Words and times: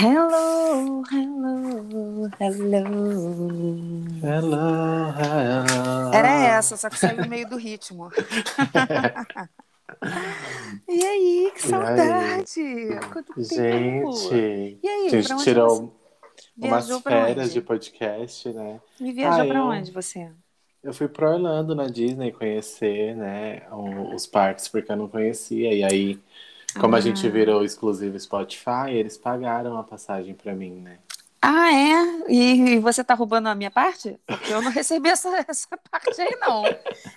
Hello, 0.00 1.02
hello, 1.12 2.30
hello. 2.40 2.88
Hello, 4.22 5.12
hello. 5.12 6.14
Era 6.14 6.28
essa, 6.56 6.76
só 6.78 6.88
que 6.88 6.98
saiu 6.98 7.22
no 7.22 7.28
meio 7.28 7.46
do 7.48 7.56
ritmo. 7.56 8.08
e 10.88 11.04
aí, 11.04 11.52
que 11.54 11.58
E 11.58 11.62
saudade! 11.68 12.88
Quanto 13.12 13.34
tempo! 13.34 14.12
Gente, 14.12 14.78
E 14.82 14.88
aí, 14.88 15.06
a 15.08 15.10
gente 15.10 15.36
tirou 15.44 15.94
umas 16.56 16.86
viajou 16.86 17.00
férias 17.02 17.52
de 17.52 17.60
podcast, 17.60 18.48
né? 18.50 18.80
Me 18.98 19.12
viaja 19.12 19.42
Ah, 19.42 19.46
pra 19.46 19.58
eu- 19.58 19.64
onde 19.64 19.92
você? 19.92 20.30
Eu 20.82 20.92
fui 20.94 21.06
pra 21.06 21.30
Orlando 21.30 21.74
na 21.76 21.86
Disney 21.86 22.32
conhecer, 22.32 23.14
né, 23.14 23.62
os 24.14 24.26
parques 24.26 24.66
porque 24.68 24.90
eu 24.90 24.96
não 24.96 25.06
conhecia. 25.08 25.72
E 25.72 25.84
aí, 25.84 26.18
como 26.80 26.96
a 26.96 27.00
gente 27.00 27.26
Ah. 27.26 27.30
virou 27.30 27.64
exclusivo 27.64 28.18
Spotify, 28.18 28.90
eles 28.90 29.16
pagaram 29.16 29.76
a 29.76 29.82
passagem 29.82 30.34
pra 30.34 30.54
mim, 30.54 30.72
né? 30.80 30.98
Ah, 31.44 31.72
é? 31.74 32.32
E, 32.32 32.74
e 32.74 32.78
você 32.78 33.02
tá 33.02 33.14
roubando 33.14 33.48
a 33.48 33.54
minha 33.54 33.70
parte? 33.70 34.16
Porque 34.26 34.52
eu 34.52 34.62
não 34.62 34.70
recebi 34.70 35.08
essa, 35.08 35.28
essa 35.48 35.68
parte 35.90 36.20
aí, 36.20 36.36
não. 36.40 36.62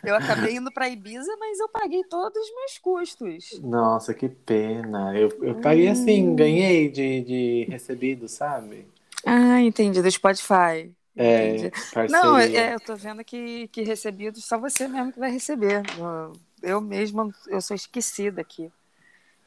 Eu 0.03 0.15
acabei 0.15 0.55
indo 0.55 0.71
pra 0.71 0.89
Ibiza, 0.89 1.31
mas 1.39 1.59
eu 1.59 1.69
paguei 1.69 2.03
todos 2.05 2.35
os 2.41 2.55
meus 2.55 2.77
custos. 2.79 3.59
Nossa, 3.61 4.15
que 4.15 4.27
pena. 4.27 5.15
Eu, 5.15 5.29
eu 5.43 5.55
paguei 5.61 5.87
assim, 5.89 6.29
Hum. 6.29 6.35
ganhei 6.35 6.89
de, 6.89 7.21
de 7.21 7.67
recebido, 7.69 8.27
sabe? 8.27 8.87
Ah, 9.23 9.61
entendi, 9.61 10.01
do 10.01 10.09
Spotify. 10.11 10.91
É. 11.15 11.71
Não, 12.09 12.37
é, 12.37 12.73
eu 12.73 12.79
tô 12.79 12.95
vendo 12.95 13.23
que, 13.23 13.67
que 13.69 13.83
recebido 13.83 14.41
só 14.41 14.57
você 14.57 14.87
mesmo 14.87 15.13
que 15.13 15.19
vai 15.19 15.31
receber. 15.31 15.83
Eu, 15.99 16.33
eu 16.63 16.81
mesma, 16.81 17.29
eu 17.47 17.61
sou 17.61 17.75
esquecida 17.75 18.41
aqui. 18.41 18.71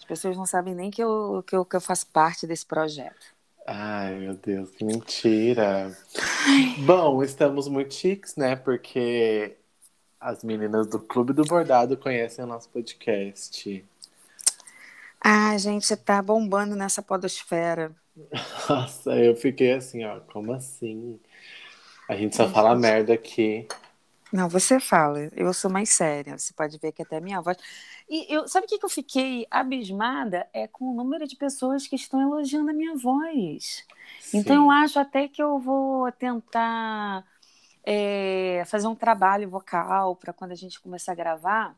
As 0.08 0.16
pessoas 0.20 0.38
não 0.38 0.46
sabem 0.46 0.74
nem 0.74 0.90
que 0.90 1.02
eu, 1.02 1.44
que 1.46 1.54
eu, 1.54 1.66
que 1.66 1.76
eu 1.76 1.82
faço 1.82 2.06
parte 2.06 2.46
desse 2.46 2.64
projeto. 2.64 3.26
Ai, 3.66 4.14
meu 4.14 4.32
Deus, 4.32 4.70
que 4.70 4.82
mentira. 4.82 5.94
Bom, 6.86 7.22
estamos 7.22 7.69
muito 7.69 7.92
chiques, 7.92 8.34
né? 8.34 8.56
Porque 8.56 9.55
as 10.18 10.42
meninas 10.42 10.86
do 10.86 10.98
Clube 10.98 11.34
do 11.34 11.44
Bordado 11.44 11.94
conhecem 11.94 12.42
o 12.42 12.48
nosso 12.48 12.70
podcast. 12.70 13.84
Ah, 15.20 15.58
gente 15.58 15.94
tá 15.94 16.22
bombando 16.22 16.74
nessa 16.74 17.02
podosfera. 17.02 17.94
Nossa, 18.66 19.14
eu 19.14 19.36
fiquei 19.36 19.74
assim, 19.74 20.06
ó, 20.06 20.20
como 20.20 20.55
assim? 20.55 21.20
A 22.08 22.16
gente 22.16 22.34
só 22.34 22.48
fala 22.48 22.74
merda 22.74 23.12
aqui. 23.12 23.68
Não, 24.33 24.48
você 24.48 24.78
fala, 24.78 25.30
eu 25.34 25.52
sou 25.55 25.70
mais 25.70 25.88
séria. 25.90 26.38
Você 26.38 26.52
pode 26.52 26.78
ver 26.78 26.92
que 26.92 27.02
até 27.02 27.16
a 27.16 27.20
minha 27.20 27.40
voz. 27.40 27.56
E 28.09 28.33
eu, 28.33 28.48
sabe 28.48 28.64
o 28.64 28.69
que, 28.69 28.78
que 28.78 28.84
eu 28.84 28.91
fiquei 28.91 29.47
abismada? 29.51 30.48
É 30.53 30.67
com 30.67 30.87
o 30.87 30.95
número 30.95 31.27
de 31.27 31.37
pessoas 31.37 31.87
que 31.87 31.97
estão 31.97 32.20
elogiando 32.20 32.70
a 32.70 32.75
minha 32.75 32.97
voz. 32.97 33.84
Então 34.33 34.64
eu 34.64 34.70
Sim. 34.70 34.84
acho 34.84 34.98
até 34.98 35.28
que 35.28 35.42
eu 35.42 35.59
vou 35.59 36.11
tentar 36.12 37.25
é, 37.84 38.62
fazer 38.67 38.86
um 38.86 38.95
trabalho 38.95 39.48
vocal 39.48 40.17
para 40.17 40.33
quando 40.33 40.53
a 40.53 40.55
gente 40.55 40.81
começar 40.81 41.12
a 41.12 41.14
gravar, 41.14 41.77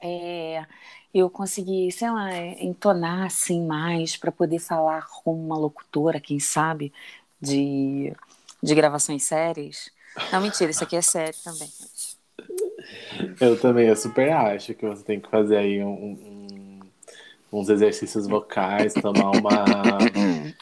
é, 0.00 0.64
eu 1.12 1.28
conseguir, 1.30 1.90
sei 1.92 2.10
lá, 2.10 2.32
é, 2.32 2.64
entonar 2.64 3.26
assim 3.26 3.64
mais 3.64 4.16
para 4.16 4.30
poder 4.30 4.58
falar 4.58 5.06
como 5.22 5.44
uma 5.44 5.58
locutora, 5.58 6.20
quem 6.20 6.38
sabe, 6.38 6.92
de, 7.40 8.12
de 8.62 8.74
gravações 8.74 9.24
sérias. 9.24 9.90
Não, 10.32 10.40
mentira, 10.40 10.70
isso 10.70 10.84
aqui 10.84 10.96
é 10.96 11.02
sério 11.02 11.38
também. 11.44 11.68
Eu 13.40 13.58
também, 13.60 13.88
eu 13.88 13.96
super 13.96 14.32
acho 14.32 14.74
que 14.74 14.86
você 14.86 15.02
tem 15.04 15.20
que 15.20 15.28
fazer 15.28 15.56
aí 15.56 15.82
um- 15.82 15.88
um- 15.90 16.80
uns 17.52 17.68
exercícios 17.68 18.26
vocais, 18.26 18.94
tomar 18.94 19.30
uma. 19.32 19.98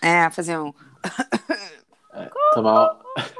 É, 0.02 0.28
fazer 0.30 0.58
um. 0.58 0.72
Tomar. 2.54 2.96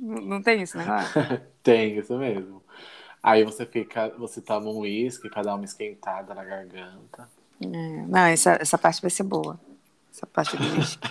Não 0.00 0.42
tem 0.42 0.62
isso 0.62 0.76
negócio? 0.76 1.10
Tem, 1.62 1.98
isso 1.98 2.14
mesmo. 2.18 2.62
Aí 3.22 3.42
você 3.42 3.64
fica, 3.64 4.10
você 4.18 4.42
toma 4.42 4.68
um 4.68 4.80
uísque 4.80 5.30
pra 5.30 5.42
dar 5.42 5.54
uma 5.54 5.64
esquentada 5.64 6.34
na 6.34 6.44
garganta. 6.44 7.26
É, 7.62 7.66
não, 8.06 8.20
essa, 8.26 8.58
essa 8.60 8.76
parte 8.76 9.00
vai 9.00 9.10
ser 9.10 9.22
boa. 9.22 9.58
Essa 10.12 10.26
parte 10.26 10.54
do 10.58 10.62
disco. 10.76 11.08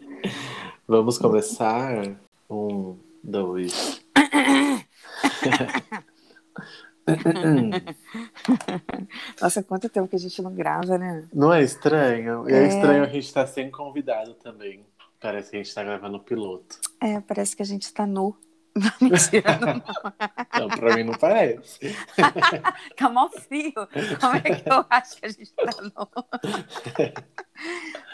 Vamos 0.88 1.18
começar? 1.18 2.16
Um, 2.48 2.96
dois. 3.22 4.00
Nossa, 9.40 9.62
quanto 9.62 9.88
tempo 9.88 10.08
que 10.08 10.16
a 10.16 10.18
gente 10.18 10.40
não 10.42 10.52
grava, 10.54 10.98
né? 10.98 11.24
Não 11.32 11.52
é 11.52 11.62
estranho? 11.62 12.48
É, 12.48 12.64
É. 12.64 12.68
estranho 12.68 13.04
a 13.04 13.08
gente 13.08 13.24
estar 13.26 13.46
sem 13.46 13.70
convidado 13.70 14.34
também. 14.34 14.84
Parece 15.20 15.50
que 15.50 15.56
a 15.56 15.62
gente 15.62 15.74
tá 15.74 15.82
gravando 15.84 16.18
piloto. 16.20 16.78
É, 17.00 17.20
parece 17.20 17.54
que 17.56 17.62
a 17.62 17.66
gente 17.66 17.92
tá 17.92 18.06
nu. 18.06 18.36
Não, 18.76 18.92
mentira, 19.08 19.58
não. 19.58 19.82
Então, 20.54 20.68
pra 20.68 20.94
mim 20.94 21.04
não 21.04 21.14
parece. 21.14 21.78
Tá 22.94 23.08
mó 23.08 23.26
frio. 23.30 23.72
Como 24.20 24.36
é 24.36 24.40
que 24.42 24.68
eu 24.68 24.84
acho 24.90 25.16
que 25.16 25.24
a 25.24 25.28
gente 25.30 25.50
tá 25.54 25.72
nu? 25.80 26.08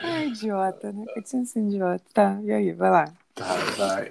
Ai, 0.04 0.28
idiota, 0.28 0.92
né? 0.92 1.04
Eu 1.16 1.22
tinha 1.25 1.44
sido 1.44 1.66
idiota. 1.66 2.04
Tá, 2.15 2.38
e 2.44 2.53
aí, 2.53 2.71
vai 2.72 2.91
lá. 2.92 3.06
Tá, 3.34 3.56
vai. 3.76 4.09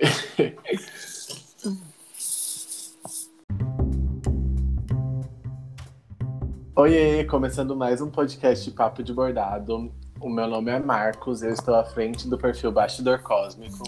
Oiê, 6.82 7.24
começando 7.26 7.76
mais 7.76 8.02
um 8.02 8.10
podcast 8.10 8.72
Papo 8.72 9.04
de 9.04 9.14
Bordado. 9.14 9.94
O 10.20 10.28
meu 10.28 10.48
nome 10.48 10.72
é 10.72 10.80
Marcos, 10.80 11.44
eu 11.44 11.52
estou 11.52 11.76
à 11.76 11.84
frente 11.84 12.28
do 12.28 12.40
perfil 12.40 12.72
Bastidor 12.72 13.22
Cósmico. 13.22 13.84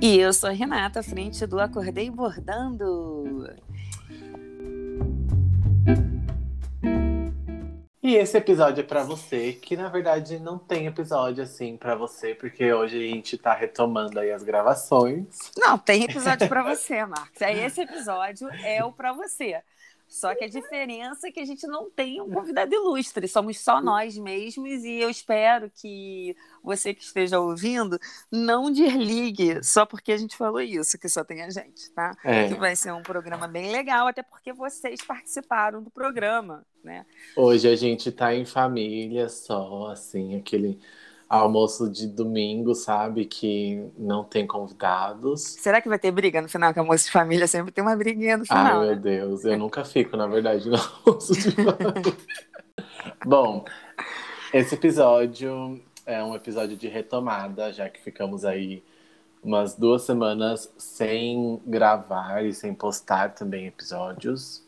E 0.00 0.16
eu 0.16 0.32
sou 0.32 0.48
a 0.48 0.52
Renata, 0.52 1.00
à 1.00 1.02
frente 1.02 1.44
do 1.44 1.58
Acordei 1.58 2.08
Bordando. 2.08 3.52
E 8.00 8.14
esse 8.14 8.38
episódio 8.38 8.82
é 8.82 8.84
pra 8.84 9.02
você, 9.02 9.52
que 9.52 9.76
na 9.76 9.88
verdade 9.88 10.38
não 10.38 10.56
tem 10.56 10.86
episódio 10.86 11.42
assim 11.42 11.76
pra 11.76 11.96
você, 11.96 12.32
porque 12.32 12.72
hoje 12.72 12.96
a 12.96 13.12
gente 13.12 13.36
tá 13.36 13.52
retomando 13.54 14.20
aí 14.20 14.30
as 14.30 14.44
gravações. 14.44 15.26
Não, 15.58 15.76
tem 15.76 16.04
episódio 16.04 16.48
pra 16.48 16.62
você, 16.62 17.04
Marcos. 17.04 17.42
Aí 17.42 17.58
esse 17.64 17.80
episódio 17.80 18.48
é 18.62 18.84
o 18.84 18.92
pra 18.92 19.12
você. 19.12 19.60
Só 20.08 20.34
que 20.34 20.44
a 20.44 20.48
diferença 20.48 21.28
é 21.28 21.32
que 21.32 21.40
a 21.40 21.44
gente 21.44 21.66
não 21.66 21.90
tem 21.90 22.20
um 22.20 22.30
convidado 22.30 22.72
ilustre, 22.72 23.26
somos 23.26 23.58
só 23.58 23.80
nós 23.80 24.16
mesmos 24.16 24.84
e 24.84 25.00
eu 25.00 25.10
espero 25.10 25.70
que 25.70 26.36
você 26.62 26.94
que 26.94 27.02
esteja 27.02 27.40
ouvindo 27.40 27.98
não 28.30 28.70
desligue 28.70 29.62
só 29.64 29.84
porque 29.84 30.12
a 30.12 30.16
gente 30.16 30.36
falou 30.36 30.60
isso, 30.60 30.98
que 30.98 31.08
só 31.08 31.24
tem 31.24 31.42
a 31.42 31.50
gente, 31.50 31.90
tá? 31.90 32.14
Que 32.22 32.28
É, 32.28 32.54
vai 32.54 32.76
ser 32.76 32.92
um 32.92 33.02
programa 33.02 33.48
bem 33.48 33.70
legal, 33.72 34.06
até 34.06 34.22
porque 34.22 34.52
vocês 34.52 35.02
participaram 35.02 35.82
do 35.82 35.90
programa, 35.90 36.64
né? 36.82 37.04
hoje 37.34 37.68
a 37.68 37.76
gente 37.76 38.12
tá 38.12 38.34
em 38.34 38.44
família 38.44 39.28
só, 39.28 39.88
assim, 39.88 40.36
aquele 40.36 40.78
almoço 41.28 41.90
de 41.90 42.06
domingo, 42.06 42.74
sabe? 42.74 43.24
Que 43.24 43.88
não 43.98 44.24
tem 44.24 44.46
convidados. 44.46 45.42
Será 45.42 45.80
que 45.80 45.88
vai 45.88 45.98
ter 45.98 46.10
briga 46.10 46.40
no 46.40 46.48
final? 46.48 46.72
Que 46.72 46.80
a 46.80 46.84
moça 46.84 47.04
de 47.04 47.10
família 47.10 47.46
sempre 47.46 47.72
tem 47.72 47.82
uma 47.82 47.96
briguinha 47.96 48.36
no 48.36 48.44
Ai, 48.48 48.64
final, 48.64 48.80
meu 48.80 48.90
né? 48.90 48.96
Deus, 48.96 49.44
eu 49.44 49.58
nunca 49.58 49.84
fico, 49.84 50.16
na 50.16 50.26
verdade, 50.26 50.68
no 50.68 50.76
almoço 51.06 51.32
de 51.34 51.50
família. 51.52 52.16
Bom, 53.24 53.64
esse 54.52 54.74
episódio 54.74 55.80
é 56.04 56.22
um 56.22 56.34
episódio 56.34 56.76
de 56.76 56.88
retomada, 56.88 57.72
já 57.72 57.88
que 57.88 58.00
ficamos 58.00 58.44
aí 58.44 58.84
umas 59.42 59.74
duas 59.76 60.02
semanas 60.02 60.72
sem 60.76 61.60
gravar 61.66 62.44
e 62.44 62.52
sem 62.52 62.74
postar 62.74 63.34
também 63.34 63.66
episódios. 63.66 64.65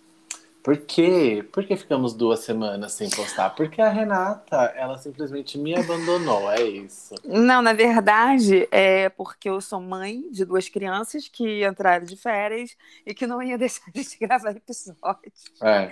Por 0.62 0.76
quê? 0.76 1.46
Por 1.52 1.64
que 1.64 1.76
ficamos 1.76 2.12
duas 2.12 2.40
semanas 2.40 2.92
sem 2.92 3.08
postar? 3.08 3.50
Porque 3.50 3.80
a 3.80 3.88
Renata, 3.88 4.56
ela 4.76 4.98
simplesmente 4.98 5.56
me 5.56 5.74
abandonou, 5.74 6.50
é 6.50 6.62
isso. 6.62 7.14
Não, 7.24 7.62
na 7.62 7.72
verdade, 7.72 8.68
é 8.70 9.08
porque 9.08 9.48
eu 9.48 9.60
sou 9.60 9.80
mãe 9.80 10.30
de 10.30 10.44
duas 10.44 10.68
crianças 10.68 11.28
que 11.28 11.64
entraram 11.64 12.04
de 12.04 12.16
férias 12.16 12.76
e 13.06 13.14
que 13.14 13.26
não 13.26 13.42
ia 13.42 13.56
deixar 13.56 13.90
de 13.92 14.04
gravar 14.20 14.50
episódio. 14.50 15.32
É. 15.62 15.90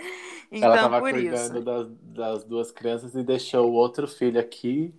Então, 0.50 0.68
ela 0.68 0.76
tava 0.76 1.00
por 1.00 1.12
cuidando 1.12 1.56
isso. 1.56 1.64
das, 1.64 1.88
das 2.02 2.44
duas 2.44 2.70
crianças 2.70 3.14
e 3.14 3.22
deixou 3.22 3.70
o 3.70 3.74
outro 3.74 4.06
filho 4.06 4.38
aqui, 4.38 4.92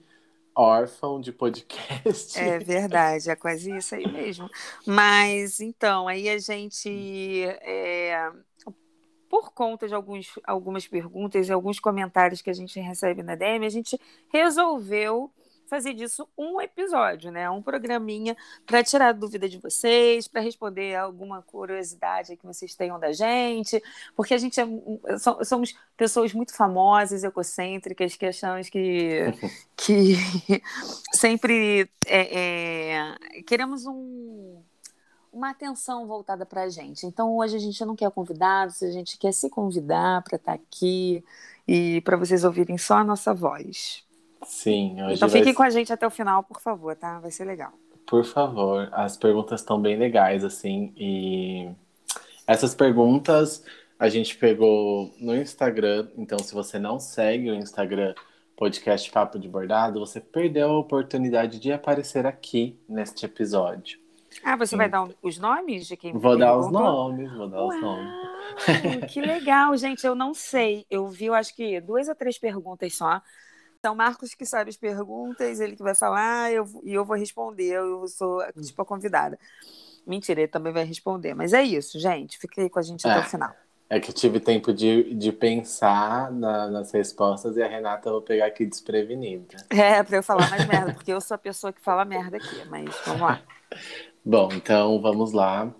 órfão 0.55 1.21
de 1.21 1.31
podcast. 1.31 2.39
É 2.39 2.57
verdade, 2.57 3.29
é 3.29 3.35
quase 3.35 3.75
isso 3.77 3.93
aí 3.93 4.11
mesmo. 4.11 4.49
Mas 4.85 5.59
então, 5.59 6.07
aí 6.07 6.27
a 6.29 6.39
gente, 6.39 7.43
é, 7.61 8.31
por 9.29 9.51
conta 9.51 9.87
de 9.87 9.93
alguns, 9.93 10.33
algumas 10.43 10.87
perguntas 10.87 11.47
e 11.47 11.51
alguns 11.51 11.79
comentários 11.79 12.41
que 12.41 12.49
a 12.49 12.53
gente 12.53 12.79
recebe 12.79 13.23
na 13.23 13.35
DM, 13.35 13.65
a 13.65 13.69
gente 13.69 13.99
resolveu 14.29 15.31
fazer 15.67 15.93
disso 15.93 16.27
um 16.37 16.59
episódio, 16.61 17.31
né? 17.31 17.49
Um 17.49 17.61
programinha 17.61 18.35
para 18.65 18.83
tirar 18.83 19.09
a 19.09 19.11
dúvida 19.11 19.47
de 19.47 19.57
vocês, 19.57 20.27
para 20.27 20.41
responder 20.41 20.95
alguma 20.95 21.41
curiosidade 21.41 22.37
que 22.37 22.45
vocês 22.45 22.73
tenham 22.73 22.99
da 22.99 23.11
gente, 23.11 23.81
porque 24.15 24.33
a 24.33 24.37
gente 24.37 24.59
é, 24.59 24.65
somos 25.43 25.75
pessoas 25.95 26.33
muito 26.33 26.55
famosas, 26.55 27.23
egocêntricas, 27.23 28.15
que 28.15 28.25
achamos 28.25 28.69
que, 28.69 29.25
que 29.75 30.15
sempre 31.13 31.89
é, 32.05 32.39
é, 32.39 33.41
queremos 33.45 33.85
um 33.85 34.63
uma 35.37 35.51
atenção 35.51 36.07
voltada 36.07 36.45
para 36.45 36.63
a 36.63 36.69
gente. 36.69 37.05
Então, 37.05 37.37
hoje 37.37 37.55
a 37.55 37.59
gente 37.59 37.83
não 37.85 37.95
quer 37.95 38.09
convidados, 38.09 38.81
a 38.81 38.89
gente 38.89 39.17
quer 39.17 39.31
se 39.31 39.49
convidar 39.49 40.23
para 40.23 40.35
estar 40.35 40.53
tá 40.53 40.59
aqui 40.59 41.23
e 41.67 42.01
para 42.01 42.17
vocês 42.17 42.43
ouvirem 42.43 42.77
só 42.77 42.95
a 42.97 43.03
nossa 43.03 43.33
voz. 43.33 44.03
Sim, 44.43 45.01
hoje 45.03 45.15
Então, 45.15 45.29
fiquem 45.29 45.45
vai... 45.45 45.53
com 45.53 45.63
a 45.63 45.69
gente 45.69 45.93
até 45.93 46.07
o 46.07 46.11
final, 46.11 46.43
por 46.43 46.59
favor, 46.59 46.95
tá? 46.95 47.19
Vai 47.19 47.29
ser 47.29 47.45
legal. 47.45 47.71
Por 48.07 48.25
favor, 48.25 48.89
as 48.91 49.15
perguntas 49.15 49.61
estão 49.61 49.79
bem 49.79 49.97
legais, 49.97 50.43
assim, 50.43 50.93
e 50.97 51.69
essas 52.47 52.73
perguntas 52.73 53.63
a 53.99 54.09
gente 54.09 54.37
pegou 54.37 55.13
no 55.19 55.35
Instagram, 55.35 56.07
então 56.17 56.39
se 56.39 56.53
você 56.53 56.79
não 56.79 56.99
segue 56.99 57.51
o 57.51 57.55
Instagram 57.55 58.15
podcast 58.55 59.11
Papo 59.11 59.37
de 59.37 59.47
Bordado, 59.47 59.99
você 59.99 60.19
perdeu 60.19 60.71
a 60.71 60.79
oportunidade 60.79 61.59
de 61.59 61.71
aparecer 61.71 62.25
aqui 62.25 62.79
neste 62.87 63.25
episódio. 63.25 64.06
Ah, 64.43 64.55
você 64.55 64.71
Sim. 64.71 64.77
vai 64.77 64.89
dar 64.89 65.07
os 65.21 65.37
nomes 65.37 65.87
de 65.87 65.97
quem 65.97 66.13
Vou 66.13 66.37
dar 66.37 66.57
os 66.57 66.71
nomes, 66.71 67.31
vou 67.33 67.47
dar 67.49 67.57
Uau, 67.57 67.69
os 67.69 67.81
nomes. 67.81 69.11
Que 69.11 69.19
legal, 69.21 69.75
gente. 69.77 70.05
Eu 70.05 70.15
não 70.15 70.33
sei. 70.33 70.85
Eu 70.89 71.07
vi, 71.07 71.25
eu 71.25 71.33
acho 71.33 71.55
que 71.55 71.81
duas 71.81 72.07
ou 72.07 72.15
três 72.15 72.37
perguntas 72.37 72.95
só. 72.95 73.21
Então, 73.79 73.95
Marcos 73.95 74.33
que 74.33 74.45
sabe 74.45 74.69
as 74.69 74.77
perguntas, 74.77 75.59
ele 75.59 75.75
que 75.75 75.83
vai 75.83 75.95
falar 75.95 76.51
eu, 76.51 76.65
e 76.83 76.93
eu 76.93 77.05
vou 77.05 77.15
responder. 77.15 77.73
Eu 77.73 78.07
sou 78.07 78.41
tipo 78.61 78.81
a 78.81 78.85
convidada. 78.85 79.37
Mentira, 80.05 80.41
ele 80.41 80.47
também 80.47 80.73
vai 80.73 80.83
responder. 80.83 81.33
Mas 81.33 81.53
é 81.53 81.61
isso, 81.61 81.99
gente. 81.99 82.37
Fiquei 82.37 82.69
com 82.69 82.79
a 82.79 82.81
gente 82.81 83.05
é, 83.05 83.11
até 83.11 83.19
o 83.19 83.29
final. 83.29 83.53
É 83.89 83.99
que 83.99 84.09
eu 84.09 84.15
tive 84.15 84.39
tempo 84.39 84.73
de, 84.73 85.13
de 85.13 85.31
pensar 85.31 86.31
na, 86.31 86.67
nas 86.69 86.91
respostas 86.91 87.55
e 87.57 87.61
a 87.61 87.67
Renata 87.67 88.09
eu 88.09 88.13
vou 88.13 88.21
pegar 88.21 88.47
aqui 88.47 88.65
desprevenida. 88.65 89.57
É, 89.69 90.01
pra 90.03 90.17
eu 90.17 90.23
falar 90.23 90.49
mais 90.49 90.65
merda, 90.65 90.93
porque 90.93 91.11
eu 91.11 91.21
sou 91.21 91.35
a 91.35 91.37
pessoa 91.37 91.71
que 91.71 91.81
fala 91.81 92.03
merda 92.03 92.37
aqui. 92.37 92.65
Mas 92.69 92.85
vamos 93.05 93.21
lá. 93.21 93.41
Bom, 94.29 94.49
então 94.51 95.01
vamos 95.01 95.31
lá. 95.31 95.73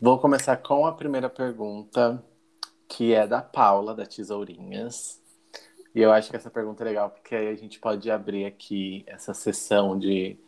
Vou 0.00 0.18
começar 0.18 0.56
com 0.56 0.84
a 0.84 0.90
primeira 0.90 1.30
pergunta, 1.30 2.20
que 2.88 3.14
é 3.14 3.24
da 3.24 3.40
Paula, 3.40 3.94
da 3.94 4.04
Tesourinhas. 4.04 5.22
E 5.94 6.00
eu 6.00 6.10
acho 6.10 6.28
que 6.28 6.34
essa 6.34 6.50
pergunta 6.50 6.82
é 6.82 6.86
legal, 6.86 7.08
porque 7.08 7.36
aí 7.36 7.46
a 7.46 7.54
gente 7.54 7.78
pode 7.78 8.10
abrir 8.10 8.46
aqui 8.46 9.04
essa 9.06 9.32
sessão 9.32 9.96
de 9.96 10.40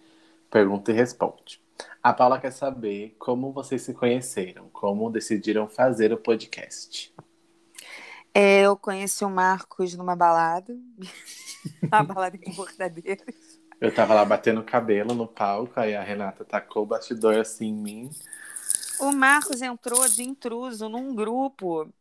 pergunta 0.50 0.90
e 0.90 0.94
responde. 0.94 1.62
A 2.02 2.12
Paula 2.12 2.40
quer 2.40 2.50
saber 2.50 3.14
como 3.16 3.52
vocês 3.52 3.82
se 3.82 3.94
conheceram, 3.94 4.68
como 4.72 5.08
decidiram 5.08 5.68
fazer 5.68 6.12
o 6.12 6.18
podcast. 6.18 7.14
É, 8.34 8.62
eu 8.62 8.76
conheci 8.76 9.24
o 9.24 9.30
Marcos 9.30 9.94
numa 9.94 10.16
balada, 10.16 10.76
a 11.92 12.02
balada 12.02 12.36
em 12.42 12.52
Bordadeiros. 12.52 13.51
Eu 13.82 13.92
tava 13.92 14.14
lá 14.14 14.24
batendo 14.24 14.62
cabelo 14.62 15.12
no 15.12 15.26
palco, 15.26 15.72
aí 15.74 15.96
a 15.96 16.02
Renata 16.04 16.44
tacou 16.44 16.84
o 16.84 16.86
bastidor 16.86 17.36
assim 17.38 17.66
em 17.66 17.74
mim. 17.74 18.10
O 19.00 19.10
Marcos 19.10 19.60
entrou 19.60 20.08
de 20.08 20.22
intruso 20.22 20.88
num 20.88 21.12
grupo 21.12 21.92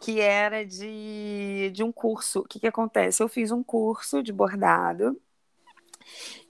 que 0.00 0.20
era 0.22 0.64
de, 0.64 1.70
de 1.74 1.82
um 1.84 1.92
curso. 1.92 2.40
O 2.40 2.44
que, 2.44 2.58
que 2.58 2.66
acontece? 2.66 3.22
Eu 3.22 3.28
fiz 3.28 3.50
um 3.50 3.62
curso 3.62 4.22
de 4.22 4.32
bordado. 4.32 5.20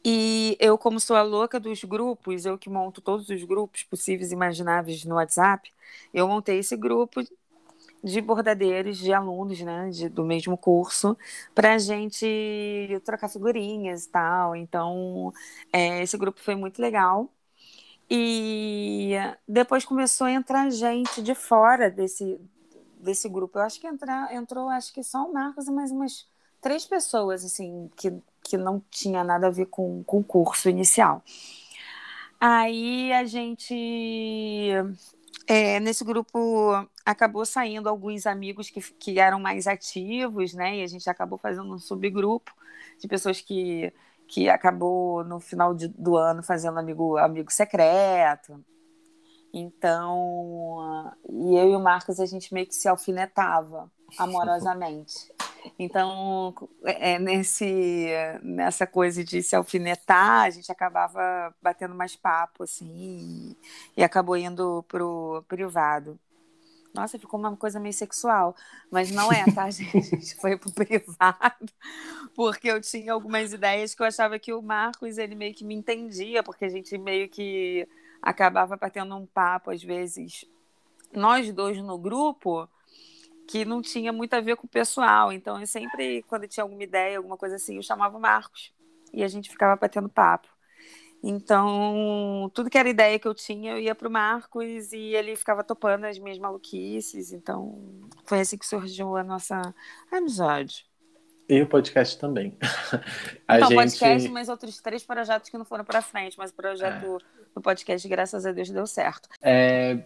E 0.05 0.57
eu, 0.61 0.79
como 0.79 1.01
sou 1.01 1.17
a 1.17 1.23
louca 1.23 1.59
dos 1.59 1.83
grupos, 1.83 2.47
eu 2.47 2.57
que 2.57 2.71
monto 2.71 3.01
todos 3.01 3.29
os 3.31 3.43
grupos 3.43 3.83
possíveis 3.83 4.31
e 4.31 4.35
imagináveis 4.35 5.05
no 5.05 5.17
WhatsApp, 5.17 5.73
eu 6.15 6.29
montei 6.29 6.61
esse 6.61 6.77
grupo 6.77 7.21
de 8.03 8.21
bordadeiros, 8.21 8.99
de 8.99 9.13
alunos, 9.13 9.61
né, 9.61 9.91
de, 9.91 10.09
do 10.09 10.25
mesmo 10.25 10.57
curso, 10.57 11.17
para 11.55 11.75
a 11.75 11.79
gente 11.79 13.01
trocar 13.05 13.29
figurinhas 13.29 14.05
e 14.05 14.09
tal. 14.11 14.57
Então, 14.57 15.33
é, 15.73 16.03
esse 16.03 16.17
grupo 16.17 16.41
foi 16.41 16.55
muito 16.55 16.81
legal. 16.81 17.31
E 18.11 19.15
depois 19.47 19.85
começou 19.85 20.27
a 20.27 20.33
entrar 20.33 20.71
gente 20.71 21.23
de 21.23 21.35
fora 21.35 21.91
desse, 21.91 22.41
desse 23.01 23.29
grupo. 23.29 23.59
Eu 23.59 23.63
acho 23.63 23.81
que 23.81 23.87
entra, 23.87 24.35
entrou, 24.35 24.69
acho 24.69 24.93
que 24.93 25.03
só 25.03 25.27
o 25.27 25.33
Marcos 25.33 25.67
e 25.69 25.71
mais 25.71 25.91
umas 25.91 26.27
três 26.61 26.87
pessoas, 26.87 27.45
assim, 27.45 27.91
que, 27.97 28.13
que 28.43 28.57
não 28.57 28.83
tinha 28.91 29.23
nada 29.23 29.49
a 29.49 29.51
ver 29.51 29.67
com, 29.67 30.03
com 30.05 30.21
o 30.21 30.25
curso 30.25 30.71
inicial. 30.71 31.23
Aí 32.41 33.13
a 33.13 33.25
gente 33.25 33.75
é, 35.47 35.81
nesse 35.81 36.05
grupo 36.05 36.87
acabou 37.11 37.47
saindo 37.47 37.89
alguns 37.89 38.27
amigos 38.27 38.69
que, 38.69 38.81
que 38.81 39.19
eram 39.19 39.41
mais 39.41 39.67
ativos, 39.67 40.53
né? 40.53 40.77
E 40.77 40.83
a 40.83 40.87
gente 40.87 41.09
acabou 41.09 41.39
fazendo 41.39 41.73
um 41.73 41.79
subgrupo 41.79 42.53
de 42.99 43.09
pessoas 43.09 43.41
que, 43.41 43.93
que 44.27 44.49
acabou 44.51 45.25
no 45.25 45.41
final 45.41 45.75
de, 45.75 45.89
do 45.89 46.19
ano 46.19 46.43
fazendo 46.43 46.79
amigo, 46.79 47.17
amigo 47.17 47.51
secreto. 47.51 48.63
Então, 49.55 51.11
e 51.31 51.57
eu 51.57 51.71
e 51.71 51.77
o 51.77 51.81
Marcos 51.81 52.21
a 52.21 52.27
gente 52.27 52.53
meio 52.53 52.67
que 52.67 52.75
se 52.75 52.87
alfinetava 52.87 53.91
amorosamente. 54.19 55.33
Então, 55.79 56.55
é, 56.85 57.15
é, 57.15 57.19
nesse, 57.19 58.07
nessa 58.43 58.87
coisa 58.87 59.25
de 59.25 59.43
se 59.43 59.57
alfinetar, 59.57 60.43
a 60.43 60.51
gente 60.51 60.71
acabava 60.71 61.55
batendo 61.63 61.95
mais 61.95 62.15
papo, 62.15 62.65
assim, 62.65 63.57
e, 63.97 64.05
acabou 64.05 64.37
indo 64.37 64.85
pro 64.87 65.43
privado. 65.49 66.19
Nossa, 66.99 67.17
ficou 67.17 67.39
uma 67.39 67.57
coisa 67.57 67.79
meio 67.79 67.93
sexual, 67.93 68.57
mas 68.91 69.11
não 69.13 69.33
é, 69.33 69.45
tá, 69.55 69.71
gente? 69.71 69.97
A 69.97 70.01
gente 70.01 70.35
foi 70.35 70.57
pro 70.57 70.73
privado, 70.73 71.73
porque 72.35 72.69
eu 72.69 72.81
tinha 72.81 73.13
algumas 73.13 73.53
ideias 73.53 73.95
que 73.95 74.03
eu 74.03 74.07
achava 74.07 74.37
que 74.37 74.53
o 74.53 74.61
Marcos, 74.61 75.17
ele 75.17 75.37
meio 75.37 75.55
que 75.55 75.65
me 75.65 75.75
entendia, 75.75 76.43
porque 76.43 76.65
a 76.65 76.69
gente 76.69 76.99
meio 76.99 77.29
que 77.29 77.87
acabava 78.21 78.77
batendo 78.77 79.15
um 79.15 79.27
papo, 79.27 79.71
às 79.71 79.81
vezes, 79.81 80.45
nós 81.13 81.53
dois 81.53 81.79
no 81.79 81.97
grupo, 81.97 82.69
que 83.47 83.65
não 83.65 83.81
tinha 83.81 84.13
muito 84.13 84.35
a 84.35 84.41
ver 84.41 84.57
com 84.57 84.67
o 84.67 84.71
pessoal. 84.71 85.33
Então, 85.33 85.61
eu 85.61 85.67
sempre, 85.69 86.25
quando 86.25 86.49
tinha 86.49 86.65
alguma 86.65 86.83
ideia, 86.83 87.19
alguma 87.19 87.37
coisa 87.37 87.55
assim, 87.55 87.77
eu 87.77 87.83
chamava 87.83 88.17
o 88.17 88.21
Marcos 88.21 88.73
e 89.13 89.23
a 89.23 89.29
gente 89.29 89.49
ficava 89.49 89.77
batendo 89.77 90.09
papo. 90.09 90.49
Então, 91.23 92.51
tudo 92.55 92.71
que 92.71 92.79
era 92.79 92.89
ideia 92.89 93.19
que 93.19 93.27
eu 93.27 93.35
tinha, 93.35 93.73
eu 93.73 93.79
ia 93.79 93.95
para 93.95 94.09
o 94.09 94.11
Marcos 94.11 94.93
e 94.93 95.15
ele 95.15 95.35
ficava 95.35 95.65
topando 95.65 96.05
as 96.05 96.19
minhas 96.19 96.39
maluquices. 96.39 97.33
Então, 97.33 97.79
foi 98.25 98.41
assim 98.41 98.57
que 98.57 98.67
surgiu 98.67 99.17
a 99.17 99.25
nossa 99.25 99.75
amizade. 100.13 100.87
E 101.49 101.61
o 101.63 101.67
podcast 101.67 102.19
também. 102.19 102.57
A 103.49 103.57
então, 103.57 103.69
gente... 103.69 103.77
podcast, 103.77 104.29
mas 104.29 104.49
outros 104.49 104.81
três 104.81 105.03
projetos 105.03 105.49
que 105.49 105.57
não 105.57 105.65
foram 105.65 105.85
para 105.85 106.03
frente, 106.03 106.37
mas 106.37 106.51
o 106.51 106.55
projeto 106.55 107.17
é. 107.17 107.19
do 107.55 107.61
podcast, 107.61 108.07
graças 108.07 108.45
a 108.45 108.53
Deus, 108.53 108.69
deu 108.69 108.87
certo. 108.87 109.31
É, 109.41 109.99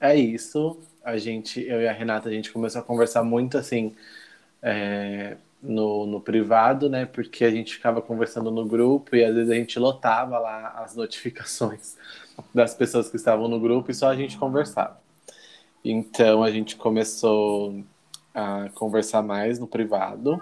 é 0.00 0.16
isso 0.16 0.80
a 1.04 1.18
gente, 1.18 1.60
eu 1.60 1.82
e 1.82 1.88
a 1.88 1.92
Renata, 1.92 2.28
a 2.28 2.32
gente 2.32 2.52
começou 2.52 2.80
a 2.80 2.84
conversar 2.84 3.22
muito 3.22 3.58
assim 3.58 3.94
é, 4.62 5.36
no, 5.64 6.06
no 6.06 6.20
privado, 6.20 6.88
né? 6.90 7.06
Porque 7.06 7.44
a 7.44 7.50
gente 7.50 7.74
ficava 7.74 8.02
conversando 8.02 8.50
no 8.50 8.66
grupo 8.66 9.16
e 9.16 9.24
às 9.24 9.34
vezes 9.34 9.50
a 9.50 9.54
gente 9.54 9.78
lotava 9.78 10.38
lá 10.38 10.74
as 10.76 10.94
notificações 10.94 11.96
das 12.54 12.74
pessoas 12.74 13.08
que 13.08 13.16
estavam 13.16 13.48
no 13.48 13.58
grupo 13.58 13.90
e 13.90 13.94
só 13.94 14.08
a 14.08 14.16
gente 14.16 14.36
conversava. 14.36 15.00
Então 15.84 16.42
a 16.42 16.50
gente 16.50 16.76
começou 16.76 17.82
a 18.34 18.68
conversar 18.74 19.22
mais 19.22 19.58
no 19.58 19.66
privado 19.66 20.40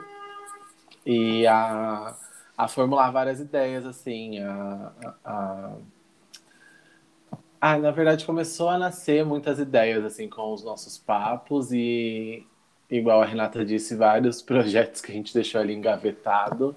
e 1.07 1.47
a, 1.47 2.17
a 2.57 2.69
formular 2.69 3.11
várias 3.11 3.41
ideias, 3.41 3.87
assim, 3.87 4.41
a, 4.41 4.93
a 5.25 5.73
ah, 7.61 7.79
na 7.79 7.93
verdade 7.93 8.27
começou 8.27 8.69
a 8.69 8.77
nascer 8.77 9.25
muitas 9.25 9.61
ideias 9.61 10.05
assim 10.05 10.29
com 10.29 10.53
os 10.53 10.65
nossos 10.65 10.99
papos 10.99 11.71
e 11.73 12.45
igual 12.97 13.23
a 13.23 13.25
Renata 13.25 13.65
disse, 13.65 13.97
vários 13.97 14.41
projetos 14.43 15.01
que 15.01 15.11
a 15.11 15.15
gente 15.15 15.33
deixou 15.33 15.61
ali 15.61 15.73
engavetado, 15.73 16.77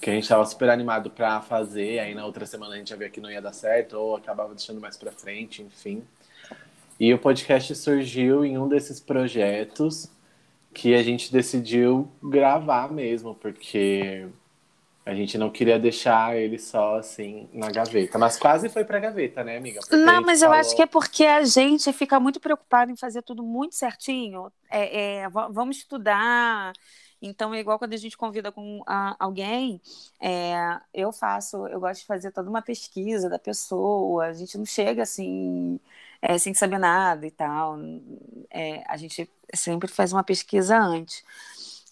que 0.00 0.08
a 0.08 0.12
gente 0.12 0.22
estava 0.22 0.44
super 0.46 0.70
animado 0.70 1.10
para 1.10 1.40
fazer, 1.40 1.98
aí 1.98 2.14
na 2.14 2.24
outra 2.24 2.46
semana 2.46 2.74
a 2.74 2.78
gente 2.78 2.90
já 2.90 2.96
via 2.96 3.10
que 3.10 3.20
não 3.20 3.30
ia 3.30 3.42
dar 3.42 3.52
certo 3.52 3.94
ou 3.94 4.14
acabava 4.14 4.54
deixando 4.54 4.80
mais 4.80 4.96
para 4.96 5.10
frente, 5.10 5.62
enfim. 5.62 6.04
E 6.98 7.12
o 7.12 7.18
podcast 7.18 7.74
surgiu 7.74 8.44
em 8.44 8.56
um 8.56 8.68
desses 8.68 9.00
projetos 9.00 10.10
que 10.72 10.94
a 10.94 11.02
gente 11.02 11.32
decidiu 11.32 12.08
gravar 12.22 12.92
mesmo, 12.92 13.34
porque 13.34 14.26
a 15.06 15.14
gente 15.14 15.38
não 15.38 15.48
queria 15.48 15.78
deixar 15.78 16.36
ele 16.36 16.58
só 16.58 16.96
assim 16.96 17.48
na 17.52 17.70
gaveta, 17.70 18.18
mas 18.18 18.36
quase 18.36 18.68
foi 18.68 18.84
para 18.84 18.98
gaveta, 18.98 19.44
né, 19.44 19.56
amiga? 19.56 19.78
Porque 19.78 19.94
não, 19.94 20.20
mas 20.20 20.40
falou... 20.40 20.56
eu 20.56 20.60
acho 20.60 20.74
que 20.74 20.82
é 20.82 20.86
porque 20.86 21.24
a 21.24 21.44
gente 21.44 21.92
fica 21.92 22.18
muito 22.18 22.40
preocupado 22.40 22.90
em 22.90 22.96
fazer 22.96 23.22
tudo 23.22 23.40
muito 23.40 23.76
certinho. 23.76 24.52
É, 24.68 25.20
é, 25.20 25.28
vamos 25.28 25.76
estudar. 25.76 26.72
Então, 27.22 27.54
é 27.54 27.60
igual 27.60 27.78
quando 27.78 27.94
a 27.94 27.96
gente 27.96 28.16
convida 28.16 28.50
com 28.50 28.82
a, 28.84 29.14
alguém, 29.20 29.80
é, 30.20 30.80
eu 30.92 31.12
faço, 31.12 31.68
eu 31.68 31.78
gosto 31.78 32.00
de 32.00 32.06
fazer 32.06 32.32
toda 32.32 32.50
uma 32.50 32.60
pesquisa 32.60 33.30
da 33.30 33.38
pessoa, 33.38 34.26
a 34.26 34.32
gente 34.32 34.58
não 34.58 34.66
chega 34.66 35.04
assim, 35.04 35.78
é, 36.20 36.36
sem 36.36 36.52
saber 36.52 36.78
nada 36.78 37.24
e 37.24 37.30
tal. 37.30 37.78
É, 38.50 38.82
a 38.88 38.96
gente 38.96 39.30
sempre 39.54 39.88
faz 39.88 40.12
uma 40.12 40.24
pesquisa 40.24 40.76
antes. 40.76 41.22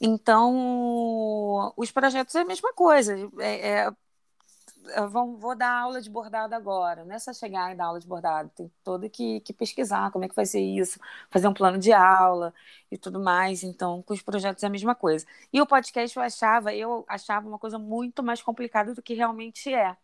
Então, 0.00 1.72
os 1.76 1.90
projetos 1.90 2.34
é 2.34 2.40
a 2.40 2.44
mesma 2.44 2.72
coisa. 2.74 3.14
É, 3.38 3.86
é, 3.86 5.06
vou, 5.08 5.36
vou 5.36 5.54
dar 5.56 5.70
aula 5.82 6.00
de 6.00 6.10
bordado 6.10 6.54
agora. 6.54 7.04
Não 7.04 7.14
é 7.14 7.18
só 7.18 7.32
chegar 7.32 7.72
e 7.72 7.76
dar 7.76 7.86
aula 7.86 8.00
de 8.00 8.06
bordado. 8.06 8.50
Tem 8.54 8.70
todo 8.82 9.08
que, 9.08 9.40
que 9.40 9.52
pesquisar 9.52 10.10
como 10.10 10.24
é 10.24 10.28
que 10.28 10.34
vai 10.34 10.46
ser 10.46 10.60
isso, 10.60 10.98
fazer 11.30 11.48
um 11.48 11.54
plano 11.54 11.78
de 11.78 11.92
aula 11.92 12.52
e 12.90 12.98
tudo 12.98 13.20
mais. 13.20 13.62
Então, 13.62 14.02
com 14.02 14.14
os 14.14 14.22
projetos 14.22 14.62
é 14.64 14.66
a 14.66 14.70
mesma 14.70 14.94
coisa. 14.94 15.26
E 15.52 15.60
o 15.60 15.66
podcast 15.66 16.16
eu 16.16 16.22
achava, 16.22 16.74
eu 16.74 17.04
achava 17.08 17.48
uma 17.48 17.58
coisa 17.58 17.78
muito 17.78 18.22
mais 18.22 18.42
complicada 18.42 18.94
do 18.94 19.02
que 19.02 19.14
realmente 19.14 19.72
é. 19.72 19.96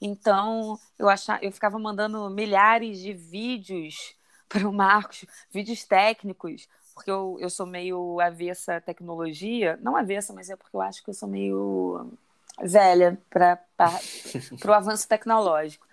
Então, 0.00 0.78
eu, 0.98 1.08
achava, 1.08 1.44
eu 1.44 1.52
ficava 1.52 1.78
mandando 1.78 2.28
milhares 2.30 2.98
de 2.98 3.12
vídeos 3.12 4.14
para 4.48 4.68
o 4.68 4.72
Marcos, 4.72 5.24
vídeos 5.50 5.84
técnicos, 5.84 6.68
porque 7.02 7.10
eu, 7.10 7.36
eu 7.40 7.50
sou 7.50 7.66
meio 7.66 8.20
avessa 8.20 8.76
à 8.76 8.80
tecnologia. 8.80 9.76
Não 9.82 9.96
avessa, 9.96 10.32
mas 10.32 10.48
é 10.48 10.54
porque 10.54 10.76
eu 10.76 10.80
acho 10.80 11.02
que 11.02 11.10
eu 11.10 11.14
sou 11.14 11.28
meio 11.28 12.12
velha 12.62 13.20
para 13.28 13.58
o 14.64 14.70
avanço 14.72 15.08
tecnológico. 15.08 15.84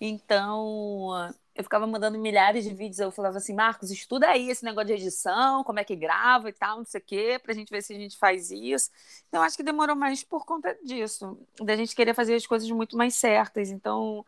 Então, 0.00 1.32
eu 1.54 1.62
ficava 1.62 1.86
mandando 1.86 2.18
milhares 2.18 2.64
de 2.64 2.74
vídeos, 2.74 2.98
eu 2.98 3.12
falava 3.12 3.38
assim, 3.38 3.54
Marcos, 3.54 3.92
estuda 3.92 4.28
aí 4.28 4.50
esse 4.50 4.64
negócio 4.64 4.88
de 4.88 4.94
edição, 4.94 5.62
como 5.62 5.78
é 5.78 5.84
que 5.84 5.94
grava 5.94 6.48
e 6.48 6.52
tal, 6.52 6.78
não 6.78 6.84
sei 6.84 7.00
o 7.00 7.04
quê, 7.04 7.40
para 7.40 7.52
a 7.52 7.54
gente 7.54 7.70
ver 7.70 7.82
se 7.82 7.94
a 7.94 7.98
gente 7.98 8.18
faz 8.18 8.50
isso. 8.50 8.90
Então, 9.28 9.42
acho 9.42 9.56
que 9.56 9.62
demorou 9.62 9.94
mais 9.94 10.24
por 10.24 10.44
conta 10.44 10.76
disso, 10.82 11.38
da 11.60 11.76
gente 11.76 11.94
querer 11.94 12.12
fazer 12.12 12.34
as 12.34 12.46
coisas 12.46 12.68
muito 12.70 12.96
mais 12.96 13.14
certas. 13.14 13.70
Então, 13.70 14.26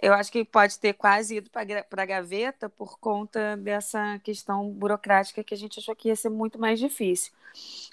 eu 0.00 0.12
acho 0.14 0.32
que 0.32 0.44
pode 0.44 0.78
ter 0.78 0.92
quase 0.94 1.36
ido 1.36 1.50
para 1.50 2.02
a 2.02 2.06
gaveta 2.06 2.68
por 2.68 2.98
conta 2.98 3.56
dessa 3.56 4.18
questão 4.24 4.68
burocrática 4.70 5.44
que 5.44 5.54
a 5.54 5.56
gente 5.56 5.78
achou 5.78 5.94
que 5.94 6.08
ia 6.08 6.16
ser 6.16 6.28
muito 6.28 6.58
mais 6.58 6.78
difícil. 6.78 7.32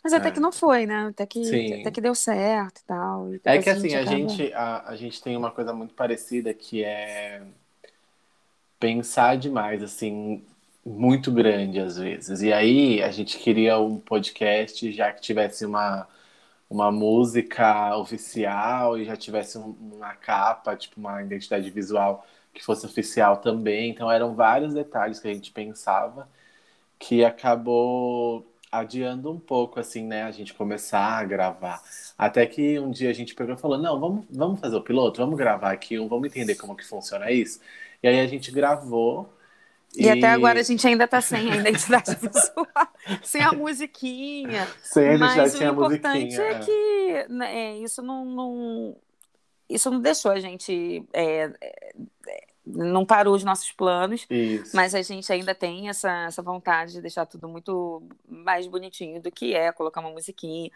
Mas 0.03 0.13
até 0.13 0.29
é. 0.29 0.32
que 0.32 0.39
não 0.39 0.51
foi, 0.51 0.86
né? 0.86 1.08
Até 1.10 1.25
que, 1.25 1.74
até 1.82 1.91
que 1.91 2.01
deu 2.01 2.15
certo 2.15 2.79
e 2.79 2.84
tal. 2.86 3.34
E 3.34 3.41
é 3.44 3.62
que 3.62 3.70
assim, 3.70 3.94
a 3.96 4.06
gente, 4.06 4.53
a, 4.53 4.89
a 4.89 4.96
gente 4.96 5.22
tem 5.22 5.36
uma 5.36 5.51
coisa 5.51 5.74
muito 5.74 5.94
parecida 5.94 6.53
que 6.53 6.84
é 6.84 7.41
pensar 8.79 9.38
demais, 9.38 9.84
assim, 9.84 10.44
muito 10.86 11.32
grande 11.32 11.79
às 11.79 11.98
vezes. 11.98 12.41
E 12.41 12.53
aí 12.53 13.03
a 13.03 13.12
gente 13.12 13.38
queria 13.38 13.77
um 13.79 14.00
podcast 14.00 14.91
já 14.91 15.12
que 15.12 15.22
tivesse 15.22 15.65
uma 15.65 16.08
uma 16.69 16.91
música 16.91 17.97
oficial 17.97 18.97
e 18.97 19.05
já 19.05 19.15
tivesse 19.17 19.57
uma 19.57 20.15
capa, 20.15 20.75
tipo 20.75 20.99
uma 20.99 21.21
identidade 21.23 21.69
visual 21.71 22.25
que 22.53 22.63
fosse 22.63 22.85
oficial 22.85 23.38
também. 23.38 23.91
Então 23.91 24.11
eram 24.11 24.35
vários 24.35 24.73
detalhes 24.73 25.19
que 25.19 25.27
a 25.27 25.33
gente 25.33 25.51
pensava 25.51 26.29
que 26.99 27.23
acabou 27.23 28.45
adiando 28.71 29.31
um 29.31 29.39
pouco 29.39 29.79
assim, 29.79 30.03
né, 30.05 30.23
a 30.23 30.31
gente 30.31 30.53
começar 30.53 31.19
a 31.19 31.23
gravar. 31.23 31.81
Até 32.17 32.45
que 32.45 32.79
um 32.79 32.91
dia 32.91 33.09
a 33.09 33.13
gente 33.13 33.33
pegou 33.35 33.55
e 33.55 33.57
falou: 33.57 33.77
"Não, 33.77 33.99
vamos, 33.99 34.25
vamos 34.29 34.59
fazer 34.59 34.75
o 34.75 34.81
piloto, 34.83 35.19
vamos 35.21 35.38
gravar 35.38 35.71
aqui, 35.71 35.97
vamos 35.97 36.27
entender 36.27 36.55
como 36.55 36.75
que 36.75 36.85
funciona 36.85 37.31
isso". 37.31 37.59
E 38.03 38.07
aí 38.07 38.19
a 38.19 38.27
gente 38.27 38.51
gravou 38.51 39.33
e, 39.96 40.03
e, 40.03 40.10
até 40.10 40.27
agora 40.27 40.60
a 40.60 40.63
gente 40.63 40.88
ainda 40.88 41.05
está 41.05 41.19
sem 41.19 41.51
a 41.51 41.55
identidade 41.55 42.15
visual, 42.22 42.88
sem 43.24 43.41
a 43.41 43.51
musiquinha. 43.51 44.67
Sem 44.84 45.15
a. 45.15 45.17
Mas 45.17 45.55
o 45.55 45.63
importante 45.63 46.39
é, 46.39 46.51
é 46.51 46.60
que 46.60 47.25
né, 47.29 47.55
é, 47.55 47.77
isso 47.79 48.01
não, 48.01 48.24
não, 48.24 48.96
isso 49.67 49.89
não 49.89 50.00
deixou 50.00 50.31
a 50.31 50.39
gente. 50.39 51.03
É, 51.12 51.51
é, 51.62 51.93
não 52.65 53.03
parou 53.03 53.36
os 53.36 53.43
nossos 53.43 53.72
planos, 53.72 54.27
isso. 54.29 54.75
mas 54.75 54.93
a 54.93 55.01
gente 55.01 55.31
ainda 55.34 55.55
tem 55.55 55.89
essa, 55.89 56.25
essa 56.25 56.41
vontade 56.41 56.91
de 56.91 57.01
deixar 57.01 57.25
tudo 57.25 57.48
muito 57.48 58.03
mais 58.27 58.67
bonitinho 58.67 59.19
do 59.19 59.31
que 59.31 59.55
é, 59.55 59.72
colocar 59.72 60.01
uma 60.01 60.12
musiquinha. 60.12 60.69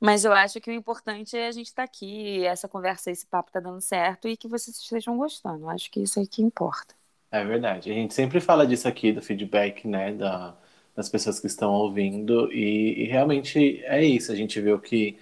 Mas 0.00 0.24
eu 0.24 0.32
acho 0.32 0.60
que 0.60 0.70
o 0.70 0.74
importante 0.74 1.36
é 1.36 1.46
a 1.46 1.52
gente 1.52 1.66
estar 1.66 1.82
tá 1.82 1.84
aqui, 1.84 2.44
essa 2.44 2.66
conversa, 2.66 3.12
esse 3.12 3.26
papo 3.26 3.50
está 3.50 3.60
dando 3.60 3.80
certo 3.80 4.26
e 4.26 4.36
que 4.36 4.48
vocês 4.48 4.76
estejam 4.76 5.16
gostando. 5.16 5.66
Eu 5.66 5.70
acho 5.70 5.88
que 5.90 6.00
isso 6.00 6.18
é 6.18 6.26
que 6.26 6.42
importa. 6.42 6.99
É 7.32 7.44
verdade. 7.44 7.90
A 7.90 7.94
gente 7.94 8.12
sempre 8.14 8.40
fala 8.40 8.66
disso 8.66 8.88
aqui, 8.88 9.12
do 9.12 9.22
feedback, 9.22 9.86
né, 9.86 10.12
da, 10.12 10.56
das 10.96 11.08
pessoas 11.08 11.38
que 11.38 11.46
estão 11.46 11.72
ouvindo, 11.72 12.52
e, 12.52 13.04
e 13.04 13.06
realmente 13.06 13.82
é 13.84 14.04
isso. 14.04 14.32
A 14.32 14.36
gente 14.36 14.60
viu 14.60 14.78
que 14.80 15.18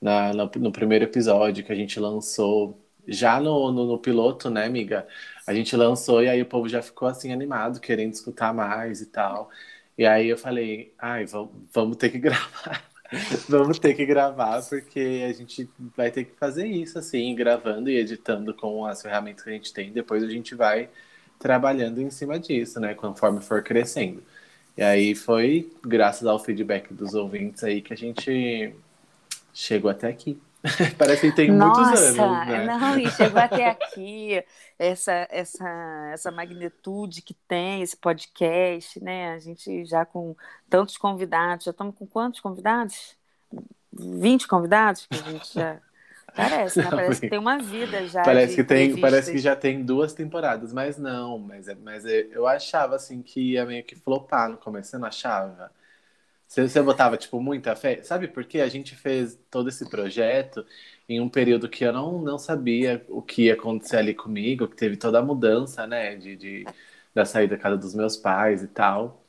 na, 0.00 0.32
no, 0.34 0.72
primeiro 0.72 1.04
episódio 1.04 1.64
que 1.64 1.72
a 1.72 1.74
gente 1.76 1.98
lançou, 1.98 2.78
já 3.06 3.40
no, 3.40 3.72
no, 3.72 3.86
no, 3.86 3.98
piloto, 3.98 4.50
né, 4.50 4.66
amiga? 4.66 5.06
A 5.46 5.54
gente 5.54 5.76
lançou 5.76 6.22
e 6.22 6.28
aí 6.28 6.42
o 6.42 6.46
povo 6.46 6.68
já 6.68 6.82
ficou 6.82 7.08
assim 7.08 7.32
animado, 7.32 7.80
querendo 7.80 8.12
escutar 8.12 8.52
mais 8.54 9.00
e 9.00 9.06
tal. 9.06 9.50
E 9.96 10.04
aí 10.06 10.28
eu 10.28 10.36
falei, 10.38 10.92
ai, 10.98 11.24
vamos 11.72 11.96
ter 11.96 12.10
que 12.10 12.18
gravar. 12.20 12.84
vamos 13.48 13.78
ter 13.78 13.94
que 13.94 14.04
gravar, 14.04 14.62
porque 14.68 15.24
a 15.28 15.32
gente 15.32 15.68
vai 15.96 16.10
ter 16.10 16.24
que 16.24 16.36
fazer 16.36 16.66
isso, 16.66 16.98
assim, 16.98 17.34
gravando 17.34 17.88
e 17.88 17.96
editando 17.96 18.54
com 18.54 18.84
as 18.84 19.02
ferramentas 19.02 19.44
que 19.44 19.50
a 19.50 19.52
gente 19.52 19.72
tem. 19.72 19.92
Depois 19.92 20.22
a 20.22 20.28
gente 20.28 20.54
vai 20.54 20.90
trabalhando 21.38 22.00
em 22.00 22.10
cima 22.10 22.38
disso, 22.38 22.80
né? 22.80 22.94
Conforme 22.94 23.40
for 23.40 23.62
crescendo. 23.62 24.22
E 24.76 24.82
aí 24.82 25.14
foi 25.14 25.72
graças 25.82 26.26
ao 26.26 26.38
feedback 26.38 26.92
dos 26.92 27.14
ouvintes 27.14 27.64
aí 27.64 27.80
que 27.80 27.92
a 27.92 27.96
gente 27.96 28.74
chegou 29.52 29.90
até 29.90 30.08
aqui. 30.08 30.40
Parece 30.98 31.30
que 31.30 31.36
tem 31.36 31.50
Nossa, 31.50 31.80
muitos 31.80 32.18
anos, 32.18 32.46
né? 32.46 32.66
Não, 32.66 32.98
e 32.98 33.10
chegou 33.10 33.40
até 33.40 33.70
aqui 33.70 34.42
essa, 34.78 35.26
essa, 35.30 36.10
essa 36.12 36.30
magnitude 36.30 37.22
que 37.22 37.34
tem 37.48 37.82
esse 37.82 37.96
podcast, 37.96 39.02
né? 39.02 39.32
A 39.32 39.38
gente 39.38 39.84
já 39.84 40.04
com 40.04 40.36
tantos 40.68 40.96
convidados, 40.98 41.64
já 41.64 41.70
estamos 41.70 41.94
com 41.96 42.06
quantos 42.06 42.40
convidados? 42.40 43.16
20 43.92 44.46
convidados 44.46 45.06
que 45.06 45.18
a 45.18 45.30
gente 45.30 45.54
já 45.54 45.80
Parece, 46.36 46.82
né? 46.84 46.92
Parece 46.92 47.22
que 47.22 47.28
tem 47.28 47.38
uma 47.38 47.58
vida 47.58 48.06
já. 48.06 48.22
Parece 48.24 48.56
que 48.56 48.64
tem, 48.64 48.96
parece 48.98 49.30
que 49.30 49.38
já 49.38 49.54
tem 49.56 49.84
duas 49.84 50.12
temporadas, 50.12 50.72
mas 50.72 50.98
não, 50.98 51.38
mas, 51.38 51.68
é, 51.68 51.74
mas 51.76 52.04
é, 52.04 52.28
eu 52.32 52.46
achava 52.46 52.96
assim 52.96 53.22
que 53.22 53.52
ia 53.52 53.64
meio 53.64 53.84
que 53.84 53.94
flopar 53.96 54.48
no 54.50 54.58
começo, 54.58 54.90
você 54.90 54.98
não 54.98 55.06
achava? 55.08 55.70
Você, 56.48 56.68
você 56.68 56.82
botava, 56.82 57.16
tipo, 57.16 57.40
muita 57.40 57.76
fé? 57.76 58.02
Sabe 58.04 58.28
por 58.28 58.44
quê? 58.44 58.60
A 58.60 58.68
gente 58.68 58.96
fez 58.96 59.38
todo 59.50 59.68
esse 59.68 59.88
projeto 59.90 60.66
em 61.08 61.20
um 61.20 61.28
período 61.28 61.68
que 61.68 61.84
eu 61.84 61.92
não, 61.92 62.20
não 62.22 62.38
sabia 62.38 63.04
o 63.08 63.22
que 63.22 63.44
ia 63.46 63.54
acontecer 63.54 63.96
ali 63.98 64.14
comigo, 64.14 64.68
que 64.68 64.76
teve 64.76 64.96
toda 64.96 65.18
a 65.20 65.22
mudança, 65.22 65.86
né, 65.86 66.16
de, 66.16 66.36
de 66.36 66.64
da 67.14 67.24
saída 67.24 67.56
da 67.56 67.62
casa 67.62 67.76
dos 67.78 67.94
meus 67.94 68.16
pais 68.16 68.62
e 68.62 68.68
tal. 68.68 69.25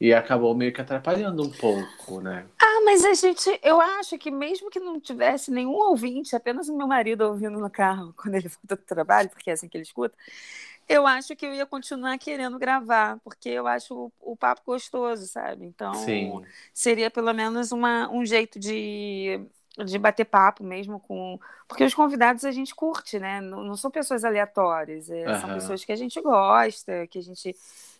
E 0.00 0.14
acabou 0.14 0.54
meio 0.54 0.72
que 0.72 0.80
atrapalhando 0.80 1.42
um 1.42 1.50
pouco, 1.50 2.20
né? 2.20 2.46
Ah, 2.60 2.82
mas 2.84 3.04
a 3.04 3.14
gente, 3.14 3.58
eu 3.62 3.80
acho 3.80 4.16
que 4.16 4.30
mesmo 4.30 4.70
que 4.70 4.78
não 4.78 5.00
tivesse 5.00 5.50
nenhum 5.50 5.72
ouvinte, 5.72 6.36
apenas 6.36 6.68
o 6.68 6.76
meu 6.76 6.86
marido 6.86 7.22
ouvindo 7.22 7.58
no 7.58 7.68
carro 7.68 8.14
quando 8.16 8.36
ele 8.36 8.48
volta 8.48 8.76
do 8.76 8.82
trabalho, 8.82 9.28
porque 9.28 9.50
é 9.50 9.54
assim 9.54 9.68
que 9.68 9.76
ele 9.76 9.82
escuta, 9.82 10.16
eu 10.88 11.06
acho 11.06 11.36
que 11.36 11.44
eu 11.44 11.52
ia 11.52 11.66
continuar 11.66 12.16
querendo 12.16 12.58
gravar, 12.58 13.18
porque 13.22 13.48
eu 13.48 13.66
acho 13.66 13.94
o, 13.94 14.32
o 14.32 14.36
papo 14.36 14.62
gostoso, 14.64 15.26
sabe? 15.26 15.66
Então, 15.66 15.92
Sim. 15.92 16.42
seria 16.72 17.10
pelo 17.10 17.32
menos 17.34 17.72
uma, 17.72 18.08
um 18.10 18.24
jeito 18.24 18.58
de, 18.58 19.38
de 19.84 19.98
bater 19.98 20.24
papo 20.24 20.64
mesmo 20.64 20.98
com. 21.00 21.38
Porque 21.66 21.84
os 21.84 21.92
convidados 21.92 22.44
a 22.44 22.52
gente 22.52 22.74
curte, 22.74 23.18
né? 23.18 23.40
Não, 23.40 23.62
não 23.64 23.76
são 23.76 23.90
pessoas 23.90 24.24
aleatórias, 24.24 25.10
é, 25.10 25.38
são 25.40 25.52
pessoas 25.52 25.84
que 25.84 25.92
a 25.92 25.96
gente 25.96 26.18
gosta, 26.22 27.06
que 27.06 27.18
a 27.18 27.22
gente 27.22 27.54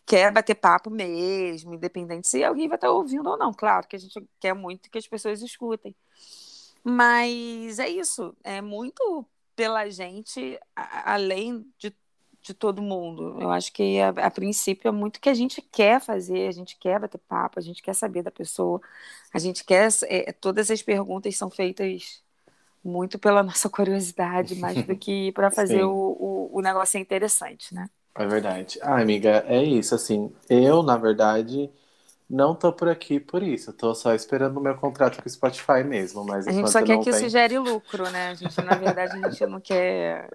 quer 0.08 0.32
bater 0.32 0.54
papo 0.54 0.88
mesmo, 0.90 1.74
independente 1.74 2.26
se 2.26 2.42
alguém 2.42 2.66
vai 2.66 2.76
estar 2.76 2.90
ouvindo 2.90 3.28
ou 3.28 3.36
não. 3.36 3.52
Claro 3.52 3.86
que 3.86 3.94
a 3.94 3.98
gente 3.98 4.26
quer 4.40 4.54
muito 4.54 4.90
que 4.90 4.96
as 4.98 5.06
pessoas 5.06 5.42
escutem. 5.42 5.94
Mas 6.82 7.78
é 7.78 7.88
isso, 7.88 8.34
é 8.42 8.62
muito 8.62 9.26
pela 9.54 9.90
gente, 9.90 10.58
além 11.04 11.66
de, 11.78 11.94
de 12.40 12.54
todo 12.54 12.80
mundo. 12.80 13.36
Eu 13.38 13.50
acho 13.50 13.70
que 13.72 14.00
a, 14.00 14.08
a 14.08 14.30
princípio 14.30 14.88
é 14.88 14.92
muito 14.92 15.20
que 15.20 15.28
a 15.28 15.34
gente 15.34 15.60
quer 15.60 16.00
fazer, 16.00 16.48
a 16.48 16.52
gente 16.52 16.78
quer 16.78 16.98
bater 16.98 17.18
papo, 17.28 17.58
a 17.58 17.62
gente 17.62 17.82
quer 17.82 17.94
saber 17.94 18.22
da 18.22 18.30
pessoa, 18.30 18.80
a 19.34 19.38
gente 19.38 19.62
quer. 19.64 19.88
É, 20.04 20.32
todas 20.32 20.70
as 20.70 20.80
perguntas 20.82 21.36
são 21.36 21.50
feitas 21.50 22.22
muito 22.82 23.18
pela 23.18 23.42
nossa 23.44 23.68
curiosidade, 23.68 24.54
mais 24.54 24.82
do 24.86 24.96
que 24.96 25.32
para 25.32 25.50
fazer 25.50 25.84
o, 25.84 25.92
o, 25.92 26.58
o 26.58 26.62
negócio 26.62 26.98
interessante, 26.98 27.74
né? 27.74 27.90
É 28.18 28.26
verdade. 28.26 28.78
Ah, 28.82 29.00
amiga, 29.00 29.44
é 29.46 29.62
isso, 29.62 29.94
assim. 29.94 30.32
Eu, 30.48 30.82
na 30.82 30.96
verdade, 30.96 31.70
não 32.28 32.54
tô 32.54 32.72
por 32.72 32.88
aqui 32.88 33.20
por 33.20 33.42
isso. 33.42 33.72
tô 33.72 33.94
só 33.94 34.14
esperando 34.14 34.58
o 34.58 34.60
meu 34.60 34.74
contrato 34.74 35.22
com 35.22 35.28
o 35.28 35.32
Spotify 35.32 35.84
mesmo. 35.84 36.24
Mas 36.24 36.46
a 36.46 36.52
gente 36.52 36.70
só 36.70 36.82
quer 36.82 36.98
que 36.98 37.10
isso 37.10 37.28
gere 37.28 37.58
lucro, 37.58 38.10
né? 38.10 38.30
A 38.30 38.34
gente, 38.34 38.60
na 38.60 38.74
verdade, 38.74 39.24
a 39.24 39.30
gente 39.30 39.46
não 39.46 39.60
quer 39.60 40.28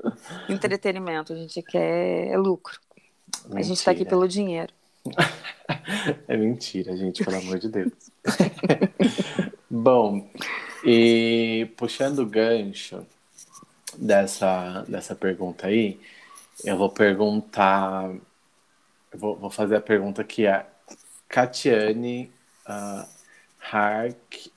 entretenimento, 0.49 1.33
a 1.33 1.35
gente 1.35 1.61
quer 1.61 2.37
lucro. 2.37 2.79
Mentira. 3.45 3.59
A 3.59 3.63
gente 3.63 3.83
tá 3.83 3.91
aqui 3.91 4.05
pelo 4.05 4.27
dinheiro. 4.27 4.73
é 6.27 6.37
mentira, 6.37 6.95
gente, 6.95 7.23
pelo 7.23 7.37
amor 7.37 7.59
de 7.59 7.69
Deus. 7.69 7.91
Bom, 9.69 10.29
e 10.85 11.69
puxando 11.77 12.19
o 12.19 12.25
gancho 12.25 13.05
dessa, 13.97 14.83
dessa 14.87 15.15
pergunta 15.15 15.67
aí, 15.67 15.99
eu 16.63 16.77
vou 16.77 16.89
perguntar. 16.89 18.09
Eu 19.11 19.19
vou, 19.19 19.35
vou 19.35 19.49
fazer 19.49 19.75
a 19.75 19.81
pergunta 19.81 20.23
que 20.23 20.45
é 20.45 20.65
Catiane 21.27 22.31
uh, 22.67 23.07
Hark 23.71 24.51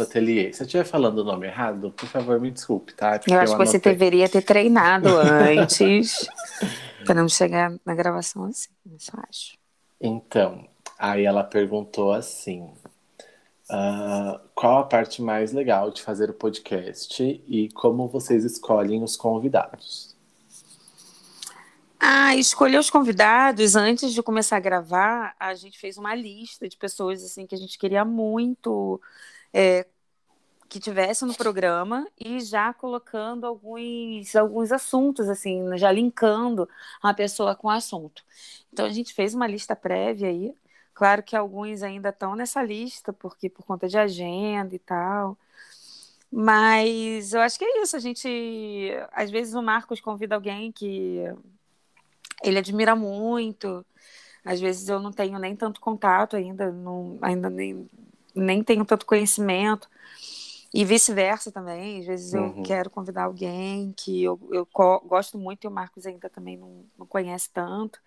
Atelier. 0.00 0.52
Se 0.54 0.62
eu 0.62 0.66
estiver 0.66 0.84
falando 0.84 1.18
o 1.18 1.24
nome 1.24 1.46
errado, 1.46 1.92
por 1.92 2.08
favor, 2.08 2.40
me 2.40 2.50
desculpe, 2.50 2.92
tá? 2.94 3.18
Porque 3.18 3.32
eu 3.32 3.38
acho 3.38 3.52
eu 3.52 3.58
que 3.58 3.66
você 3.66 3.78
deveria 3.78 4.28
ter 4.28 4.42
treinado 4.42 5.08
antes 5.16 6.28
para 7.04 7.14
não 7.14 7.28
chegar 7.28 7.72
na 7.84 7.94
gravação 7.94 8.44
assim, 8.44 8.70
eu 8.90 8.98
só 8.98 9.12
acho. 9.28 9.56
Então, 10.00 10.66
aí 10.98 11.24
ela 11.24 11.44
perguntou 11.44 12.12
assim: 12.12 12.62
uh, 13.70 14.40
qual 14.54 14.78
a 14.78 14.84
parte 14.84 15.22
mais 15.22 15.52
legal 15.52 15.90
de 15.90 16.02
fazer 16.02 16.30
o 16.30 16.34
podcast 16.34 17.22
e 17.46 17.68
como 17.72 18.08
vocês 18.08 18.44
escolhem 18.44 19.02
os 19.02 19.16
convidados? 19.16 20.07
Ah, 22.00 22.36
escolher 22.36 22.78
os 22.78 22.90
convidados 22.90 23.74
antes 23.74 24.12
de 24.12 24.22
começar 24.22 24.56
a 24.56 24.60
gravar, 24.60 25.34
a 25.38 25.54
gente 25.54 25.78
fez 25.78 25.98
uma 25.98 26.14
lista 26.14 26.68
de 26.68 26.76
pessoas 26.76 27.24
assim 27.24 27.46
que 27.46 27.54
a 27.54 27.58
gente 27.58 27.76
queria 27.78 28.04
muito 28.04 29.00
é, 29.52 29.86
que 30.68 30.80
tivesse 30.80 31.24
no 31.24 31.34
programa 31.34 32.06
e 32.18 32.40
já 32.40 32.72
colocando 32.74 33.46
alguns, 33.46 34.36
alguns 34.36 34.72
assuntos, 34.72 35.28
assim, 35.28 35.76
já 35.78 35.90
linkando 35.92 36.68
a 37.02 37.14
pessoa 37.14 37.56
com 37.56 37.68
o 37.68 37.70
assunto. 37.70 38.22
Então 38.72 38.86
a 38.86 38.90
gente 38.90 39.14
fez 39.14 39.34
uma 39.34 39.46
lista 39.46 39.74
prévia 39.76 40.28
aí. 40.28 40.54
Claro 40.94 41.22
que 41.22 41.36
alguns 41.36 41.82
ainda 41.82 42.10
estão 42.10 42.36
nessa 42.36 42.62
lista, 42.62 43.12
porque 43.12 43.48
por 43.50 43.64
conta 43.64 43.88
de 43.88 43.98
agenda 43.98 44.74
e 44.74 44.78
tal. 44.78 45.38
Mas 46.30 47.32
eu 47.32 47.40
acho 47.40 47.58
que 47.58 47.64
é 47.64 47.82
isso. 47.82 47.96
A 47.96 48.00
gente. 48.00 48.28
Às 49.12 49.30
vezes 49.30 49.54
o 49.54 49.62
Marcos 49.62 50.00
convida 50.00 50.34
alguém 50.34 50.70
que 50.72 51.24
ele 52.42 52.58
admira 52.58 52.94
muito. 52.94 53.84
Às 54.44 54.60
vezes 54.60 54.88
eu 54.88 55.00
não 55.00 55.12
tenho 55.12 55.38
nem 55.38 55.54
tanto 55.54 55.80
contato 55.80 56.36
ainda, 56.36 56.70
não, 56.72 57.18
ainda 57.20 57.50
nem 57.50 57.88
nem 58.34 58.62
tenho 58.62 58.84
tanto 58.84 59.04
conhecimento. 59.04 59.88
E 60.72 60.84
vice-versa 60.84 61.50
também. 61.50 62.00
Às 62.00 62.06
vezes 62.06 62.34
eu 62.34 62.42
uhum. 62.42 62.62
quero 62.62 62.90
convidar 62.90 63.24
alguém 63.24 63.92
que 63.96 64.22
eu, 64.22 64.38
eu 64.52 64.68
gosto 65.06 65.38
muito 65.38 65.64
e 65.64 65.68
o 65.68 65.70
Marcos 65.70 66.06
ainda 66.06 66.28
também 66.28 66.56
não, 66.56 66.84
não 66.96 67.06
conhece 67.06 67.50
tanto. 67.50 67.98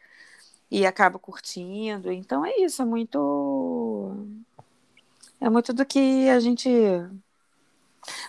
E 0.69 0.85
acaba 0.85 1.19
curtindo. 1.19 2.11
Então 2.11 2.45
é 2.45 2.55
isso, 2.57 2.81
é 2.81 2.85
muito. 2.85 4.15
É 5.39 5.49
muito 5.49 5.73
do 5.73 5.85
que 5.85 6.29
a 6.29 6.39
gente. 6.39 6.69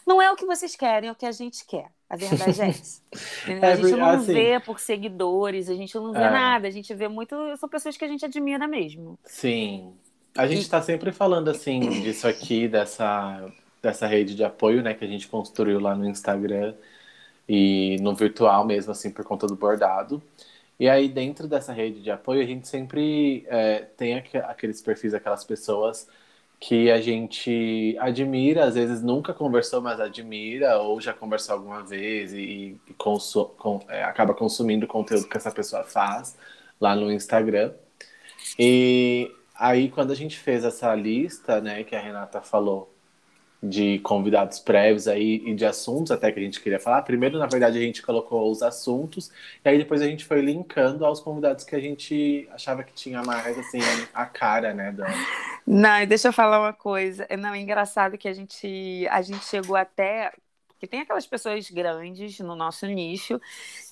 Não 0.07 0.21
é 0.21 0.31
o 0.31 0.37
que 0.37 0.47
vocês 0.47 0.75
querem, 0.75 1.09
é 1.09 1.13
o 1.13 1.17
que 1.17 1.27
a 1.27 1.33
gente 1.33 1.65
quer. 1.65 1.93
A 2.13 2.17
verdade 2.17 2.61
é 2.61 2.69
essa. 2.69 3.01
É, 3.49 3.73
a 3.73 3.77
gente 3.77 3.93
não 3.93 4.11
assim, 4.11 4.35
vê 4.35 4.61
por 4.61 4.79
seguidores, 4.79 5.71
a 5.71 5.75
gente 5.75 5.95
não 5.95 6.13
vê 6.13 6.19
é. 6.19 6.31
nada, 6.31 6.69
a 6.69 6.71
gente 6.71 6.93
vê 6.95 7.09
muito. 7.09 7.35
São 7.57 7.69
pessoas 7.69 7.97
que 7.97 8.05
a 8.05 8.09
gente 8.09 8.25
admira 8.25 8.69
mesmo. 8.69 9.19
Sim. 9.25 9.95
A 10.37 10.47
gente 10.47 10.61
está 10.61 10.81
sempre 10.83 11.11
falando 11.11 11.49
assim 11.49 11.81
disso 12.03 12.29
aqui, 12.29 12.69
dessa, 12.69 13.51
dessa 13.81 14.07
rede 14.07 14.35
de 14.35 14.45
apoio, 14.45 14.83
né, 14.83 14.93
que 14.93 15.05
a 15.05 15.09
gente 15.09 15.27
construiu 15.27 15.81
lá 15.81 15.95
no 15.95 16.07
Instagram 16.07 16.75
e 17.49 17.97
no 18.01 18.15
virtual 18.15 18.67
mesmo, 18.67 18.93
assim, 18.93 19.11
por 19.11 19.25
conta 19.25 19.47
do 19.47 19.57
bordado. 19.57 20.23
E 20.79 20.89
aí, 20.89 21.09
dentro 21.09 21.49
dessa 21.49 21.73
rede 21.73 22.03
de 22.03 22.11
apoio, 22.11 22.43
a 22.43 22.47
gente 22.47 22.69
sempre 22.69 23.47
é, 23.49 23.87
tem 23.97 24.15
aqueles 24.17 24.83
perfis, 24.83 25.15
aquelas 25.15 25.45
pessoas 25.45 26.09
que 26.63 26.91
a 26.91 27.01
gente 27.01 27.97
admira, 27.99 28.65
às 28.65 28.77
vezes 28.77 29.03
nunca 29.03 29.35
conversou, 29.35 29.83
mas 29.83 29.99
admira, 30.01 30.79
ou 30.79 31.01
já 31.01 31.13
conversou 31.13 31.57
alguma 31.57 31.83
vez 31.83 32.33
e, 32.33 32.79
e 32.89 32.95
consu 32.95 33.47
com, 33.59 33.81
é, 33.89 34.05
acaba 34.05 34.33
consumindo 34.33 34.87
o 34.87 34.89
conteúdo 34.89 35.29
que 35.29 35.37
essa 35.37 35.51
pessoa 35.51 35.83
faz 35.83 36.39
lá 36.81 36.95
no 36.95 37.11
Instagram. 37.11 37.73
E 38.59 39.31
Aí, 39.55 39.89
quando 39.91 40.11
a 40.11 40.17
gente 40.17 40.41
fez 40.41 40.65
essa 40.65 40.93
lista, 40.93 41.61
né, 41.61 41.85
que 41.85 41.95
a 41.95 42.01
Renata 42.01 42.43
falou 42.43 42.92
de 43.63 44.01
convidados 44.01 44.59
prévios 44.59 45.07
aí 45.07 45.43
e 45.47 45.55
de 45.55 45.65
assuntos 45.65 46.11
até 46.11 46.33
que 46.33 46.41
a 46.41 46.43
gente 46.43 46.61
queria 46.61 46.81
falar, 46.81 47.03
primeiro, 47.03 47.39
na 47.39 47.47
verdade, 47.47 47.79
a 47.79 47.81
gente 47.81 48.03
colocou 48.03 48.51
os 48.51 48.61
assuntos 48.63 49.31
e 49.65 49.69
aí 49.69 49.79
depois 49.79 50.03
a 50.03 50.07
gente 50.07 50.25
foi 50.25 50.41
linkando 50.41 51.05
aos 51.05 51.21
convidados 51.21 51.65
que 51.65 51.77
a 51.77 51.81
gente 51.81 52.49
achava 52.53 52.83
que 52.83 52.93
tinha 52.93 53.23
mais, 53.23 53.57
assim, 53.57 53.79
a 54.13 54.27
cara, 54.27 54.75
né, 54.75 54.91
da... 54.91 55.07
Não, 55.65 56.05
deixa 56.07 56.29
eu 56.29 56.33
falar 56.33 56.61
uma 56.61 56.73
coisa. 56.73 57.27
Não, 57.39 57.55
é 57.55 57.61
engraçado 57.61 58.19
que 58.19 58.27
a 58.27 58.33
gente, 58.33 59.07
a 59.09 59.23
gente 59.23 59.45
chegou 59.45 59.77
até 59.77 60.33
porque 60.83 60.89
tem 60.89 61.01
aquelas 61.01 61.29
pessoas 61.29 61.71
grandes 61.71 62.41
no 62.41 62.57
nosso 62.57 62.87
nicho 62.87 63.41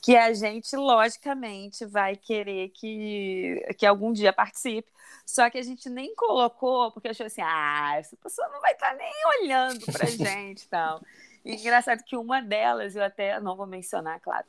que 0.02 0.16
a 0.16 0.32
gente, 0.32 0.74
logicamente, 0.74 1.86
vai 1.86 2.16
querer 2.16 2.70
que, 2.70 3.64
que 3.78 3.86
algum 3.86 4.12
dia 4.12 4.32
participe. 4.32 4.90
Só 5.24 5.48
que 5.48 5.56
a 5.56 5.62
gente 5.62 5.88
nem 5.88 6.12
colocou, 6.16 6.90
porque 6.90 7.06
achou 7.06 7.26
assim, 7.26 7.42
ah, 7.42 7.94
essa 7.96 8.16
pessoa 8.16 8.48
não 8.48 8.60
vai 8.60 8.72
estar 8.72 8.92
nem 8.96 9.12
olhando 9.38 9.86
pra 9.86 10.04
gente 10.10 10.66
tal. 10.68 11.00
E 11.44 11.54
engraçado 11.54 12.02
que 12.02 12.16
uma 12.16 12.42
delas, 12.42 12.96
eu 12.96 13.04
até 13.04 13.38
não 13.38 13.56
vou 13.56 13.68
mencionar, 13.68 14.18
claro, 14.18 14.44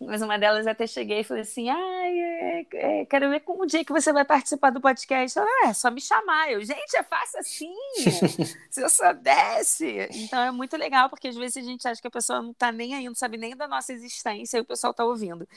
mas 0.00 0.22
uma 0.22 0.38
delas 0.38 0.66
até 0.66 0.86
cheguei 0.86 1.20
e 1.20 1.24
falei 1.24 1.42
assim: 1.42 1.68
ai, 1.70 2.18
é, 2.18 2.66
é, 2.72 3.04
quero 3.06 3.30
ver 3.30 3.40
como 3.40 3.62
o 3.62 3.66
dia 3.66 3.84
que 3.84 3.92
você 3.92 4.12
vai 4.12 4.24
participar 4.24 4.70
do 4.70 4.80
podcast. 4.80 5.38
Ela, 5.38 5.46
ah, 5.64 5.68
é 5.68 5.72
só 5.72 5.90
me 5.90 6.00
chamar. 6.00 6.50
Eu, 6.50 6.62
gente, 6.64 6.96
é 6.96 7.02
fácil 7.02 7.40
assim. 7.40 7.74
se 8.70 8.82
eu 8.82 8.88
soubesse. 8.88 10.08
Então 10.12 10.40
é 10.42 10.50
muito 10.50 10.76
legal, 10.76 11.08
porque 11.08 11.28
às 11.28 11.36
vezes 11.36 11.56
a 11.56 11.62
gente 11.62 11.86
acha 11.86 12.00
que 12.00 12.08
a 12.08 12.10
pessoa 12.10 12.42
não 12.42 12.50
está 12.50 12.72
nem 12.72 12.94
aí, 12.94 13.06
não 13.06 13.14
sabe 13.14 13.36
nem 13.36 13.56
da 13.56 13.68
nossa 13.68 13.92
existência 13.92 14.58
e 14.58 14.60
o 14.60 14.64
pessoal 14.64 14.90
está 14.90 15.04
ouvindo. 15.04 15.48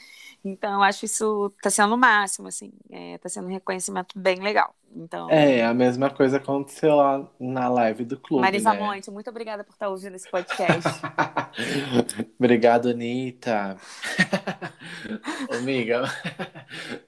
Então 0.44 0.74
eu 0.74 0.82
acho 0.82 1.04
isso 1.04 1.52
está 1.56 1.70
sendo 1.70 1.94
o 1.94 1.98
máximo, 1.98 2.48
assim, 2.48 2.72
está 2.90 3.28
é, 3.28 3.28
sendo 3.28 3.48
um 3.48 3.52
reconhecimento 3.52 4.18
bem 4.18 4.40
legal. 4.40 4.74
Então, 4.94 5.30
é, 5.30 5.64
a 5.64 5.74
mesma 5.74 6.10
coisa 6.10 6.38
aconteceu 6.38 6.96
lá 6.96 7.26
na 7.38 7.68
live 7.68 8.04
do 8.04 8.18
clube. 8.18 8.40
Marisa 8.40 8.72
né? 8.72 8.80
Monte, 8.80 9.10
muito 9.10 9.28
obrigada 9.28 9.62
por 9.62 9.72
estar 9.72 9.88
ouvindo 9.88 10.16
esse 10.16 10.28
podcast. 10.30 10.88
Obrigado, 12.38 12.88
Anitta. 12.88 13.76
Amiga. 15.52 16.04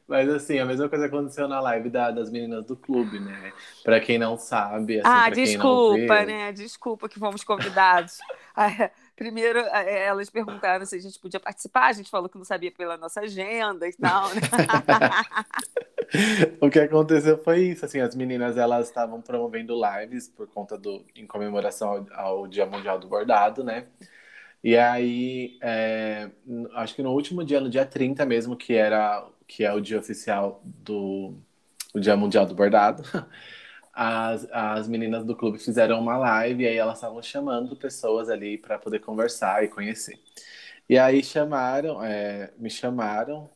Mas 0.07 0.29
assim, 0.29 0.59
a 0.59 0.67
mesma 0.67 0.89
coisa 0.89 1.07
aconteceu 1.07 1.49
na 1.49 1.61
live 1.61 1.89
da, 1.89 2.11
das 2.11 2.31
meninas 2.31 2.67
do 2.67 2.77
clube, 2.77 3.19
né? 3.19 3.53
Pra 3.83 3.99
quem 3.99 4.19
não 4.19 4.37
sabe. 4.37 5.01
Assim, 5.01 5.09
ah, 5.09 5.31
desculpa, 5.31 6.25
né? 6.25 6.53
Desculpa 6.53 7.09
que 7.09 7.19
fomos 7.19 7.43
convidados. 7.43 8.19
Primeiro, 9.21 9.59
é, 9.59 10.07
elas 10.07 10.31
perguntaram 10.31 10.87
se 10.87 10.97
a 10.97 10.99
gente 10.99 11.19
podia 11.19 11.39
participar, 11.39 11.89
a 11.89 11.93
gente 11.93 12.09
falou 12.09 12.27
que 12.27 12.39
não 12.39 12.45
sabia 12.47 12.73
pela 12.73 12.97
nossa 12.97 13.21
agenda 13.21 13.87
e 13.87 13.93
tal, 13.93 14.35
né? 14.35 14.41
o 16.59 16.71
que 16.71 16.79
aconteceu 16.79 17.37
foi 17.37 17.65
isso, 17.65 17.85
assim, 17.85 18.01
as 18.01 18.15
meninas 18.15 18.57
elas 18.57 18.89
estavam 18.89 19.21
promovendo 19.21 19.79
lives 19.79 20.27
por 20.27 20.49
conta 20.49 20.79
do 20.79 21.05
em 21.15 21.27
comemoração 21.27 22.07
ao, 22.15 22.15
ao 22.15 22.49
Dia 22.49 22.65
Mundial 22.65 22.99
do 22.99 23.09
Bordado, 23.09 23.63
né? 23.63 23.89
E 24.65 24.75
aí, 24.75 25.59
é, 25.61 26.31
acho 26.77 26.95
que 26.95 27.03
no 27.03 27.13
último 27.13 27.45
dia, 27.45 27.61
no 27.61 27.69
dia 27.69 27.85
30 27.85 28.25
mesmo, 28.25 28.57
que 28.57 28.73
era 28.73 29.29
que 29.47 29.65
é 29.65 29.73
o 29.75 29.83
dia 29.83 29.99
oficial 29.99 30.63
do 30.65 31.35
o 31.93 32.01
Dia 32.01 32.17
Mundial 32.17 32.47
do 32.47 32.55
Bordado, 32.55 33.03
as, 34.03 34.49
as 34.51 34.89
meninas 34.89 35.27
do 35.27 35.37
clube 35.37 35.59
fizeram 35.59 36.01
uma 36.01 36.17
live 36.17 36.65
e 36.65 36.67
aí 36.67 36.77
elas 36.79 36.95
estavam 36.95 37.23
chamando 37.23 37.77
pessoas 37.77 38.31
ali 38.31 38.57
para 38.57 38.79
poder 38.79 39.01
conversar 39.01 39.63
e 39.63 39.69
conhecer. 39.69 40.19
E 40.89 40.99
aí 40.99 41.23
chamaram, 41.23 42.03
é, 42.03 42.51
me 42.57 42.71
chamaram, 42.71 43.51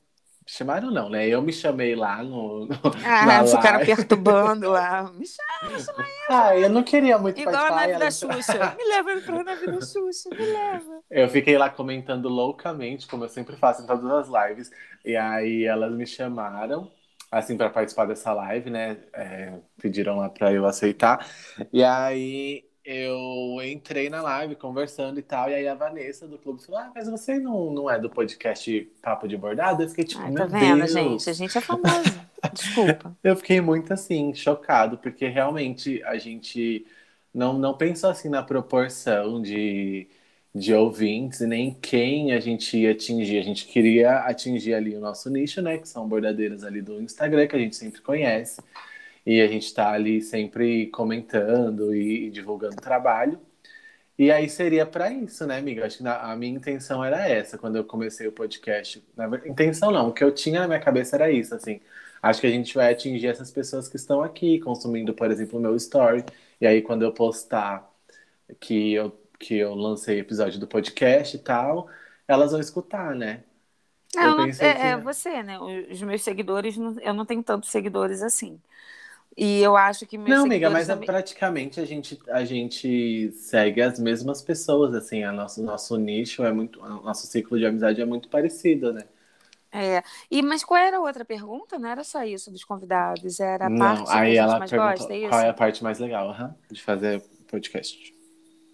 chamaram 0.46 0.90
não, 0.90 1.08
né? 1.08 1.26
Eu 1.26 1.40
me 1.40 1.50
chamei 1.50 1.96
lá 1.96 2.22
no. 2.22 2.66
no 2.66 2.74
ah, 3.06 3.46
ficaram 3.46 3.86
perturbando 3.86 4.68
lá. 4.68 5.10
Me 5.16 5.24
chama, 5.26 5.78
chama 5.78 6.00
eu. 6.00 6.36
Ah, 6.36 6.56
eu 6.58 6.68
não 6.68 6.82
queria 6.82 7.16
muito 7.16 7.40
Igual 7.40 7.54
participar. 7.54 7.84
Igual 7.84 7.96
a 7.96 7.98
nave 7.98 8.04
da 8.04 8.10
Xuxa. 8.10 8.76
me 8.76 8.84
leva 8.84 9.20
pra 9.22 9.44
nave 9.44 9.66
da 9.66 9.80
Xuxa, 9.80 10.28
me 10.28 10.44
leva. 10.44 11.00
Eu 11.10 11.28
fiquei 11.30 11.56
lá 11.56 11.70
comentando 11.70 12.28
loucamente, 12.28 13.08
como 13.08 13.24
eu 13.24 13.30
sempre 13.30 13.56
faço 13.56 13.82
em 13.82 13.86
todas 13.86 14.04
as 14.04 14.48
lives. 14.50 14.70
E 15.02 15.16
aí 15.16 15.64
elas 15.64 15.90
me 15.94 16.06
chamaram 16.06 16.92
assim, 17.38 17.56
para 17.56 17.70
participar 17.70 18.06
dessa 18.06 18.32
live, 18.32 18.70
né? 18.70 18.98
É, 19.12 19.52
pediram 19.80 20.16
lá 20.16 20.28
para 20.28 20.52
eu 20.52 20.64
aceitar. 20.66 21.26
E 21.72 21.82
aí 21.82 22.64
eu 22.84 23.62
entrei 23.62 24.10
na 24.10 24.20
live 24.22 24.56
conversando 24.56 25.18
e 25.18 25.22
tal, 25.22 25.48
e 25.48 25.54
aí 25.54 25.66
a 25.66 25.74
Vanessa 25.74 26.28
do 26.28 26.38
clube 26.38 26.62
falou: 26.64 26.80
Ah, 26.80 26.92
mas 26.94 27.08
você 27.08 27.38
não, 27.38 27.72
não 27.72 27.90
é 27.90 27.98
do 27.98 28.10
podcast 28.10 28.80
Papo 29.02 29.26
de 29.26 29.36
Bordado? 29.36 29.82
Eu 29.82 29.88
fiquei 29.88 30.04
tipo, 30.04 30.22
Ai, 30.22 30.32
tá 30.32 30.46
vendo, 30.46 30.78
Deus. 30.78 30.92
gente? 30.92 31.30
A 31.30 31.32
gente 31.32 31.58
é 31.58 31.60
famoso. 31.60 32.20
Desculpa. 32.52 33.16
Eu 33.24 33.36
fiquei 33.36 33.60
muito 33.60 33.92
assim, 33.92 34.34
chocado, 34.34 34.98
porque 34.98 35.26
realmente 35.28 36.02
a 36.04 36.18
gente 36.18 36.86
não, 37.32 37.54
não 37.54 37.76
pensou 37.76 38.10
assim 38.10 38.28
na 38.28 38.42
proporção 38.42 39.40
de 39.40 40.08
de 40.54 40.72
ouvintes 40.74 41.40
e 41.40 41.46
nem 41.46 41.74
quem 41.74 42.32
a 42.32 42.40
gente 42.40 42.76
ia 42.78 42.92
atingir. 42.92 43.38
A 43.38 43.42
gente 43.42 43.66
queria 43.66 44.18
atingir 44.20 44.74
ali 44.74 44.96
o 44.96 45.00
nosso 45.00 45.28
nicho, 45.30 45.60
né? 45.62 45.78
Que 45.78 45.88
são 45.88 46.08
bordadeiras 46.08 46.64
ali 46.64 46.80
do 46.80 47.00
Instagram, 47.02 47.46
que 47.48 47.56
a 47.56 47.58
gente 47.58 47.76
sempre 47.76 48.00
conhece. 48.00 48.62
e 49.26 49.40
a 49.40 49.48
gente 49.48 49.66
está 49.66 49.92
ali 49.92 50.20
sempre 50.22 50.88
comentando 50.88 51.94
e, 51.94 52.30
divulgando 52.30 52.76
trabalho. 52.76 53.40
E 54.18 54.30
aí 54.30 54.48
seria 54.48 54.86
para 54.86 55.10
isso, 55.12 55.46
né, 55.46 55.58
amiga? 55.58 55.84
Acho 55.86 55.98
que 55.98 56.06
a 56.08 56.36
minha 56.36 56.54
intenção 56.56 57.04
era 57.04 57.28
essa 57.28 57.58
quando 57.58 57.76
eu 57.76 57.84
comecei 57.84 58.26
o 58.28 58.32
podcast. 58.32 59.04
Na 59.16 59.26
intenção 59.46 59.90
não, 59.90 60.08
o 60.10 60.12
que 60.12 60.22
eu 60.22 60.32
tinha 60.32 60.60
na 60.60 60.68
minha 60.68 60.80
cabeça 60.80 61.16
era 61.16 61.30
isso, 61.32 61.54
assim. 61.54 61.80
Acho 62.22 62.40
que 62.40 62.46
a 62.46 62.50
gente 62.50 62.74
vai 62.74 62.92
atingir 62.92 63.26
essas 63.26 63.50
pessoas 63.50 63.88
que 63.88 63.96
estão 63.96 64.22
aqui 64.22 64.60
consumindo, 64.60 65.12
por 65.14 65.30
exemplo, 65.30 65.58
o 65.58 65.62
meu 65.62 65.74
story. 65.76 66.24
E 66.60 66.66
aí 66.66 66.80
quando 66.82 67.02
eu 67.02 67.12
postar 67.12 67.90
que 68.60 68.92
eu 68.94 69.10
que 69.38 69.56
eu 69.56 69.74
lancei 69.74 70.18
episódio 70.18 70.58
do 70.60 70.66
podcast 70.66 71.36
e 71.36 71.40
tal, 71.40 71.88
elas 72.26 72.52
vão 72.52 72.60
escutar, 72.60 73.14
né? 73.14 73.42
Não, 74.14 74.44
é, 74.44 74.52
que... 74.52 74.64
é 74.64 74.96
você, 74.96 75.42
né? 75.42 75.58
Os 75.58 76.00
meus 76.02 76.22
seguidores, 76.22 76.76
eu 76.76 77.12
não 77.12 77.26
tenho 77.26 77.42
tantos 77.42 77.70
seguidores 77.70 78.22
assim. 78.22 78.60
E 79.36 79.60
eu 79.60 79.76
acho 79.76 80.06
que 80.06 80.16
Não, 80.16 80.44
amiga, 80.44 80.70
mas 80.70 80.86
também... 80.86 81.06
praticamente 81.06 81.80
a 81.80 81.84
gente, 81.84 82.20
a 82.28 82.44
gente 82.44 83.32
segue 83.32 83.82
as 83.82 83.98
mesmas 83.98 84.40
pessoas, 84.40 84.94
assim, 84.94 85.24
a 85.24 85.32
nosso, 85.32 85.60
nosso 85.62 85.96
nicho 85.96 86.44
é 86.44 86.52
muito. 86.52 86.78
Nosso 86.80 87.26
ciclo 87.26 87.58
de 87.58 87.66
amizade 87.66 88.00
é 88.00 88.04
muito 88.04 88.28
parecido, 88.28 88.92
né? 88.92 89.02
É. 89.72 90.04
E, 90.30 90.40
mas 90.40 90.62
qual 90.62 90.80
era 90.80 90.98
a 90.98 91.00
outra 91.00 91.24
pergunta? 91.24 91.80
Não 91.80 91.88
era 91.88 92.04
só 92.04 92.22
isso 92.22 92.48
dos 92.48 92.62
convidados, 92.62 93.40
era 93.40 93.66
a 93.66 93.68
Não, 93.68 93.78
parte 93.78 94.12
aí 94.12 94.34
que 94.34 94.38
a 94.38 94.46
gente 94.46 94.58
mais 94.60 94.70
gosta, 94.70 95.12
é 95.12 95.28
Qual 95.28 95.40
é 95.40 95.48
a 95.48 95.54
parte 95.54 95.82
mais 95.82 95.98
legal 95.98 96.28
uhum, 96.28 96.54
de 96.70 96.80
fazer 96.80 97.20
podcast? 97.48 98.13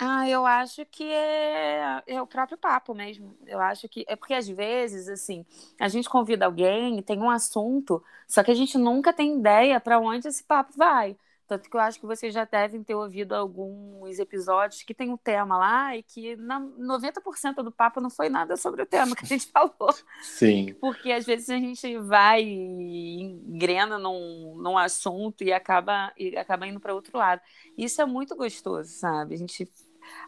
Ah, 0.03 0.27
eu 0.27 0.47
acho 0.47 0.87
que 0.87 1.05
é, 1.05 2.03
é 2.07 2.23
o 2.23 2.27
próprio 2.27 2.57
papo 2.57 2.95
mesmo. 2.95 3.37
Eu 3.47 3.61
acho 3.61 3.87
que 3.87 4.03
é 4.09 4.17
porque 4.17 4.33
às 4.33 4.49
vezes, 4.49 5.09
assim, 5.09 5.45
a 5.79 5.89
gente 5.89 6.09
convida 6.09 6.47
alguém 6.47 7.03
tem 7.03 7.19
um 7.21 7.29
assunto, 7.29 8.03
só 8.27 8.43
que 8.43 8.51
a 8.51 8.55
gente 8.55 8.79
nunca 8.79 9.13
tem 9.13 9.39
ideia 9.39 9.79
para 9.79 9.99
onde 10.01 10.27
esse 10.27 10.43
papo 10.43 10.73
vai. 10.75 11.19
Tanto 11.47 11.69
que 11.69 11.77
eu 11.77 11.81
acho 11.81 12.01
que 12.01 12.07
vocês 12.07 12.33
já 12.33 12.45
devem 12.45 12.83
ter 12.83 12.95
ouvido 12.95 13.35
alguns 13.35 14.19
episódios 14.19 14.83
que 14.85 14.95
tem 14.95 15.11
um 15.11 15.17
tema 15.19 15.59
lá 15.59 15.97
e 15.97 16.03
que 16.03 16.35
na 16.37 16.61
90% 16.61 17.57
do 17.63 17.73
papo 17.73 18.01
não 18.01 18.09
foi 18.09 18.31
nada 18.31 18.57
sobre 18.57 18.83
o 18.83 18.87
tema 18.87 19.15
que 19.15 19.25
a 19.25 19.29
gente 19.29 19.49
falou. 19.53 19.93
Sim. 20.23 20.75
Porque 20.81 21.13
às 21.13 21.27
vezes 21.27 21.51
a 21.51 21.59
gente 21.59 21.99
vai 21.99 22.43
e 22.45 23.21
engrena 23.21 23.99
num, 23.99 24.55
num 24.57 24.79
assunto 24.79 25.45
e 25.45 25.53
acaba, 25.53 26.11
e 26.17 26.37
acaba 26.39 26.67
indo 26.67 26.81
para 26.81 26.95
outro 26.95 27.19
lado. 27.19 27.43
Isso 27.77 28.01
é 28.01 28.07
muito 28.07 28.35
gostoso, 28.35 28.89
sabe? 28.89 29.35
A 29.35 29.39
gente 29.39 29.69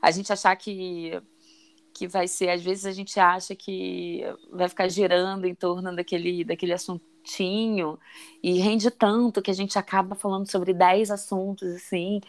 a 0.00 0.10
gente 0.10 0.32
achar 0.32 0.54
que 0.56 1.22
que 1.92 2.08
vai 2.08 2.26
ser, 2.26 2.50
às 2.50 2.62
vezes 2.62 2.86
a 2.86 2.92
gente 2.92 3.18
acha 3.20 3.54
que 3.54 4.22
vai 4.50 4.68
ficar 4.68 4.88
girando 4.88 5.46
em 5.46 5.54
torno 5.54 5.94
daquele, 5.94 6.44
daquele 6.44 6.72
assuntinho 6.72 7.98
e 8.42 8.58
rende 8.58 8.90
tanto 8.90 9.42
que 9.42 9.50
a 9.50 9.54
gente 9.54 9.78
acaba 9.78 10.14
falando 10.14 10.50
sobre 10.50 10.72
10 10.72 11.10
assuntos, 11.10 11.68
assim, 11.74 12.20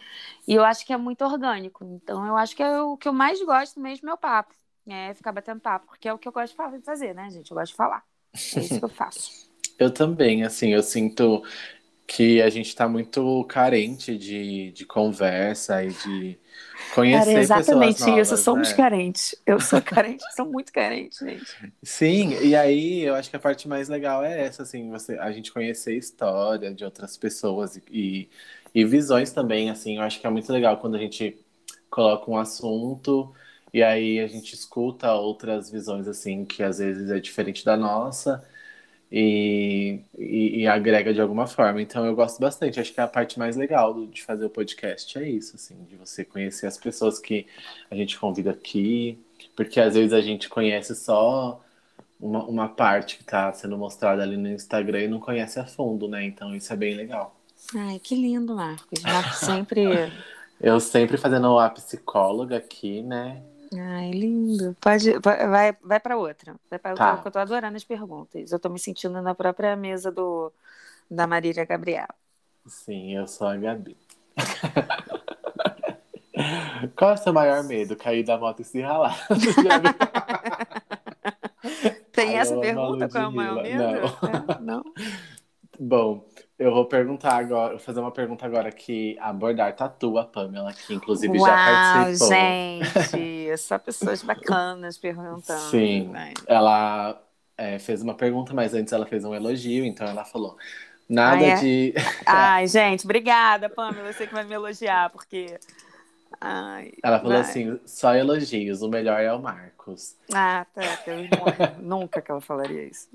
e 0.46 0.54
eu 0.54 0.64
acho 0.64 0.84
que 0.86 0.92
é 0.92 0.96
muito 0.96 1.24
orgânico. 1.24 1.84
Então, 1.84 2.26
eu 2.26 2.36
acho 2.36 2.54
que 2.54 2.62
é 2.62 2.80
o 2.82 2.96
que 2.96 3.08
eu 3.08 3.12
mais 3.12 3.42
gosto 3.42 3.80
mesmo 3.80 4.08
é 4.08 4.14
o 4.14 4.18
papo, 4.18 4.54
é 4.86 5.14
ficar 5.14 5.32
batendo 5.32 5.60
papo, 5.60 5.86
porque 5.86 6.08
é 6.08 6.12
o 6.12 6.18
que 6.18 6.28
eu 6.28 6.32
gosto 6.32 6.56
de 6.72 6.82
fazer, 6.84 7.14
né, 7.14 7.30
gente? 7.30 7.50
Eu 7.50 7.56
gosto 7.56 7.72
de 7.72 7.76
falar. 7.76 8.04
É 8.54 8.62
isso 8.62 8.78
que 8.78 8.84
eu 8.84 8.88
faço. 8.90 9.32
eu 9.78 9.92
também, 9.92 10.44
assim, 10.44 10.72
eu 10.72 10.82
sinto 10.82 11.42
que 12.06 12.42
a 12.42 12.50
gente 12.50 12.68
está 12.68 12.88
muito 12.88 13.44
carente 13.44 14.16
de, 14.16 14.72
de 14.72 14.84
conversa 14.84 15.82
e 15.84 15.90
de 15.90 16.38
Conhecer 16.94 17.26
Cara, 17.26 17.40
exatamente 17.40 18.00
novas, 18.00 18.28
isso, 18.28 18.36
somos 18.36 18.70
né? 18.70 18.76
carentes. 18.76 19.34
Eu 19.44 19.60
sou 19.60 19.82
carente, 19.82 20.22
sou 20.36 20.46
muito 20.46 20.72
carente, 20.72 21.18
gente. 21.24 21.72
Sim, 21.82 22.34
e 22.40 22.54
aí 22.54 23.02
eu 23.02 23.14
acho 23.14 23.30
que 23.30 23.36
a 23.36 23.40
parte 23.40 23.66
mais 23.66 23.88
legal 23.88 24.24
é 24.24 24.46
essa, 24.46 24.62
assim, 24.62 24.88
você, 24.90 25.18
a 25.18 25.32
gente 25.32 25.52
conhecer 25.52 25.96
história 25.96 26.72
de 26.72 26.84
outras 26.84 27.16
pessoas 27.16 27.80
e, 27.90 28.28
e 28.74 28.84
visões 28.84 29.32
também, 29.32 29.70
assim, 29.70 29.96
eu 29.96 30.02
acho 30.02 30.20
que 30.20 30.26
é 30.26 30.30
muito 30.30 30.52
legal 30.52 30.76
quando 30.78 30.96
a 30.96 31.00
gente 31.00 31.36
coloca 31.90 32.30
um 32.30 32.36
assunto 32.36 33.32
e 33.72 33.82
aí 33.82 34.20
a 34.20 34.28
gente 34.28 34.54
escuta 34.54 35.12
outras 35.14 35.70
visões, 35.70 36.06
assim, 36.06 36.44
que 36.44 36.62
às 36.62 36.78
vezes 36.78 37.10
é 37.10 37.18
diferente 37.18 37.64
da 37.64 37.76
nossa 37.76 38.44
e, 39.10 40.00
e, 40.18 40.62
e, 40.62 40.66
agrega 40.66 41.14
de 41.14 41.20
alguma 41.20 41.46
forma. 41.46 41.80
Então 41.80 42.04
eu 42.04 42.14
gosto 42.14 42.40
bastante. 42.40 42.80
Acho 42.80 42.92
que 42.92 43.00
a 43.00 43.06
parte 43.06 43.38
mais 43.38 43.56
legal 43.56 44.06
de 44.06 44.22
fazer 44.22 44.44
o 44.44 44.50
podcast 44.50 45.16
é 45.18 45.28
isso, 45.28 45.56
assim, 45.56 45.76
de 45.88 45.96
você 45.96 46.24
conhecer 46.24 46.66
as 46.66 46.76
pessoas 46.76 47.18
que 47.18 47.46
a 47.90 47.94
gente 47.94 48.18
convida 48.18 48.50
aqui, 48.50 49.18
porque 49.54 49.78
às 49.80 49.94
vezes 49.94 50.12
a 50.12 50.20
gente 50.20 50.48
conhece 50.48 50.94
só 50.94 51.60
uma, 52.20 52.44
uma 52.44 52.68
parte 52.68 53.16
que 53.16 53.22
está 53.22 53.52
sendo 53.52 53.76
mostrada 53.76 54.22
ali 54.22 54.36
no 54.36 54.48
Instagram 54.48 55.02
e 55.02 55.08
não 55.08 55.20
conhece 55.20 55.60
a 55.60 55.64
fundo, 55.64 56.08
né? 56.08 56.24
Então 56.24 56.54
isso 56.54 56.72
é 56.72 56.76
bem 56.76 56.94
legal. 56.94 57.38
Ai, 57.74 57.98
que 57.98 58.14
lindo, 58.14 58.54
Marcos. 58.54 59.02
Marcos 59.02 59.38
sempre. 59.38 59.84
eu 60.60 60.80
sempre 60.80 61.16
fazendo 61.16 61.58
a 61.58 61.70
psicóloga 61.70 62.56
aqui, 62.56 63.02
né? 63.02 63.42
Ai, 63.78 64.10
lindo. 64.10 64.76
Pode, 64.80 65.18
vai, 65.18 65.76
vai 65.82 66.00
para 66.00 66.16
outra. 66.16 66.54
Vai 66.70 66.78
para 66.78 66.92
outra, 66.92 67.16
tá. 67.16 67.22
eu 67.24 67.30
tô 67.30 67.38
adorando 67.38 67.76
as 67.76 67.84
perguntas. 67.84 68.52
Eu 68.52 68.58
tô 68.58 68.68
me 68.68 68.78
sentindo 68.78 69.20
na 69.22 69.34
própria 69.34 69.74
mesa 69.76 70.10
do, 70.10 70.52
da 71.10 71.26
Marília 71.26 71.64
Gabriela. 71.64 72.14
Sim, 72.66 73.16
eu 73.16 73.26
sou 73.26 73.46
a 73.46 73.56
Gabi. 73.56 73.96
Qual 76.96 77.12
é 77.12 77.14
o 77.14 77.16
seu 77.16 77.32
maior 77.32 77.62
medo? 77.64 77.96
Cair 77.96 78.24
da 78.24 78.36
moto 78.36 78.60
e 78.60 78.64
se 78.64 78.80
ralar. 78.80 79.16
Tem 82.12 82.30
Ai, 82.30 82.36
essa 82.36 82.56
pergunta? 82.58 83.08
Qual 83.08 83.24
é 83.24 83.26
o 83.26 83.32
maior 83.32 83.62
medo? 83.62 83.78
Não. 83.78 83.94
É, 83.94 84.60
não? 84.60 84.84
Bom, 85.78 86.24
eu 86.58 86.72
vou 86.72 86.84
perguntar 86.86 87.36
agora, 87.36 87.70
vou 87.70 87.78
fazer 87.78 88.00
uma 88.00 88.12
pergunta 88.12 88.46
agora 88.46 88.70
que 88.70 89.16
abordar 89.20 89.74
tatu 89.74 90.18
a 90.18 90.24
Pamela, 90.24 90.72
que 90.72 90.94
inclusive 90.94 91.36
Uau, 91.36 91.46
já 91.46 91.56
participou. 91.56 92.28
gente, 92.28 93.58
só 93.58 93.78
pessoas 93.78 94.22
bacanas 94.22 94.96
perguntando. 94.96 95.70
Sim, 95.70 96.08
né? 96.08 96.32
ela 96.46 97.20
é, 97.58 97.78
fez 97.78 98.02
uma 98.02 98.14
pergunta, 98.14 98.54
mas 98.54 98.72
antes 98.72 98.92
ela 98.92 99.06
fez 99.06 99.24
um 99.24 99.34
elogio, 99.34 99.84
então 99.84 100.06
ela 100.06 100.24
falou, 100.24 100.56
nada 101.08 101.44
ah, 101.44 101.48
é? 101.48 101.54
de... 101.56 101.94
Ai, 102.24 102.66
gente, 102.68 103.04
obrigada, 103.04 103.68
Pamela, 103.68 104.12
sei 104.12 104.26
que 104.26 104.34
vai 104.34 104.44
me 104.44 104.54
elogiar, 104.54 105.10
porque 105.10 105.58
Ai, 106.40 106.92
Ela 107.02 107.18
falou 107.18 107.34
vai. 107.34 107.40
assim: 107.40 107.80
só 107.86 108.14
elogios, 108.14 108.82
o 108.82 108.88
melhor 108.88 109.20
é 109.20 109.32
o 109.32 109.40
Marcos. 109.40 110.16
Ah, 110.32 110.66
tá. 110.74 110.82
Nunca 111.80 112.20
que 112.20 112.30
ela 112.30 112.40
falaria 112.40 112.84
isso. 112.84 113.08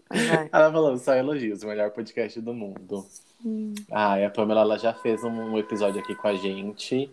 Ela 0.51 0.71
falou: 0.71 0.97
só 0.97 1.13
elogios, 1.13 1.63
o 1.63 1.67
melhor 1.67 1.91
podcast 1.91 2.39
do 2.41 2.53
mundo. 2.53 3.05
Hum. 3.45 3.73
Ah, 3.91 4.19
e 4.19 4.25
a 4.25 4.29
Pamela 4.29 4.61
ela 4.61 4.77
já 4.77 4.93
fez 4.93 5.23
um 5.23 5.57
episódio 5.57 6.01
aqui 6.01 6.15
com 6.15 6.27
a 6.27 6.35
gente. 6.35 7.09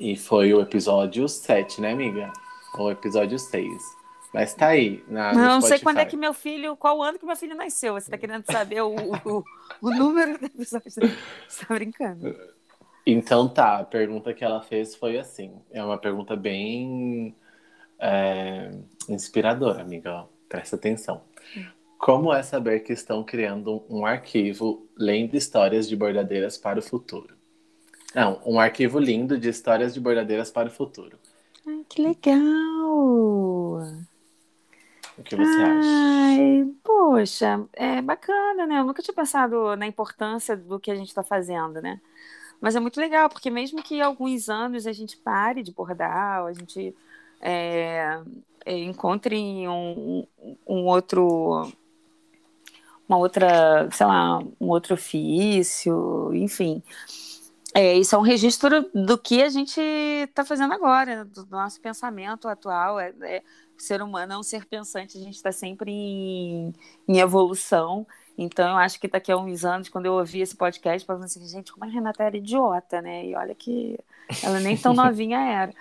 E 0.00 0.16
foi 0.16 0.54
o 0.54 0.60
episódio 0.60 1.28
7, 1.28 1.80
né, 1.80 1.92
amiga? 1.92 2.32
Ou 2.74 2.90
episódio 2.90 3.38
6. 3.38 3.98
Mas 4.32 4.54
tá 4.54 4.68
aí. 4.68 5.02
Na, 5.08 5.32
não, 5.32 5.60
sei 5.60 5.78
quando 5.78 5.98
é 5.98 6.04
que 6.04 6.16
meu 6.16 6.34
filho. 6.34 6.76
Qual 6.76 7.02
ano 7.02 7.18
que 7.18 7.26
meu 7.26 7.36
filho 7.36 7.56
nasceu? 7.56 7.94
Você 7.94 8.10
tá 8.10 8.18
querendo 8.18 8.44
saber 8.44 8.82
o, 8.82 8.94
o, 9.24 9.44
o 9.80 9.90
número 9.90 10.38
do 10.38 10.46
episódio? 10.46 10.90
Você 11.48 11.66
tá 11.66 11.74
brincando. 11.74 12.36
Então 13.06 13.48
tá, 13.48 13.78
a 13.78 13.84
pergunta 13.84 14.34
que 14.34 14.44
ela 14.44 14.60
fez 14.60 14.94
foi 14.94 15.18
assim. 15.18 15.52
É 15.72 15.82
uma 15.82 15.96
pergunta 15.96 16.36
bem 16.36 17.34
é, 17.98 18.70
inspiradora, 19.08 19.80
amiga. 19.80 20.26
Presta 20.48 20.76
atenção. 20.76 21.22
Como 21.98 22.32
é 22.32 22.42
saber 22.44 22.80
que 22.80 22.92
estão 22.92 23.24
criando 23.24 23.84
um 23.90 24.06
arquivo 24.06 24.86
lendo 24.96 25.34
histórias 25.34 25.88
de 25.88 25.96
bordadeiras 25.96 26.56
para 26.56 26.78
o 26.78 26.82
futuro? 26.82 27.36
Não, 28.14 28.40
um 28.46 28.58
arquivo 28.58 28.98
lindo 28.98 29.36
de 29.36 29.48
histórias 29.48 29.92
de 29.92 30.00
bordadeiras 30.00 30.50
para 30.50 30.68
o 30.68 30.72
futuro. 30.72 31.18
Ai, 31.66 31.84
que 31.88 32.00
legal! 32.00 32.38
O 35.18 35.22
que 35.24 35.34
você 35.34 35.60
Ai, 35.60 36.62
acha? 36.62 36.70
Poxa, 36.84 37.66
é 37.72 38.00
bacana, 38.00 38.66
né? 38.66 38.78
Eu 38.78 38.84
nunca 38.84 39.02
tinha 39.02 39.14
pensado 39.14 39.76
na 39.76 39.86
importância 39.86 40.56
do 40.56 40.78
que 40.78 40.92
a 40.92 40.94
gente 40.94 41.08
está 41.08 41.24
fazendo, 41.24 41.82
né? 41.82 42.00
Mas 42.60 42.76
é 42.76 42.80
muito 42.80 43.00
legal, 43.00 43.28
porque 43.28 43.50
mesmo 43.50 43.82
que 43.82 44.00
alguns 44.00 44.48
anos 44.48 44.86
a 44.86 44.92
gente 44.92 45.16
pare 45.16 45.62
de 45.62 45.72
bordar, 45.72 46.44
a 46.44 46.52
gente 46.52 46.94
é, 47.40 48.20
é, 48.64 48.78
encontre 48.78 49.36
um, 49.68 50.26
um 50.66 50.86
outro 50.86 51.70
uma 53.08 53.18
outra, 53.18 53.88
sei 53.90 54.06
lá, 54.06 54.38
um 54.60 54.68
outro 54.68 54.94
ofício, 54.94 56.32
enfim. 56.34 56.82
É, 57.74 57.94
isso 57.94 58.14
é 58.14 58.18
um 58.18 58.22
registro 58.22 58.90
do 58.94 59.16
que 59.18 59.42
a 59.42 59.48
gente 59.48 59.80
está 59.80 60.44
fazendo 60.44 60.72
agora, 60.72 61.24
do 61.24 61.46
nosso 61.46 61.80
pensamento 61.80 62.48
atual. 62.48 62.98
É, 62.98 63.14
é, 63.22 63.42
o 63.78 63.82
ser 63.82 64.02
humano 64.02 64.32
é 64.32 64.38
um 64.38 64.42
ser 64.42 64.64
pensante, 64.66 65.16
a 65.16 65.20
gente 65.20 65.36
está 65.36 65.52
sempre 65.52 65.90
em, 65.92 66.72
em 67.06 67.18
evolução. 67.18 68.06
Então, 68.36 68.70
eu 68.70 68.76
acho 68.76 69.00
que 69.00 69.08
daqui 69.08 69.32
a 69.32 69.36
uns 69.36 69.64
anos, 69.64 69.88
quando 69.88 70.06
eu 70.06 70.14
ouvi 70.14 70.40
esse 70.40 70.56
podcast, 70.56 71.06
falando 71.06 71.24
assim, 71.24 71.46
gente, 71.46 71.72
como 71.72 71.84
a 71.84 71.88
Renata 71.92 72.22
era 72.22 72.36
idiota, 72.36 73.02
né? 73.02 73.26
E 73.26 73.34
olha 73.34 73.54
que 73.54 73.98
ela 74.42 74.60
nem 74.60 74.76
tão 74.76 74.92
novinha 74.94 75.38
era. 75.38 75.74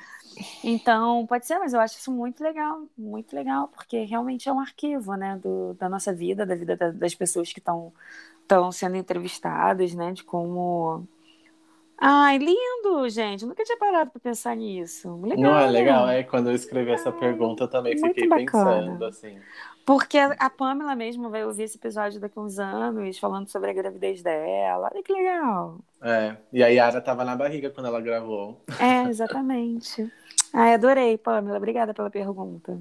Então, 0.63 1.26
pode 1.28 1.45
ser, 1.45 1.58
mas 1.60 1.73
eu 1.73 1.80
acho 1.80 1.97
isso 1.97 2.12
muito 2.12 2.43
legal, 2.43 2.84
muito 2.97 3.36
legal, 3.36 3.67
porque 3.67 4.04
realmente 4.04 4.47
é 4.47 4.52
um 4.54 4.60
arquivo, 4.60 5.15
né, 5.15 5.39
do, 5.41 5.73
da 5.76 5.89
nossa 5.89 6.13
vida, 6.13 6.45
da 6.45 6.56
vida 6.56 6.76
da, 6.76 6.91
das 6.91 7.15
pessoas 7.15 7.52
que 7.52 7.60
estão 7.60 7.91
sendo 8.71 8.95
entrevistadas, 8.95 9.93
né, 9.93 10.13
de 10.13 10.23
como 10.23 11.08
Ai, 12.00 12.38
lindo, 12.38 13.10
gente. 13.10 13.41
Eu 13.41 13.50
nunca 13.50 13.63
tinha 13.63 13.78
parado 13.78 14.12
para 14.12 14.21
pensar 14.21 14.56
nisso. 14.56 15.19
Legal. 15.19 15.38
Não 15.39 15.58
é 15.58 15.67
legal? 15.67 16.08
É, 16.08 16.21
quando 16.21 16.50
eu 16.50 16.56
escrevi 16.56 16.91
essa 16.91 17.12
pergunta, 17.12 17.63
eu 17.63 17.67
também 17.67 17.97
fiquei 17.97 18.28
bacana. 18.28 18.45
pensando, 18.45 19.06
assim. 19.06 19.39
Porque 19.84 20.17
a 20.17 20.50
Pamela 20.50 20.95
mesmo 20.95 21.30
vai 21.30 21.43
ouvir 21.43 21.63
esse 21.63 21.78
episódio 21.78 22.19
daqui 22.19 22.38
a 22.38 22.41
uns 22.41 22.60
anos, 22.60 23.17
falando 23.17 23.47
sobre 23.47 23.71
a 23.71 23.73
gravidez 23.73 24.21
dela. 24.21 24.91
Olha 24.93 25.02
que 25.02 25.12
legal. 25.12 25.80
É, 26.02 26.36
e 26.54 26.62
a 26.62 26.67
Yara 26.67 27.02
tava 27.02 27.26
na 27.26 27.36
barriga 27.36 27.71
quando 27.71 27.88
ela 27.88 28.00
gravou. 28.00 28.62
É, 28.80 29.10
exatamente. 29.10 30.12
Ai, 30.54 30.74
adorei, 30.74 31.18
Pamela. 31.18 31.58
Obrigada 31.58 31.94
pela 31.94 32.10
pergunta. 32.10 32.78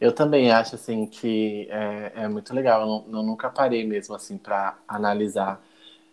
Eu 0.00 0.14
também 0.14 0.50
acho, 0.50 0.74
assim, 0.74 1.06
que 1.06 1.68
é, 1.70 2.12
é 2.24 2.28
muito 2.28 2.52
legal. 2.54 2.82
Eu, 2.82 2.86
não, 2.86 3.18
eu 3.20 3.22
nunca 3.24 3.48
parei 3.50 3.86
mesmo, 3.86 4.14
assim, 4.14 4.36
para 4.38 4.78
analisar 4.88 5.64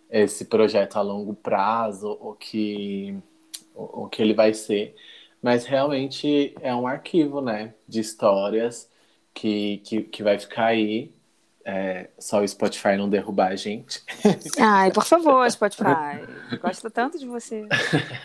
esse 0.10 0.46
projeto 0.46 0.98
a 0.98 1.02
longo 1.02 1.36
prazo, 1.36 2.18
o 2.22 2.36
que, 2.36 3.18
o, 3.76 4.06
o 4.06 4.10
que 4.10 4.22
ele 4.22 4.34
vai 4.34 4.54
ser. 4.54 4.96
Mas 5.42 5.66
realmente 5.66 6.56
é 6.62 6.76
um 6.76 6.88
arquivo, 6.88 7.42
né, 7.42 7.76
de 7.88 8.00
histórias 8.02 8.92
que, 9.34 9.80
que, 9.80 10.04
que 10.04 10.24
vai 10.24 10.40
ficar 10.40 10.68
aí. 10.68 11.14
É, 11.66 12.10
só 12.18 12.42
o 12.42 12.48
Spotify 12.48 12.96
não 12.98 13.10
derrubar 13.10 13.52
a 13.52 13.56
gente. 13.56 14.02
Ai, 14.60 14.92
por 14.92 15.04
favor, 15.06 15.50
Spotify. 15.52 16.26
Gosto 16.62 16.90
tanto 16.90 17.20
de 17.20 17.28
você. 17.28 17.68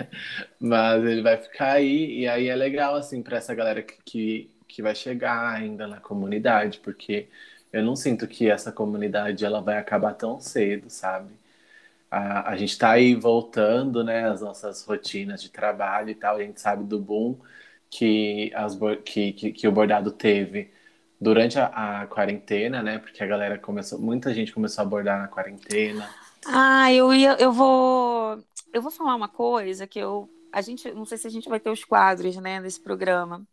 Mas 0.59 1.05
ele 1.05 1.23
vai 1.23 1.37
ficar 1.37 1.73
aí, 1.73 2.21
e 2.21 2.29
aí 2.29 2.49
é 2.49 2.55
legal, 2.57 2.95
assim, 2.95 3.23
para 3.23 3.37
essa 3.37 3.55
galera 3.55 3.83
que, 3.83 3.97
que, 4.05 4.51
que 4.67 4.83
vai 4.83 4.95
chegar 4.95 5.53
ainda 5.55 5.87
na 5.87 6.01
comunidade, 6.01 6.81
porque 6.81 7.29
eu 7.73 7.83
não 7.83 7.97
sinto 7.97 8.27
que 8.27 8.51
essa 8.51 8.73
comunidade 8.73 9.45
ela 9.45 9.61
vai 9.61 9.79
acabar 9.79 10.15
tão 10.15 10.41
cedo, 10.41 10.89
sabe? 10.89 11.33
a, 12.15 12.51
a 12.53 12.57
gente 12.57 12.71
está 12.71 12.93
aí 12.93 13.15
voltando, 13.15 14.05
né, 14.05 14.29
as 14.29 14.41
nossas 14.41 14.85
rotinas 14.85 15.43
de 15.43 15.51
trabalho 15.51 16.11
e 16.11 16.15
tal. 16.15 16.37
A 16.37 16.43
gente 16.43 16.61
sabe 16.61 16.85
do 16.85 16.99
boom 16.99 17.37
que, 17.91 18.53
as, 18.55 18.79
que, 19.05 19.33
que, 19.33 19.53
que 19.53 19.69
o 19.69 19.73
bordado 19.73 20.13
teve 20.13 20.73
durante 21.21 21.59
a, 21.59 22.03
a, 22.03 22.07
quarentena, 22.07 22.83
né? 22.83 22.99
Porque 22.99 23.23
a 23.23 23.27
galera 23.27 23.59
começou, 23.59 23.99
muita 23.99 24.33
gente 24.35 24.53
começou 24.53 24.83
a 24.83 24.85
bordar 24.85 25.21
na 25.21 25.29
quarentena. 25.29 26.09
Ah, 26.47 26.93
eu 26.93 27.13
ia, 27.15 27.37
eu 27.41 27.53
vou, 27.53 28.39
eu 28.73 28.83
vou 28.83 28.91
falar 28.91 29.15
uma 29.15 29.29
coisa 29.29 29.87
que 29.87 29.99
eu, 29.99 30.29
a 30.53 30.61
gente, 30.61 30.91
não 30.93 31.05
sei 31.05 31.19
se 31.19 31.27
a 31.27 31.31
gente 31.31 31.49
vai 31.49 31.59
ter 31.59 31.71
os 31.71 31.85
quadros, 31.85 32.37
né, 32.37 32.61
nesse 32.61 32.81
programa. 32.81 33.47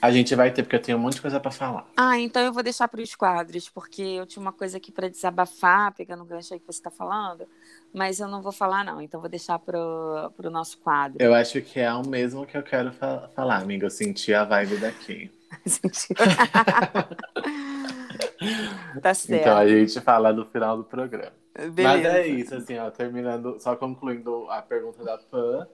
A 0.00 0.10
gente 0.10 0.34
vai 0.34 0.50
ter, 0.50 0.62
porque 0.62 0.76
eu 0.76 0.82
tenho 0.82 0.98
um 0.98 1.00
monte 1.00 1.14
de 1.14 1.22
coisa 1.22 1.40
para 1.40 1.50
falar. 1.50 1.86
Ah, 1.96 2.18
então 2.18 2.42
eu 2.42 2.52
vou 2.52 2.62
deixar 2.62 2.88
para 2.88 3.00
os 3.00 3.14
quadros, 3.14 3.70
porque 3.70 4.02
eu 4.02 4.26
tinha 4.26 4.40
uma 4.40 4.52
coisa 4.52 4.76
aqui 4.76 4.92
para 4.92 5.08
desabafar, 5.08 5.94
pegando 5.94 6.22
o 6.22 6.26
gancho 6.26 6.52
aí 6.52 6.60
que 6.60 6.66
você 6.66 6.78
está 6.78 6.90
falando, 6.90 7.46
mas 7.92 8.20
eu 8.20 8.28
não 8.28 8.42
vou 8.42 8.52
falar, 8.52 8.84
não. 8.84 9.00
Então 9.00 9.20
vou 9.20 9.30
deixar 9.30 9.58
para 9.58 9.78
o 9.78 10.50
nosso 10.50 10.78
quadro. 10.78 11.22
Eu 11.22 11.34
acho 11.34 11.60
que 11.62 11.80
é 11.80 11.92
o 11.92 12.06
mesmo 12.06 12.44
que 12.44 12.56
eu 12.56 12.62
quero 12.62 12.92
fa 12.92 13.30
falar, 13.34 13.62
amiga. 13.62 13.86
Eu 13.86 13.90
senti 13.90 14.34
a 14.34 14.44
vibe 14.44 14.76
daqui. 14.76 15.30
Tá 19.00 19.14
certo. 19.14 19.40
Então 19.40 19.56
a 19.56 19.66
gente 19.66 20.00
fala 20.00 20.32
no 20.32 20.44
final 20.44 20.76
do 20.76 20.84
programa. 20.84 21.32
Beleza. 21.54 21.82
Mas 21.82 22.04
é 22.04 22.26
isso, 22.26 22.54
assim, 22.54 22.76
ó, 22.78 22.90
terminando, 22.90 23.58
só 23.58 23.74
concluindo 23.74 24.50
a 24.50 24.60
pergunta 24.60 25.02
da 25.02 25.16
Pan 25.16 25.66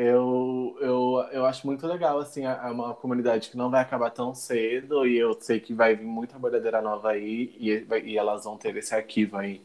eu, 0.00 0.76
eu, 0.80 1.26
eu 1.32 1.44
acho 1.44 1.66
muito 1.66 1.84
legal, 1.84 2.20
assim, 2.20 2.46
é 2.46 2.54
uma 2.70 2.94
comunidade 2.94 3.50
que 3.50 3.56
não 3.56 3.68
vai 3.68 3.82
acabar 3.82 4.10
tão 4.10 4.32
cedo 4.32 5.04
e 5.04 5.18
eu 5.18 5.36
sei 5.40 5.58
que 5.58 5.74
vai 5.74 5.96
vir 5.96 6.04
muita 6.04 6.38
bordadeira 6.38 6.80
nova 6.80 7.10
aí 7.10 7.52
e, 7.58 7.84
e 8.04 8.16
elas 8.16 8.44
vão 8.44 8.56
ter 8.56 8.76
esse 8.76 8.94
arquivo 8.94 9.36
aí 9.36 9.60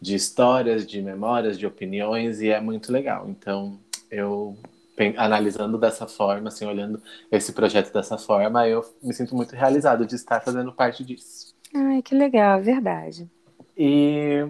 de 0.00 0.14
histórias, 0.14 0.86
de 0.86 1.02
memórias, 1.02 1.58
de 1.58 1.66
opiniões 1.66 2.40
e 2.40 2.48
é 2.48 2.60
muito 2.60 2.92
legal. 2.92 3.28
Então, 3.28 3.76
eu 4.08 4.56
analisando 5.16 5.78
dessa 5.78 6.06
forma, 6.06 6.48
assim, 6.48 6.66
olhando 6.66 7.02
esse 7.30 7.52
projeto 7.52 7.92
dessa 7.92 8.18
forma, 8.18 8.68
eu 8.68 8.84
me 9.02 9.12
sinto 9.14 9.34
muito 9.34 9.54
realizado 9.54 10.06
de 10.06 10.14
estar 10.14 10.40
fazendo 10.40 10.72
parte 10.72 11.04
disso. 11.04 11.54
Ai, 11.74 12.02
que 12.02 12.14
legal, 12.14 12.58
é 12.58 12.62
verdade. 12.62 13.30
E 13.76 14.46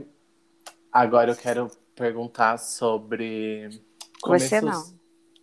agora 0.92 1.30
eu 1.30 1.36
quero 1.36 1.70
perguntar 1.94 2.58
sobre 2.58 3.80
Você 4.26 4.60
não 4.60 4.82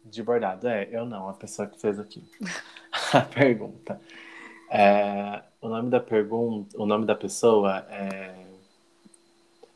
de 0.09 0.23
bordado. 0.23 0.67
É, 0.67 0.89
eu 0.91 1.05
não, 1.05 1.29
a 1.29 1.33
pessoa 1.33 1.67
que 1.67 1.79
fez 1.79 1.99
aqui. 1.99 2.23
a 3.13 3.21
pergunta. 3.21 4.01
É, 4.69 5.41
o 5.61 5.69
nome 5.69 5.89
da 5.89 5.99
pergunta, 5.99 6.77
o 6.77 6.85
nome 6.85 7.05
da 7.05 7.15
pessoa 7.15 7.85
é. 7.89 8.35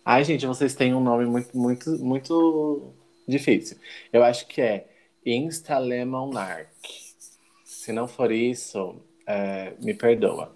Ai, 0.06 0.24
gente, 0.24 0.46
vocês 0.46 0.76
têm 0.76 0.94
um 0.94 1.00
nome 1.00 1.26
muito, 1.26 1.58
muito, 1.58 1.90
muito 2.00 2.94
difícil. 3.28 3.78
Eu 4.12 4.24
acho 4.24 4.48
que 4.48 4.62
é 4.62 4.88
Instalemonarch. 5.26 6.68
Se 7.64 7.92
não 7.92 8.08
for 8.08 8.32
isso, 8.32 9.02
é, 9.26 9.74
me 9.82 9.94
perdoa. 9.94 10.56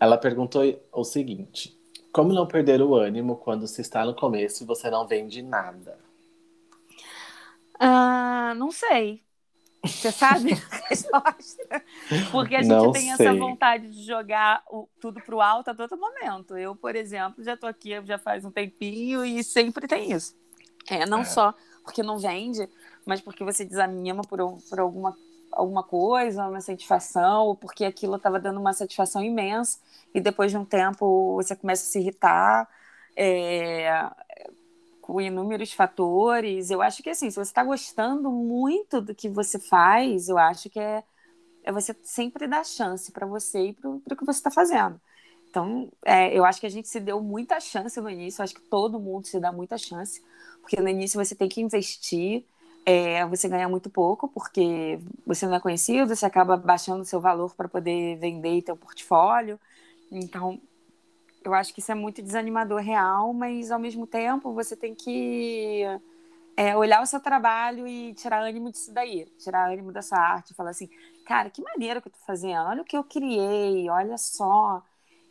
Ela 0.00 0.16
perguntou 0.16 0.62
o 0.92 1.04
seguinte: 1.04 1.78
Como 2.12 2.32
não 2.32 2.46
perder 2.46 2.80
o 2.82 2.94
ânimo 2.94 3.36
quando 3.36 3.66
se 3.66 3.80
está 3.80 4.04
no 4.04 4.14
começo 4.14 4.62
e 4.62 4.66
você 4.66 4.90
não 4.90 5.06
vende 5.06 5.42
nada? 5.42 5.98
Ah, 7.78 8.54
não 8.56 8.70
sei. 8.70 9.22
Você 9.84 10.10
sabe 10.10 10.52
a 10.70 10.88
resposta? 10.88 11.84
Porque 12.30 12.56
a 12.56 12.62
gente 12.62 12.70
não 12.70 12.92
tem 12.92 13.14
sei. 13.14 13.26
essa 13.26 13.34
vontade 13.34 13.90
de 13.90 14.02
jogar 14.04 14.62
o, 14.68 14.88
tudo 15.00 15.20
pro 15.20 15.40
alto 15.40 15.70
a 15.70 15.74
todo 15.74 15.96
momento. 15.96 16.56
Eu, 16.56 16.74
por 16.74 16.96
exemplo, 16.96 17.42
já 17.44 17.56
tô 17.56 17.66
aqui 17.66 17.90
já 18.04 18.18
faz 18.18 18.44
um 18.44 18.50
tempinho 18.50 19.24
e 19.24 19.42
sempre 19.44 19.86
tem 19.86 20.12
isso. 20.12 20.36
É, 20.90 21.06
não 21.06 21.20
é. 21.20 21.24
só 21.24 21.54
porque 21.82 22.02
não 22.02 22.18
vende, 22.18 22.68
mas 23.08 23.20
porque 23.20 23.42
você 23.42 23.64
desanima 23.64 24.22
por, 24.22 24.38
por 24.68 24.78
alguma, 24.78 25.16
alguma 25.50 25.82
coisa, 25.82 26.46
uma 26.46 26.60
satisfação, 26.60 27.46
ou 27.46 27.56
porque 27.56 27.84
aquilo 27.84 28.16
estava 28.16 28.38
dando 28.38 28.60
uma 28.60 28.72
satisfação 28.74 29.22
imensa, 29.24 29.78
e 30.14 30.20
depois 30.20 30.50
de 30.52 30.58
um 30.58 30.64
tempo 30.64 31.34
você 31.36 31.56
começa 31.56 31.84
a 31.84 31.86
se 31.86 31.98
irritar. 31.98 32.68
É, 33.16 34.08
com 35.08 35.22
inúmeros 35.22 35.72
fatores. 35.72 36.70
Eu 36.70 36.82
acho 36.82 37.02
que 37.02 37.08
assim, 37.08 37.30
se 37.30 37.36
você 37.36 37.50
está 37.50 37.64
gostando 37.64 38.30
muito 38.30 39.00
do 39.00 39.14
que 39.14 39.26
você 39.26 39.58
faz, 39.58 40.28
eu 40.28 40.36
acho 40.36 40.68
que 40.68 40.78
é, 40.78 41.02
é 41.64 41.72
você 41.72 41.96
sempre 42.02 42.46
dar 42.46 42.62
chance 42.62 43.10
para 43.10 43.26
você 43.26 43.68
e 43.68 43.72
para 43.72 43.88
o 43.90 44.16
que 44.16 44.24
você 44.26 44.38
está 44.38 44.50
fazendo. 44.50 45.00
Então, 45.48 45.90
é, 46.04 46.36
eu 46.36 46.44
acho 46.44 46.60
que 46.60 46.66
a 46.66 46.70
gente 46.70 46.88
se 46.88 47.00
deu 47.00 47.22
muita 47.22 47.58
chance 47.58 47.98
no 48.00 48.10
início, 48.10 48.42
eu 48.42 48.44
acho 48.44 48.54
que 48.54 48.60
todo 48.60 49.00
mundo 49.00 49.26
se 49.26 49.40
dá 49.40 49.50
muita 49.50 49.78
chance, 49.78 50.22
porque 50.60 50.78
no 50.78 50.88
início 50.88 51.22
você 51.22 51.34
tem 51.34 51.48
que 51.48 51.62
investir, 51.62 52.44
é, 52.88 53.26
você 53.26 53.46
ganha 53.50 53.68
muito 53.68 53.90
pouco, 53.90 54.28
porque 54.28 54.98
você 55.26 55.46
não 55.46 55.54
é 55.56 55.60
conhecido, 55.60 56.16
você 56.16 56.24
acaba 56.24 56.56
baixando 56.56 57.02
o 57.02 57.04
seu 57.04 57.20
valor 57.20 57.54
para 57.54 57.68
poder 57.68 58.16
vender 58.16 58.64
um 58.72 58.76
portfólio. 58.76 59.60
Então, 60.10 60.58
eu 61.44 61.52
acho 61.52 61.74
que 61.74 61.80
isso 61.80 61.92
é 61.92 61.94
muito 61.94 62.22
desanimador 62.22 62.80
real, 62.80 63.34
mas 63.34 63.70
ao 63.70 63.78
mesmo 63.78 64.06
tempo 64.06 64.54
você 64.54 64.74
tem 64.74 64.94
que 64.94 65.82
é, 66.56 66.74
olhar 66.74 67.02
o 67.02 67.06
seu 67.06 67.20
trabalho 67.20 67.86
e 67.86 68.14
tirar 68.14 68.40
ânimo 68.42 68.72
disso 68.72 68.90
daí, 68.90 69.26
tirar 69.38 69.70
ânimo 69.70 69.92
da 69.92 70.00
sua 70.00 70.18
arte, 70.18 70.54
falar 70.54 70.70
assim, 70.70 70.88
cara, 71.26 71.50
que 71.50 71.62
maneiro 71.62 72.00
que 72.00 72.08
eu 72.08 72.12
tô 72.12 72.18
fazendo, 72.26 72.68
olha 72.68 72.82
o 72.82 72.84
que 72.86 72.96
eu 72.96 73.04
criei, 73.04 73.90
olha 73.90 74.16
só. 74.16 74.82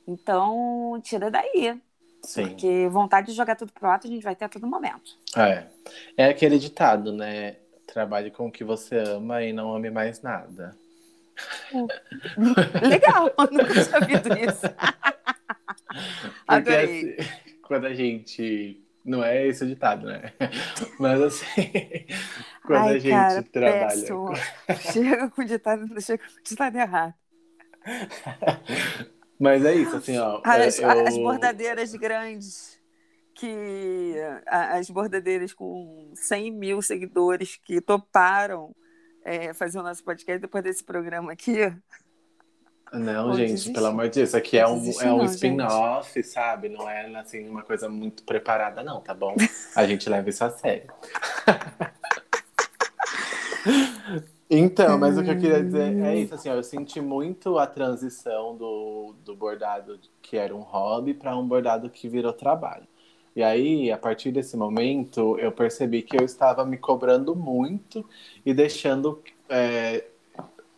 Então, 0.08 1.00
tira 1.04 1.32
daí. 1.32 1.82
Sim. 2.23 2.47
Porque 2.47 2.88
vontade 2.89 3.27
de 3.27 3.34
jogar 3.34 3.56
tudo 3.56 3.71
pro 3.71 3.89
alto 3.89 4.08
a 4.08 4.10
gente 4.10 4.23
vai 4.23 4.36
ter 4.36 4.45
a 4.45 4.49
todo 4.49 4.67
momento. 4.67 5.17
É. 5.36 5.65
É 6.17 6.25
aquele 6.25 6.60
ditado, 6.60 7.13
né? 7.13 7.58
Trabalhe 7.86 8.32
com 8.32 8.47
o 8.47 8.51
que 8.51 8.63
você 8.63 8.97
ama 8.97 9.43
e 9.43 9.53
não 9.53 9.73
ame 9.73 9.89
mais 9.89 10.21
nada. 10.21 10.75
Legal, 12.82 13.32
nunca 13.51 13.84
tinha 13.84 13.99
ouvido 13.99 14.38
isso. 14.38 14.67
Porque 16.45 16.71
Adorei. 16.71 17.15
Assim, 17.19 17.30
quando 17.62 17.86
a 17.86 17.93
gente. 17.93 18.84
Não 19.06 19.23
é 19.23 19.47
esse 19.47 19.63
o 19.63 19.67
ditado, 19.67 20.06
né? 20.06 20.34
Mas 20.99 21.21
assim, 21.21 21.71
quando 22.65 22.88
Ai, 22.88 22.95
a 22.95 22.99
gente 22.99 23.12
cara, 23.12 23.43
trabalha. 23.43 23.88
Péssimo. 23.88 24.34
chega 24.91 25.30
com 25.30 25.41
o 25.41 25.45
ditado, 25.45 26.01
chega 26.01 26.23
com 26.25 26.39
o 26.39 26.43
ditado 26.43 26.75
errado. 26.75 27.13
Mas 29.39 29.63
é 29.65 29.76
isso, 29.76 29.95
assim, 29.95 30.17
ó. 30.17 30.41
As, 30.43 30.80
eu... 30.80 30.89
as 30.89 31.17
bordadeiras 31.17 31.93
grandes, 31.93 32.80
que. 33.34 34.15
As 34.47 34.89
bordadeiras 34.89 35.54
com 35.54 36.12
100 36.15 36.52
mil 36.52 36.82
seguidores 36.82 37.60
que 37.63 37.80
toparam 37.80 38.76
é, 39.23 39.54
fazer 39.54 39.80
o 39.80 39.84
nosso 39.84 40.04
podcast 40.04 40.41
depois 40.41 40.63
desse 40.63 40.84
programa 40.84 41.34
aqui. 41.34 41.71
Não, 42.93 43.34
gente, 43.34 43.52
desistir. 43.52 43.73
pelo 43.73 43.88
amor 43.88 44.08
de 44.08 44.15
Deus, 44.15 44.30
isso 44.30 44.38
aqui 44.38 44.58
é 44.58 44.65
um, 44.65 44.82
é 45.02 45.12
um 45.12 45.26
spin-off, 45.26 46.23
sabe? 46.23 46.69
Não 46.69 46.89
é 46.89 47.06
assim 47.17 47.47
uma 47.50 47.62
coisa 47.62 47.89
muito 47.89 48.23
preparada, 48.23 48.82
não, 48.82 49.02
tá 49.02 49.13
bom? 49.13 49.36
A 49.76 49.86
gente 49.86 50.10
leva 50.10 50.30
isso 50.30 50.43
a 50.43 50.50
sério. 50.50 50.88
Então, 54.49 54.97
mas 54.97 55.17
o 55.17 55.23
que 55.23 55.29
eu 55.29 55.38
queria 55.38 55.62
dizer 55.62 56.01
é 56.01 56.15
isso, 56.17 56.33
assim, 56.33 56.49
ó, 56.49 56.53
eu 56.53 56.63
senti 56.63 57.01
muito 57.01 57.57
a 57.57 57.67
transição 57.67 58.55
do, 58.55 59.13
do 59.25 59.36
bordado 59.36 59.99
que 60.21 60.38
era 60.38 60.55
um 60.55 60.62
hobby 60.62 61.13
para 61.13 61.38
um 61.38 61.45
bordado 61.45 61.89
que 61.89 62.07
virou 62.07 62.31
trabalho. 62.31 62.88
E 63.36 63.43
aí, 63.43 63.91
a 63.91 63.97
partir 63.97 64.31
desse 64.31 64.55
momento, 64.55 65.38
eu 65.38 65.51
percebi 65.51 66.01
que 66.01 66.17
eu 66.17 66.25
estava 66.25 66.65
me 66.65 66.77
cobrando 66.77 67.36
muito 67.36 68.03
e 68.45 68.53
deixando, 68.53 69.21
é, 69.49 70.05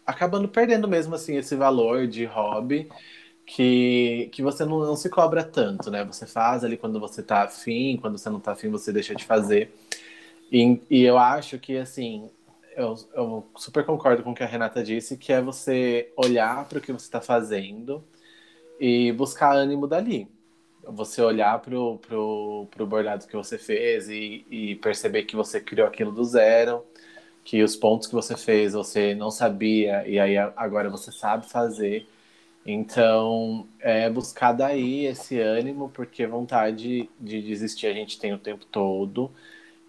acabando 0.05 0.47
perdendo 0.49 0.88
mesmo, 0.88 1.13
assim, 1.15 1.38
esse 1.38 1.55
valor 1.55 2.08
de 2.08 2.25
hobby 2.25 2.89
que, 3.45 4.29
que 4.32 4.41
você 4.41 4.65
não, 4.65 4.79
não 4.79 4.95
se 4.95 5.10
cobra 5.10 5.43
tanto, 5.43 5.89
né? 5.91 6.03
Você 6.05 6.25
faz 6.25 6.63
ali 6.63 6.75
quando 6.75 6.99
você 6.99 7.23
tá 7.23 7.43
afim, 7.43 7.97
quando 8.01 8.17
você 8.17 8.29
não 8.29 8.39
tá 8.39 8.51
afim, 8.53 8.69
você 8.69 8.91
deixa 8.91 9.15
de 9.15 9.25
fazer. 9.25 9.73
E, 10.51 10.82
e 10.89 11.03
eu 11.03 11.17
acho 11.17 11.60
que, 11.60 11.77
assim, 11.77 12.29
eu, 12.80 12.96
eu 13.13 13.48
super 13.58 13.86
concordo 13.86 14.24
com 14.24 14.32
o 14.32 14.36
que 14.36 14.44
a 14.44 14.48
Renata 14.48 14.82
disse, 14.82 15.18
que 15.18 15.34
é 15.34 15.42
você 15.42 16.12
olhar 16.15 16.65
para 16.65 16.78
o 16.80 16.82
que 16.82 16.94
você 16.94 17.06
está 17.06 17.20
fazendo 17.20 18.04
e 18.80 19.12
buscar 19.12 19.54
ânimo 19.54 19.86
dali. 19.86 20.30
Você 20.84 21.22
olhar 21.22 21.60
pro, 21.60 22.00
pro 22.00 22.88
bordado 22.88 23.28
que 23.28 23.36
você 23.36 23.58
fez 23.58 24.08
e, 24.10 24.46
e 24.50 24.76
perceber 24.78 25.24
que 25.24 25.36
você 25.36 25.60
criou 25.60 25.88
aquilo 25.88 26.12
do 26.12 26.24
zero, 26.24 26.86
que 27.44 27.62
os 27.62 27.76
pontos 27.76 28.08
que 28.08 28.15
você 28.15 28.38
fez 28.38 28.74
você 28.74 29.13
não 29.13 29.30
sabia 29.30 30.08
e 30.08 30.18
aí 30.18 30.38
agora 30.38 30.89
você 30.89 31.12
sabe 31.12 31.48
fazer. 31.50 32.08
Então, 32.65 33.68
é 33.80 34.10
buscar 34.10 34.54
daí 34.54 35.06
esse 35.06 35.39
ânimo, 35.39 35.89
porque 35.89 36.26
vontade 36.26 37.10
de 37.20 37.42
desistir 37.42 37.88
a 37.88 37.94
gente 37.94 38.20
tem 38.20 38.34
o 38.34 38.38
tempo 38.39 38.65
todo 38.65 39.32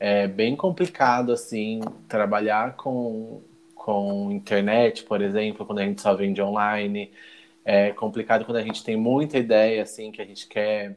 é 0.00 0.26
bem 0.26 0.56
complicado, 0.56 1.32
assim, 1.32 1.80
trabalhar 2.08 2.76
com, 2.76 3.42
com 3.74 4.32
internet, 4.32 5.04
por 5.04 5.20
exemplo, 5.22 5.66
quando 5.66 5.80
a 5.80 5.84
gente 5.84 6.00
só 6.02 6.14
vende 6.14 6.42
online. 6.42 7.12
É 7.64 7.92
complicado 7.92 8.44
quando 8.46 8.58
a 8.58 8.62
gente 8.62 8.84
tem 8.84 8.96
muita 8.96 9.38
ideia, 9.38 9.82
assim, 9.82 10.10
que 10.12 10.22
a 10.22 10.24
gente 10.24 10.48
quer 10.48 10.96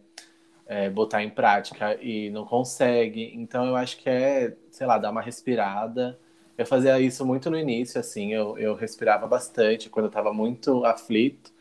é, 0.68 0.90
botar 0.90 1.24
em 1.24 1.30
prática 1.30 1.98
e 2.02 2.30
não 2.32 2.46
consegue. 2.46 3.32
Então, 3.36 3.66
eu 3.68 3.76
acho 3.76 3.98
que 3.98 4.10
é, 4.10 4.56
sei 4.72 4.88
lá, 4.88 4.98
dar 4.98 5.12
uma 5.12 5.22
respirada. 5.22 6.20
Eu 6.58 6.66
fazia 6.66 7.00
isso 7.00 7.26
muito 7.26 7.50
no 7.52 7.58
início, 7.60 8.00
assim, 8.00 8.34
eu, 8.34 8.58
eu 8.58 8.76
respirava 8.76 9.28
bastante 9.28 9.90
quando 9.90 10.06
eu 10.06 10.10
estava 10.10 10.34
muito 10.34 10.86
aflito 10.86 11.53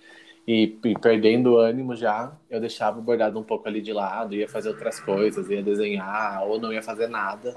e, 0.46 0.76
e, 0.84 0.98
perdendo 0.98 1.52
o 1.52 1.58
ânimo 1.58 1.94
já, 1.94 2.32
eu 2.50 2.60
deixava 2.60 2.98
o 2.98 3.02
bordado 3.02 3.38
um 3.38 3.44
pouco 3.44 3.68
ali 3.68 3.80
de 3.80 3.92
lado, 3.92 4.34
ia 4.34 4.48
fazer 4.48 4.70
outras 4.70 4.98
coisas, 4.98 5.48
ia 5.48 5.62
desenhar, 5.62 6.44
ou 6.44 6.60
não 6.60 6.72
ia 6.72 6.82
fazer 6.82 7.06
nada. 7.08 7.54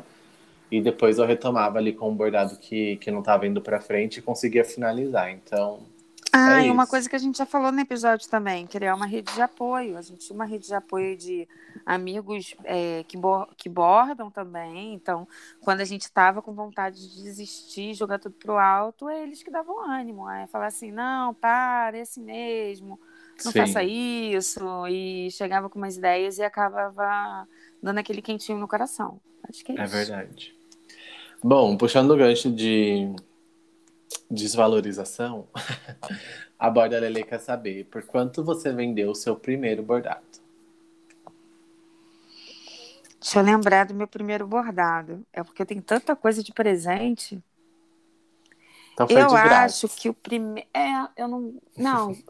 E 0.71 0.82
depois 0.82 1.17
eu 1.17 1.26
retomava 1.26 1.78
ali 1.80 1.93
com 1.93 2.10
um 2.10 2.15
bordado 2.15 2.58
que, 2.58 2.98
que 2.98 3.10
não 3.12 3.19
estava 3.19 3.48
indo 3.48 3.62
para 3.62 3.80
frente 3.80 4.17
e 4.17 4.21
conseguia 4.21 4.63
finalizar. 4.63 5.32
Então, 5.32 5.80
ah, 6.38 6.62
é 6.62 6.67
e 6.67 6.71
uma 6.71 6.86
coisa 6.86 7.10
que 7.10 7.15
a 7.15 7.19
gente 7.19 7.38
já 7.38 7.45
falou 7.45 7.71
no 7.71 7.80
episódio 7.80 8.30
também, 8.30 8.67
criar 8.67 8.93
uma 8.93 9.06
rede 9.06 9.34
de 9.34 9.41
apoio. 9.41 9.98
A 9.98 10.02
gente 10.02 10.26
tinha 10.28 10.36
uma 10.36 10.45
rede 10.45 10.67
de 10.67 10.74
apoio 10.74 11.15
de 11.15 11.48
amigos 11.86 12.56
é, 12.65 13.06
que, 13.08 13.15
bo 13.15 13.48
que 13.58 13.69
bordam 13.69 14.30
também. 14.30 14.93
Então, 14.93 15.28
quando 15.62 15.82
a 15.82 15.86
gente 15.86 16.02
estava 16.02 16.41
com 16.41 16.54
vontade 16.54 17.00
de 17.10 17.24
desistir, 17.24 17.93
jogar 17.93 18.19
tudo 18.19 18.36
pro 18.36 18.58
alto, 18.58 19.08
é 19.08 19.24
eles 19.24 19.41
que 19.41 19.50
davam 19.50 19.89
ânimo. 19.89 20.30
É 20.30 20.45
falar 20.48 20.67
assim, 20.67 20.91
não, 20.91 21.34
para, 21.34 21.98
é 21.98 22.02
assim 22.02 22.21
mesmo, 22.21 23.00
não 23.43 23.52
Sim. 23.52 23.60
faça 23.60 23.84
isso. 23.84 24.88
E 24.88 25.30
chegava 25.32 25.69
com 25.69 25.80
umas 25.80 25.95
ideias 25.95 26.38
e 26.38 26.43
acabava 26.43 27.48
dando 27.82 28.00
aquele 28.00 28.21
quentinho 28.21 28.58
no 28.58 28.67
coração. 28.67 29.21
Acho 29.48 29.63
que 29.63 29.71
é, 29.71 29.76
é 29.76 29.84
isso. 29.86 29.95
É 29.95 29.98
verdade. 29.98 30.56
Bom, 31.41 31.78
puxando 31.78 32.12
o 32.12 32.17
gancho 32.17 32.52
de 32.52 33.13
desvalorização, 34.30 35.47
a 36.58 36.69
Borda 36.69 36.99
Lele 36.99 37.23
quer 37.23 37.39
saber 37.39 37.86
por 37.86 38.04
quanto 38.04 38.43
você 38.43 38.71
vendeu 38.71 39.12
o 39.12 39.15
seu 39.15 39.36
primeiro 39.36 39.84
bordado. 39.84 40.23
Deixa 43.19 43.39
eu 43.39 43.43
lembrar 43.43 43.86
do 43.88 43.95
meu 43.95 44.08
primeiro 44.08 44.45
bordado. 44.45 45.25
É 45.34 45.43
porque 45.43 45.62
eu 45.62 45.65
tenho 45.65 45.82
tanta 45.82 46.15
coisa 46.15 46.43
de 46.43 46.54
presente. 46.54 47.43
Então 48.93 49.08
foi 49.08 49.21
eu 49.21 49.28
de 49.28 49.36
acho 49.36 49.89
que 49.89 50.08
o 50.10 50.13
primeiro. 50.13 50.67
É, 50.71 51.08
eu 51.17 51.28
não. 51.28 51.60
Não. 51.75 52.15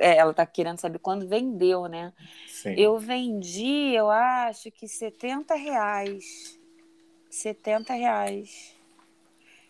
É, 0.00 0.16
ela 0.16 0.34
tá 0.34 0.44
querendo 0.44 0.80
saber 0.80 0.98
quando 0.98 1.28
vendeu, 1.28 1.86
né? 1.86 2.12
Sim. 2.48 2.74
Eu 2.76 2.98
vendi, 2.98 3.94
eu 3.94 4.10
acho 4.10 4.72
que 4.72 4.88
70 4.88 5.54
reais. 5.54 6.58
70 7.30 7.92
reais. 7.92 8.74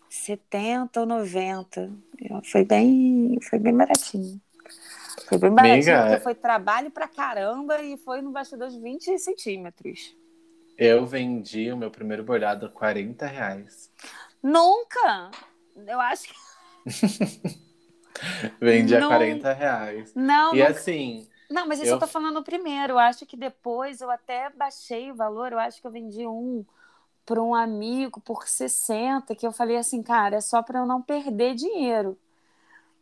70 0.09 0.99
ou 0.99 1.05
90. 1.05 1.91
Foi 2.43 2.65
bem, 2.65 3.37
foi 3.41 3.59
bem 3.59 3.75
baratinho. 3.75 4.41
Foi 5.27 5.37
bem 5.37 5.53
baratinho, 5.53 5.95
Amiga, 5.95 6.07
porque 6.07 6.23
foi 6.23 6.35
trabalho 6.35 6.89
pra 6.89 7.07
caramba 7.07 7.81
e 7.81 7.97
foi 7.97 8.21
no 8.21 8.31
bastidor 8.31 8.69
de 8.69 8.79
20 8.79 9.17
centímetros. 9.19 10.17
Eu 10.77 11.05
vendi 11.05 11.71
o 11.71 11.77
meu 11.77 11.91
primeiro 11.91 12.23
bordado 12.23 12.65
a 12.65 12.69
40 12.69 13.25
reais. 13.27 13.91
Nunca! 14.41 15.29
Eu 15.87 15.99
acho 15.99 16.29
que. 16.29 17.59
vendi 18.59 18.95
a 18.95 19.05
40 19.05 19.53
reais. 19.53 20.13
Não, 20.15 20.55
e 20.55 20.61
assim. 20.61 21.27
Não, 21.49 21.67
mas 21.67 21.79
isso 21.79 21.89
eu... 21.89 21.95
eu 21.95 21.99
tô 21.99 22.07
falando 22.07 22.43
primeiro. 22.43 22.93
Eu 22.93 22.99
acho 22.99 23.25
que 23.25 23.35
depois 23.35 24.01
eu 24.01 24.09
até 24.09 24.49
baixei 24.51 25.11
o 25.11 25.15
valor. 25.15 25.51
Eu 25.51 25.59
acho 25.59 25.81
que 25.81 25.87
eu 25.87 25.91
vendi 25.91 26.25
um 26.25 26.65
para 27.29 27.43
um 27.43 27.53
amigo 27.53 28.19
por 28.19 28.47
60, 28.47 29.35
que 29.35 29.45
eu 29.45 29.51
falei 29.51 29.77
assim, 29.77 30.01
cara, 30.01 30.37
é 30.37 30.41
só 30.41 30.63
para 30.63 30.79
eu 30.79 30.85
não 30.87 30.99
perder 30.99 31.53
dinheiro. 31.53 32.17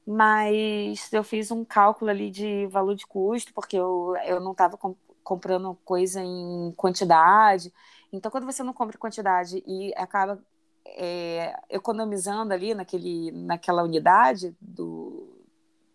Mas 0.06 1.14
eu 1.14 1.24
fiz 1.24 1.50
um 1.50 1.64
cálculo 1.64 2.12
ali 2.12 2.30
de 2.30 2.68
valor 2.68 2.94
de 2.94 3.08
custo, 3.08 3.54
porque 3.54 3.78
eu, 3.78 4.18
eu 4.26 4.42
não 4.42 4.52
estava 4.52 4.76
comp 4.78 4.98
comprando 5.24 5.78
coisa 5.86 6.22
em 6.22 6.74
quantidade. 6.76 7.74
Então, 8.12 8.30
quando 8.30 8.46
você 8.46 8.64
não 8.64 8.74
compra 8.74 8.98
quantidade 8.98 9.64
e 9.66 9.94
acaba 9.96 10.42
é, 10.86 11.58
economizando 11.70 12.54
ali 12.54 12.74
naquele, 12.74 13.32
naquela 13.32 13.84
unidade 13.84 14.56
do, 14.60 15.38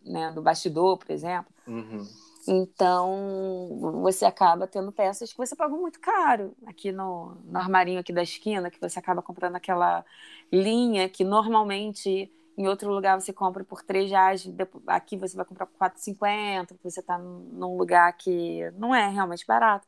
né, 0.03 0.33
do 0.33 0.41
bastidor, 0.43 0.97
por 0.97 1.11
exemplo, 1.11 1.53
uhum 1.67 2.07
então, 2.47 3.79
você 4.03 4.25
acaba 4.25 4.67
tendo 4.67 4.91
peças 4.91 5.31
que 5.31 5.39
você 5.39 5.55
pagou 5.55 5.81
muito 5.81 6.01
caro. 6.01 6.55
Aqui 6.67 6.91
no, 6.91 7.37
no 7.45 7.59
armarinho 7.59 8.01
aqui 8.01 8.13
da 8.13 8.23
esquina, 8.23 8.71
que 8.71 8.81
você 8.81 8.99
acaba 8.99 9.23
comprando 9.23 9.57
aquela 9.57 10.05
linha 10.51 11.09
que 11.09 11.23
normalmente 11.25 12.31
em 12.59 12.69
outro 12.69 12.93
lugar 12.93 13.19
você 13.19 13.33
compra 13.33 13.65
por 13.65 13.83
3 13.83 14.11
reais, 14.11 14.53
aqui 14.87 15.17
você 15.17 15.35
vai 15.35 15.45
comprar 15.45 15.67
por 15.67 15.79
4,50, 15.79 16.67
porque 16.69 16.91
você 16.91 17.01
está 17.01 17.17
num 17.17 17.77
lugar 17.77 18.13
que 18.15 18.71
não 18.77 18.95
é 18.95 19.09
realmente 19.09 19.47
barato. 19.47 19.87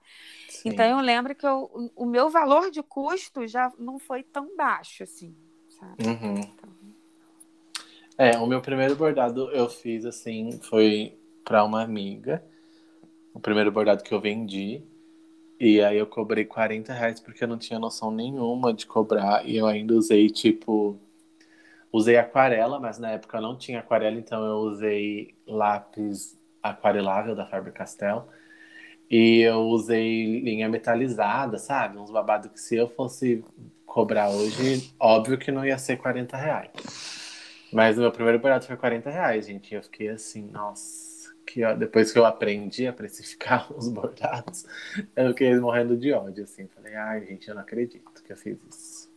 Sim. 0.48 0.70
Então, 0.70 0.86
eu 0.86 1.00
lembro 1.00 1.34
que 1.34 1.46
eu, 1.46 1.90
o 1.94 2.06
meu 2.06 2.30
valor 2.30 2.70
de 2.70 2.82
custo 2.82 3.46
já 3.46 3.70
não 3.78 3.98
foi 3.98 4.22
tão 4.22 4.56
baixo, 4.56 5.02
assim, 5.02 5.36
sabe? 5.68 6.06
Uhum. 6.06 6.38
Então... 6.38 6.74
É, 8.16 8.38
o 8.38 8.46
meu 8.46 8.62
primeiro 8.62 8.94
bordado 8.94 9.50
eu 9.50 9.68
fiz, 9.68 10.06
assim, 10.06 10.58
foi 10.62 11.18
para 11.44 11.62
uma 11.64 11.82
amiga. 11.82 12.42
O 13.32 13.40
primeiro 13.40 13.70
bordado 13.70 14.02
que 14.02 14.12
eu 14.14 14.20
vendi. 14.20 14.82
E 15.60 15.80
aí 15.80 15.98
eu 15.98 16.06
cobrei 16.06 16.44
40 16.44 16.92
reais 16.92 17.20
porque 17.20 17.44
eu 17.44 17.48
não 17.48 17.58
tinha 17.58 17.78
noção 17.78 18.10
nenhuma 18.10 18.72
de 18.72 18.86
cobrar. 18.86 19.46
E 19.46 19.56
eu 19.56 19.66
ainda 19.66 19.94
usei, 19.94 20.28
tipo. 20.30 20.98
Usei 21.92 22.16
aquarela, 22.16 22.80
mas 22.80 22.98
na 22.98 23.12
época 23.12 23.38
eu 23.38 23.42
não 23.42 23.56
tinha 23.56 23.78
aquarela, 23.78 24.18
então 24.18 24.44
eu 24.44 24.56
usei 24.56 25.32
lápis 25.46 26.36
aquarelável 26.60 27.36
da 27.36 27.46
Faber-Castell. 27.46 28.26
E 29.08 29.40
eu 29.40 29.60
usei 29.68 30.40
linha 30.40 30.68
metalizada, 30.68 31.56
sabe? 31.58 31.98
Uns 31.98 32.10
babados 32.10 32.50
que 32.50 32.60
se 32.60 32.74
eu 32.74 32.88
fosse 32.88 33.44
cobrar 33.86 34.30
hoje, 34.30 34.92
óbvio 34.98 35.38
que 35.38 35.52
não 35.52 35.64
ia 35.64 35.78
ser 35.78 35.96
40 35.96 36.36
reais. 36.36 36.70
Mas 37.72 37.96
o 37.96 38.00
meu 38.00 38.10
primeiro 38.10 38.40
bordado 38.40 38.66
foi 38.66 38.76
40 38.76 39.10
reais, 39.10 39.46
gente. 39.46 39.72
E 39.72 39.76
eu 39.76 39.82
fiquei 39.82 40.08
assim, 40.08 40.50
nossa 40.50 41.13
que 41.46 41.64
ó, 41.64 41.74
depois 41.74 42.12
que 42.12 42.18
eu 42.18 42.24
aprendi 42.24 42.86
a 42.86 42.92
precificar 42.92 43.70
os 43.76 43.88
bordados, 43.88 44.66
eu 45.14 45.28
fiquei 45.30 45.54
morrendo 45.58 45.96
de 45.96 46.12
ódio, 46.12 46.44
assim. 46.44 46.66
Falei, 46.68 46.94
ai, 46.94 47.26
gente, 47.26 47.48
eu 47.48 47.54
não 47.54 47.62
acredito 47.62 48.22
que 48.22 48.32
eu 48.32 48.36
fiz 48.36 48.58
isso. 48.68 49.14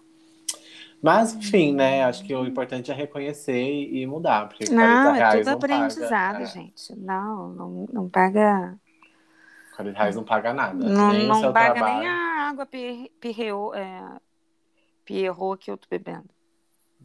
Mas, 1.01 1.33
enfim, 1.35 1.73
né? 1.73 2.03
Acho 2.03 2.23
que 2.23 2.33
o 2.33 2.45
importante 2.45 2.91
é 2.91 2.93
reconhecer 2.93 3.53
e 3.53 4.05
mudar. 4.07 4.47
Porque 4.47 4.67
não, 4.69 5.15
é 5.15 5.37
tudo 5.37 5.49
aprendizado, 5.49 6.09
paga, 6.09 6.43
é. 6.43 6.45
gente. 6.47 6.95
Não, 6.95 7.49
não, 7.49 7.87
não 7.91 8.09
paga. 8.09 8.75
40 9.75 9.97
reais 9.97 10.15
não 10.15 10.23
paga 10.23 10.53
nada. 10.53 10.73
Não, 10.73 11.11
nem 11.11 11.27
não 11.27 11.53
paga 11.53 11.75
trabalho. 11.75 11.99
nem 11.99 12.07
a 12.07 12.49
água 12.49 12.65
pirreou, 12.65 13.75
é, 13.75 14.19
Pierrot 15.05 15.63
que 15.63 15.69
eu 15.69 15.77
tô 15.77 15.87
bebendo. 15.87 16.25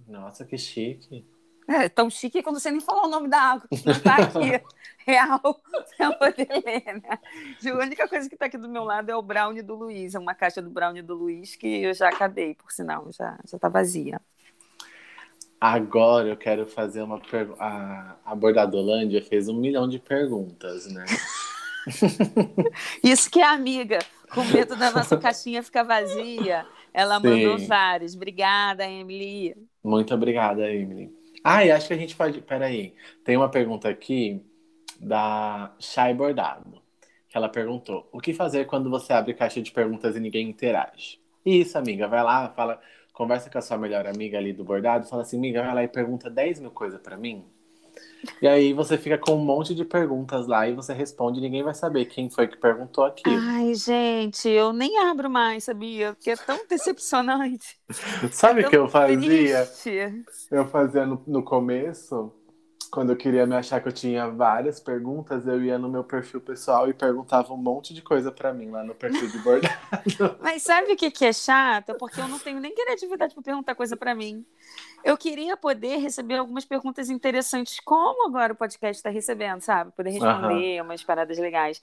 Nossa, 0.09 0.45
que 0.45 0.57
chique. 0.57 1.27
É 1.75 1.89
tão 1.89 2.11
chique 2.11 2.43
quando 2.43 2.61
você 2.61 2.71
nem 2.71 2.81
falou 2.81 3.07
o 3.07 3.11
nome 3.11 3.29
da 3.29 3.41
água, 3.41 3.69
que 3.69 3.87
não 3.87 4.01
tá 4.01 4.17
aqui, 4.17 4.61
real, 5.07 5.41
pra 5.97 6.13
poder 6.13 6.49
ler, 6.65 7.03
né? 7.03 7.19
A 7.71 7.79
única 7.79 8.09
coisa 8.09 8.29
que 8.29 8.37
tá 8.37 8.47
aqui 8.47 8.59
do 8.59 8.69
meu 8.69 8.85
lado 8.85 9.11
é 9.11 9.17
o 9.17 9.23
brownie 9.23 9.63
do 9.63 9.75
Luiz, 9.75 10.15
é 10.15 10.19
uma 10.19 10.35
caixa 10.35 10.61
do 10.61 10.71
brownie 10.71 11.03
do 11.03 11.15
Luiz 11.15 11.57
que 11.57 11.83
eu 11.83 11.95
já 11.95 12.09
acabei, 12.09 12.55
por 12.55 12.71
sinal, 12.71 13.11
já, 13.13 13.39
já 13.45 13.59
tá 13.59 13.69
vazia. 13.69 14.21
Agora 15.61 16.29
eu 16.29 16.37
quero 16.37 16.67
fazer 16.67 17.03
uma 17.03 17.21
pergunta. 17.21 17.63
A 18.25 18.35
Bordadolândia 18.35 19.23
fez 19.23 19.49
um 19.49 19.55
milhão 19.55 19.89
de 19.89 20.01
perguntas, 20.01 20.93
né? 20.93 21.05
Isso 23.03 23.31
que 23.31 23.41
é 23.41 23.47
amiga, 23.47 24.01
com 24.35 24.43
medo 24.45 24.75
da 24.75 24.91
nossa 24.91 25.17
caixinha 25.17 25.63
ficar 25.63 25.85
vazia. 25.85 26.67
Ela 26.93 27.21
Sim. 27.21 27.29
mandou 27.29 27.59
vários. 27.67 28.17
Obrigada, 28.17 28.85
Emily. 28.85 29.55
Muito 29.85 30.13
obrigada, 30.13 30.69
Emily. 30.69 31.22
Ah, 31.45 31.65
e 31.65 31.71
acho 31.71 31.89
que 31.89 31.95
a 31.95 31.99
gente 31.99 32.17
pode. 32.17 32.41
Peraí. 32.43 32.95
Tem 33.25 33.37
uma 33.37 33.51
pergunta 33.51 33.89
aqui 33.89 34.45
da 35.01 35.75
Chay 35.79 36.15
Bordado. 36.15 36.83
Que 37.29 37.37
ela 37.37 37.49
perguntou: 37.49 38.09
O 38.13 38.21
que 38.21 38.33
fazer 38.33 38.67
quando 38.67 38.91
você 38.91 39.13
abre 39.13 39.35
caixa 39.35 39.61
de 39.63 39.73
perguntas 39.73 40.17
e 40.17 40.21
ninguém 40.21 40.49
interage? 40.49 41.21
Isso, 41.45 41.77
amiga. 41.77 42.07
Vai 42.07 42.23
lá, 42.23 42.51
fala 42.51 42.81
conversa 43.13 43.51
com 43.51 43.59
a 43.59 43.63
sua 43.63 43.79
melhor 43.79 44.07
amiga 44.07 44.39
ali 44.39 44.53
do 44.53 44.65
bordado, 44.65 45.07
fala 45.07 45.23
assim, 45.23 45.37
amiga, 45.37 45.63
vai 45.63 45.75
lá 45.75 45.85
e 45.85 45.89
pergunta 45.89 46.31
10 46.31 46.61
mil 46.61 46.71
coisas 46.71 47.01
para 47.01 47.17
mim. 47.17 47.45
E 48.41 48.47
aí 48.47 48.73
você 48.73 48.99
fica 48.99 49.19
com 49.19 49.35
um 49.35 49.45
monte 49.45 49.75
de 49.75 49.85
perguntas 49.85 50.47
lá 50.47 50.69
e 50.69 50.75
você 50.75 50.93
responde 50.93 51.39
e 51.39 51.43
ninguém 51.43 51.63
vai 51.63 51.75
saber 51.75 52.07
quem 52.07 52.31
foi 52.31 52.47
que 52.47 52.57
perguntou 52.57 53.05
aquilo. 53.05 53.37
Ai, 53.39 53.75
gente, 53.75 54.49
eu 54.49 54.73
nem 54.73 54.99
abro 54.99 55.31
mais, 55.31 55.65
sabia? 55.65 56.13
Porque 56.13 56.31
é 56.31 56.37
tão 56.37 56.67
decepcionante. 56.69 57.79
Sabe 58.31 58.63
o 58.63 58.67
é 58.67 58.69
que 58.69 58.77
eu 58.77 58.89
fazia? 58.89 59.67
Triste. 59.67 60.25
Eu 60.51 60.67
fazia 60.67 61.07
no, 61.07 61.23
no 61.27 61.43
começo, 61.43 62.33
quando 62.93 63.11
eu 63.11 63.17
queria 63.17 63.47
me 63.47 63.57
achar 63.57 63.81
que 63.81 63.89
eu 63.89 63.93
tinha 63.93 64.29
várias 64.29 64.79
perguntas, 64.79 65.47
eu 65.47 65.65
ia 65.65 65.79
no 65.79 65.89
meu 65.89 66.05
perfil 66.05 66.43
pessoal 66.43 66.91
e 66.91 66.93
perguntava 66.93 67.55
um 67.55 67.57
monte 67.57 67.95
de 67.95 68.03
coisa 68.03 68.31
para 68.31 68.53
mim 68.53 68.71
lá 68.71 68.85
no 68.85 68.95
perfil 68.95 69.29
de 69.29 69.39
bordado. 69.39 69.75
Mas 70.43 70.63
sabe 70.63 70.93
o 70.93 70.97
que, 70.97 71.11
que 71.11 71.25
é 71.25 71.33
chato? 71.33 71.95
Porque 71.99 72.21
eu 72.21 72.29
não 72.29 72.39
tenho 72.39 72.61
nem 72.61 72.75
criatividade 72.75 73.33
para 73.33 73.43
perguntar 73.43 73.75
coisa 73.75 73.97
para 73.97 74.15
mim. 74.15 74.45
Eu 75.05 75.17
queria 75.17 75.57
poder 75.57 75.97
receber 75.99 76.37
algumas 76.37 76.65
perguntas 76.65 77.11
interessantes, 77.11 77.81
como 77.85 78.27
agora 78.27 78.53
o 78.53 78.57
podcast 78.57 78.99
está 78.99 79.11
recebendo, 79.11 79.61
sabe? 79.61 79.93
Poder 79.93 80.11
responder 80.11 80.81
uhum. 80.81 80.87
umas 80.87 81.03
paradas 81.03 81.39
legais. 81.39 81.83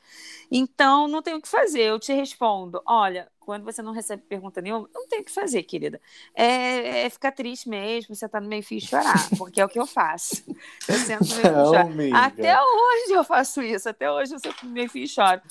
Então, 0.51 1.07
não 1.07 1.21
tenho 1.21 1.37
o 1.37 1.41
que 1.41 1.47
fazer. 1.47 1.81
Eu 1.81 1.99
te 1.99 2.13
respondo: 2.13 2.81
olha, 2.85 3.27
quando 3.39 3.63
você 3.63 3.81
não 3.81 3.91
recebe 3.91 4.21
pergunta 4.29 4.61
nenhuma, 4.61 4.87
não 4.93 5.07
tem 5.07 5.21
o 5.21 5.23
que 5.23 5.31
fazer, 5.31 5.63
querida. 5.63 5.99
É, 6.35 7.05
é 7.05 7.09
ficar 7.09 7.31
triste 7.31 7.67
mesmo, 7.67 8.13
você 8.13 8.29
tá 8.29 8.39
no 8.39 8.47
meio 8.47 8.61
fio 8.61 8.77
e 8.77 8.81
chorar, 8.81 9.27
porque 9.39 9.59
é 9.59 9.65
o 9.65 9.69
que 9.69 9.79
eu 9.79 9.87
faço. 9.87 10.43
Eu 10.87 10.95
sento 10.95 11.25
no 11.25 11.35
meio 11.35 11.41
fio 11.41 12.05
e 12.05 12.09
choro. 12.11 12.15
Até 12.15 12.61
hoje 12.61 13.11
eu 13.11 13.23
faço 13.23 13.61
isso, 13.63 13.89
até 13.89 14.11
hoje 14.11 14.35
eu 14.35 14.39
sento 14.39 14.65
no 14.65 14.71
meio 14.71 14.87
fio 14.87 15.03
e 15.03 15.07
choro. 15.07 15.41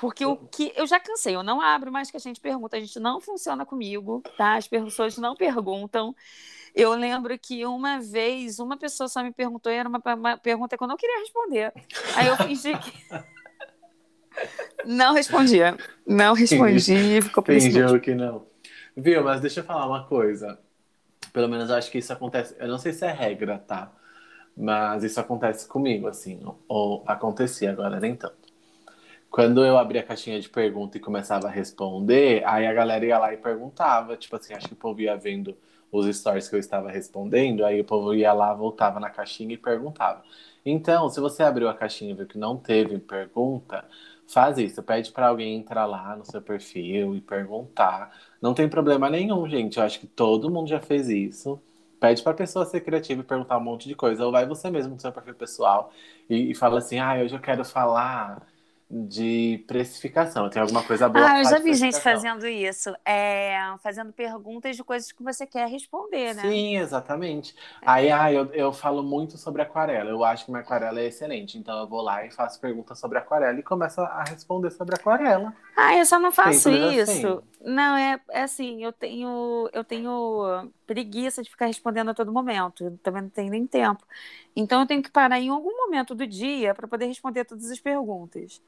Porque 0.00 0.26
o 0.26 0.36
que 0.36 0.72
eu 0.74 0.84
já 0.84 0.98
cansei, 0.98 1.36
eu 1.36 1.44
não 1.44 1.60
abro 1.60 1.92
mais 1.92 2.10
que 2.10 2.16
a 2.16 2.20
gente 2.20 2.40
pergunta, 2.40 2.76
a 2.76 2.80
gente 2.80 2.98
não 2.98 3.20
funciona 3.20 3.64
comigo, 3.64 4.20
tá? 4.36 4.56
As 4.56 4.66
pessoas 4.66 5.16
não 5.16 5.36
perguntam. 5.36 6.16
Eu 6.78 6.94
lembro 6.94 7.36
que 7.36 7.66
uma 7.66 7.98
vez 7.98 8.60
uma 8.60 8.76
pessoa 8.76 9.08
só 9.08 9.20
me 9.20 9.32
perguntou, 9.32 9.72
e 9.72 9.74
era 9.74 9.88
uma, 9.88 10.00
uma 10.14 10.38
pergunta 10.38 10.78
que 10.78 10.84
eu 10.84 10.86
não 10.86 10.96
queria 10.96 11.18
responder. 11.18 11.72
Aí 12.14 12.28
eu 12.28 12.36
fingi 12.36 12.78
que. 12.78 12.92
Não 14.86 15.12
respondia. 15.12 15.76
Não 16.06 16.34
respondi, 16.34 17.20
ficou 17.20 17.42
por 17.42 17.52
Fingiu 17.52 18.00
que 18.00 18.14
não. 18.14 18.46
Viu, 18.96 19.24
mas 19.24 19.40
deixa 19.40 19.58
eu 19.58 19.64
falar 19.64 19.88
uma 19.88 20.04
coisa. 20.06 20.56
Pelo 21.32 21.48
menos 21.48 21.68
eu 21.68 21.74
acho 21.74 21.90
que 21.90 21.98
isso 21.98 22.12
acontece. 22.12 22.54
Eu 22.60 22.68
não 22.68 22.78
sei 22.78 22.92
se 22.92 23.04
é 23.04 23.10
regra, 23.10 23.58
tá? 23.58 23.90
Mas 24.56 25.02
isso 25.02 25.18
acontece 25.18 25.66
comigo, 25.66 26.06
assim. 26.06 26.40
Ou 26.68 27.02
acontecia, 27.08 27.72
agora 27.72 27.98
nem 27.98 28.14
tanto. 28.14 28.36
Quando 29.28 29.64
eu 29.64 29.76
abria 29.76 30.02
a 30.02 30.04
caixinha 30.04 30.40
de 30.40 30.48
pergunta 30.48 30.96
e 30.96 31.00
começava 31.00 31.48
a 31.48 31.50
responder, 31.50 32.44
aí 32.46 32.68
a 32.68 32.72
galera 32.72 33.04
ia 33.04 33.18
lá 33.18 33.34
e 33.34 33.36
perguntava. 33.36 34.16
Tipo 34.16 34.36
assim, 34.36 34.54
acho 34.54 34.68
que 34.68 34.74
o 34.74 34.76
povo 34.76 35.00
ia 35.00 35.16
vendo 35.16 35.56
os 35.90 36.06
stories 36.16 36.48
que 36.48 36.54
eu 36.54 36.60
estava 36.60 36.90
respondendo, 36.90 37.64
aí 37.64 37.80
o 37.80 37.84
povo 37.84 38.14
ia 38.14 38.32
lá, 38.32 38.52
voltava 38.54 39.00
na 39.00 39.10
caixinha 39.10 39.54
e 39.54 39.56
perguntava. 39.56 40.22
Então, 40.64 41.08
se 41.08 41.20
você 41.20 41.42
abriu 41.42 41.68
a 41.68 41.74
caixinha 41.74 42.10
e 42.10 42.14
viu 42.14 42.26
que 42.26 42.38
não 42.38 42.56
teve 42.56 42.98
pergunta, 42.98 43.84
faz 44.26 44.58
isso. 44.58 44.82
Pede 44.82 45.10
para 45.12 45.28
alguém 45.28 45.56
entrar 45.56 45.86
lá 45.86 46.14
no 46.16 46.24
seu 46.24 46.42
perfil 46.42 47.14
e 47.16 47.20
perguntar. 47.20 48.14
Não 48.40 48.54
tem 48.54 48.68
problema 48.68 49.08
nenhum, 49.08 49.48
gente. 49.48 49.78
Eu 49.78 49.84
acho 49.84 49.98
que 50.00 50.06
todo 50.06 50.50
mundo 50.50 50.68
já 50.68 50.80
fez 50.80 51.08
isso. 51.08 51.60
Pede 51.98 52.22
para 52.22 52.32
a 52.32 52.34
pessoa 52.36 52.64
ser 52.66 52.80
criativa 52.82 53.22
e 53.22 53.24
perguntar 53.24 53.58
um 53.58 53.60
monte 53.64 53.88
de 53.88 53.94
coisa. 53.94 54.24
Ou 54.24 54.30
vai 54.32 54.46
você 54.46 54.70
mesmo 54.70 54.94
no 54.94 55.00
seu 55.00 55.10
perfil 55.12 55.34
pessoal 55.34 55.92
e, 56.28 56.50
e 56.50 56.54
fala 56.54 56.78
assim: 56.78 56.98
ah, 56.98 57.14
hoje 57.22 57.34
eu 57.34 57.40
quero 57.40 57.64
falar 57.64 58.46
de 58.90 59.62
precificação. 59.66 60.48
Tem 60.48 60.62
alguma 60.62 60.82
coisa 60.82 61.08
boa? 61.08 61.30
Ah, 61.30 61.40
eu 61.40 61.44
já 61.44 61.58
vi 61.58 61.74
gente 61.74 62.00
fazendo 62.00 62.46
isso, 62.46 62.94
é, 63.04 63.58
fazendo 63.82 64.12
perguntas 64.12 64.76
de 64.76 64.82
coisas 64.82 65.12
que 65.12 65.22
você 65.22 65.46
quer 65.46 65.68
responder, 65.68 66.34
né? 66.34 66.42
Sim, 66.42 66.76
exatamente. 66.78 67.54
É. 67.82 67.84
Aí 67.84 68.10
ah, 68.10 68.32
eu, 68.32 68.46
eu 68.54 68.72
falo 68.72 69.02
muito 69.02 69.36
sobre 69.36 69.60
aquarela. 69.60 70.08
Eu 70.08 70.24
acho 70.24 70.46
que 70.46 70.50
minha 70.50 70.62
aquarela 70.62 71.00
é 71.00 71.06
excelente. 71.06 71.58
Então 71.58 71.78
eu 71.78 71.86
vou 71.86 72.00
lá 72.00 72.24
e 72.24 72.30
faço 72.30 72.58
perguntas 72.60 72.98
sobre 72.98 73.18
aquarela 73.18 73.58
e 73.58 73.62
começo 73.62 74.00
a 74.00 74.24
responder 74.24 74.70
sobre 74.70 74.94
aquarela. 74.94 75.52
Ah, 75.76 75.94
eu 75.94 76.06
só 76.06 76.18
não 76.18 76.32
faço 76.32 76.70
isso. 76.70 77.10
Assim. 77.10 77.38
Não, 77.60 77.96
é, 77.96 78.18
é 78.30 78.42
assim, 78.42 78.82
eu 78.82 78.92
tenho, 78.92 79.68
eu 79.72 79.84
tenho 79.84 80.70
preguiça 80.86 81.42
de 81.42 81.50
ficar 81.50 81.66
respondendo 81.66 82.10
a 82.10 82.14
todo 82.14 82.32
momento. 82.32 82.98
Também 83.02 83.22
não 83.22 83.30
tenho 83.30 83.50
nem 83.50 83.66
tempo. 83.66 84.02
Então 84.60 84.80
eu 84.80 84.86
tenho 84.86 85.00
que 85.00 85.10
parar 85.10 85.38
em 85.38 85.50
algum 85.50 85.70
momento 85.70 86.16
do 86.16 86.26
dia 86.26 86.74
para 86.74 86.88
poder 86.88 87.06
responder 87.06 87.44
todas 87.44 87.70
as 87.70 87.78
perguntas. 87.78 88.60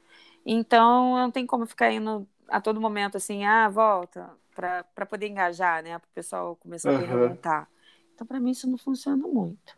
Então 0.45 1.17
não 1.17 1.29
tem 1.29 1.45
como 1.45 1.65
ficar 1.65 1.91
indo 1.91 2.25
a 2.47 2.61
todo 2.61 2.79
momento 2.79 3.17
assim, 3.17 3.43
ah, 3.43 3.67
volta, 3.67 4.29
para 4.55 5.05
poder 5.05 5.27
engajar, 5.27 5.83
né? 5.83 5.99
Para 5.99 6.07
o 6.07 6.13
pessoal 6.15 6.55
começar 6.55 6.91
uhum. 6.91 6.97
a 6.97 6.99
perguntar. 6.99 7.67
Então, 8.15 8.25
para 8.25 8.39
mim, 8.39 8.51
isso 8.51 8.69
não 8.69 8.77
funciona 8.77 9.27
muito. 9.27 9.77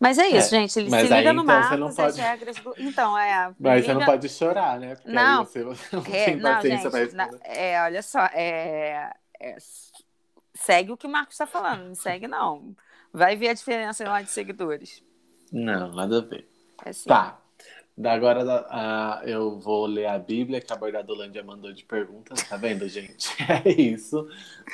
Mas 0.00 0.18
é 0.18 0.26
isso, 0.28 0.54
é, 0.54 0.60
gente. 0.60 0.78
Ele 0.78 0.90
se 0.90 1.02
liga 1.02 1.16
aí, 1.16 1.24
no 1.24 1.42
então, 1.42 1.44
Marcos, 1.44 1.96
pode... 1.96 2.08
as 2.08 2.16
regras 2.16 2.56
do. 2.56 2.74
Então, 2.78 3.18
é. 3.18 3.52
Mas 3.60 3.82
liga... 3.82 3.86
você 3.86 3.94
não 3.94 4.06
pode 4.06 4.28
chorar, 4.30 4.80
né? 4.80 4.94
Porque 4.94 5.12
não, 5.12 5.44
você, 5.44 5.62
você 5.62 5.92
não 5.96 6.00
é, 6.00 6.24
tem 6.24 6.40
paciência 6.40 6.90
gente, 6.90 7.14
na, 7.14 7.30
É, 7.44 7.82
olha 7.82 8.02
só, 8.02 8.24
é, 8.32 9.12
é, 9.38 9.56
segue 10.54 10.92
o 10.92 10.96
que 10.96 11.06
o 11.06 11.10
Marcos 11.10 11.34
está 11.34 11.46
falando, 11.46 11.88
não 11.88 11.94
segue, 11.94 12.26
não. 12.26 12.74
Vai 13.12 13.36
ver 13.36 13.48
a 13.48 13.54
diferença 13.54 14.08
lá 14.08 14.22
de 14.22 14.30
seguidores. 14.30 15.02
Não, 15.52 15.92
nada 15.92 16.18
a 16.18 16.20
ver. 16.22 16.48
É 16.84 16.90
assim. 16.90 17.08
Tá. 17.08 17.38
Da 17.94 18.14
agora 18.14 18.42
uh, 18.42 19.28
eu 19.28 19.60
vou 19.60 19.84
ler 19.84 20.06
a 20.06 20.18
Bíblia 20.18 20.62
que 20.62 20.72
a 20.72 20.76
Bordadolândia 20.76 21.44
mandou 21.44 21.72
de 21.74 21.84
perguntas, 21.84 22.42
tá 22.42 22.56
vendo, 22.56 22.88
gente? 22.88 23.28
É 23.64 23.68
isso. 23.70 24.26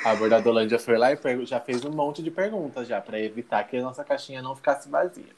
A 0.05 0.15
Bordadolândia 0.15 0.79
foi 0.79 0.97
lá 0.97 1.11
e 1.11 1.45
já 1.45 1.59
fez 1.59 1.83
um 1.83 1.91
monte 1.91 2.23
de 2.23 2.31
perguntas 2.31 2.87
já 2.87 3.01
para 3.01 3.19
evitar 3.19 3.65
que 3.65 3.75
a 3.75 3.81
nossa 3.81 4.05
caixinha 4.05 4.41
não 4.41 4.55
ficasse 4.55 4.87
vazia. 4.87 5.35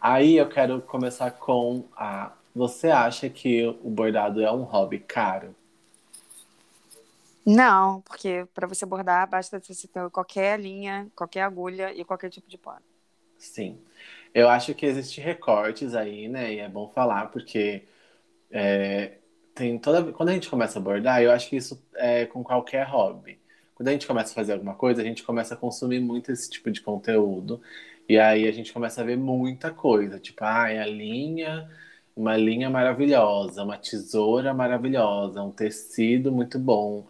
Aí 0.00 0.36
eu 0.36 0.48
quero 0.48 0.82
começar 0.82 1.30
com 1.30 1.84
a. 1.96 2.32
Você 2.54 2.88
acha 2.88 3.28
que 3.30 3.64
o 3.66 3.90
bordado 3.90 4.42
é 4.42 4.50
um 4.50 4.62
hobby 4.62 4.98
caro? 4.98 5.54
Não, 7.46 8.00
porque 8.00 8.46
para 8.52 8.66
você 8.66 8.84
bordar 8.84 9.28
basta 9.30 9.60
você 9.60 9.86
ter 9.86 10.10
qualquer 10.10 10.58
linha, 10.58 11.06
qualquer 11.14 11.42
agulha 11.42 11.92
e 11.94 12.04
qualquer 12.04 12.28
tipo 12.28 12.48
de 12.48 12.58
pano. 12.58 12.82
Sim. 13.38 13.78
Eu 14.34 14.48
acho 14.48 14.74
que 14.74 14.86
existem 14.86 15.22
recortes 15.24 15.94
aí, 15.94 16.28
né? 16.28 16.54
E 16.54 16.58
é 16.60 16.68
bom 16.68 16.88
falar, 16.88 17.26
porque 17.26 17.84
é, 18.50 19.18
tem 19.54 19.78
toda. 19.78 20.12
Quando 20.12 20.30
a 20.30 20.32
gente 20.32 20.48
começa 20.48 20.78
a 20.78 20.82
bordar, 20.82 21.22
eu 21.22 21.32
acho 21.32 21.48
que 21.48 21.56
isso 21.56 21.82
é 21.96 22.26
com 22.26 22.44
qualquer 22.44 22.86
hobby. 22.86 23.40
Quando 23.74 23.88
a 23.88 23.92
gente 23.92 24.06
começa 24.06 24.32
a 24.32 24.34
fazer 24.34 24.52
alguma 24.54 24.74
coisa, 24.74 25.02
a 25.02 25.04
gente 25.04 25.22
começa 25.22 25.54
a 25.54 25.56
consumir 25.56 26.00
muito 26.00 26.32
esse 26.32 26.50
tipo 26.50 26.70
de 26.70 26.80
conteúdo. 26.80 27.60
E 28.08 28.18
aí 28.18 28.48
a 28.48 28.52
gente 28.52 28.72
começa 28.72 29.00
a 29.02 29.04
ver 29.04 29.16
muita 29.16 29.70
coisa. 29.70 30.18
Tipo, 30.18 30.44
ah, 30.44 30.64
a 30.64 30.86
linha, 30.86 31.70
uma 32.16 32.36
linha 32.36 32.70
maravilhosa, 32.70 33.64
uma 33.64 33.78
tesoura 33.78 34.54
maravilhosa, 34.54 35.42
um 35.42 35.52
tecido 35.52 36.32
muito 36.32 36.58
bom, 36.58 37.06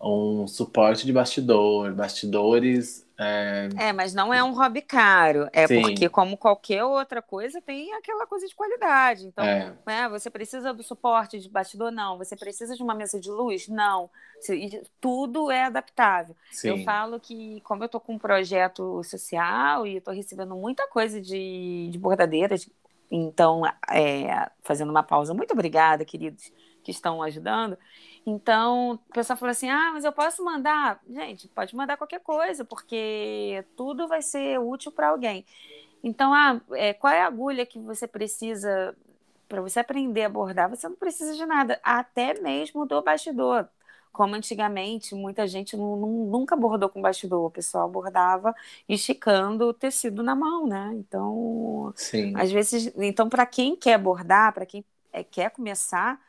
um 0.00 0.46
suporte 0.46 1.06
de 1.06 1.12
bastidor, 1.12 1.94
bastidores 1.94 3.07
é... 3.18 3.68
é, 3.76 3.92
mas 3.92 4.14
não 4.14 4.32
é 4.32 4.42
um 4.44 4.52
hobby 4.52 4.80
caro. 4.80 5.48
É 5.52 5.66
Sim. 5.66 5.82
porque, 5.82 6.08
como 6.08 6.36
qualquer 6.36 6.84
outra 6.84 7.20
coisa, 7.20 7.60
tem 7.60 7.92
aquela 7.94 8.26
coisa 8.26 8.46
de 8.46 8.54
qualidade. 8.54 9.26
Então, 9.26 9.44
é. 9.44 9.74
é. 9.86 10.08
você 10.08 10.30
precisa 10.30 10.72
do 10.72 10.84
suporte 10.84 11.38
de 11.40 11.48
bastidor? 11.48 11.90
Não. 11.90 12.16
Você 12.18 12.36
precisa 12.36 12.76
de 12.76 12.82
uma 12.82 12.94
mesa 12.94 13.18
de 13.18 13.28
luz? 13.28 13.66
Não. 13.66 14.08
Tudo 15.00 15.50
é 15.50 15.64
adaptável. 15.64 16.36
Sim. 16.52 16.68
Eu 16.68 16.84
falo 16.84 17.18
que, 17.18 17.60
como 17.62 17.82
eu 17.82 17.86
estou 17.86 18.00
com 18.00 18.14
um 18.14 18.18
projeto 18.18 19.02
social 19.02 19.84
e 19.84 19.96
estou 19.96 20.14
recebendo 20.14 20.54
muita 20.54 20.86
coisa 20.86 21.20
de, 21.20 21.88
de 21.90 21.98
bordadeiras, 21.98 22.70
então, 23.10 23.62
é, 23.90 24.48
fazendo 24.62 24.90
uma 24.90 25.02
pausa, 25.02 25.34
muito 25.34 25.52
obrigada, 25.52 26.04
queridos 26.04 26.52
que 26.84 26.92
estão 26.92 27.22
ajudando. 27.22 27.76
Então, 28.28 28.92
o 28.94 28.98
pessoal 29.12 29.38
falou 29.38 29.50
assim: 29.52 29.68
ah, 29.70 29.90
mas 29.92 30.04
eu 30.04 30.12
posso 30.12 30.44
mandar? 30.44 31.00
Gente, 31.08 31.48
pode 31.48 31.74
mandar 31.74 31.96
qualquer 31.96 32.20
coisa, 32.20 32.64
porque 32.64 33.64
tudo 33.76 34.06
vai 34.08 34.22
ser 34.22 34.58
útil 34.60 34.92
para 34.92 35.08
alguém. 35.08 35.46
Então, 36.02 36.34
ah, 36.34 36.60
é, 36.72 36.94
qual 36.94 37.12
é 37.12 37.22
a 37.22 37.26
agulha 37.26 37.66
que 37.66 37.78
você 37.80 38.06
precisa 38.08 38.96
para 39.48 39.62
você 39.62 39.80
aprender 39.80 40.24
a 40.24 40.28
bordar? 40.28 40.70
Você 40.70 40.88
não 40.88 40.96
precisa 40.96 41.34
de 41.36 41.46
nada, 41.46 41.80
até 41.82 42.34
mesmo 42.40 42.86
do 42.86 43.02
bastidor. 43.02 43.68
como 44.12 44.34
antigamente 44.34 45.14
muita 45.14 45.46
gente 45.46 45.76
não, 45.76 45.96
não, 45.96 46.08
nunca 46.26 46.56
bordou 46.56 46.88
com 46.88 47.00
bastidor, 47.02 47.46
o 47.46 47.50
pessoal 47.50 47.88
bordava 47.88 48.54
esticando 48.88 49.66
o 49.68 49.74
tecido 49.74 50.22
na 50.22 50.34
mão, 50.36 50.66
né? 50.66 50.92
Então, 50.94 51.94
Sim. 51.94 52.32
às 52.36 52.50
vezes, 52.50 52.92
então 52.96 53.28
para 53.28 53.46
quem 53.46 53.76
quer 53.76 53.98
bordar, 53.98 54.52
para 54.54 54.66
quem 54.66 54.84
é, 55.12 55.22
quer 55.24 55.50
começar 55.50 56.20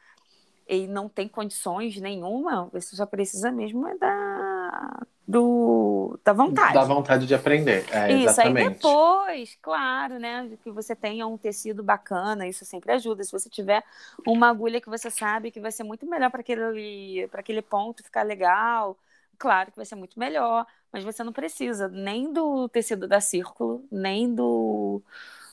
e 0.69 0.87
não 0.87 1.09
tem 1.09 1.27
condições 1.27 1.99
nenhuma, 1.99 2.69
você 2.71 2.95
já 2.95 3.07
precisa 3.07 3.51
mesmo 3.51 3.87
é 3.87 3.97
da 3.97 4.99
do, 5.27 6.19
da 6.23 6.33
vontade. 6.33 6.73
Da 6.73 6.83
vontade 6.83 7.27
de 7.27 7.35
aprender. 7.35 7.85
É, 7.91 8.11
isso, 8.11 8.29
exatamente. 8.29 8.67
aí 8.67 8.73
depois, 8.73 9.57
claro, 9.61 10.19
né, 10.19 10.49
que 10.63 10.71
você 10.71 10.95
tenha 10.95 11.27
um 11.27 11.37
tecido 11.37 11.83
bacana, 11.83 12.47
isso 12.47 12.65
sempre 12.65 12.91
ajuda. 12.93 13.23
Se 13.23 13.31
você 13.31 13.47
tiver 13.49 13.83
uma 14.25 14.49
agulha 14.49 14.81
que 14.81 14.89
você 14.89 15.09
sabe 15.11 15.51
que 15.51 15.59
vai 15.59 15.71
ser 15.71 15.83
muito 15.83 16.07
melhor 16.07 16.31
para 16.31 16.41
aquele, 16.41 17.27
para 17.27 17.41
aquele 17.41 17.61
ponto 17.61 18.03
ficar 18.03 18.23
legal, 18.23 18.97
claro 19.37 19.71
que 19.71 19.77
vai 19.77 19.85
ser 19.85 19.95
muito 19.95 20.19
melhor, 20.19 20.65
mas 20.91 21.03
você 21.03 21.23
não 21.23 21.33
precisa 21.33 21.87
nem 21.87 22.33
do 22.33 22.67
tecido 22.69 23.07
da 23.07 23.21
Círculo, 23.21 23.83
nem 23.91 24.33
do 24.33 25.01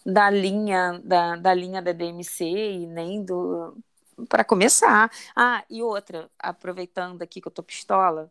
da 0.04 0.30
linha 0.30 1.00
da, 1.04 1.36
da 1.36 1.52
linha 1.52 1.82
da 1.82 1.92
DMC 1.92 2.44
e 2.44 2.86
nem 2.86 3.22
do 3.22 3.76
para 4.28 4.44
começar. 4.44 5.10
Ah, 5.34 5.64
e 5.68 5.82
outra, 5.82 6.30
aproveitando 6.38 7.22
aqui 7.22 7.40
que 7.40 7.48
eu 7.48 7.52
tô 7.52 7.62
pistola, 7.62 8.30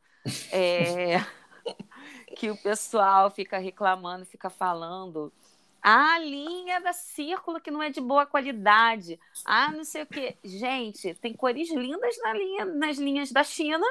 é, 0.52 1.18
que 2.36 2.50
o 2.50 2.58
pessoal 2.58 3.30
fica 3.30 3.58
reclamando, 3.58 4.26
fica 4.26 4.50
falando. 4.50 5.32
A 5.82 6.18
linha 6.18 6.82
da 6.82 6.94
Círculo 6.94 7.62
que 7.62 7.70
não 7.70 7.84
é 7.84 7.92
de 7.92 8.02
boa 8.02 8.26
qualidade. 8.26 9.20
Ah, 9.46 9.72
não 9.72 9.84
sei 9.84 10.02
o 10.02 10.08
quê. 10.08 10.36
Gente, 10.44 11.14
tem 11.14 11.34
cores 11.34 11.72
lindas 11.72 12.18
na 12.24 12.34
linha, 12.34 12.66
nas 12.66 12.98
linhas 12.98 13.32
da 13.32 13.44
China. 13.44 13.86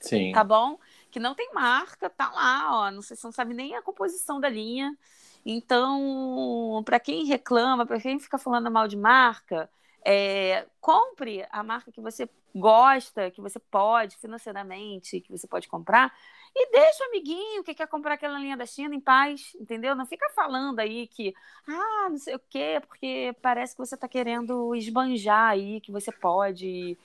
Sim. 0.00 0.32
Tá 0.32 0.42
bom? 0.42 0.78
Que 1.10 1.20
não 1.20 1.34
tem 1.34 1.52
marca, 1.52 2.08
tá 2.08 2.30
lá, 2.30 2.68
ó. 2.86 2.90
Não 2.90 3.02
sei 3.02 3.14
se 3.14 3.24
não 3.24 3.32
sabe 3.32 3.52
nem 3.52 3.76
a 3.76 3.82
composição 3.82 4.40
da 4.40 4.48
linha. 4.48 4.96
Então, 5.44 6.82
para 6.84 6.98
quem 6.98 7.26
reclama, 7.26 7.84
para 7.84 8.00
quem 8.00 8.18
fica 8.18 8.38
falando 8.38 8.70
mal 8.70 8.88
de 8.88 8.96
marca, 8.96 9.68
é, 10.04 10.66
compre 10.80 11.46
a 11.50 11.62
marca 11.62 11.90
que 11.90 12.00
você 12.00 12.28
gosta, 12.54 13.30
que 13.30 13.40
você 13.40 13.58
pode 13.58 14.16
financeiramente, 14.18 15.20
que 15.20 15.30
você 15.30 15.46
pode 15.46 15.66
comprar, 15.66 16.12
e 16.54 16.70
deixa 16.70 17.02
o 17.02 17.08
amiguinho 17.08 17.64
que 17.64 17.74
quer 17.74 17.88
comprar 17.88 18.14
aquela 18.14 18.38
linha 18.38 18.56
da 18.56 18.64
China 18.64 18.94
em 18.94 19.00
paz, 19.00 19.56
entendeu? 19.58 19.96
Não 19.96 20.06
fica 20.06 20.28
falando 20.36 20.78
aí 20.78 21.08
que, 21.08 21.34
ah, 21.66 22.08
não 22.08 22.18
sei 22.18 22.36
o 22.36 22.40
quê, 22.48 22.80
porque 22.86 23.34
parece 23.42 23.74
que 23.74 23.84
você 23.84 23.96
está 23.96 24.06
querendo 24.06 24.72
esbanjar 24.76 25.50
aí, 25.50 25.80
que 25.80 25.90
você 25.90 26.12
pode, 26.12 26.96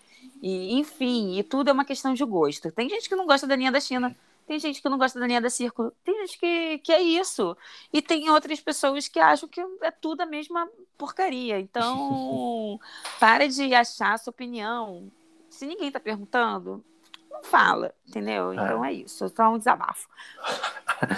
e, 0.41 0.77
enfim, 0.77 1.39
e 1.39 1.43
tudo 1.43 1.69
é 1.69 1.73
uma 1.73 1.85
questão 1.85 2.13
de 2.13 2.23
gosto. 2.23 2.71
Tem 2.71 2.87
gente 2.87 3.09
que 3.09 3.15
não 3.15 3.25
gosta 3.25 3.47
da 3.47 3.55
linha 3.55 3.71
da 3.71 3.79
China, 3.79 4.15
tem 4.49 4.57
gente 4.57 4.81
que 4.81 4.89
não 4.89 4.97
gosta 4.97 5.19
da 5.19 5.27
linha 5.27 5.39
da 5.39 5.49
Círculo, 5.49 5.93
tem 6.03 6.25
gente 6.25 6.39
que, 6.39 6.79
que 6.79 6.91
é 6.91 6.99
isso. 6.99 7.55
E 7.93 8.01
tem 8.01 8.31
outras 8.31 8.59
pessoas 8.59 9.07
que 9.07 9.19
acham 9.19 9.47
que 9.47 9.61
é 9.83 9.91
tudo 9.91 10.21
a 10.21 10.25
mesma 10.25 10.67
porcaria. 10.97 11.59
Então, 11.59 12.79
para 13.19 13.47
de 13.47 13.75
achar 13.75 14.13
a 14.13 14.17
sua 14.17 14.31
opinião. 14.31 15.11
Se 15.51 15.67
ninguém 15.67 15.89
está 15.89 15.99
perguntando, 15.99 16.83
não 17.29 17.43
fala, 17.43 17.93
entendeu? 18.07 18.51
Então 18.51 18.83
é, 18.83 18.89
é 18.89 18.93
isso, 18.93 19.29
só 19.29 19.53
um 19.53 19.59
desabafo. 19.59 20.09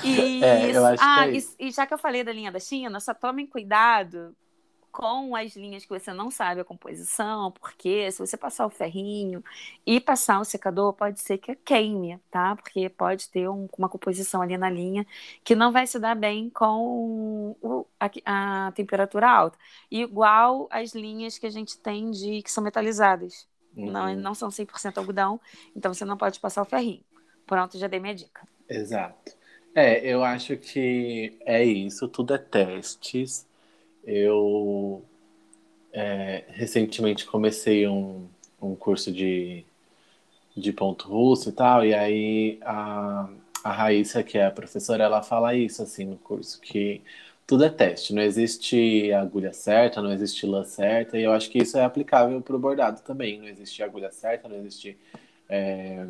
E, 0.03 0.43
é, 0.43 0.73
ah, 0.99 1.25
é 1.25 1.31
e, 1.31 1.47
e 1.57 1.71
já 1.71 1.87
que 1.87 1.93
eu 1.93 1.97
falei 1.97 2.25
da 2.25 2.33
linha 2.33 2.51
da 2.51 2.59
China, 2.59 2.99
só 2.99 3.13
tomem 3.13 3.47
cuidado 3.47 4.35
com 4.91 5.35
as 5.35 5.55
linhas 5.55 5.83
que 5.83 5.89
você 5.89 6.13
não 6.13 6.29
sabe 6.29 6.61
a 6.61 6.65
composição, 6.65 7.51
porque 7.51 8.11
se 8.11 8.19
você 8.19 8.35
passar 8.35 8.65
o 8.65 8.69
ferrinho 8.69 9.43
e 9.85 9.99
passar 9.99 10.39
o 10.39 10.45
secador, 10.45 10.93
pode 10.93 11.19
ser 11.19 11.37
que 11.37 11.55
queime, 11.55 12.19
tá? 12.29 12.55
Porque 12.55 12.89
pode 12.89 13.29
ter 13.29 13.49
um, 13.49 13.67
uma 13.77 13.87
composição 13.87 14.41
ali 14.41 14.57
na 14.57 14.69
linha 14.69 15.05
que 15.43 15.55
não 15.55 15.71
vai 15.71 15.87
se 15.87 15.97
dar 15.99 16.15
bem 16.15 16.49
com 16.49 17.55
o, 17.61 17.85
a, 17.99 18.09
a, 18.67 18.71
temperatura 18.73 19.29
alta. 19.29 19.57
Igual 19.89 20.67
as 20.69 20.93
linhas 20.93 21.37
que 21.37 21.47
a 21.47 21.51
gente 21.51 21.77
tem 21.77 22.11
de 22.11 22.41
que 22.41 22.51
são 22.51 22.63
metalizadas. 22.63 23.47
Uhum. 23.75 23.89
Não, 23.89 24.15
não 24.15 24.35
são 24.35 24.49
100% 24.49 24.97
algodão, 24.97 25.39
então 25.75 25.93
você 25.93 26.03
não 26.03 26.17
pode 26.17 26.39
passar 26.39 26.61
o 26.61 26.65
ferrinho. 26.65 27.03
Pronto, 27.47 27.77
já 27.77 27.87
dei 27.87 27.99
minha 27.99 28.15
dica. 28.15 28.45
Exato. 28.67 29.39
É, 29.73 30.05
eu 30.05 30.23
acho 30.23 30.57
que 30.57 31.37
é 31.45 31.63
isso, 31.63 32.07
tudo 32.09 32.33
é 32.33 32.37
testes 32.37 33.49
eu 34.05 35.03
é, 35.93 36.43
recentemente 36.49 37.25
comecei 37.25 37.87
um, 37.87 38.27
um 38.61 38.75
curso 38.75 39.11
de, 39.11 39.65
de 40.55 40.73
ponto 40.73 41.07
russo 41.07 41.49
e 41.49 41.51
tal, 41.51 41.85
e 41.85 41.93
aí 41.93 42.59
a, 42.61 43.29
a 43.63 43.71
Raíssa, 43.71 44.23
que 44.23 44.37
é 44.37 44.45
a 44.45 44.51
professora, 44.51 45.03
ela 45.03 45.21
fala 45.21 45.55
isso 45.55 45.83
assim 45.83 46.05
no 46.05 46.17
curso, 46.17 46.59
que 46.61 47.01
tudo 47.45 47.65
é 47.65 47.69
teste, 47.69 48.13
não 48.13 48.21
existe 48.21 49.11
agulha 49.13 49.51
certa, 49.53 50.01
não 50.01 50.11
existe 50.13 50.45
lã 50.45 50.63
certa, 50.63 51.17
e 51.17 51.23
eu 51.23 51.33
acho 51.33 51.49
que 51.49 51.59
isso 51.59 51.77
é 51.77 51.83
aplicável 51.83 52.41
para 52.41 52.55
o 52.55 52.59
bordado 52.59 53.01
também, 53.01 53.39
não 53.39 53.47
existe 53.47 53.83
agulha 53.83 54.11
certa, 54.11 54.47
não 54.47 54.57
existe 54.57 54.97
é, 55.49 56.05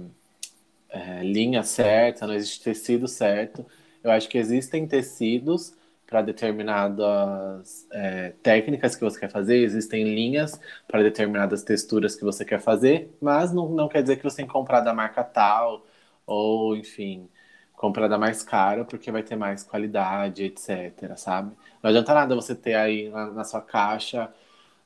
é, 0.90 1.24
linha 1.24 1.64
certa, 1.64 2.28
não 2.28 2.36
existe 2.36 2.62
tecido 2.62 3.08
certo. 3.08 3.66
Eu 4.04 4.12
acho 4.12 4.30
que 4.30 4.38
existem 4.38 4.86
tecidos 4.86 5.74
para 6.12 6.22
determinadas 6.22 7.88
é, 7.94 8.34
técnicas 8.44 8.98
que 8.98 9.04
você 9.04 9.18
quer 9.18 9.32
fazer, 9.32 9.60
existem 9.60 10.04
linhas 10.04 10.60
para 10.86 11.02
determinadas 11.04 11.64
texturas 11.64 12.18
que 12.18 12.24
você 12.26 12.44
quer 12.44 12.60
fazer, 12.60 13.16
mas 13.22 13.54
não, 13.54 13.70
não 13.70 13.88
quer 13.88 14.02
dizer 14.02 14.18
que 14.18 14.24
você 14.24 14.38
tem 14.38 14.46
que 14.46 14.52
comprar 14.52 14.82
da 14.82 14.94
marca 14.94 15.24
tal, 15.24 15.86
ou 16.28 16.76
enfim, 16.76 17.30
comprar 17.74 18.10
da 18.10 18.18
mais 18.18 18.44
cara, 18.44 18.84
porque 18.84 19.10
vai 19.10 19.24
ter 19.24 19.38
mais 19.38 19.64
qualidade, 19.64 20.44
etc, 20.44 21.16
sabe? 21.16 21.56
Não 21.82 21.90
adianta 21.90 22.14
nada 22.14 22.36
você 22.36 22.56
ter 22.56 22.76
aí 22.76 23.10
na, 23.10 23.28
na 23.32 23.44
sua 23.46 23.62
caixa 23.62 24.30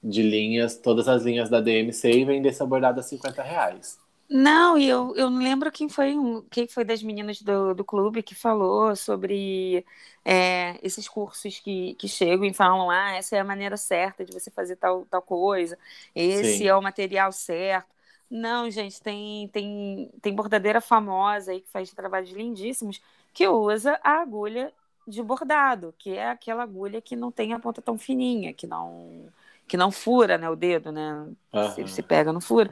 de 0.03 0.21
linhas, 0.21 0.78
todas 0.78 1.07
as 1.07 1.23
linhas 1.23 1.49
da 1.49 1.59
DMC 1.61 2.11
e 2.11 2.26
vender 2.26 2.49
essa 2.49 2.65
bordada 2.67 2.99
a 3.01 3.03
50 3.03 3.41
reais. 3.41 4.05
Não, 4.28 4.78
e 4.78 4.88
eu, 4.88 5.15
eu 5.15 5.30
não 5.30 5.39
lembro 5.41 5.71
quem 5.71 5.88
foi, 5.88 6.15
quem 6.49 6.67
foi 6.67 6.84
das 6.84 7.03
meninas 7.03 7.41
do, 7.41 7.76
do 7.76 7.86
clube 7.86 8.23
que 8.23 8.34
falou 8.34 8.95
sobre 8.95 9.86
é, 10.23 10.80
esses 10.82 11.07
cursos 11.07 11.59
que, 11.59 11.93
que 11.93 12.07
chegam 12.07 12.45
e 12.45 12.53
falam: 12.53 12.89
ah, 12.89 13.11
essa 13.11 13.36
é 13.36 13.39
a 13.39 13.43
maneira 13.43 13.78
certa 13.78 14.26
de 14.26 14.34
você 14.34 14.49
fazer 14.49 14.78
tal, 14.78 15.05
tal 15.05 15.21
coisa, 15.21 15.78
esse 16.15 16.57
Sim. 16.59 16.67
é 16.67 16.76
o 16.76 16.82
material 16.82 17.32
certo. 17.32 17.93
Não, 18.30 18.69
gente, 18.71 18.99
tem, 19.01 19.47
tem, 19.49 20.11
tem 20.21 20.34
bordadeira 20.34 20.82
famosa 20.82 21.51
aí 21.51 21.61
que 21.61 21.69
faz 21.69 21.93
trabalhos 21.93 22.32
lindíssimos 22.32 22.99
que 23.32 23.47
usa 23.47 23.99
a 24.03 24.21
agulha 24.21 24.73
de 25.07 25.21
bordado, 25.21 25.93
que 25.99 26.11
é 26.11 26.30
aquela 26.30 26.63
agulha 26.63 26.99
que 27.01 27.15
não 27.15 27.32
tem 27.32 27.53
a 27.53 27.59
ponta 27.59 27.82
tão 27.82 27.97
fininha, 27.97 28.53
que 28.53 28.65
não, 28.65 29.32
que 29.67 29.78
não 29.78 29.91
fura 29.91 30.38
né, 30.38 30.49
o 30.49 30.55
dedo, 30.55 30.91
né? 30.91 31.28
Uhum. 31.53 31.71
Se, 31.71 31.88
se 31.88 32.01
pega, 32.01 32.34
não 32.34 32.41
fura. 32.41 32.71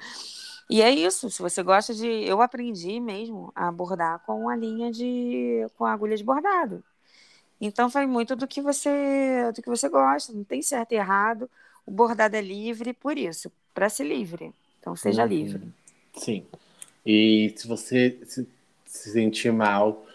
E 0.70 0.82
é 0.82 0.90
isso, 0.92 1.30
se 1.30 1.42
você 1.42 1.62
gosta 1.62 1.94
de. 1.94 2.08
Eu 2.08 2.42
aprendi 2.42 3.00
mesmo 3.00 3.52
a 3.56 3.72
bordar 3.72 4.20
com 4.26 4.50
a 4.50 4.56
linha 4.56 4.92
de. 4.92 5.66
com 5.78 5.86
a 5.86 5.94
agulha 5.94 6.16
de 6.16 6.24
bordado. 6.24 6.84
Então 7.60 7.90
foi 7.90 8.06
muito 8.06 8.36
do 8.36 8.48
que 8.48 8.62
você 8.62 9.52
do 9.54 9.62
que 9.62 9.70
você 9.70 9.88
gosta, 9.88 10.34
não 10.34 10.44
tem 10.44 10.62
certo 10.62 10.92
e 10.94 10.96
errado. 10.96 11.50
O 11.86 11.92
bordado 11.92 12.36
é 12.36 12.42
livre 12.42 12.94
por 12.94 13.18
isso, 13.18 13.52
para 13.74 13.90
ser 13.90 14.06
livre. 14.06 14.54
Então 14.80 14.96
seja 14.96 15.24
uhum. 15.24 15.30
livre. 15.30 15.74
Sim. 16.16 16.46
E 17.06 17.54
se 17.56 17.68
você 17.68 18.20
se, 18.26 18.48
se 18.86 19.12
sentir 19.12 19.52
mal 19.52 20.06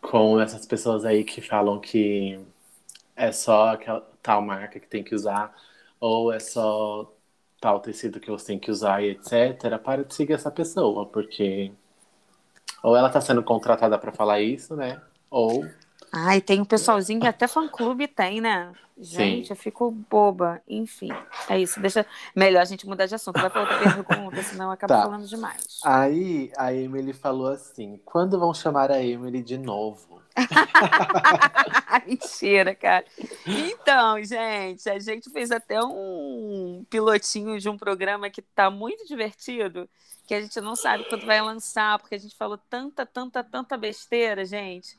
com 0.00 0.40
essas 0.40 0.66
pessoas 0.66 1.04
aí 1.04 1.24
que 1.24 1.40
falam 1.40 1.80
que 1.80 2.38
é 3.16 3.32
só 3.32 3.70
aquela 3.70 4.00
tal 4.22 4.42
marca 4.42 4.80
que 4.80 4.86
tem 4.86 5.02
que 5.02 5.14
usar, 5.14 5.54
ou 6.00 6.32
é 6.32 6.40
só 6.40 7.12
tal 7.64 7.80
tecido 7.80 8.20
que 8.20 8.30
você 8.30 8.48
tem 8.48 8.58
que 8.58 8.70
usar 8.70 9.02
e 9.02 9.12
etc., 9.12 9.78
para 9.82 10.04
de 10.04 10.14
seguir 10.14 10.34
essa 10.34 10.50
pessoa, 10.50 11.06
porque 11.06 11.72
ou 12.82 12.94
ela 12.94 13.08
está 13.08 13.22
sendo 13.22 13.42
contratada 13.42 13.98
para 13.98 14.12
falar 14.12 14.42
isso, 14.42 14.76
né? 14.76 15.00
Ou. 15.30 15.64
Ai, 16.12 16.42
tem 16.42 16.60
um 16.60 16.64
pessoalzinho 16.66 17.22
que 17.22 17.26
até 17.26 17.48
fã-clube 17.48 18.06
tem, 18.06 18.38
né? 18.38 18.70
Gente, 18.98 19.46
Sim. 19.46 19.52
eu 19.54 19.56
fico 19.56 19.90
boba. 19.90 20.60
Enfim, 20.68 21.08
é 21.48 21.58
isso. 21.58 21.80
Deixa. 21.80 22.04
Melhor 22.36 22.60
a 22.60 22.66
gente 22.66 22.86
mudar 22.86 23.06
de 23.06 23.14
assunto. 23.14 23.40
Vai 23.40 23.48
para 23.48 23.62
outra 23.62 23.78
pergunta, 23.78 24.42
senão 24.44 24.70
acaba 24.70 24.96
tá. 24.96 25.02
falando 25.02 25.26
demais. 25.26 25.80
Aí 25.82 26.52
a 26.58 26.70
Emily 26.74 27.14
falou 27.14 27.48
assim: 27.48 27.98
quando 28.04 28.38
vão 28.38 28.52
chamar 28.52 28.90
a 28.90 29.02
Emily 29.02 29.42
de 29.42 29.56
novo? 29.56 30.20
Mentira, 32.06 32.74
cara. 32.74 33.04
Então, 33.46 34.22
gente, 34.24 34.88
a 34.88 34.98
gente 34.98 35.30
fez 35.30 35.50
até 35.50 35.80
um 35.82 36.84
pilotinho 36.90 37.58
de 37.58 37.68
um 37.68 37.76
programa 37.76 38.30
que 38.30 38.42
tá 38.42 38.70
muito 38.70 39.06
divertido, 39.06 39.88
que 40.26 40.34
a 40.34 40.40
gente 40.40 40.60
não 40.60 40.74
sabe 40.76 41.04
quando 41.08 41.26
vai 41.26 41.40
lançar, 41.40 41.98
porque 41.98 42.14
a 42.14 42.18
gente 42.18 42.36
falou 42.36 42.58
tanta, 42.58 43.06
tanta, 43.06 43.44
tanta 43.44 43.76
besteira, 43.76 44.44
gente. 44.44 44.98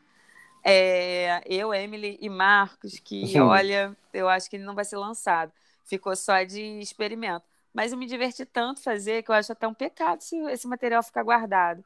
É, 0.64 1.42
eu, 1.46 1.74
Emily 1.74 2.18
e 2.22 2.30
Marcos, 2.30 3.00
que 3.00 3.40
olha, 3.40 3.96
eu 4.14 4.28
acho 4.30 4.50
que 4.50 4.56
ele 4.58 4.66
não 4.66 4.76
vai 4.76 4.86
ser 4.86 4.98
lançado. 4.98 5.52
Ficou 5.86 6.16
só 6.16 6.44
de 6.44 6.62
experimento. 6.80 7.46
mas 7.74 7.92
eu 7.92 7.98
me 7.98 8.08
diverti 8.08 8.46
tanto 8.46 8.82
fazer 8.82 9.24
que 9.24 9.32
eu 9.32 9.36
acho 9.36 9.52
até 9.52 9.68
um 9.68 9.74
pecado 9.74 10.22
se 10.22 10.38
esse 10.52 10.68
material 10.68 11.04
ficar 11.04 11.24
guardado. 11.24 11.84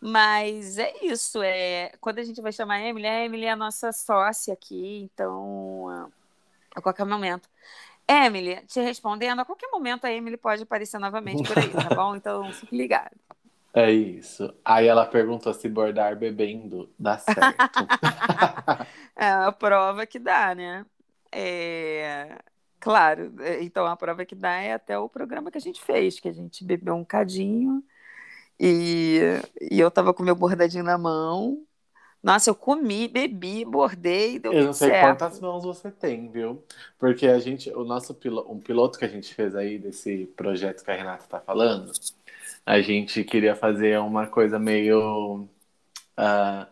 Mas 0.00 0.78
é 0.78 1.04
isso, 1.04 1.42
é 1.42 1.92
quando 2.00 2.20
a 2.20 2.24
gente 2.24 2.40
vai 2.40 2.52
chamar 2.52 2.76
a 2.76 2.82
Emily, 2.82 3.06
a 3.06 3.24
Emily 3.24 3.46
é 3.46 3.50
a 3.50 3.56
nossa 3.56 3.90
sócia 3.92 4.54
aqui, 4.54 5.00
então 5.02 6.10
a 6.74 6.80
qualquer 6.80 7.04
momento. 7.04 7.48
Emily, 8.06 8.56
te 8.66 8.80
respondendo, 8.80 9.40
a 9.40 9.44
qualquer 9.44 9.68
momento 9.68 10.06
a 10.06 10.12
Emily 10.12 10.36
pode 10.36 10.62
aparecer 10.62 10.98
novamente 10.98 11.42
por 11.42 11.58
aí, 11.58 11.68
tá 11.68 11.94
bom? 11.94 12.16
Então 12.16 12.50
fique 12.52 12.76
ligado. 12.76 13.14
É 13.74 13.90
isso. 13.90 14.52
Aí 14.64 14.86
ela 14.86 15.04
perguntou 15.04 15.52
se 15.52 15.68
bordar 15.68 16.16
bebendo 16.16 16.90
dá 16.98 17.18
certo. 17.18 17.40
é 19.14 19.28
a 19.28 19.52
prova 19.52 20.06
que 20.06 20.18
dá, 20.18 20.54
né? 20.54 20.86
É... 21.30 22.38
Claro, 22.80 23.34
é, 23.40 23.62
então 23.62 23.84
a 23.86 23.96
prova 23.96 24.24
que 24.24 24.34
dá 24.34 24.52
é 24.60 24.72
até 24.72 24.98
o 24.98 25.08
programa 25.08 25.50
que 25.50 25.58
a 25.58 25.60
gente 25.60 25.82
fez, 25.82 26.18
que 26.18 26.28
a 26.28 26.32
gente 26.32 26.64
bebeu 26.64 26.94
um 26.94 27.04
cadinho 27.04 27.82
e, 28.58 29.20
e 29.70 29.78
eu 29.80 29.90
tava 29.90 30.12
com 30.14 30.22
meu 30.22 30.34
bordadinho 30.34 30.84
na 30.84 30.98
mão. 30.98 31.64
Nossa, 32.22 32.50
eu 32.50 32.54
comi, 32.54 33.06
bebi, 33.06 33.64
bordei, 33.64 34.38
deu 34.38 34.52
Eu 34.52 34.64
não 34.64 34.72
sei 34.72 34.90
certo. 34.90 35.06
quantas 35.06 35.40
mãos 35.40 35.64
você 35.64 35.90
tem, 35.90 36.28
viu? 36.30 36.64
Porque 36.98 37.26
a 37.28 37.38
gente, 37.38 37.70
o 37.70 37.84
nosso 37.84 38.12
piloto, 38.14 38.50
um 38.52 38.58
piloto 38.58 38.98
que 38.98 39.04
a 39.04 39.08
gente 39.08 39.32
fez 39.34 39.54
aí 39.54 39.78
desse 39.78 40.26
projeto 40.36 40.84
que 40.84 40.90
a 40.90 40.96
Renata 40.96 41.24
tá 41.28 41.40
falando, 41.40 41.92
a 42.66 42.80
gente 42.80 43.22
queria 43.24 43.54
fazer 43.54 43.98
uma 44.00 44.26
coisa 44.26 44.58
meio 44.58 45.48
uh, 46.18 46.66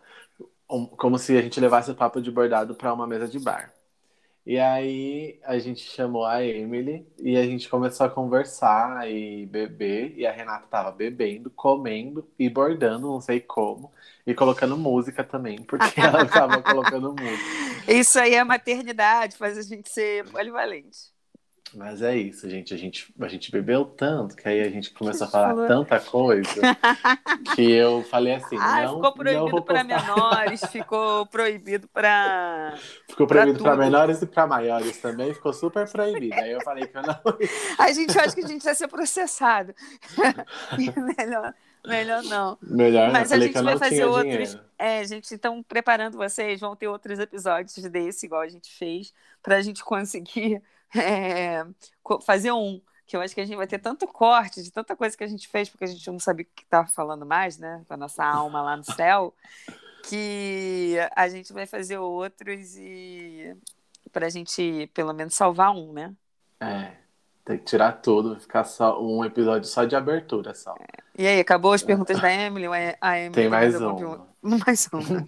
um, 0.69 0.85
como 0.85 1.17
se 1.17 1.37
a 1.37 1.41
gente 1.41 1.59
levasse 1.59 1.91
o 1.91 1.95
papo 1.95 2.21
de 2.21 2.31
bordado 2.31 2.75
para 2.75 2.93
uma 2.93 3.07
mesa 3.07 3.27
de 3.27 3.39
bar. 3.39 3.73
E 4.47 4.57
aí 4.57 5.37
a 5.43 5.59
gente 5.59 5.81
chamou 5.81 6.25
a 6.25 6.41
Emily 6.41 7.05
e 7.19 7.35
a 7.35 7.43
gente 7.43 7.67
começou 7.67 8.05
a 8.05 8.09
conversar 8.09 9.11
e 9.11 9.45
beber. 9.45 10.17
E 10.17 10.25
a 10.25 10.31
Renata 10.31 10.65
tava 10.67 10.89
bebendo, 10.89 11.49
comendo 11.49 12.25
e 12.39 12.49
bordando, 12.49 13.07
não 13.07 13.19
sei 13.19 13.41
como. 13.41 13.91
E 14.25 14.33
colocando 14.33 14.77
música 14.77 15.21
também, 15.21 15.61
porque 15.63 15.99
ela 15.99 16.25
tava 16.25 16.63
colocando 16.63 17.13
música. 17.13 17.59
Isso 17.89 18.17
aí 18.17 18.35
é 18.35 18.43
maternidade, 18.45 19.35
faz 19.35 19.57
a 19.57 19.61
gente 19.61 19.89
ser 19.89 20.25
polivalente. 20.31 21.16
Mas 21.73 22.01
é 22.01 22.15
isso, 22.15 22.49
gente. 22.49 22.73
A 22.73 22.77
gente, 22.77 23.13
a 23.19 23.27
gente 23.27 23.51
bebeu 23.51 23.85
tanto 23.85 24.35
que 24.35 24.47
aí 24.47 24.61
a 24.61 24.69
gente 24.69 24.91
começou 24.91 25.27
a 25.27 25.29
falar 25.29 25.49
falou... 25.49 25.67
tanta 25.67 25.99
coisa 25.99 26.61
que 27.55 27.71
eu 27.71 28.03
falei 28.03 28.35
assim. 28.35 28.57
Ah, 28.59 28.83
não, 28.83 28.95
ficou 28.95 29.13
proibido 29.13 29.63
para 29.63 29.83
menores, 29.83 30.61
ficou 30.65 31.25
proibido 31.25 31.87
para. 31.87 32.75
Ficou 33.07 33.25
proibido 33.25 33.63
para 33.63 33.75
menores 33.75 34.21
e 34.21 34.27
para 34.27 34.45
maiores 34.45 34.97
também, 34.97 35.33
ficou 35.33 35.51
super 35.51 35.89
proibido. 35.89 36.35
Aí 36.35 36.51
eu 36.51 36.61
falei 36.61 36.85
que 36.85 36.97
eu 36.97 37.01
não. 37.01 37.15
a 37.79 37.91
gente 37.91 38.17
acha 38.17 38.35
que 38.35 38.43
a 38.43 38.47
gente 38.47 38.63
vai 38.63 38.75
ser 38.75 38.87
processado. 38.87 39.73
melhor, 41.17 41.53
melhor 41.85 42.23
não. 42.23 42.57
Melhor 42.61 43.11
Mas 43.11 43.31
a 43.31 43.39
gente 43.39 43.59
vai 43.59 43.77
fazer 43.77 44.05
outros. 44.05 44.49
Dinheiro. 44.49 44.67
É, 44.77 45.03
gente, 45.03 45.33
então 45.33 45.63
preparando 45.63 46.17
vocês, 46.17 46.59
vão 46.59 46.75
ter 46.75 46.87
outros 46.87 47.17
episódios 47.17 47.75
desse, 47.89 48.27
igual 48.27 48.41
a 48.41 48.47
gente 48.47 48.71
fez, 48.71 49.11
para 49.41 49.55
a 49.55 49.61
gente 49.61 49.83
conseguir 49.83 50.61
é, 50.95 51.65
fazer 52.23 52.51
um. 52.51 52.81
Que 53.05 53.15
eu 53.15 53.21
acho 53.21 53.33
que 53.33 53.39
a 53.39 53.45
gente 53.45 53.55
vai 53.55 53.67
ter 53.67 53.79
tanto 53.79 54.05
corte 54.05 54.61
de 54.61 54.69
tanta 54.69 54.93
coisa 54.93 55.15
que 55.15 55.23
a 55.23 55.27
gente 55.27 55.47
fez, 55.47 55.69
porque 55.69 55.85
a 55.85 55.87
gente 55.87 56.05
não 56.11 56.19
sabe 56.19 56.43
o 56.43 56.45
que 56.45 56.63
estava 56.63 56.87
falando 56.89 57.25
mais, 57.25 57.57
né? 57.57 57.81
Com 57.87 57.93
a 57.93 57.97
nossa 57.97 58.23
alma 58.23 58.61
lá 58.61 58.75
no 58.75 58.83
céu, 58.83 59.33
que 60.03 60.95
a 61.15 61.29
gente 61.29 61.53
vai 61.53 61.65
fazer 61.65 61.97
outros 61.97 62.75
e 62.75 63.55
para 64.11 64.25
a 64.25 64.29
gente 64.29 64.89
pelo 64.93 65.13
menos 65.13 65.35
salvar 65.35 65.71
um, 65.71 65.93
né? 65.93 66.13
É. 66.59 67.06
Tem 67.47 67.57
que 67.57 67.63
tirar 67.63 67.93
tudo, 67.93 68.31
vai 68.31 68.39
ficar 68.41 68.65
só 68.65 69.01
um 69.01 69.23
episódio 69.23 69.69
só 69.69 69.85
de 69.85 69.95
abertura 69.95 70.53
só. 70.53 70.75
É. 70.81 71.23
E 71.23 71.25
aí, 71.25 71.39
acabou 71.39 71.71
as 71.71 71.81
perguntas 71.81 72.19
da 72.19 72.29
Emily? 72.29 72.67
A 72.99 73.17
Emily 73.17 73.31
Tem 73.31 73.47
mais 73.47 73.79
uma. 73.79 74.27
Mais 74.41 74.89
uma. 74.91 75.27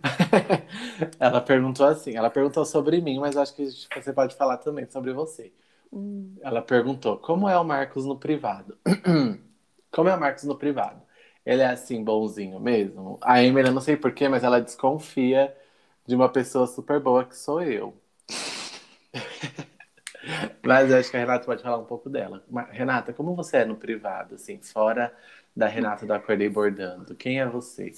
ela 1.17 1.39
perguntou 1.41 1.85
assim, 1.85 2.15
ela 2.17 2.29
perguntou 2.29 2.63
sobre 2.65 3.01
mim, 3.01 3.19
mas 3.19 3.37
acho 3.37 3.55
que 3.55 3.65
você 3.95 4.11
pode 4.11 4.35
falar 4.35 4.57
também 4.57 4.85
sobre 4.85 5.13
você. 5.13 5.53
Hum. 5.93 6.35
Ela 6.41 6.61
perguntou, 6.61 7.17
como 7.17 7.47
é 7.47 7.57
o 7.57 7.63
Marcos 7.63 8.05
no 8.05 8.17
privado? 8.17 8.77
como 9.89 10.09
é 10.09 10.15
o 10.15 10.19
Marcos 10.19 10.43
no 10.43 10.55
privado? 10.55 11.01
Ele 11.45 11.61
é 11.61 11.67
assim, 11.67 12.03
bonzinho 12.03 12.59
mesmo? 12.59 13.17
A 13.21 13.41
Emily, 13.41 13.69
eu 13.69 13.73
não 13.73 13.81
sei 13.81 13.95
porquê, 13.95 14.27
mas 14.27 14.43
ela 14.43 14.61
desconfia 14.61 15.55
de 16.05 16.15
uma 16.15 16.27
pessoa 16.27 16.67
super 16.67 16.99
boa 16.99 17.23
que 17.23 17.35
sou 17.35 17.61
eu. 17.61 17.93
Mas 20.69 20.93
acho 20.93 21.09
que 21.09 21.17
a 21.17 21.21
Renata 21.21 21.45
pode 21.45 21.63
falar 21.63 21.79
um 21.79 21.85
pouco 21.85 22.11
dela. 22.11 22.43
Renata, 22.69 23.11
como 23.11 23.35
você 23.35 23.57
é 23.57 23.65
no 23.65 23.75
privado, 23.75 24.35
assim, 24.35 24.61
fora 24.61 25.11
da 25.55 25.65
Renata 25.67 26.05
do 26.05 26.13
Acordei 26.13 26.47
Bordando? 26.47 27.15
Quem 27.15 27.39
é 27.39 27.45
você? 27.47 27.91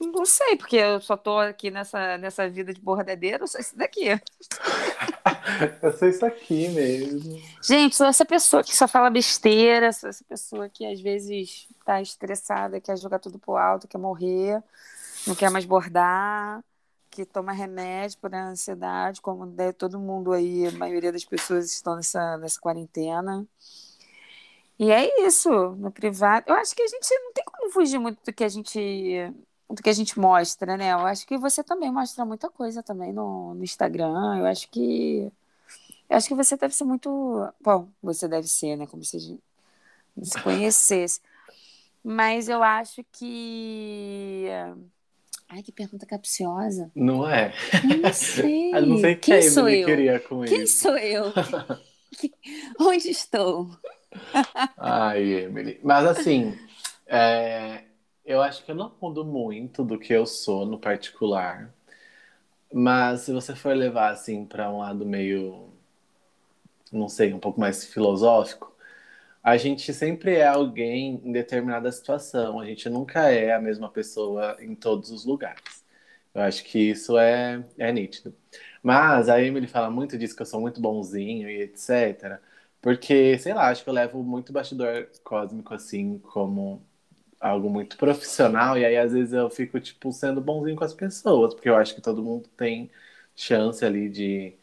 Não 0.00 0.24
sei, 0.24 0.56
porque 0.56 0.76
eu 0.76 1.02
só 1.02 1.18
tô 1.18 1.38
aqui 1.38 1.70
nessa, 1.70 2.16
nessa 2.16 2.48
vida 2.48 2.72
de 2.72 2.80
bordadeiro, 2.80 3.44
eu 3.44 3.46
sou 3.46 3.60
isso 3.60 3.76
daqui. 3.76 4.06
eu 5.82 5.92
sou 5.92 6.08
isso 6.08 6.24
aqui 6.24 6.66
mesmo. 6.70 7.38
Gente, 7.62 7.94
sou 7.94 8.06
essa 8.06 8.24
pessoa 8.24 8.64
que 8.64 8.74
só 8.74 8.88
fala 8.88 9.10
besteira, 9.10 9.92
sou 9.92 10.08
essa 10.08 10.24
pessoa 10.24 10.70
que 10.70 10.86
às 10.86 10.98
vezes 10.98 11.68
tá 11.84 12.00
estressada, 12.00 12.80
quer 12.80 12.96
jogar 12.96 13.18
tudo 13.18 13.38
pro 13.38 13.58
alto, 13.58 13.86
quer 13.86 13.98
morrer, 13.98 14.62
não 15.26 15.34
quer 15.34 15.50
mais 15.50 15.66
bordar 15.66 16.64
que 17.12 17.26
toma 17.26 17.52
remédio 17.52 18.18
para 18.18 18.48
ansiedade, 18.48 19.20
como 19.20 19.46
todo 19.76 20.00
mundo 20.00 20.32
aí, 20.32 20.66
a 20.66 20.72
maioria 20.72 21.12
das 21.12 21.24
pessoas 21.24 21.66
estão 21.70 21.96
nessa, 21.96 22.38
nessa 22.38 22.58
quarentena. 22.58 23.46
E 24.78 24.90
é 24.90 25.26
isso, 25.26 25.50
no 25.76 25.92
privado. 25.92 26.46
Eu 26.48 26.54
acho 26.56 26.74
que 26.74 26.82
a 26.82 26.88
gente 26.88 27.14
não 27.20 27.32
tem 27.34 27.44
como 27.44 27.70
fugir 27.70 27.98
muito 27.98 28.18
do 28.24 28.32
que 28.32 28.42
a 28.44 28.48
gente 28.48 28.80
do 29.70 29.82
que 29.82 29.88
a 29.90 29.92
gente 29.92 30.18
mostra, 30.18 30.76
né? 30.76 30.92
Eu 30.92 31.06
acho 31.06 31.26
que 31.26 31.38
você 31.38 31.64
também 31.64 31.90
mostra 31.90 32.24
muita 32.24 32.50
coisa 32.50 32.82
também 32.82 33.12
no, 33.12 33.54
no 33.54 33.64
Instagram. 33.64 34.38
Eu 34.38 34.46
acho 34.46 34.68
que 34.70 35.30
eu 36.08 36.16
acho 36.16 36.28
que 36.28 36.34
você 36.34 36.56
deve 36.56 36.74
ser 36.74 36.84
muito, 36.84 37.08
bom, 37.60 37.88
você 38.02 38.28
deve 38.28 38.48
ser, 38.48 38.76
né, 38.76 38.86
como 38.86 39.04
se 39.04 39.38
se 40.22 40.42
conhecesse. 40.42 41.20
Mas 42.04 42.48
eu 42.48 42.62
acho 42.62 43.04
que 43.12 44.48
Ai, 45.54 45.62
que 45.62 45.70
pergunta 45.70 46.06
capciosa. 46.06 46.90
Não 46.94 47.28
é? 47.28 47.52
Eu 47.84 47.98
não 47.98 48.12
sei. 48.14 48.72
eu 48.74 48.86
não 48.86 48.96
sei 48.96 49.16
quem, 49.16 49.38
quem 49.38 49.50
sou 49.50 49.68
eu. 49.68 49.86
queria 49.86 50.18
com 50.18 50.42
quem 50.44 50.62
isso. 50.62 50.80
sou 50.80 50.96
eu? 50.96 51.24
Onde 52.80 53.10
estou? 53.10 53.68
Ai, 54.78 55.22
Emily. 55.22 55.78
Mas 55.82 56.06
assim, 56.06 56.58
é, 57.06 57.84
eu 58.24 58.40
acho 58.40 58.64
que 58.64 58.70
eu 58.70 58.74
não 58.74 58.94
mudo 58.98 59.26
muito 59.26 59.84
do 59.84 59.98
que 59.98 60.14
eu 60.14 60.24
sou 60.24 60.64
no 60.64 60.78
particular. 60.78 61.70
Mas 62.72 63.20
se 63.20 63.32
você 63.34 63.54
for 63.54 63.76
levar 63.76 64.10
assim 64.10 64.46
para 64.46 64.70
um 64.70 64.78
lado 64.78 65.04
meio, 65.04 65.68
não 66.90 67.10
sei, 67.10 67.34
um 67.34 67.38
pouco 67.38 67.60
mais 67.60 67.84
filosófico, 67.84 68.71
a 69.42 69.56
gente 69.56 69.92
sempre 69.92 70.36
é 70.36 70.46
alguém 70.46 71.20
em 71.24 71.32
determinada 71.32 71.90
situação, 71.92 72.60
a 72.60 72.66
gente 72.66 72.88
nunca 72.88 73.30
é 73.30 73.52
a 73.52 73.60
mesma 73.60 73.90
pessoa 73.90 74.56
em 74.60 74.74
todos 74.74 75.10
os 75.10 75.24
lugares. 75.24 75.84
Eu 76.34 76.42
acho 76.42 76.64
que 76.64 76.78
isso 76.78 77.18
é, 77.18 77.64
é 77.78 77.92
nítido. 77.92 78.34
Mas 78.82 79.28
a 79.28 79.40
Emily 79.42 79.66
fala 79.66 79.90
muito 79.90 80.16
disso, 80.18 80.34
que 80.36 80.42
eu 80.42 80.46
sou 80.46 80.60
muito 80.60 80.80
bonzinho 80.80 81.48
e 81.48 81.62
etc. 81.62 82.40
Porque, 82.80 83.38
sei 83.38 83.54
lá, 83.54 83.68
acho 83.70 83.84
que 83.84 83.90
eu 83.90 83.94
levo 83.94 84.22
muito 84.24 84.52
bastidor 84.52 85.08
cósmico 85.24 85.74
assim, 85.74 86.18
como 86.18 86.82
algo 87.40 87.68
muito 87.70 87.96
profissional, 87.96 88.78
e 88.78 88.84
aí 88.84 88.96
às 88.96 89.12
vezes 89.12 89.32
eu 89.32 89.50
fico, 89.50 89.80
tipo, 89.80 90.12
sendo 90.12 90.40
bonzinho 90.40 90.76
com 90.76 90.84
as 90.84 90.94
pessoas, 90.94 91.54
porque 91.54 91.68
eu 91.68 91.76
acho 91.76 91.94
que 91.94 92.00
todo 92.00 92.22
mundo 92.22 92.48
tem 92.56 92.90
chance 93.34 93.84
ali 93.84 94.08
de, 94.08 94.54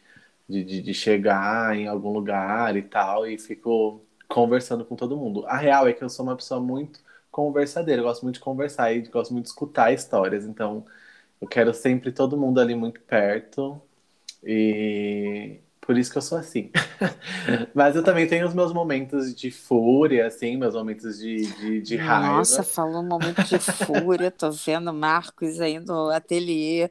de, 0.48 0.64
de, 0.64 0.82
de 0.82 0.94
chegar 0.94 1.76
em 1.76 1.88
algum 1.88 2.12
lugar 2.12 2.76
e 2.76 2.82
tal, 2.82 3.26
e 3.26 3.38
fico 3.38 4.02
conversando 4.30 4.84
com 4.84 4.96
todo 4.96 5.16
mundo. 5.16 5.44
A 5.46 5.56
real 5.56 5.88
é 5.88 5.92
que 5.92 6.02
eu 6.02 6.08
sou 6.08 6.24
uma 6.24 6.36
pessoa 6.36 6.60
muito 6.60 7.00
conversadeira, 7.30 8.00
eu 8.02 8.06
gosto 8.06 8.22
muito 8.22 8.36
de 8.36 8.40
conversar 8.40 8.92
e 8.92 9.02
gosto 9.02 9.32
muito 9.32 9.44
de 9.44 9.50
escutar 9.50 9.92
histórias, 9.92 10.44
então 10.46 10.84
eu 11.40 11.48
quero 11.48 11.74
sempre 11.74 12.12
todo 12.12 12.36
mundo 12.36 12.60
ali 12.60 12.74
muito 12.74 13.00
perto 13.02 13.80
e 14.44 15.60
por 15.80 15.98
isso 15.98 16.12
que 16.12 16.18
eu 16.18 16.22
sou 16.22 16.38
assim. 16.38 16.70
Mas 17.74 17.96
eu 17.96 18.04
também 18.04 18.26
tenho 18.26 18.46
os 18.46 18.54
meus 18.54 18.72
momentos 18.72 19.34
de 19.34 19.50
fúria, 19.50 20.26
assim, 20.26 20.56
meus 20.56 20.74
momentos 20.74 21.18
de, 21.18 21.36
de, 21.56 21.82
de 21.82 21.96
raiva. 21.96 22.36
Nossa, 22.36 22.62
falou 22.62 23.02
um 23.02 23.08
momento 23.08 23.42
de 23.42 23.58
fúria, 23.58 24.30
tô 24.30 24.52
vendo 24.52 24.92
Marcos 24.92 25.60
aí 25.60 25.80
no 25.80 26.10
ateliê, 26.10 26.90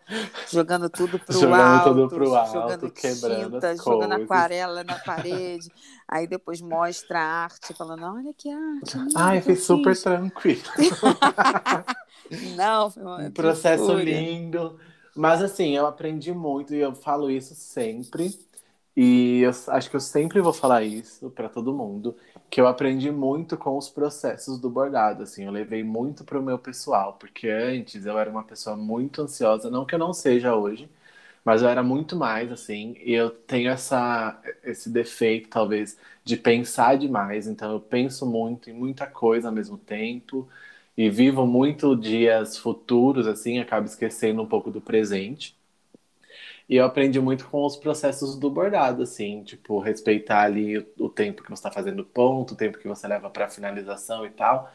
jogando 0.51 0.89
tudo 0.89 1.17
pro 1.17 1.33
jogando 1.33 1.61
alto. 1.61 1.89
Tudo 1.93 2.09
pro 2.09 2.35
alto 2.35 2.51
jogando 2.51 2.91
quebrando 2.91 3.51
tinta, 3.51 3.75
jogando 3.77 4.13
aquarela 4.13 4.83
na 4.83 4.95
parede. 4.95 5.71
Aí 6.12 6.26
depois 6.28 6.60
mostra 6.60 7.20
a 7.20 7.43
arte, 7.43 7.74
falando, 7.74 8.03
olha 8.03 8.34
que 8.34 8.49
arte. 8.49 8.97
Ai, 9.16 9.41
foi 9.41 9.55
super 9.55 9.95
tranquilo. 9.95 10.62
Não, 12.57 12.89
foi 12.89 13.03
um 13.28 13.32
processo 13.32 13.93
lindo. 13.93 14.80
Mas 15.16 15.41
assim, 15.41 15.76
eu 15.76 15.86
aprendi 15.86 16.32
muito 16.34 16.74
e 16.74 16.80
eu 16.80 16.95
falo 16.95 17.30
isso 17.30 17.53
sempre. 17.55 18.32
E 18.95 19.41
eu 19.41 19.51
acho 19.70 19.89
que 19.89 19.95
eu 19.95 19.99
sempre 19.99 20.41
vou 20.41 20.51
falar 20.51 20.84
isso 20.84 21.30
para 21.30 21.47
todo 21.47 21.74
mundo, 21.74 22.16
que 22.49 22.60
eu 22.60 22.68
aprendi 22.68 23.12
muito 23.12 23.55
com 23.55 23.78
os 23.78 23.88
processos 23.88 24.60
do 24.60 24.70
bordado, 24.70 25.24
assim, 25.24 25.45
eu 25.45 25.51
levei 25.51 25.84
muito 25.84 26.26
para 26.26 26.38
o 26.38 26.43
meu 26.43 26.60
pessoal, 26.60 27.14
porque 27.14 27.47
antes 27.47 28.05
eu 28.05 28.18
era 28.20 28.30
uma 28.30 28.43
pessoa 28.43 28.76
muito 28.76 29.22
ansiosa, 29.22 29.70
não 29.70 29.86
que 29.86 29.95
eu 29.95 29.99
não 29.99 30.12
seja 30.12 30.53
hoje, 30.55 30.89
mas 31.43 31.61
eu 31.61 31.69
era 31.69 31.83
muito 31.83 32.15
mais, 32.15 32.51
assim, 32.51 32.95
e 32.99 33.13
eu 33.13 33.29
tenho 33.31 33.69
essa, 33.69 34.39
esse 34.63 34.89
defeito, 34.89 35.49
talvez, 35.49 35.97
de 36.23 36.37
pensar 36.37 36.97
demais, 36.97 37.47
então 37.47 37.71
eu 37.71 37.79
penso 37.79 38.25
muito 38.25 38.69
em 38.69 38.73
muita 38.73 39.07
coisa 39.07 39.47
ao 39.49 39.53
mesmo 39.53 39.77
tempo, 39.77 40.47
e 40.97 41.09
vivo 41.09 41.45
muito 41.47 41.95
dias 41.95 42.57
futuros, 42.57 43.25
assim, 43.27 43.59
acabo 43.59 43.85
esquecendo 43.87 44.41
um 44.41 44.47
pouco 44.47 44.69
do 44.71 44.81
presente. 44.81 45.57
E 46.67 46.75
eu 46.75 46.85
aprendi 46.85 47.19
muito 47.19 47.47
com 47.49 47.65
os 47.65 47.75
processos 47.75 48.37
do 48.37 48.49
bordado, 48.49 49.01
assim, 49.03 49.43
tipo, 49.43 49.79
respeitar 49.79 50.43
ali 50.43 50.77
o, 50.97 51.09
tempo 51.09 51.41
que 51.41 51.49
você 51.49 51.55
está 51.55 51.71
fazendo 51.71 52.05
ponto, 52.05 52.53
o 52.53 52.57
tempo 52.57 52.77
que 52.77 52.87
você 52.87 53.07
leva 53.07 53.29
para 53.29 53.49
finalização 53.49 54.25
e 54.25 54.29
tal. 54.29 54.71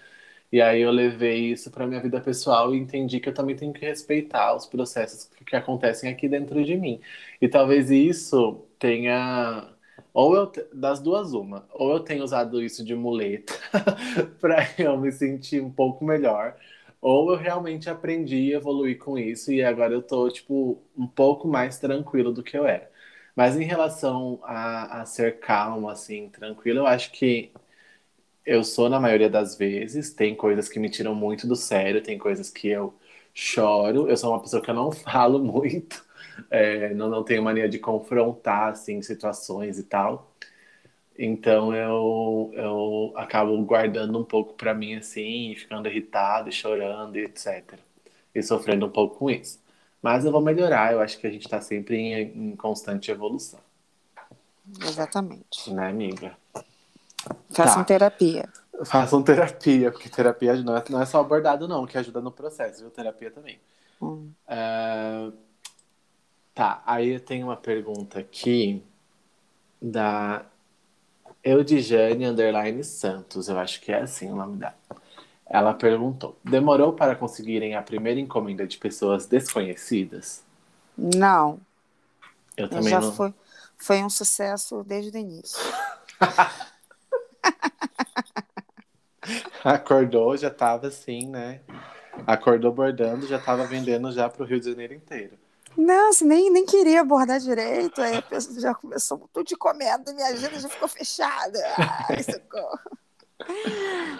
E 0.52 0.60
aí 0.60 0.80
eu 0.82 0.90
levei 0.90 1.50
isso 1.52 1.70
para 1.70 1.86
minha 1.86 2.00
vida 2.00 2.20
pessoal 2.20 2.74
e 2.74 2.78
entendi 2.78 3.20
que 3.20 3.28
eu 3.28 3.34
também 3.34 3.56
tenho 3.56 3.72
que 3.72 3.84
respeitar 3.84 4.54
os 4.54 4.66
processos 4.66 5.24
que, 5.46 5.56
acontecem 5.56 6.10
aqui 6.10 6.28
dentro 6.28 6.64
de 6.64 6.76
mim. 6.76 7.00
E 7.40 7.48
talvez 7.48 7.90
isso 7.90 8.64
tenha 8.78 9.70
ou 10.12 10.34
eu 10.36 10.52
das 10.72 11.00
duas 11.00 11.32
uma, 11.34 11.66
ou 11.72 11.92
eu 11.92 12.00
tenho 12.00 12.22
usado 12.24 12.62
isso 12.62 12.84
de 12.84 12.94
muleta 12.94 13.52
para 14.40 14.68
eu 14.78 14.96
me 14.98 15.10
sentir 15.12 15.60
um 15.60 15.70
pouco 15.70 16.04
melhor, 16.04 16.56
ou 17.00 17.30
eu 17.32 17.36
realmente 17.36 17.90
aprendi 17.90 18.36
e 18.36 18.52
evoluí 18.54 18.94
com 18.94 19.18
isso 19.18 19.52
e 19.52 19.62
agora 19.62 19.92
eu 19.92 20.02
tô, 20.02 20.28
tipo, 20.30 20.80
um 20.96 21.06
pouco 21.06 21.46
mais 21.48 21.78
tranquilo 21.78 22.32
do 22.32 22.42
que 22.42 22.56
eu 22.56 22.66
era. 22.66 22.90
Mas 23.36 23.56
em 23.56 23.64
relação 23.64 24.38
a, 24.44 25.02
a 25.02 25.06
ser 25.06 25.40
calmo, 25.40 25.88
assim, 25.88 26.28
tranquilo, 26.30 26.78
eu 26.80 26.86
acho 26.86 27.10
que 27.12 27.52
eu 28.46 28.64
sou 28.64 28.88
na 28.88 29.00
maioria 29.00 29.30
das 29.30 29.56
vezes. 29.56 30.12
Tem 30.12 30.34
coisas 30.34 30.68
que 30.68 30.78
me 30.78 30.90
tiram 30.90 31.14
muito 31.14 31.46
do 31.46 31.56
sério, 31.56 32.02
tem 32.02 32.18
coisas 32.18 32.50
que 32.50 32.68
eu 32.68 32.94
choro. 33.32 34.08
Eu 34.08 34.16
sou 34.16 34.30
uma 34.32 34.40
pessoa 34.40 34.62
que 34.62 34.70
eu 34.70 34.74
não 34.74 34.92
falo 34.92 35.38
muito, 35.38 36.04
é, 36.50 36.94
não, 36.94 37.08
não 37.08 37.24
tenho 37.24 37.42
mania 37.42 37.68
de 37.68 37.78
confrontar, 37.78 38.72
assim, 38.72 39.02
situações 39.02 39.78
e 39.78 39.84
tal. 39.84 40.34
Então 41.18 41.74
eu, 41.74 42.50
eu 42.54 43.12
acabo 43.16 43.56
guardando 43.64 44.18
um 44.18 44.24
pouco 44.24 44.54
para 44.54 44.74
mim 44.74 44.96
assim, 44.96 45.54
ficando 45.56 45.88
irritado, 45.88 46.50
chorando, 46.50 47.16
etc. 47.16 47.78
E 48.34 48.42
sofrendo 48.42 48.86
um 48.86 48.90
pouco 48.90 49.16
com 49.18 49.30
isso. 49.30 49.62
Mas 50.02 50.24
eu 50.24 50.32
vou 50.32 50.40
melhorar, 50.40 50.92
eu 50.92 51.00
acho 51.00 51.18
que 51.18 51.26
a 51.26 51.30
gente 51.30 51.44
está 51.44 51.60
sempre 51.60 51.96
em, 51.96 52.50
em, 52.50 52.56
constante 52.56 53.10
evolução. 53.10 53.60
Exatamente. 54.82 55.72
Né, 55.72 55.88
amiga? 55.88 56.36
Façam 57.50 57.78
tá. 57.78 57.84
terapia. 57.84 58.48
Façam 58.84 59.22
terapia, 59.22 59.90
porque 59.92 60.08
terapia 60.08 60.56
não 60.62 60.76
é, 60.76 60.84
não 60.90 61.00
é 61.00 61.06
só 61.06 61.20
abordado, 61.20 61.68
não, 61.68 61.86
que 61.86 61.96
ajuda 61.96 62.20
no 62.20 62.32
processo, 62.32 62.80
viu? 62.80 62.90
Terapia 62.90 63.30
também. 63.30 63.60
Hum. 64.02 64.30
É... 64.48 65.30
Tá, 66.54 66.82
aí 66.86 67.14
eu 67.14 67.20
tenho 67.20 67.46
uma 67.46 67.56
pergunta 67.56 68.18
aqui 68.20 68.82
da 69.80 70.44
Eudijane 71.42 72.24
Underline 72.24 72.82
Santos, 72.84 73.48
eu 73.48 73.58
acho 73.58 73.80
que 73.80 73.92
é 73.92 74.02
assim 74.02 74.30
o 74.30 74.36
nome 74.36 74.56
dela. 74.56 74.74
Ela 75.46 75.74
perguntou: 75.74 76.38
demorou 76.44 76.92
para 76.92 77.14
conseguirem 77.14 77.74
a 77.74 77.82
primeira 77.82 78.18
encomenda 78.18 78.66
de 78.66 78.78
pessoas 78.78 79.26
desconhecidas? 79.26 80.42
Não. 80.96 81.60
Eu 82.56 82.68
também 82.68 82.90
já 82.90 83.00
não. 83.00 83.12
Foi, 83.12 83.34
foi 83.76 84.02
um 84.02 84.10
sucesso 84.10 84.82
desde 84.84 85.16
o 85.16 85.20
início. 85.20 85.58
Acordou, 89.64 90.36
já 90.36 90.48
estava 90.48 90.88
assim, 90.88 91.26
né? 91.26 91.60
Acordou 92.26 92.72
bordando, 92.72 93.26
já 93.26 93.36
estava 93.36 93.66
vendendo 93.66 94.10
já 94.12 94.28
para 94.28 94.42
o 94.42 94.46
Rio 94.46 94.60
de 94.60 94.70
Janeiro 94.70 94.94
inteiro. 94.94 95.38
Não, 95.76 96.10
assim, 96.10 96.24
nem, 96.24 96.50
nem 96.50 96.64
queria 96.64 97.00
abordar 97.00 97.40
direito, 97.40 98.00
aí 98.00 98.18
a 98.18 98.22
pessoa 98.22 98.60
já 98.60 98.74
começou 98.74 99.28
tudo 99.32 99.46
de 99.46 99.56
comendo, 99.56 100.14
minha 100.14 100.28
agenda 100.28 100.60
já 100.60 100.68
ficou 100.68 100.88
fechada. 100.88 101.58
Ai, 102.08 102.22
socorro. 102.22 102.78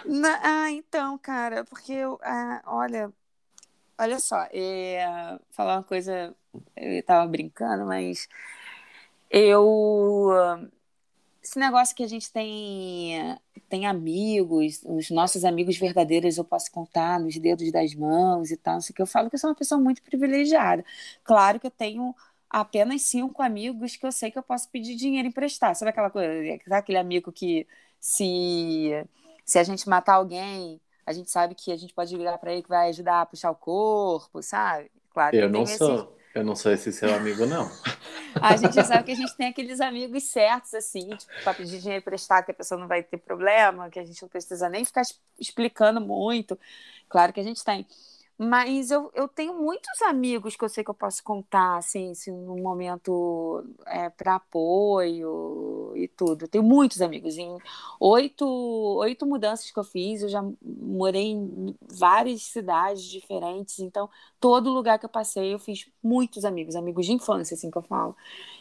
Na, 0.04 0.40
ah, 0.42 0.70
então, 0.72 1.16
cara, 1.18 1.64
porque 1.64 1.92
eu, 1.92 2.18
ah, 2.22 2.60
olha, 2.66 3.12
olha 3.96 4.18
só, 4.18 4.44
é, 4.52 5.38
falar 5.50 5.76
uma 5.76 5.84
coisa, 5.84 6.34
eu 6.76 7.02
tava 7.04 7.26
brincando, 7.28 7.86
mas 7.86 8.28
eu 9.30 10.68
esse 11.44 11.58
negócio 11.58 11.94
que 11.94 12.02
a 12.02 12.08
gente 12.08 12.32
tem 12.32 13.38
tem 13.68 13.86
amigos, 13.86 14.82
os 14.84 15.10
nossos 15.10 15.44
amigos 15.44 15.76
verdadeiros 15.76 16.38
eu 16.38 16.44
posso 16.44 16.70
contar 16.70 17.20
nos 17.20 17.36
dedos 17.38 17.70
das 17.70 17.94
mãos 17.94 18.50
e 18.50 18.56
tal, 18.56 18.74
não 18.74 18.80
sei 18.80 18.92
o 18.92 18.96
que. 18.96 19.02
Eu 19.02 19.06
falo 19.06 19.28
que 19.28 19.36
eu 19.36 19.38
sou 19.38 19.50
uma 19.50 19.56
pessoa 19.56 19.80
muito 19.80 20.02
privilegiada. 20.02 20.84
Claro 21.22 21.60
que 21.60 21.66
eu 21.66 21.70
tenho 21.70 22.14
apenas 22.48 23.02
cinco 23.02 23.42
amigos 23.42 23.96
que 23.96 24.06
eu 24.06 24.12
sei 24.12 24.30
que 24.30 24.38
eu 24.38 24.42
posso 24.42 24.70
pedir 24.70 24.94
dinheiro 24.96 25.28
emprestar. 25.28 25.74
Sabe 25.74 25.90
aquela 25.90 26.10
coisa, 26.10 26.30
sabe 26.64 26.76
aquele 26.76 26.98
amigo 26.98 27.32
que 27.32 27.66
se, 28.00 28.90
se 29.44 29.58
a 29.58 29.64
gente 29.64 29.88
matar 29.88 30.14
alguém, 30.14 30.80
a 31.04 31.12
gente 31.12 31.30
sabe 31.30 31.54
que 31.54 31.72
a 31.72 31.76
gente 31.76 31.92
pode 31.92 32.16
ligar 32.16 32.38
para 32.38 32.52
ele 32.52 32.62
que 32.62 32.68
vai 32.68 32.88
ajudar 32.88 33.22
a 33.22 33.26
puxar 33.26 33.50
o 33.50 33.56
corpo, 33.56 34.42
sabe? 34.42 34.90
Claro 35.10 35.36
eu 35.36 35.50
não 35.50 35.66
sou. 35.66 35.94
Esse 35.94 36.23
eu 36.34 36.44
não 36.44 36.56
sou 36.56 36.72
esse 36.72 36.92
seu 36.92 37.14
amigo, 37.14 37.46
não. 37.46 37.70
a 38.42 38.56
gente 38.56 38.74
sabe 38.84 39.04
que 39.04 39.12
a 39.12 39.16
gente 39.16 39.36
tem 39.36 39.48
aqueles 39.48 39.80
amigos 39.80 40.24
certos, 40.24 40.74
assim, 40.74 41.08
tipo, 41.10 41.32
para 41.44 41.54
pedir 41.54 41.78
dinheiro 41.78 42.00
emprestado, 42.00 42.44
que 42.44 42.50
a 42.50 42.54
pessoa 42.54 42.80
não 42.80 42.88
vai 42.88 43.02
ter 43.02 43.18
problema, 43.18 43.88
que 43.88 44.00
a 44.00 44.04
gente 44.04 44.20
não 44.20 44.28
precisa 44.28 44.68
nem 44.68 44.84
ficar 44.84 45.02
explicando 45.38 46.00
muito. 46.00 46.58
Claro 47.08 47.32
que 47.32 47.40
a 47.40 47.44
gente 47.44 47.64
tem. 47.64 47.86
Mas 48.36 48.90
eu, 48.90 49.10
eu 49.14 49.28
tenho 49.28 49.54
muitos 49.54 50.02
amigos 50.02 50.56
que 50.56 50.64
eu 50.64 50.68
sei 50.68 50.82
que 50.82 50.90
eu 50.90 50.94
posso 50.94 51.22
contar, 51.22 51.76
assim, 51.76 52.10
assim 52.10 52.32
num 52.32 52.60
momento 52.60 53.64
é, 53.86 54.10
para 54.10 54.36
apoio 54.36 55.92
e 55.94 56.08
tudo. 56.08 56.44
Eu 56.44 56.48
tenho 56.48 56.64
muitos 56.64 57.00
amigos. 57.00 57.38
Em 57.38 57.56
oito, 58.00 58.44
oito 58.98 59.24
mudanças 59.24 59.70
que 59.70 59.78
eu 59.78 59.84
fiz, 59.84 60.22
eu 60.22 60.28
já 60.28 60.44
morei 60.60 61.26
em 61.26 61.76
várias 61.80 62.42
cidades 62.42 63.04
diferentes. 63.04 63.78
Então, 63.78 64.10
todo 64.40 64.70
lugar 64.72 64.98
que 64.98 65.06
eu 65.06 65.10
passei, 65.10 65.54
eu 65.54 65.58
fiz 65.58 65.88
muitos 66.02 66.44
amigos, 66.44 66.74
amigos 66.74 67.06
de 67.06 67.12
infância, 67.12 67.54
assim 67.54 67.70
que 67.70 67.78
eu 67.78 67.82
falo. 67.82 68.16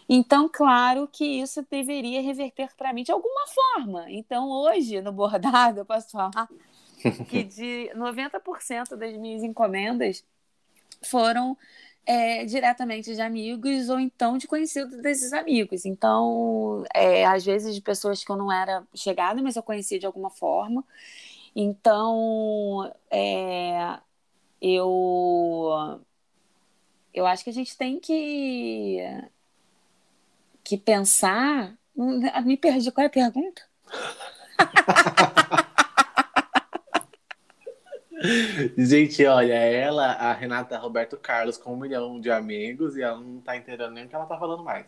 Então, 0.08 0.50
claro 0.52 1.08
que 1.12 1.26
isso 1.26 1.66
deveria 1.70 2.22
reverter 2.22 2.70
para 2.78 2.94
mim 2.94 3.04
de 3.04 3.12
alguma 3.12 3.46
forma. 3.48 4.06
Então, 4.12 4.50
hoje, 4.50 5.02
no 5.02 5.12
bordado, 5.12 5.80
eu 5.80 5.86
posso 5.86 6.12
falar 6.12 6.48
que 7.30 7.44
de 7.44 7.92
90% 7.96 8.96
das 8.96 9.14
minhas 9.18 9.44
encomendas 9.44 10.24
foram 11.02 11.58
é, 12.06 12.46
diretamente 12.46 13.14
de 13.14 13.22
amigos 13.22 13.90
ou 13.90 14.00
então 14.00 14.38
de 14.38 14.48
conhecidos 14.48 15.02
desses 15.02 15.34
amigos. 15.34 15.86
Então, 15.86 16.84
é, 16.94 17.26
às 17.26 17.46
vezes 17.46 17.76
de 17.76 17.82
pessoas 17.82 18.24
que 18.24 18.32
eu 18.32 18.36
não 18.36 18.52
era 18.52 18.84
chegada, 18.94 19.42
mas 19.42 19.56
eu 19.56 19.64
conhecia 19.64 20.00
de 20.00 20.06
alguma 20.06 20.30
forma. 20.30 20.84
Então, 21.56 22.92
é, 23.12 24.00
eu 24.62 26.02
eu 27.14 27.28
acho 27.28 27.44
que 27.44 27.50
a 27.50 27.54
gente 27.54 27.78
tem 27.78 28.00
que 28.00 28.98
que 30.64 30.78
pensar. 30.78 31.76
Me 31.96 32.58
perdi. 32.58 32.92
Qual 32.92 33.04
é 33.04 33.08
a 33.08 33.10
pergunta? 33.10 33.62
Gente, 38.78 39.26
olha, 39.26 39.54
ela, 39.54 40.14
a 40.14 40.34
Renata 40.34 40.78
Roberto 40.78 41.18
Carlos, 41.18 41.58
com 41.58 41.74
um 41.74 41.78
milhão 41.78 42.22
de 42.22 42.32
amigos, 42.32 42.96
e 42.96 43.02
ela 43.02 43.20
não 43.20 43.42
tá 43.42 43.58
entendendo 43.58 43.92
nem 43.92 44.06
o 44.06 44.08
que 44.10 44.16
ela 44.16 44.26
tá 44.26 44.38
falando 44.38 44.64
mais. 44.64 44.86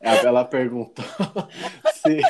Ela 0.00 0.44
perguntou 0.44 1.04
se. 1.94 2.20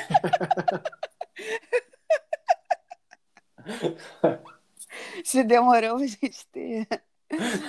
se 5.24 5.44
demorou 5.44 5.96
a 5.96 6.06
gente 6.06 6.46
ter 6.50 6.88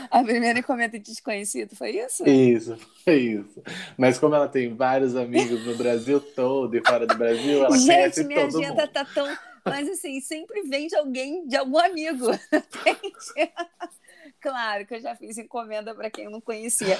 a 0.09 0.24
primeira 0.24 0.57
encomenda 0.59 0.97
de 0.97 1.05
desconhecido, 1.05 1.76
foi 1.76 1.91
isso? 1.91 2.28
Isso, 2.28 2.78
foi 3.03 3.17
isso. 3.17 3.61
Mas 3.95 4.17
como 4.17 4.34
ela 4.34 4.47
tem 4.47 4.74
vários 4.74 5.15
amigos 5.15 5.63
no 5.65 5.76
Brasil 5.76 6.19
todo 6.19 6.76
e 6.76 6.82
fora 6.82 7.05
do 7.05 7.15
Brasil, 7.15 7.63
ela 7.63 7.78
gente, 7.78 7.86
conhece 7.86 8.24
minha 8.24 8.47
todo 8.47 8.57
agenda 8.57 8.82
mundo. 8.82 8.91
tá 8.91 9.05
tão 9.05 9.38
mas 9.66 9.89
assim, 9.89 10.20
sempre 10.22 10.64
vem 10.64 10.88
de 10.88 10.95
alguém, 10.95 11.47
de 11.47 11.55
algum 11.55 11.78
amigo. 11.78 12.28
claro 14.41 14.86
que 14.86 14.95
eu 14.95 15.01
já 15.01 15.16
fiz 15.16 15.38
encomenda 15.38 15.93
para 15.93 16.09
quem 16.09 16.26
eu 16.26 16.32
não 16.32 16.41
conhecia. 16.41 16.97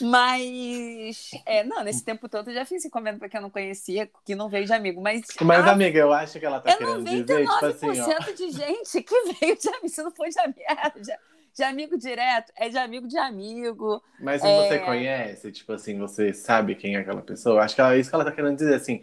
Mas, 0.00 1.30
é, 1.46 1.62
não, 1.62 1.84
nesse 1.84 2.04
tempo 2.04 2.28
todo 2.28 2.50
eu 2.50 2.54
já 2.54 2.64
fiz 2.64 2.84
encomenda 2.84 3.18
para 3.18 3.28
quem 3.28 3.38
eu 3.38 3.42
não 3.42 3.50
conhecia, 3.50 4.10
que 4.24 4.34
não 4.34 4.48
veio 4.48 4.66
de 4.66 4.72
amigo. 4.72 5.00
Mas, 5.00 5.22
mas 5.40 5.66
a... 5.66 5.70
amiga, 5.70 5.98
eu 5.98 6.12
acho 6.12 6.38
que 6.38 6.44
ela 6.44 6.60
tá 6.60 6.70
é 6.70 6.76
querendo 6.76 7.04
dizer, 7.04 7.46
tipo 7.46 7.66
assim, 7.66 8.00
ó... 8.00 8.32
de 8.32 8.50
gente 8.50 9.02
que 9.02 9.32
veio 9.40 9.56
de 9.56 9.68
amigo, 9.68 9.88
se 9.88 10.02
não 10.02 10.10
foi 10.10 10.30
de 10.30 10.40
amigo. 10.40 10.60
Já... 11.04 11.18
de 11.54 11.62
amigo 11.62 11.96
direto 11.96 12.52
é 12.56 12.68
de 12.68 12.78
amigo 12.78 13.06
de 13.06 13.18
amigo. 13.18 14.02
Mas 14.18 14.42
é... 14.42 14.68
você 14.68 14.78
conhece, 14.80 15.52
tipo 15.52 15.72
assim, 15.72 15.98
você 15.98 16.34
sabe 16.34 16.74
quem 16.74 16.96
é 16.96 16.98
aquela 16.98 17.22
pessoa? 17.22 17.62
Acho 17.62 17.76
que 17.76 17.82
é 17.82 17.98
isso 17.98 18.10
que 18.10 18.16
ela 18.16 18.24
tá 18.24 18.32
querendo 18.32 18.56
dizer, 18.56 18.74
assim. 18.74 19.02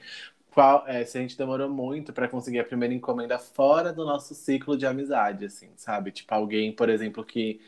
Qual, 0.58 0.86
é, 0.88 1.06
se 1.06 1.20
a 1.20 1.22
gente 1.22 1.38
demorou 1.38 1.70
muito 1.70 2.12
para 2.12 2.28
conseguir 2.28 2.58
a 2.58 2.64
primeira 2.64 2.92
encomenda 2.92 3.38
fora 3.38 3.94
do 3.94 4.04
nosso 4.04 4.34
ciclo 4.34 4.76
de 4.76 4.88
amizade, 4.88 5.46
assim, 5.46 5.70
sabe? 5.76 6.10
Tipo, 6.10 6.34
alguém, 6.34 6.72
por 6.72 6.90
exemplo, 6.90 7.24
que 7.24 7.62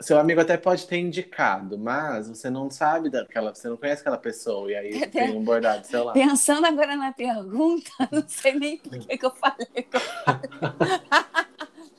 seu 0.00 0.16
amigo 0.16 0.40
até 0.40 0.56
pode 0.56 0.86
ter 0.86 0.98
indicado, 0.98 1.76
mas 1.76 2.28
você 2.28 2.48
não 2.48 2.70
sabe 2.70 3.10
daquela, 3.10 3.52
você 3.52 3.68
não 3.68 3.76
conhece 3.76 4.02
aquela 4.02 4.16
pessoa, 4.16 4.70
e 4.70 4.76
aí 4.76 5.06
tem 5.08 5.36
um 5.36 5.42
bordado, 5.42 5.84
sei 5.88 5.98
lá. 5.98 6.12
Pensando 6.12 6.64
agora 6.64 6.94
na 6.94 7.12
pergunta, 7.12 7.90
não 8.12 8.22
sei 8.28 8.52
nem 8.60 8.78
por 8.78 8.96
que, 8.96 9.18
que 9.18 9.26
eu 9.26 9.32
falei 9.32 9.66
que 9.66 9.96
eu 9.96 10.00
falei. 10.00 10.50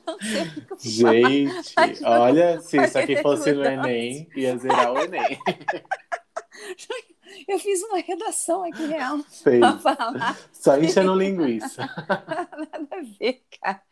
não 0.06 0.18
sei 0.18 0.40
o 0.40 0.50
que 0.50 0.72
eu 0.72 0.78
Gente, 0.78 2.04
olha, 2.06 2.58
se 2.62 2.82
isso 2.82 2.98
aqui 2.98 3.20
fosse 3.20 3.52
no 3.52 3.62
Enem, 3.62 4.26
ia 4.34 4.56
zerar 4.56 4.94
o 4.94 4.98
Enem. 4.98 5.38
Eu 7.46 7.58
fiz 7.58 7.82
uma 7.82 7.98
redação 7.98 8.64
aqui 8.64 8.86
real 8.86 9.18
pra 9.42 9.78
falar. 9.78 10.38
Só 10.52 10.78
enchendo 10.78 11.14
linguiça. 11.14 11.82
Nada 12.08 12.88
a 12.90 13.02
ver, 13.18 13.42
cara. 13.60 13.82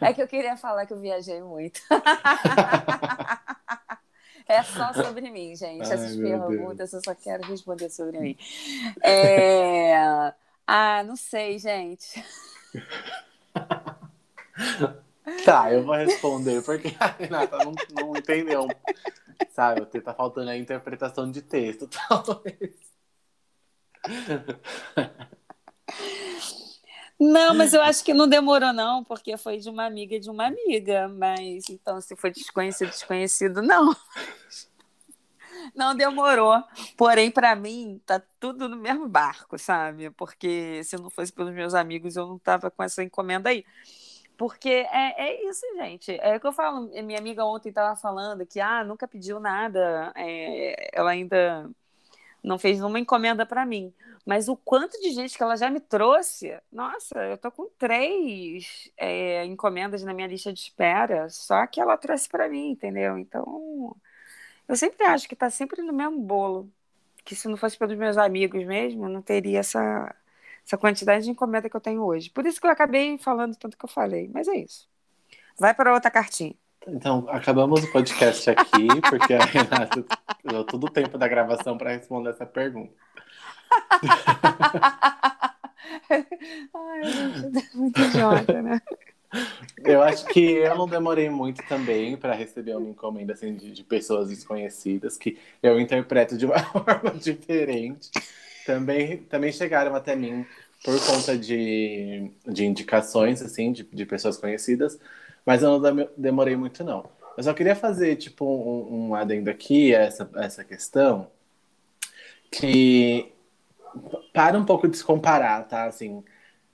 É 0.00 0.12
que 0.12 0.22
eu 0.22 0.28
queria 0.28 0.56
falar 0.56 0.86
que 0.86 0.92
eu 0.92 1.00
viajei 1.00 1.42
muito. 1.42 1.80
É 4.48 4.62
só 4.62 4.92
sobre 4.92 5.30
mim, 5.30 5.54
gente. 5.56 5.82
Ai, 5.84 5.92
Essas 5.92 6.16
perguntas 6.16 6.92
eu 6.92 7.00
só 7.04 7.14
quero 7.14 7.42
responder 7.44 7.88
sobre 7.90 8.18
mim. 8.18 8.36
É... 9.02 9.94
Ah, 10.66 11.02
não 11.04 11.16
sei, 11.16 11.58
gente. 11.58 12.22
Tá, 15.44 15.72
eu 15.72 15.84
vou 15.84 15.94
responder, 15.94 16.62
porque 16.62 16.94
a 16.98 17.06
Renata 17.06 17.58
não, 17.58 17.72
não 17.90 18.16
entendeu. 18.16 18.66
Sabe, 19.50 19.84
tá 20.00 20.14
faltando 20.14 20.50
a 20.50 20.56
interpretação 20.56 21.30
de 21.30 21.42
texto, 21.42 21.88
talvez. 22.08 22.92
Não, 27.18 27.54
mas 27.54 27.72
eu 27.72 27.80
acho 27.80 28.04
que 28.04 28.12
não 28.12 28.26
demorou, 28.26 28.72
não, 28.72 29.04
porque 29.04 29.36
foi 29.36 29.58
de 29.58 29.70
uma 29.70 29.86
amiga 29.86 30.18
de 30.18 30.28
uma 30.28 30.46
amiga. 30.46 31.08
Mas 31.08 31.68
então, 31.70 32.00
se 32.00 32.16
foi 32.16 32.32
desconhecido, 32.32 32.90
desconhecido, 32.90 33.62
não. 33.62 33.94
Não 35.74 35.94
demorou. 35.94 36.60
Porém, 36.96 37.30
para 37.30 37.54
mim, 37.54 38.00
tá 38.04 38.20
tudo 38.40 38.68
no 38.68 38.76
mesmo 38.76 39.08
barco, 39.08 39.56
sabe? 39.56 40.10
Porque 40.10 40.82
se 40.82 40.96
não 40.96 41.08
fosse 41.08 41.32
pelos 41.32 41.54
meus 41.54 41.74
amigos, 41.74 42.16
eu 42.16 42.26
não 42.26 42.38
tava 42.38 42.70
com 42.70 42.82
essa 42.82 43.04
encomenda 43.04 43.50
aí. 43.50 43.64
Porque 44.42 44.68
é, 44.68 45.22
é 45.22 45.48
isso, 45.48 45.64
gente. 45.76 46.18
É 46.20 46.36
o 46.36 46.40
que 46.40 46.46
eu 46.48 46.52
falo. 46.52 46.90
Minha 47.04 47.20
amiga 47.20 47.44
ontem 47.44 47.68
estava 47.68 47.94
falando 47.94 48.44
que 48.44 48.58
ah, 48.58 48.82
nunca 48.82 49.06
pediu 49.06 49.38
nada. 49.38 50.12
É, 50.16 50.90
ela 50.92 51.12
ainda 51.12 51.70
não 52.42 52.58
fez 52.58 52.78
nenhuma 52.78 52.98
encomenda 52.98 53.46
para 53.46 53.64
mim. 53.64 53.94
Mas 54.26 54.48
o 54.48 54.56
quanto 54.56 55.00
de 55.00 55.12
gente 55.12 55.36
que 55.36 55.42
ela 55.44 55.56
já 55.56 55.70
me 55.70 55.78
trouxe, 55.78 56.60
nossa, 56.72 57.20
eu 57.20 57.38
tô 57.38 57.52
com 57.52 57.68
três 57.78 58.90
é, 58.96 59.44
encomendas 59.44 60.02
na 60.02 60.12
minha 60.12 60.26
lista 60.26 60.52
de 60.52 60.58
espera, 60.58 61.28
só 61.30 61.64
que 61.68 61.80
ela 61.80 61.96
trouxe 61.96 62.28
para 62.28 62.48
mim, 62.48 62.70
entendeu? 62.70 63.16
Então, 63.18 63.96
eu 64.66 64.74
sempre 64.76 65.04
acho 65.06 65.28
que 65.28 65.36
tá 65.36 65.50
sempre 65.50 65.82
no 65.82 65.92
mesmo 65.92 66.18
bolo. 66.20 66.68
Que 67.24 67.36
se 67.36 67.46
não 67.48 67.56
fosse 67.56 67.78
pelos 67.78 67.96
meus 67.96 68.18
amigos 68.18 68.64
mesmo, 68.66 69.08
não 69.08 69.22
teria 69.22 69.60
essa, 69.60 70.12
essa 70.66 70.78
quantidade 70.78 71.24
de 71.24 71.30
encomenda 71.30 71.68
que 71.68 71.76
eu 71.76 71.80
tenho 71.80 72.02
hoje. 72.02 72.30
Por 72.30 72.46
isso 72.46 72.60
que 72.60 72.66
eu 72.66 72.70
acabei 72.70 73.18
falando 73.18 73.56
tanto 73.56 73.76
que 73.76 73.84
eu 73.84 73.88
falei, 73.88 74.30
mas 74.32 74.48
é 74.48 74.56
isso. 74.56 74.88
Vai 75.58 75.74
para 75.74 75.92
outra 75.92 76.10
cartinha. 76.10 76.54
Então, 76.86 77.26
acabamos 77.28 77.84
o 77.84 77.92
podcast 77.92 78.50
aqui, 78.50 78.88
porque 79.08 79.34
a 79.34 79.44
Renata 79.46 80.04
deu 80.44 80.64
todo 80.64 80.84
o 80.84 80.90
tempo 80.90 81.16
da 81.16 81.28
gravação 81.28 81.78
para 81.78 81.92
responder 81.92 82.30
essa 82.30 82.46
pergunta. 82.46 82.92
Ai, 86.10 87.04
gente, 87.04 87.76
muito 87.76 88.00
idiota, 88.00 88.62
né? 88.62 88.80
Eu 89.78 90.02
acho 90.02 90.26
que 90.26 90.40
eu 90.40 90.76
não 90.76 90.86
demorei 90.86 91.30
muito 91.30 91.62
também 91.66 92.16
para 92.16 92.34
receber 92.34 92.76
uma 92.76 92.88
encomenda 92.88 93.32
assim, 93.32 93.54
de, 93.54 93.72
de, 93.72 93.82
pessoas 93.82 94.28
desconhecidas, 94.28 95.16
que 95.16 95.38
eu 95.62 95.80
interpreto 95.80 96.36
de 96.36 96.44
uma 96.44 96.58
forma 96.70 97.12
diferente. 97.12 98.10
Também, 98.66 99.18
também 99.18 99.52
chegaram 99.52 99.94
até 99.94 100.14
mim 100.14 100.46
por 100.84 100.98
conta 101.06 101.36
de, 101.36 102.30
de 102.46 102.64
indicações 102.64 103.40
assim 103.42 103.72
de, 103.72 103.84
de 103.84 104.04
pessoas 104.04 104.36
conhecidas, 104.36 104.98
mas 105.46 105.62
eu 105.62 105.78
não 105.78 106.08
demorei 106.16 106.56
muito 106.56 106.82
não. 106.84 107.04
Eu 107.36 107.42
só 107.42 107.54
queria 107.54 107.74
fazer 107.74 108.16
tipo 108.16 108.44
um, 108.44 109.08
um 109.08 109.14
adendo 109.14 109.48
aqui 109.50 109.94
a 109.94 110.00
essa, 110.00 110.28
essa 110.36 110.64
questão 110.64 111.30
que 112.50 113.32
para 114.32 114.58
um 114.58 114.64
pouco 114.64 114.88
de 114.88 114.96
se 114.96 115.04
comparar, 115.04 115.66
tá? 115.66 115.84
Assim, 115.84 116.22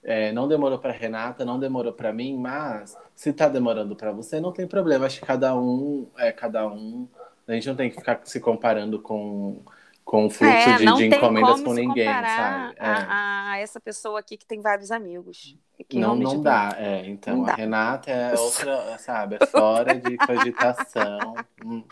é, 0.03 0.31
não 0.31 0.47
demorou 0.47 0.79
para 0.79 0.91
Renata, 0.91 1.45
não 1.45 1.59
demorou 1.59 1.93
para 1.93 2.13
mim, 2.13 2.37
mas 2.37 2.97
se 3.15 3.33
tá 3.33 3.47
demorando 3.47 3.95
para 3.95 4.11
você, 4.11 4.39
não 4.39 4.51
tem 4.51 4.67
problema. 4.67 5.05
Acho 5.05 5.19
que 5.19 5.25
cada 5.25 5.55
um 5.55 6.07
é 6.17 6.31
cada 6.31 6.67
um. 6.67 7.07
A 7.47 7.53
gente 7.53 7.67
não 7.67 7.75
tem 7.75 7.89
que 7.89 7.97
ficar 7.97 8.21
se 8.25 8.39
comparando 8.39 8.99
com 8.99 9.61
com 10.09 10.25
o 10.25 10.29
fluxo 10.31 10.69
é, 10.69 10.77
de, 10.77 10.85
de 10.95 11.05
encomendas 11.05 11.61
com 11.61 11.71
ninguém, 11.71 12.07
sabe? 12.07 12.75
É. 12.79 12.83
A, 12.83 13.51
a, 13.51 13.59
essa 13.59 13.79
pessoa 13.79 14.19
aqui 14.19 14.37
que 14.37 14.45
tem 14.45 14.59
vários 14.59 14.89
amigos. 14.89 15.55
não, 15.93 16.15
não 16.15 16.41
dá, 16.41 16.75
é. 16.79 17.07
Então, 17.07 17.45
a 17.45 17.53
Renata 17.53 18.09
é 18.09 18.33
outra, 18.33 18.97
sabe, 18.97 19.37
é 19.39 19.45
fora 19.45 19.93
de 19.93 20.17
cogitação. 20.17 21.35
Hum. 21.63 21.83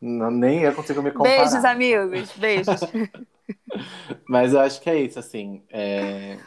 Não, 0.00 0.30
nem 0.30 0.60
eu 0.60 0.74
consigo 0.74 1.02
me 1.02 1.10
comparar. 1.10 1.36
Beijos, 1.36 1.64
amigos. 1.64 2.32
Beijos. 2.36 2.80
Mas 4.28 4.52
eu 4.52 4.60
acho 4.60 4.80
que 4.80 4.88
é 4.88 5.00
isso, 5.00 5.18
assim. 5.18 5.62
É... 5.68 6.38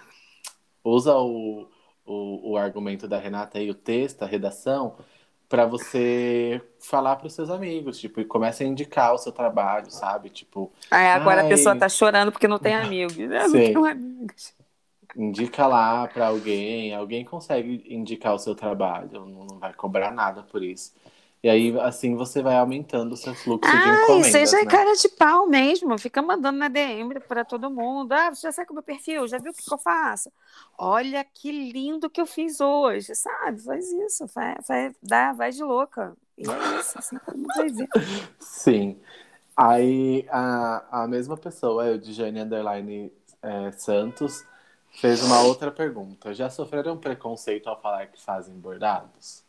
Usa 0.83 1.15
o, 1.15 1.67
o, 2.05 2.51
o 2.51 2.57
argumento 2.57 3.07
da 3.07 3.19
Renata 3.19 3.59
e 3.59 3.69
o 3.69 3.75
texto, 3.75 4.23
a 4.23 4.25
redação, 4.25 4.97
para 5.49 5.65
você 5.65 6.61
falar 6.79 7.15
para 7.15 7.27
os 7.27 7.33
seus 7.33 7.49
amigos, 7.49 7.99
tipo, 7.99 8.19
e 8.19 8.25
comece 8.25 8.63
a 8.63 8.67
indicar 8.67 9.13
o 9.13 9.17
seu 9.17 9.31
trabalho, 9.31 9.89
sabe? 9.89 10.29
Tipo. 10.29 10.71
Ah, 10.91 11.13
agora 11.15 11.41
a 11.41 11.47
pessoa 11.47 11.75
tá 11.75 11.87
chorando 11.87 12.31
porque 12.31 12.47
não 12.47 12.59
tem 12.59 12.75
amigos. 12.75 13.17
Não 13.17 13.51
tenho 13.51 13.85
amigos. 13.85 14.53
Indica 15.15 15.65
lá 15.65 16.07
para 16.07 16.27
alguém, 16.27 16.93
alguém 16.93 17.25
consegue 17.25 17.83
indicar 17.87 18.35
o 18.35 18.39
seu 18.39 18.53
trabalho, 18.53 19.25
não 19.25 19.57
vai 19.57 19.73
cobrar 19.73 20.11
nada 20.11 20.43
por 20.43 20.61
isso. 20.61 20.93
E 21.43 21.49
aí, 21.49 21.79
assim, 21.79 22.15
você 22.15 22.41
vai 22.41 22.55
aumentando 22.57 23.13
o 23.13 23.17
seu 23.17 23.33
fluxo 23.35 23.69
Ai, 23.71 23.77
de 23.77 24.03
encomendas. 24.03 24.31
seja 24.31 24.57
né? 24.57 24.65
cara 24.65 24.93
de 24.95 25.07
pau 25.09 25.47
mesmo. 25.47 25.97
Fica 25.97 26.21
mandando 26.21 26.57
na 26.57 26.67
DM 26.67 27.19
para 27.19 27.45
todo 27.45 27.69
mundo. 27.69 28.11
Ah, 28.11 28.33
você 28.33 28.47
já 28.47 28.51
sabe 28.51 28.71
o 28.71 28.73
meu 28.73 28.83
perfil, 28.83 29.27
já 29.27 29.37
viu 29.37 29.51
o 29.51 29.55
que, 29.55 29.63
que, 29.63 29.73
eu 29.73 29.77
faço? 29.77 30.31
Olha 30.77 31.23
que 31.23 31.51
lindo 31.51 32.09
que 32.09 32.19
eu 32.19 32.25
fiz 32.25 32.59
hoje, 32.59 33.13
sabe? 33.15 33.61
Faz 33.61 33.91
isso, 33.91 34.25
vai, 34.33 34.55
vai, 34.67 34.95
dá, 35.01 35.31
vai 35.31 35.51
de 35.51 35.63
louca. 35.63 36.15
E 36.37 36.41
é 36.49 36.79
isso, 36.79 36.97
assim, 36.97 37.17
todo 37.19 37.37
mundo 37.37 37.53
vai 37.55 37.69
ver. 37.69 37.87
Sim. 38.39 38.99
Aí, 39.55 40.27
a, 40.29 41.03
a 41.03 41.07
mesma 41.07 41.37
pessoa, 41.37 41.85
eu, 41.85 41.97
de 41.97 42.13
Jane 42.13 42.41
Underline 42.41 43.11
é, 43.41 43.71
Santos, 43.73 44.43
fez 44.91 45.23
uma 45.23 45.41
outra 45.41 45.71
pergunta. 45.71 46.33
Já 46.33 46.49
sofreram 46.49 46.97
preconceito 46.97 47.67
ao 47.67 47.79
falar 47.79 48.07
que 48.07 48.21
fazem 48.21 48.55
bordados? 48.55 49.43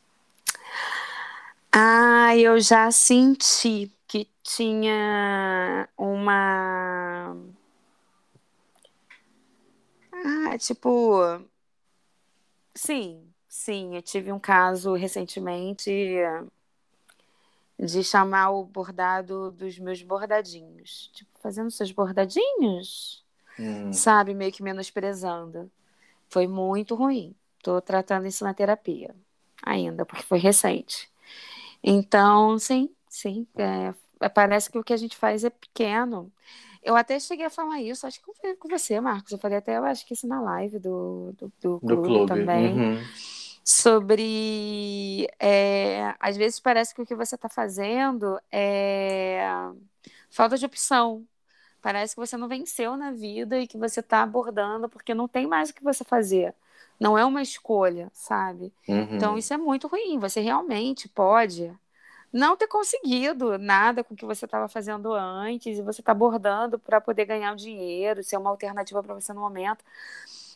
Ah, 1.72 2.36
eu 2.36 2.58
já 2.60 2.90
senti 2.90 3.92
que 4.06 4.28
tinha 4.42 5.88
uma. 5.96 7.36
Ah, 10.12 10.58
tipo. 10.58 11.42
Sim, 12.74 13.28
sim, 13.48 13.96
eu 13.96 14.02
tive 14.02 14.32
um 14.32 14.38
caso 14.38 14.94
recentemente 14.94 15.90
de 17.78 18.02
chamar 18.02 18.50
o 18.50 18.64
bordado 18.64 19.50
dos 19.50 19.78
meus 19.78 20.02
bordadinhos. 20.02 21.10
Tipo, 21.12 21.30
fazendo 21.40 21.70
seus 21.70 21.92
bordadinhos, 21.92 23.24
hum. 23.58 23.92
sabe? 23.92 24.34
Meio 24.34 24.52
que 24.52 24.62
menosprezando. 24.62 25.70
Foi 26.28 26.46
muito 26.46 26.94
ruim. 26.94 27.34
Tô 27.62 27.80
tratando 27.80 28.26
isso 28.26 28.44
na 28.44 28.54
terapia 28.54 29.14
ainda, 29.62 30.06
porque 30.06 30.22
foi 30.22 30.38
recente. 30.38 31.10
Então, 31.82 32.58
sim, 32.58 32.90
sim. 33.08 33.46
É, 33.56 33.94
é, 34.20 34.28
parece 34.28 34.70
que 34.70 34.78
o 34.78 34.84
que 34.84 34.92
a 34.92 34.96
gente 34.96 35.16
faz 35.16 35.44
é 35.44 35.50
pequeno. 35.50 36.32
Eu 36.82 36.96
até 36.96 37.18
cheguei 37.18 37.46
a 37.46 37.50
falar 37.50 37.80
isso, 37.82 38.06
acho 38.06 38.20
que 38.20 38.54
com 38.56 38.68
você, 38.68 39.00
Marcos. 39.00 39.32
Eu 39.32 39.38
falei 39.38 39.58
até, 39.58 39.76
eu 39.76 39.84
acho 39.84 40.06
que 40.06 40.14
isso 40.14 40.26
na 40.26 40.40
live 40.40 40.78
do, 40.78 41.34
do, 41.36 41.52
do, 41.60 41.78
do 41.82 42.02
clube, 42.02 42.26
também. 42.26 42.72
Uhum. 42.72 43.04
Sobre. 43.64 45.28
É, 45.38 46.14
às 46.18 46.36
vezes 46.36 46.58
parece 46.60 46.94
que 46.94 47.02
o 47.02 47.06
que 47.06 47.14
você 47.14 47.34
está 47.34 47.48
fazendo 47.48 48.40
é 48.50 49.46
falta 50.30 50.56
de 50.56 50.64
opção. 50.64 51.26
Parece 51.80 52.14
que 52.14 52.20
você 52.20 52.36
não 52.36 52.48
venceu 52.48 52.96
na 52.96 53.12
vida 53.12 53.58
e 53.58 53.66
que 53.66 53.78
você 53.78 54.00
está 54.00 54.22
abordando 54.22 54.88
porque 54.88 55.14
não 55.14 55.28
tem 55.28 55.46
mais 55.46 55.70
o 55.70 55.74
que 55.74 55.82
você 55.82 56.04
fazer. 56.04 56.54
Não 56.98 57.16
é 57.16 57.24
uma 57.24 57.42
escolha, 57.42 58.10
sabe? 58.12 58.72
Uhum. 58.88 59.16
Então 59.16 59.38
isso 59.38 59.52
é 59.54 59.56
muito 59.56 59.86
ruim. 59.86 60.18
Você 60.18 60.40
realmente 60.40 61.08
pode 61.08 61.72
não 62.32 62.56
ter 62.56 62.66
conseguido 62.66 63.58
nada 63.58 64.04
com 64.04 64.14
o 64.14 64.16
que 64.16 64.26
você 64.26 64.44
estava 64.44 64.68
fazendo 64.68 65.12
antes 65.14 65.78
e 65.78 65.82
você 65.82 66.00
está 66.00 66.12
bordando 66.12 66.78
para 66.78 67.00
poder 67.00 67.24
ganhar 67.24 67.52
um 67.52 67.56
dinheiro, 67.56 68.22
ser 68.22 68.36
uma 68.36 68.50
alternativa 68.50 69.02
para 69.02 69.14
você 69.14 69.32
no 69.32 69.40
momento. 69.40 69.84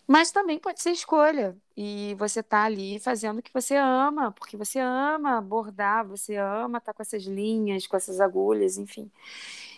Mas 0.07 0.33
também 0.33 0.59
pode 0.59 0.83
ser 0.83 0.91
escolha. 0.91 1.57
E 1.77 2.15
você 2.19 2.41
está 2.41 2.65
ali 2.65 2.99
fazendo 2.99 3.39
o 3.39 3.43
que 3.43 3.53
você 3.53 3.77
ama, 3.77 4.33
porque 4.33 4.57
você 4.57 4.79
ama 4.79 5.41
bordar, 5.41 6.07
você 6.07 6.37
ama 6.37 6.79
estar 6.79 6.93
tá 6.93 6.97
com 6.97 7.03
essas 7.03 7.23
linhas, 7.23 7.87
com 7.87 7.97
essas 7.97 8.21
agulhas, 8.21 8.77
enfim. 8.77 9.11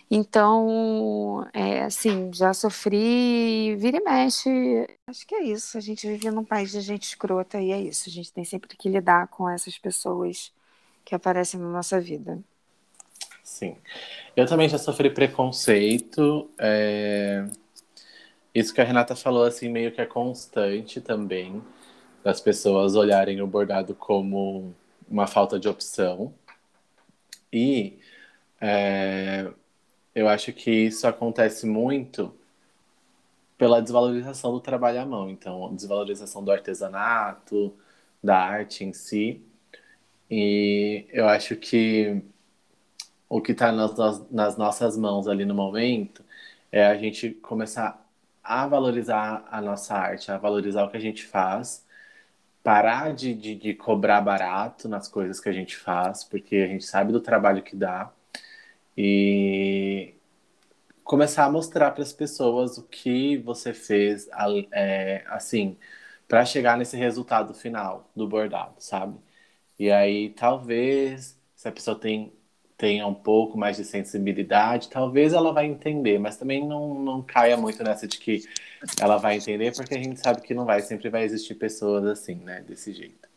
Então, 0.09 1.47
é 1.51 1.83
assim, 1.83 2.31
já 2.33 2.53
sofri, 2.53 3.75
vira 3.77 3.97
e 3.97 4.03
mexe. 4.03 4.49
Acho 5.07 5.25
que 5.25 5.35
é 5.35 5.43
isso. 5.43 5.77
A 5.77 5.81
gente 5.81 6.07
vive 6.07 6.29
num 6.29 6.43
país 6.43 6.71
de 6.71 6.81
gente 6.81 7.03
escrota 7.03 7.59
e 7.59 7.71
é 7.71 7.81
isso. 7.81 8.07
A 8.07 8.11
gente 8.11 8.31
tem 8.31 8.45
sempre 8.45 8.77
que 8.77 8.87
lidar 8.87 9.27
com 9.27 9.49
essas 9.49 9.77
pessoas 9.77 10.53
que 11.03 11.15
aparecem 11.15 11.59
na 11.59 11.69
nossa 11.69 11.99
vida. 11.99 12.39
Sim. 13.43 13.77
Eu 14.35 14.45
também 14.45 14.69
já 14.69 14.77
sofri 14.77 15.09
preconceito. 15.09 16.49
É... 16.59 17.47
Isso 18.53 18.73
que 18.73 18.81
a 18.81 18.83
Renata 18.83 19.15
falou, 19.15 19.43
assim, 19.43 19.69
meio 19.69 19.91
que 19.91 20.01
é 20.01 20.05
constante 20.05 21.01
também, 21.01 21.61
das 22.23 22.39
pessoas 22.39 22.95
olharem 22.95 23.41
o 23.41 23.47
bordado 23.47 23.93
como 23.93 24.73
uma 25.09 25.27
falta 25.27 25.59
de 25.59 25.67
opção. 25.67 26.33
E 27.51 27.99
é, 28.61 29.51
eu 30.15 30.27
acho 30.29 30.53
que 30.53 30.71
isso 30.71 31.07
acontece 31.07 31.65
muito 31.67 32.33
pela 33.57 33.81
desvalorização 33.81 34.51
do 34.53 34.59
trabalho 34.59 35.01
à 35.01 35.05
mão. 35.05 35.29
Então, 35.29 35.73
desvalorização 35.75 36.43
do 36.43 36.51
artesanato, 36.51 37.73
da 38.23 38.37
arte 38.37 38.83
em 38.83 38.93
si. 38.93 39.41
E 40.29 41.05
eu 41.11 41.27
acho 41.29 41.55
que 41.55 42.21
o 43.29 43.41
que 43.41 43.51
está 43.51 43.71
nas, 43.71 43.95
nas 44.31 44.57
nossas 44.57 44.97
mãos 44.97 45.27
ali 45.27 45.45
no 45.45 45.53
momento 45.55 46.23
é 46.71 46.85
a 46.85 46.95
gente 46.97 47.31
começar 47.31 48.05
a 48.43 48.67
valorizar 48.67 49.45
a 49.51 49.61
nossa 49.61 49.95
arte, 49.95 50.31
a 50.31 50.37
valorizar 50.37 50.85
o 50.85 50.89
que 50.91 50.97
a 50.97 50.99
gente 50.99 51.25
faz, 51.25 51.85
parar 52.63 53.13
de, 53.13 53.33
de, 53.33 53.55
de, 53.55 53.73
cobrar 53.75 54.21
barato 54.21 54.89
nas 54.89 55.07
coisas 55.07 55.39
que 55.39 55.49
a 55.49 55.53
gente 55.53 55.75
faz, 55.77 56.23
porque 56.23 56.57
a 56.57 56.67
gente 56.67 56.85
sabe 56.85 57.11
do 57.11 57.19
trabalho 57.21 57.63
que 57.63 57.75
dá, 57.75 58.11
e 58.97 60.15
começar 61.03 61.45
a 61.45 61.51
mostrar 61.51 61.91
para 61.91 62.03
as 62.03 62.13
pessoas 62.13 62.77
o 62.77 62.83
que 62.83 63.37
você 63.37 63.73
fez, 63.73 64.27
é, 64.71 65.23
assim, 65.27 65.77
para 66.27 66.45
chegar 66.45 66.77
nesse 66.77 66.97
resultado 66.97 67.53
final 67.53 68.09
do 68.15 68.27
bordado, 68.27 68.75
sabe? 68.79 69.17
E 69.79 69.91
aí, 69.91 70.29
talvez, 70.31 71.39
se 71.55 71.67
a 71.67 71.71
pessoa 71.71 71.97
tem 71.99 72.33
tenha 72.77 73.07
um 73.07 73.13
pouco 73.13 73.57
mais 73.57 73.77
de 73.77 73.85
sensibilidade, 73.85 74.89
talvez 74.89 75.33
ela 75.33 75.53
vai 75.53 75.65
entender, 75.65 76.19
mas 76.19 76.37
também 76.37 76.67
não, 76.67 76.93
não 76.93 77.21
caia 77.21 77.55
muito 77.57 77.81
nessa 77.83 78.07
de 78.07 78.17
que 78.17 78.43
ela 78.99 79.17
vai 79.17 79.37
entender, 79.37 79.73
porque 79.73 79.95
a 79.95 79.97
gente 80.03 80.19
sabe 80.19 80.41
que 80.41 80.53
não 80.53 80.65
vai, 80.65 80.81
sempre 80.81 81.09
vai 81.09 81.23
existir 81.23 81.55
pessoas 81.55 82.05
assim, 82.05 82.35
né, 82.35 82.61
desse 82.67 82.91
jeito. 82.93 83.29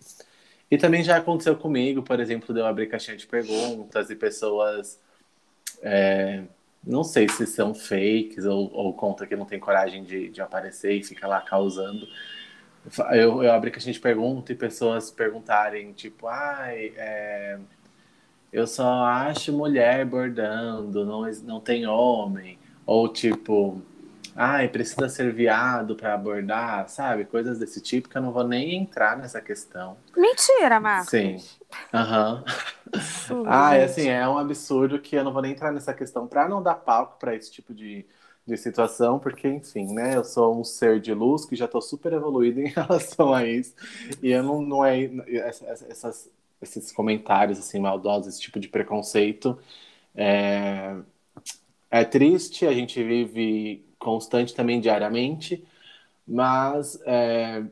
E 0.70 0.76
também 0.76 1.02
já 1.02 1.16
aconteceu 1.16 1.56
comigo, 1.56 2.02
por 2.02 2.20
exemplo, 2.20 2.52
de 2.52 2.60
eu 2.60 2.66
abrir 2.66 2.88
caixinha 2.88 3.16
de 3.16 3.26
perguntas 3.26 4.10
e 4.10 4.16
pessoas, 4.16 5.00
é, 5.82 6.44
não 6.84 7.04
sei 7.04 7.28
se 7.28 7.46
são 7.46 7.74
fakes 7.74 8.44
ou, 8.44 8.72
ou 8.72 8.94
conta 8.94 9.26
que 9.26 9.36
não 9.36 9.44
tem 9.44 9.58
coragem 9.58 10.04
de, 10.04 10.28
de 10.28 10.40
aparecer 10.40 10.92
e 10.92 11.04
fica 11.04 11.26
lá 11.26 11.40
causando. 11.40 12.06
Eu, 13.12 13.42
eu 13.42 13.52
abri 13.52 13.70
caixinha 13.70 13.92
de 13.92 14.00
perguntas 14.00 14.50
e 14.50 14.58
pessoas 14.58 15.10
perguntarem, 15.10 15.92
tipo, 15.92 16.26
ai, 16.26 16.92
é, 16.96 17.58
eu 18.52 18.66
só 18.66 19.04
acho 19.04 19.52
mulher 19.52 20.06
bordando, 20.06 21.04
não, 21.04 21.30
não 21.44 21.60
tem 21.60 21.86
homem. 21.86 22.58
Ou 22.86 23.12
tipo, 23.12 23.82
ai, 24.34 24.68
precisa 24.68 25.08
ser 25.08 25.32
viado 25.32 25.94
para 25.94 26.14
abordar, 26.14 26.88
sabe? 26.88 27.26
Coisas 27.26 27.58
desse 27.58 27.82
tipo 27.82 28.08
que 28.08 28.16
eu 28.16 28.22
não 28.22 28.32
vou 28.32 28.46
nem 28.46 28.76
entrar 28.76 29.18
nessa 29.18 29.42
questão. 29.42 29.96
Mentira, 30.16 30.80
Marcos. 30.80 31.10
Sim. 31.10 31.36
Aham. 31.92 32.44
Uhum. 33.30 33.42
ah, 33.46 33.74
é 33.74 33.84
assim, 33.84 34.08
é 34.08 34.26
um 34.28 34.38
absurdo 34.38 34.98
que 34.98 35.16
eu 35.16 35.24
não 35.24 35.32
vou 35.32 35.42
nem 35.42 35.52
entrar 35.52 35.72
nessa 35.72 35.92
questão 35.92 36.26
para 36.26 36.48
não 36.48 36.62
dar 36.62 36.74
palco 36.76 37.18
para 37.18 37.34
esse 37.34 37.50
tipo 37.52 37.74
de, 37.74 38.06
de 38.46 38.56
situação, 38.56 39.18
porque, 39.18 39.46
enfim, 39.48 39.92
né? 39.92 40.16
Eu 40.16 40.24
sou 40.24 40.58
um 40.58 40.64
ser 40.64 41.00
de 41.00 41.12
luz 41.12 41.44
que 41.44 41.54
já 41.56 41.66
estou 41.66 41.82
super 41.82 42.12
evoluído 42.12 42.60
em 42.62 42.68
relação 42.68 43.34
a 43.34 43.44
isso. 43.46 43.74
E 44.22 44.30
eu 44.30 44.42
não, 44.42 44.62
não 44.62 44.84
é. 44.84 45.04
Essas, 45.28 46.30
esses 46.60 46.92
comentários 46.92 47.58
assim 47.58 47.78
maldosos, 47.80 48.28
esse 48.34 48.40
tipo 48.40 48.58
de 48.58 48.68
preconceito. 48.68 49.58
É, 50.14 50.96
é 51.90 52.04
triste, 52.04 52.66
a 52.66 52.72
gente 52.72 53.02
vive 53.02 53.84
constante 53.98 54.54
também 54.54 54.80
diariamente, 54.80 55.64
mas 56.26 57.00
é, 57.06 57.64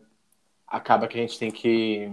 acaba 0.66 1.08
que 1.08 1.18
a 1.18 1.20
gente 1.22 1.38
tem 1.38 1.50
que, 1.50 2.12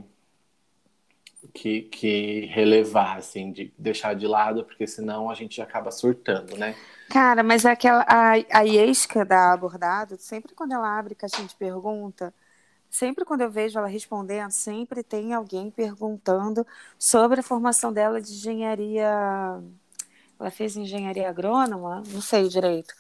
que, 1.54 1.84
que 1.84 2.46
relevar, 2.48 3.18
assim, 3.18 3.52
de 3.52 3.74
deixar 3.78 4.16
de 4.16 4.28
lado, 4.28 4.64
porque 4.64 4.88
senão 4.88 5.30
a 5.30 5.34
gente 5.36 5.62
acaba 5.62 5.91
surtando, 5.91 6.56
né? 6.58 6.76
Cara, 7.10 7.44
mas 7.44 7.66
aquela 7.66 8.06
a, 8.08 8.34
a 8.52 8.62
Iesca 8.64 9.24
da 9.26 9.54
Abordado, 9.54 10.18
sempre 10.18 10.56
quando 10.56 10.74
ela 10.74 10.98
abre 10.98 11.16
caixinha 11.16 11.48
de 11.48 11.56
pergunta, 11.56 12.34
sempre 12.89 13.26
quando 13.26 13.41
eu 13.41 13.52
vejo 13.52 13.78
ela 13.78 13.88
respondendo, 13.88 14.52
sempre 14.52 15.04
tem 15.04 15.34
alguém 15.34 15.70
perguntando 15.72 16.66
sobre 16.98 17.39
a 17.39 17.44
formação 17.44 17.94
dela 17.94 18.22
de 18.22 18.32
engenharia. 18.34 19.10
Ela 20.39 20.52
fez 20.52 20.76
engenharia 20.76 21.30
agrônoma, 21.30 22.04
não 22.08 22.22
sei 22.22 22.48
direito. 22.50 22.94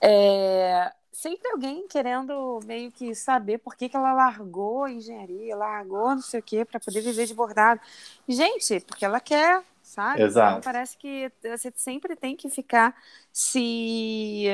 É, 0.00 0.92
sempre 1.20 1.50
alguém 1.50 1.86
querendo 1.86 2.60
meio 2.64 2.90
que 2.90 3.14
saber 3.14 3.58
por 3.58 3.76
que, 3.76 3.88
que 3.88 3.96
ela 3.96 4.12
largou 4.14 4.84
a 4.84 4.90
engenharia, 4.90 5.54
largou 5.54 6.14
não 6.14 6.22
sei 6.22 6.40
o 6.40 6.42
quê, 6.42 6.64
para 6.64 6.80
poder 6.80 7.02
viver 7.02 7.26
de 7.26 7.34
bordado. 7.34 7.80
Gente, 8.26 8.80
porque 8.80 9.04
ela 9.04 9.20
quer, 9.20 9.62
sabe? 9.82 10.22
Exato. 10.22 10.58
Então 10.58 10.72
parece 10.72 10.96
que 10.96 11.30
você 11.42 11.70
sempre 11.76 12.16
tem 12.16 12.34
que 12.34 12.48
ficar 12.48 12.96
se. 13.30 14.46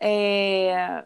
É, 0.00 1.04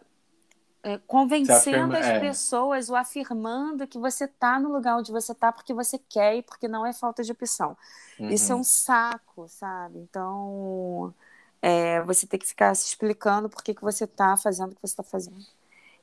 é, 0.83 0.97
convencendo 1.05 1.53
afirma, 1.53 1.97
as 1.99 2.07
é. 2.07 2.19
pessoas 2.19 2.89
ou 2.89 2.95
afirmando 2.95 3.87
que 3.87 3.99
você 3.99 4.25
está 4.25 4.59
no 4.59 4.71
lugar 4.71 4.97
onde 4.97 5.11
você 5.11 5.31
está 5.31 5.51
porque 5.51 5.73
você 5.73 5.99
quer 5.99 6.37
e 6.37 6.41
porque 6.41 6.67
não 6.67 6.85
é 6.85 6.91
falta 6.91 7.23
de 7.23 7.31
opção. 7.31 7.77
Uhum. 8.19 8.29
Isso 8.29 8.51
é 8.51 8.55
um 8.55 8.63
saco, 8.63 9.47
sabe? 9.47 9.99
Então, 9.99 11.13
é, 11.61 12.01
você 12.01 12.25
tem 12.27 12.39
que 12.39 12.47
ficar 12.47 12.75
se 12.75 12.87
explicando 12.87 13.49
por 13.49 13.63
que, 13.63 13.73
que 13.73 13.81
você 13.81 14.05
está 14.05 14.35
fazendo 14.37 14.71
o 14.71 14.75
que 14.75 14.81
você 14.81 14.93
está 14.93 15.03
fazendo. 15.03 15.45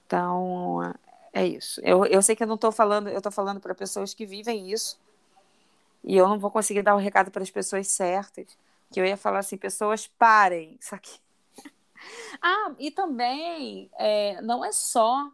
Então, 0.06 0.80
é 1.32 1.46
isso. 1.46 1.80
Eu, 1.82 2.04
eu 2.06 2.22
sei 2.22 2.36
que 2.36 2.42
eu 2.42 2.46
não 2.46 2.54
estou 2.54 2.72
falando, 2.72 3.08
eu 3.08 3.18
estou 3.18 3.32
falando 3.32 3.60
para 3.60 3.74
pessoas 3.74 4.14
que 4.14 4.24
vivem 4.26 4.70
isso 4.70 4.98
e 6.04 6.16
eu 6.16 6.28
não 6.28 6.38
vou 6.38 6.50
conseguir 6.50 6.82
dar 6.82 6.94
o 6.94 6.98
recado 6.98 7.30
para 7.30 7.42
as 7.42 7.50
pessoas 7.50 7.88
certas. 7.88 8.46
Que 8.90 9.00
eu 9.00 9.04
ia 9.04 9.16
falar 9.16 9.40
assim, 9.40 9.56
pessoas 9.56 10.06
parem, 10.06 10.76
isso 10.80 10.94
aqui 10.94 11.20
ah, 12.40 12.72
e 12.78 12.90
também 12.90 13.90
é, 13.98 14.40
não 14.42 14.64
é 14.64 14.72
só 14.72 15.30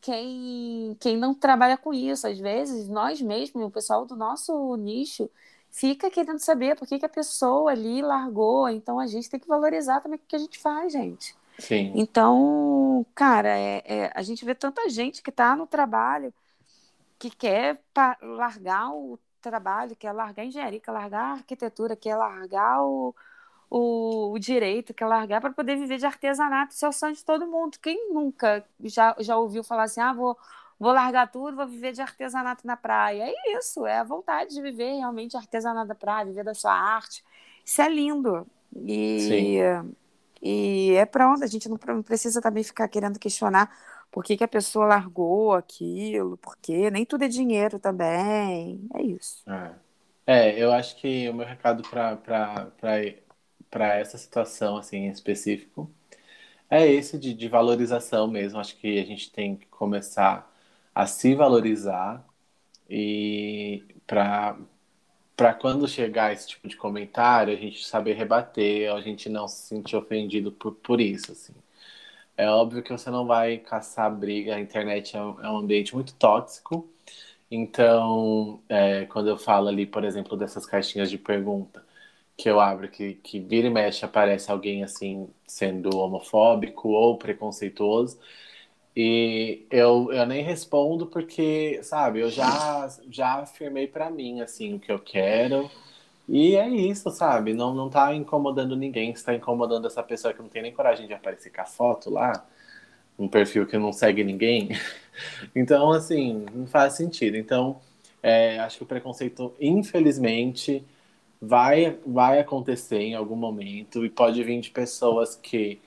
quem, 0.00 0.96
quem 1.00 1.16
não 1.16 1.34
trabalha 1.34 1.76
com 1.76 1.92
isso. 1.92 2.26
Às 2.26 2.38
vezes, 2.38 2.88
nós 2.88 3.20
mesmos, 3.20 3.64
o 3.64 3.70
pessoal 3.70 4.04
do 4.06 4.16
nosso 4.16 4.76
nicho, 4.76 5.30
fica 5.76 6.10
querendo 6.10 6.38
saber 6.38 6.74
por 6.74 6.88
que, 6.88 6.98
que 6.98 7.04
a 7.04 7.08
pessoa 7.08 7.70
ali 7.70 8.00
largou. 8.00 8.66
Então, 8.66 8.98
a 8.98 9.06
gente 9.06 9.28
tem 9.28 9.38
que 9.38 9.46
valorizar 9.46 10.00
também 10.00 10.18
o 10.18 10.22
que 10.26 10.34
a 10.34 10.38
gente 10.38 10.58
faz, 10.58 10.90
gente. 10.90 11.36
Sim. 11.58 11.92
Então, 11.94 13.04
cara, 13.14 13.50
é, 13.50 13.82
é 13.84 14.12
a 14.14 14.22
gente 14.22 14.42
vê 14.44 14.54
tanta 14.54 14.88
gente 14.88 15.22
que 15.22 15.28
está 15.28 15.54
no 15.54 15.66
trabalho 15.66 16.32
que 17.18 17.30
quer 17.30 17.78
largar 18.22 18.90
o 18.90 19.18
trabalho, 19.40 19.94
quer 19.96 20.12
largar 20.12 20.42
a 20.42 20.46
engenharia, 20.46 20.80
quer 20.80 20.90
largar 20.90 21.20
a 21.20 21.32
arquitetura, 21.32 21.94
quer 21.94 22.16
largar 22.16 22.82
o, 22.82 23.14
o, 23.70 24.32
o 24.32 24.38
direito, 24.38 24.94
que 24.94 25.04
é 25.04 25.06
largar 25.06 25.42
para 25.42 25.52
poder 25.52 25.76
viver 25.76 25.98
de 25.98 26.06
artesanato. 26.06 26.74
Isso 26.74 26.86
é 26.86 26.88
o 26.88 26.92
sonho 26.92 27.14
de 27.14 27.24
todo 27.24 27.46
mundo. 27.46 27.78
Quem 27.82 28.12
nunca 28.12 28.64
já, 28.84 29.14
já 29.18 29.36
ouviu 29.36 29.62
falar 29.62 29.84
assim, 29.84 30.00
ah, 30.00 30.12
vou, 30.12 30.38
vou 30.78 30.92
largar 30.92 31.30
tudo, 31.30 31.56
vou 31.56 31.66
viver 31.66 31.92
de 31.92 32.02
artesanato 32.02 32.66
na 32.66 32.76
praia? 32.76 33.24
É 33.24 33.58
isso, 33.58 33.86
é 33.86 33.98
a 33.98 34.04
vontade 34.04 34.54
de 34.54 34.62
viver 34.62 34.96
realmente 34.96 35.36
artesanato 35.36 35.88
da 35.88 35.94
praia, 35.94 36.26
viver 36.26 36.44
da 36.44 36.54
sua 36.54 36.72
arte. 36.72 37.24
Isso 37.64 37.82
é 37.82 37.88
lindo. 37.88 38.46
E, 38.74 39.18
Sim. 39.20 39.92
e 40.42 40.92
é 40.92 41.06
pronto, 41.06 41.42
a 41.42 41.46
gente 41.46 41.68
não 41.68 41.78
precisa 42.02 42.40
também 42.40 42.62
ficar 42.62 42.88
querendo 42.88 43.18
questionar 43.18 43.70
por 44.10 44.24
que, 44.24 44.36
que 44.36 44.44
a 44.44 44.48
pessoa 44.48 44.86
largou 44.86 45.52
aquilo, 45.52 46.36
porque 46.38 46.90
nem 46.90 47.04
tudo 47.04 47.24
é 47.24 47.28
dinheiro 47.28 47.78
também. 47.78 48.86
É 48.94 49.02
isso. 49.02 49.44
É, 49.46 49.74
é 50.26 50.62
eu 50.62 50.72
acho 50.72 50.96
que 50.96 51.28
o 51.28 51.34
meu 51.34 51.46
recado 51.46 51.82
para 51.88 52.16
para 53.70 53.96
essa 53.96 54.16
situação 54.16 54.76
assim 54.76 54.98
em 54.98 55.10
específico 55.10 55.90
é 56.70 56.86
esse 56.86 57.18
de, 57.18 57.34
de 57.34 57.48
valorização 57.48 58.28
mesmo. 58.28 58.58
Acho 58.58 58.76
que 58.76 58.98
a 59.00 59.04
gente 59.04 59.30
tem 59.30 59.56
que 59.56 59.66
começar 59.66 60.50
a 60.96 61.06
se 61.06 61.34
valorizar 61.36 62.26
e 62.90 63.84
para 64.06 64.58
para 65.36 65.54
quando 65.54 65.88
chegar 65.88 66.32
esse 66.32 66.48
tipo 66.48 66.68
de 66.68 66.76
comentário, 66.76 67.54
a 67.54 67.56
gente 67.56 67.86
saber 67.86 68.14
rebater, 68.14 68.92
a 68.94 69.00
gente 69.02 69.28
não 69.28 69.48
se 69.48 69.68
sentir 69.68 69.96
ofendido 69.96 70.52
por, 70.52 70.74
por 70.76 71.00
isso, 71.00 71.32
assim. 71.32 71.54
É 72.36 72.48
óbvio 72.50 72.82
que 72.82 72.92
você 72.92 73.10
não 73.10 73.26
vai 73.26 73.58
caçar 73.58 74.14
briga, 74.14 74.56
a 74.56 74.60
internet 74.60 75.16
é 75.16 75.22
um, 75.22 75.40
é 75.44 75.50
um 75.50 75.58
ambiente 75.58 75.94
muito 75.94 76.14
tóxico, 76.14 76.88
então, 77.50 78.60
é, 78.68 79.06
quando 79.06 79.28
eu 79.28 79.38
falo 79.38 79.68
ali, 79.68 79.86
por 79.86 80.04
exemplo, 80.04 80.36
dessas 80.36 80.66
caixinhas 80.66 81.10
de 81.10 81.18
pergunta, 81.18 81.84
que 82.36 82.48
eu 82.50 82.60
abro, 82.60 82.88
que, 82.90 83.14
que 83.16 83.40
vira 83.40 83.68
e 83.68 83.70
mexe, 83.70 84.04
aparece 84.04 84.50
alguém 84.50 84.84
assim, 84.84 85.28
sendo 85.46 85.96
homofóbico 85.98 86.90
ou 86.90 87.18
preconceituoso. 87.18 88.18
E 88.96 89.66
eu, 89.70 90.10
eu 90.10 90.24
nem 90.24 90.42
respondo 90.42 91.06
porque, 91.06 91.80
sabe, 91.82 92.20
eu 92.20 92.30
já, 92.30 92.88
já 93.10 93.40
afirmei 93.40 93.86
para 93.86 94.10
mim, 94.10 94.40
assim, 94.40 94.74
o 94.74 94.80
que 94.80 94.90
eu 94.90 94.98
quero. 94.98 95.70
E 96.28 96.56
é 96.56 96.66
isso, 96.68 97.10
sabe? 97.10 97.52
Não, 97.52 97.74
não 97.74 97.90
tá 97.90 98.14
incomodando 98.14 98.74
ninguém, 98.74 99.10
está 99.12 99.34
incomodando 99.34 99.86
essa 99.86 100.02
pessoa 100.02 100.32
que 100.32 100.40
não 100.40 100.48
tem 100.48 100.62
nem 100.62 100.72
coragem 100.72 101.06
de 101.06 101.12
aparecer 101.12 101.50
com 101.50 101.60
a 101.60 101.66
foto 101.66 102.08
lá, 102.10 102.46
um 103.18 103.28
perfil 103.28 103.66
que 103.66 103.78
não 103.78 103.92
segue 103.92 104.24
ninguém. 104.24 104.70
Então, 105.54 105.92
assim, 105.92 106.44
não 106.54 106.66
faz 106.66 106.92
sentido. 106.92 107.38
Então, 107.38 107.80
é, 108.22 108.58
acho 108.58 108.76
que 108.76 108.82
o 108.82 108.86
preconceito, 108.86 109.54
infelizmente, 109.58 110.84
vai, 111.40 111.98
vai 112.06 112.38
acontecer 112.38 112.98
em 112.98 113.14
algum 113.14 113.36
momento 113.36 114.04
e 114.04 114.10
pode 114.10 114.42
vir 114.44 114.60
de 114.60 114.70
pessoas 114.70 115.34
que 115.36 115.80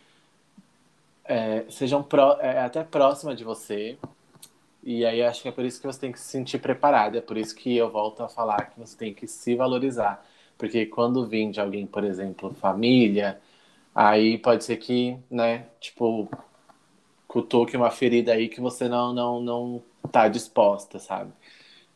é, 1.30 1.64
sejam 1.70 2.06
é, 2.40 2.60
até 2.60 2.84
próximas 2.84 3.38
de 3.38 3.44
você. 3.44 3.98
E 4.84 5.06
aí 5.06 5.22
acho 5.24 5.44
que 5.44 5.48
é 5.48 5.52
por 5.52 5.64
isso 5.64 5.80
que 5.80 5.86
você 5.86 6.00
tem 6.00 6.12
que 6.12 6.20
se 6.20 6.28
sentir 6.28 6.58
preparado. 6.60 7.18
É 7.18 7.22
por 7.22 7.38
isso 7.38 7.56
que 7.56 7.78
eu 7.78 7.90
volto 7.92 8.24
a 8.24 8.28
falar 8.28 8.72
que 8.72 8.80
você 8.80 8.98
tem 8.98 9.14
que 9.14 9.28
se 9.28 9.56
valorizar. 9.56 10.26
Porque 10.58 10.88
quando 10.88 11.28
vem 11.28 11.52
de 11.52 11.62
alguém, 11.62 11.86
por 11.86 12.04
exemplo, 12.04 12.54
família, 12.56 13.40
aí 13.94 14.40
pode 14.40 14.64
ser 14.64 14.78
que, 14.78 15.18
né, 15.30 15.68
tipo, 15.80 16.28
cutuque 17.28 17.78
uma 17.78 17.92
ferida 17.92 18.34
aí 18.34 18.50
que 18.50 18.60
você 18.60 18.90
não, 18.90 19.14
não, 19.14 19.42
não 19.42 19.84
tá 20.12 20.28
disposta, 20.28 21.00
sabe? 21.00 21.32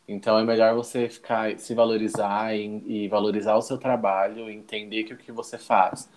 Então 0.08 0.38
é 0.38 0.44
melhor 0.44 0.74
você 0.74 1.08
ficar, 1.08 1.58
se 1.58 1.74
valorizar 1.74 2.54
e, 2.56 2.82
e 2.86 3.08
valorizar 3.08 3.56
o 3.56 3.62
seu 3.62 3.78
trabalho, 3.78 4.50
entender 4.50 5.04
que 5.04 5.14
o 5.14 5.16
que 5.16 5.32
você 5.32 5.58
faz 5.58 6.08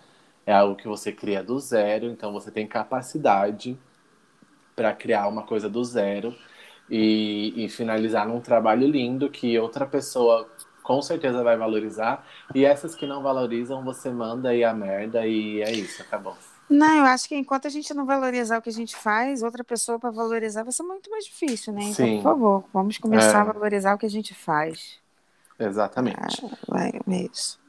é 0.48 0.52
algo 0.54 0.74
que 0.74 0.88
você 0.88 1.12
cria 1.12 1.44
do 1.44 1.58
zero, 1.58 2.06
então 2.06 2.32
você 2.32 2.50
tem 2.50 2.66
capacidade 2.66 3.78
para 4.74 4.94
criar 4.94 5.28
uma 5.28 5.42
coisa 5.42 5.68
do 5.68 5.84
zero 5.84 6.34
e, 6.88 7.52
e, 7.54 7.68
finalizar 7.68 8.26
num 8.26 8.40
trabalho 8.40 8.88
lindo 8.88 9.28
que 9.28 9.58
outra 9.58 9.84
pessoa 9.84 10.48
com 10.82 11.02
certeza 11.02 11.44
vai 11.44 11.54
valorizar. 11.58 12.26
E 12.54 12.64
essas 12.64 12.94
que 12.94 13.06
não 13.06 13.22
valorizam, 13.22 13.84
você 13.84 14.08
manda 14.08 14.48
aí 14.48 14.64
a 14.64 14.72
merda 14.72 15.26
e 15.26 15.60
é 15.60 15.70
isso, 15.70 16.00
acabou. 16.00 16.34
Não, 16.70 16.96
eu 16.96 17.04
acho 17.04 17.28
que 17.28 17.36
enquanto 17.36 17.66
a 17.66 17.70
gente 17.70 17.92
não 17.92 18.06
valorizar 18.06 18.56
o 18.56 18.62
que 18.62 18.70
a 18.70 18.72
gente 18.72 18.96
faz, 18.96 19.42
outra 19.42 19.62
pessoa 19.62 19.98
para 19.98 20.10
valorizar 20.10 20.62
vai 20.62 20.72
ser 20.72 20.82
muito 20.82 21.10
mais 21.10 21.26
difícil, 21.26 21.74
né? 21.74 21.82
Então, 21.82 22.06
Sim. 22.06 22.16
por 22.16 22.22
favor, 22.22 22.64
vamos 22.72 22.96
começar 22.96 23.36
é. 23.36 23.40
a 23.42 23.52
valorizar 23.52 23.94
o 23.94 23.98
que 23.98 24.06
a 24.06 24.10
gente 24.10 24.34
faz. 24.34 24.98
Exatamente. 25.58 26.42
Ah, 26.42 26.56
vai, 26.66 26.88
é 26.88 27.28
isso. 27.30 27.60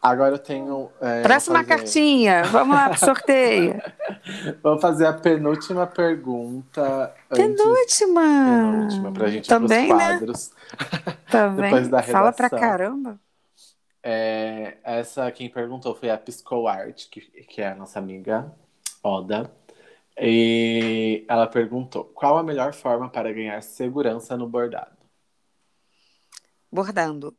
Agora 0.00 0.34
eu 0.34 0.38
tenho. 0.38 0.90
É, 1.00 1.22
Próxima 1.22 1.64
fazer... 1.64 1.68
cartinha, 1.68 2.44
vamos 2.44 2.76
lá 2.76 2.88
pro 2.90 2.98
sorteio. 2.98 3.80
vamos 4.62 4.80
fazer 4.80 5.06
a 5.06 5.12
penúltima 5.12 5.86
pergunta. 5.86 7.14
Penúltima! 7.28 8.20
Antes... 8.20 8.94
Penúltima, 8.94 9.12
pra 9.12 9.28
gente 9.28 9.48
Também, 9.48 9.84
ir 9.84 9.88
pros 9.88 9.98
né? 9.98 10.08
quadros. 10.08 10.50
Né? 10.50 11.16
Também. 11.30 11.64
Depois 11.64 11.88
da 11.88 12.00
redação. 12.00 12.12
Fala 12.12 12.32
pra 12.32 12.50
caramba. 12.50 13.20
É, 14.02 14.76
essa 14.84 15.30
quem 15.32 15.50
perguntou 15.50 15.94
foi 15.94 16.10
a 16.10 16.16
Piscoart, 16.16 17.08
que, 17.10 17.20
que 17.20 17.60
é 17.60 17.70
a 17.70 17.74
nossa 17.74 17.98
amiga 17.98 18.52
Oda. 19.02 19.50
E 20.18 21.24
ela 21.28 21.46
perguntou: 21.46 22.04
qual 22.04 22.38
a 22.38 22.42
melhor 22.42 22.72
forma 22.72 23.08
para 23.10 23.32
ganhar 23.32 23.60
segurança 23.62 24.36
no 24.36 24.48
bordado? 24.48 24.96
Bordando. 26.70 27.36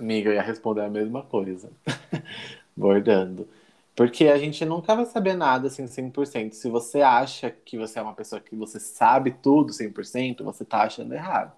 Amiga, 0.00 0.30
eu 0.30 0.34
ia 0.34 0.42
responder 0.42 0.82
a 0.82 0.90
mesma 0.90 1.22
coisa. 1.22 1.70
Bordando. 2.76 3.48
Porque 3.96 4.26
a 4.28 4.38
gente 4.38 4.64
nunca 4.64 4.94
vai 4.96 5.06
saber 5.06 5.34
nada 5.34 5.68
assim 5.68 5.86
100%. 5.86 6.54
Se 6.54 6.68
você 6.68 7.00
acha 7.02 7.50
que 7.50 7.78
você 7.78 7.98
é 7.98 8.02
uma 8.02 8.14
pessoa 8.14 8.40
que 8.40 8.56
você 8.56 8.80
sabe 8.80 9.32
tudo 9.32 9.72
100%, 9.72 10.42
você 10.44 10.64
tá 10.64 10.82
achando 10.82 11.14
errado. 11.14 11.56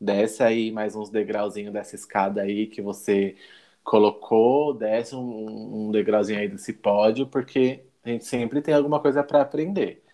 Desce 0.00 0.42
aí 0.44 0.72
mais 0.72 0.96
uns 0.96 1.10
degrauzinhos 1.10 1.72
dessa 1.72 1.96
escada 1.96 2.42
aí 2.42 2.66
que 2.68 2.82
você 2.82 3.36
colocou, 3.84 4.74
desce 4.74 5.14
um, 5.16 5.88
um 5.88 5.90
degrauzinho 5.92 6.40
aí 6.40 6.48
desse 6.48 6.72
pódio, 6.74 7.26
porque 7.26 7.84
a 8.04 8.10
gente 8.10 8.24
sempre 8.26 8.62
tem 8.62 8.74
alguma 8.74 9.00
coisa 9.00 9.22
para 9.24 9.42
aprender. 9.42 10.04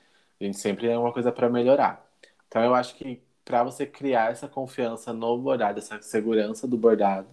A 0.41 0.45
gente 0.45 0.59
sempre 0.59 0.87
tem 0.87 0.95
alguma 0.95 1.13
coisa 1.13 1.33
para 1.33 1.49
melhorar. 1.51 2.07
Então 2.49 2.63
eu 2.65 2.75
acho 2.75 2.95
que 2.97 3.23
para 3.45 3.63
você 3.65 3.87
criar 3.87 4.31
essa 4.33 4.49
confiança 4.49 5.13
no 5.13 5.39
bordado, 5.39 5.79
essa 5.79 6.01
segurança 6.03 6.67
do 6.69 6.77
bordado, 6.79 7.29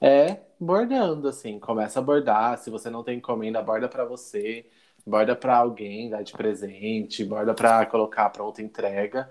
é 0.00 0.40
bordando 0.60 1.28
assim, 1.28 1.58
começa 1.58 1.98
a 1.98 2.02
bordar, 2.02 2.58
se 2.58 2.70
você 2.70 2.90
não 2.90 3.04
tem 3.04 3.18
encomenda, 3.18 3.62
borda 3.62 3.88
para 3.88 4.04
você, 4.04 4.66
borda 5.06 5.36
para 5.36 5.56
alguém, 5.56 6.10
dá 6.10 6.22
de 6.22 6.32
presente, 6.32 7.24
borda 7.24 7.54
para 7.54 7.86
colocar 7.86 8.30
para 8.30 8.42
outra 8.44 8.62
entrega. 8.62 9.30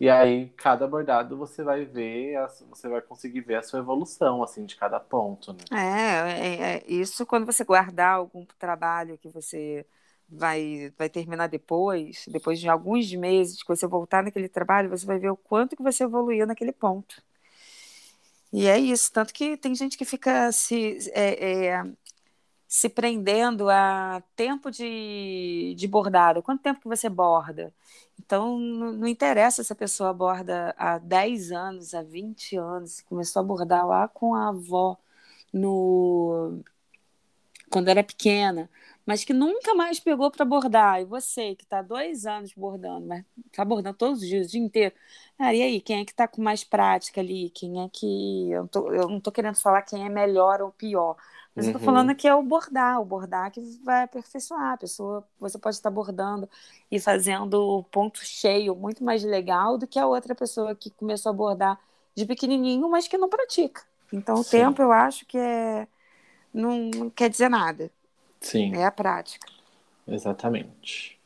E 0.00 0.08
aí, 0.10 0.50
cada 0.56 0.86
bordado 0.86 1.36
você 1.36 1.62
vai 1.62 1.84
ver, 1.84 2.36
você 2.68 2.88
vai 2.88 3.00
conseguir 3.02 3.40
ver 3.42 3.56
a 3.56 3.62
sua 3.62 3.78
evolução, 3.80 4.42
assim, 4.42 4.64
de 4.66 4.76
cada 4.76 4.98
ponto, 4.98 5.52
né? 5.52 5.70
É, 5.70 5.76
é, 5.76 6.76
é, 6.78 6.84
isso 6.86 7.24
quando 7.24 7.46
você 7.46 7.64
guardar 7.64 8.16
algum 8.16 8.44
trabalho 8.58 9.16
que 9.18 9.28
você 9.28 9.86
vai, 10.28 10.92
vai 10.98 11.08
terminar 11.08 11.46
depois, 11.48 12.24
depois 12.28 12.60
de 12.60 12.68
alguns 12.68 13.10
meses 13.14 13.62
que 13.62 13.68
você 13.68 13.86
voltar 13.86 14.22
naquele 14.22 14.48
trabalho, 14.48 14.90
você 14.90 15.06
vai 15.06 15.18
ver 15.18 15.30
o 15.30 15.36
quanto 15.36 15.76
que 15.76 15.82
você 15.82 16.04
evoluiu 16.04 16.46
naquele 16.46 16.72
ponto. 16.72 17.22
E 18.52 18.66
é 18.66 18.78
isso, 18.78 19.10
tanto 19.12 19.32
que 19.32 19.56
tem 19.56 19.74
gente 19.74 19.96
que 19.96 20.04
fica 20.04 20.52
se, 20.52 20.98
é, 21.14 21.68
é, 21.68 21.84
se 22.68 22.88
prendendo 22.88 23.70
a 23.70 24.22
tempo 24.36 24.70
de, 24.70 25.74
de 25.76 25.88
bordado. 25.88 26.42
Quanto 26.42 26.62
tempo 26.62 26.80
que 26.80 26.88
você 26.88 27.08
borda? 27.08 27.72
Então, 28.18 28.58
não, 28.58 28.92
não, 28.92 29.08
interessa 29.08 29.64
se 29.64 29.72
a 29.72 29.76
pessoa 29.76 30.10
aborda 30.10 30.74
há 30.78 30.98
10 30.98 31.52
anos, 31.52 31.94
há 31.94 32.02
20 32.02 32.56
anos, 32.56 33.00
começou 33.02 33.40
a 33.40 33.44
abordar 33.44 33.86
lá 33.86 34.08
com 34.08 34.34
a 34.34 34.48
avó 34.48 34.98
no 35.52 36.62
quando 37.70 37.88
era 37.88 38.04
pequena, 38.04 38.68
mas 39.06 39.24
que 39.24 39.32
nunca 39.32 39.74
mais 39.74 39.98
pegou 39.98 40.30
para 40.30 40.44
bordar. 40.44 41.00
E 41.00 41.04
você, 41.04 41.54
que 41.54 41.64
está 41.64 41.82
dois 41.82 42.26
anos 42.26 42.52
bordando, 42.54 43.06
mas 43.06 43.24
está 43.46 43.64
bordando 43.64 43.96
todos 43.96 44.22
os 44.22 44.28
dias, 44.28 44.46
o 44.46 44.50
dia 44.50 44.60
inteiro. 44.60 44.94
Ah, 45.38 45.54
e 45.54 45.62
aí, 45.62 45.80
quem 45.80 46.00
é 46.00 46.04
que 46.04 46.12
está 46.12 46.28
com 46.28 46.42
mais 46.42 46.62
prática 46.64 47.20
ali? 47.20 47.50
Quem 47.50 47.82
é 47.82 47.88
que. 47.88 48.50
Eu, 48.50 48.68
tô, 48.68 48.92
eu 48.92 49.08
não 49.08 49.18
estou 49.18 49.32
querendo 49.32 49.56
falar 49.56 49.82
quem 49.82 50.04
é 50.04 50.08
melhor 50.08 50.62
ou 50.62 50.70
pior, 50.70 51.16
mas 51.54 51.66
uhum. 51.66 51.72
eu 51.72 51.78
tô 51.78 51.84
falando 51.84 52.14
que 52.14 52.28
é 52.28 52.34
o 52.34 52.42
bordar, 52.42 53.00
o 53.00 53.04
bordar 53.04 53.50
que 53.50 53.60
vai 53.84 54.04
aperfeiçoar. 54.04 54.74
A 54.74 54.76
pessoa, 54.76 55.26
você 55.38 55.58
pode 55.58 55.76
estar 55.76 55.90
bordando 55.90 56.48
e 56.90 57.00
fazendo 57.00 57.84
ponto 57.90 58.24
cheio 58.24 58.74
muito 58.76 59.02
mais 59.02 59.24
legal 59.24 59.76
do 59.76 59.86
que 59.86 59.98
a 59.98 60.06
outra 60.06 60.34
pessoa 60.34 60.74
que 60.74 60.90
começou 60.90 61.30
a 61.30 61.34
bordar 61.34 61.80
de 62.14 62.24
pequenininho, 62.26 62.88
mas 62.88 63.08
que 63.08 63.18
não 63.18 63.28
pratica. 63.28 63.82
Então, 64.12 64.36
o 64.36 64.44
Sim. 64.44 64.58
tempo 64.58 64.82
eu 64.82 64.92
acho 64.92 65.26
que 65.26 65.38
é 65.38 65.88
não, 66.52 66.90
não 66.94 67.10
quer 67.10 67.30
dizer 67.30 67.48
nada. 67.48 67.90
Sim. 68.42 68.74
É 68.74 68.84
a 68.84 68.90
prática. 68.90 69.46
Exatamente. 70.06 71.18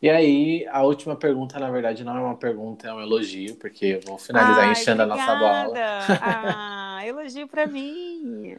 E 0.00 0.10
aí, 0.10 0.66
a 0.68 0.82
última 0.82 1.16
pergunta, 1.16 1.58
na 1.58 1.70
verdade, 1.70 2.04
não 2.04 2.16
é 2.16 2.20
uma 2.20 2.36
pergunta, 2.36 2.86
é 2.86 2.92
um 2.92 3.00
elogio, 3.00 3.56
porque 3.56 3.86
eu 3.86 4.00
vou 4.02 4.18
finalizar 4.18 4.64
Ai, 4.64 4.72
enchendo 4.72 5.02
obrigada. 5.02 5.32
a 5.32 5.34
nossa 5.34 5.38
bola. 5.38 5.78
Ah, 6.20 7.00
elogio 7.06 7.48
para 7.48 7.66
mim. 7.66 8.56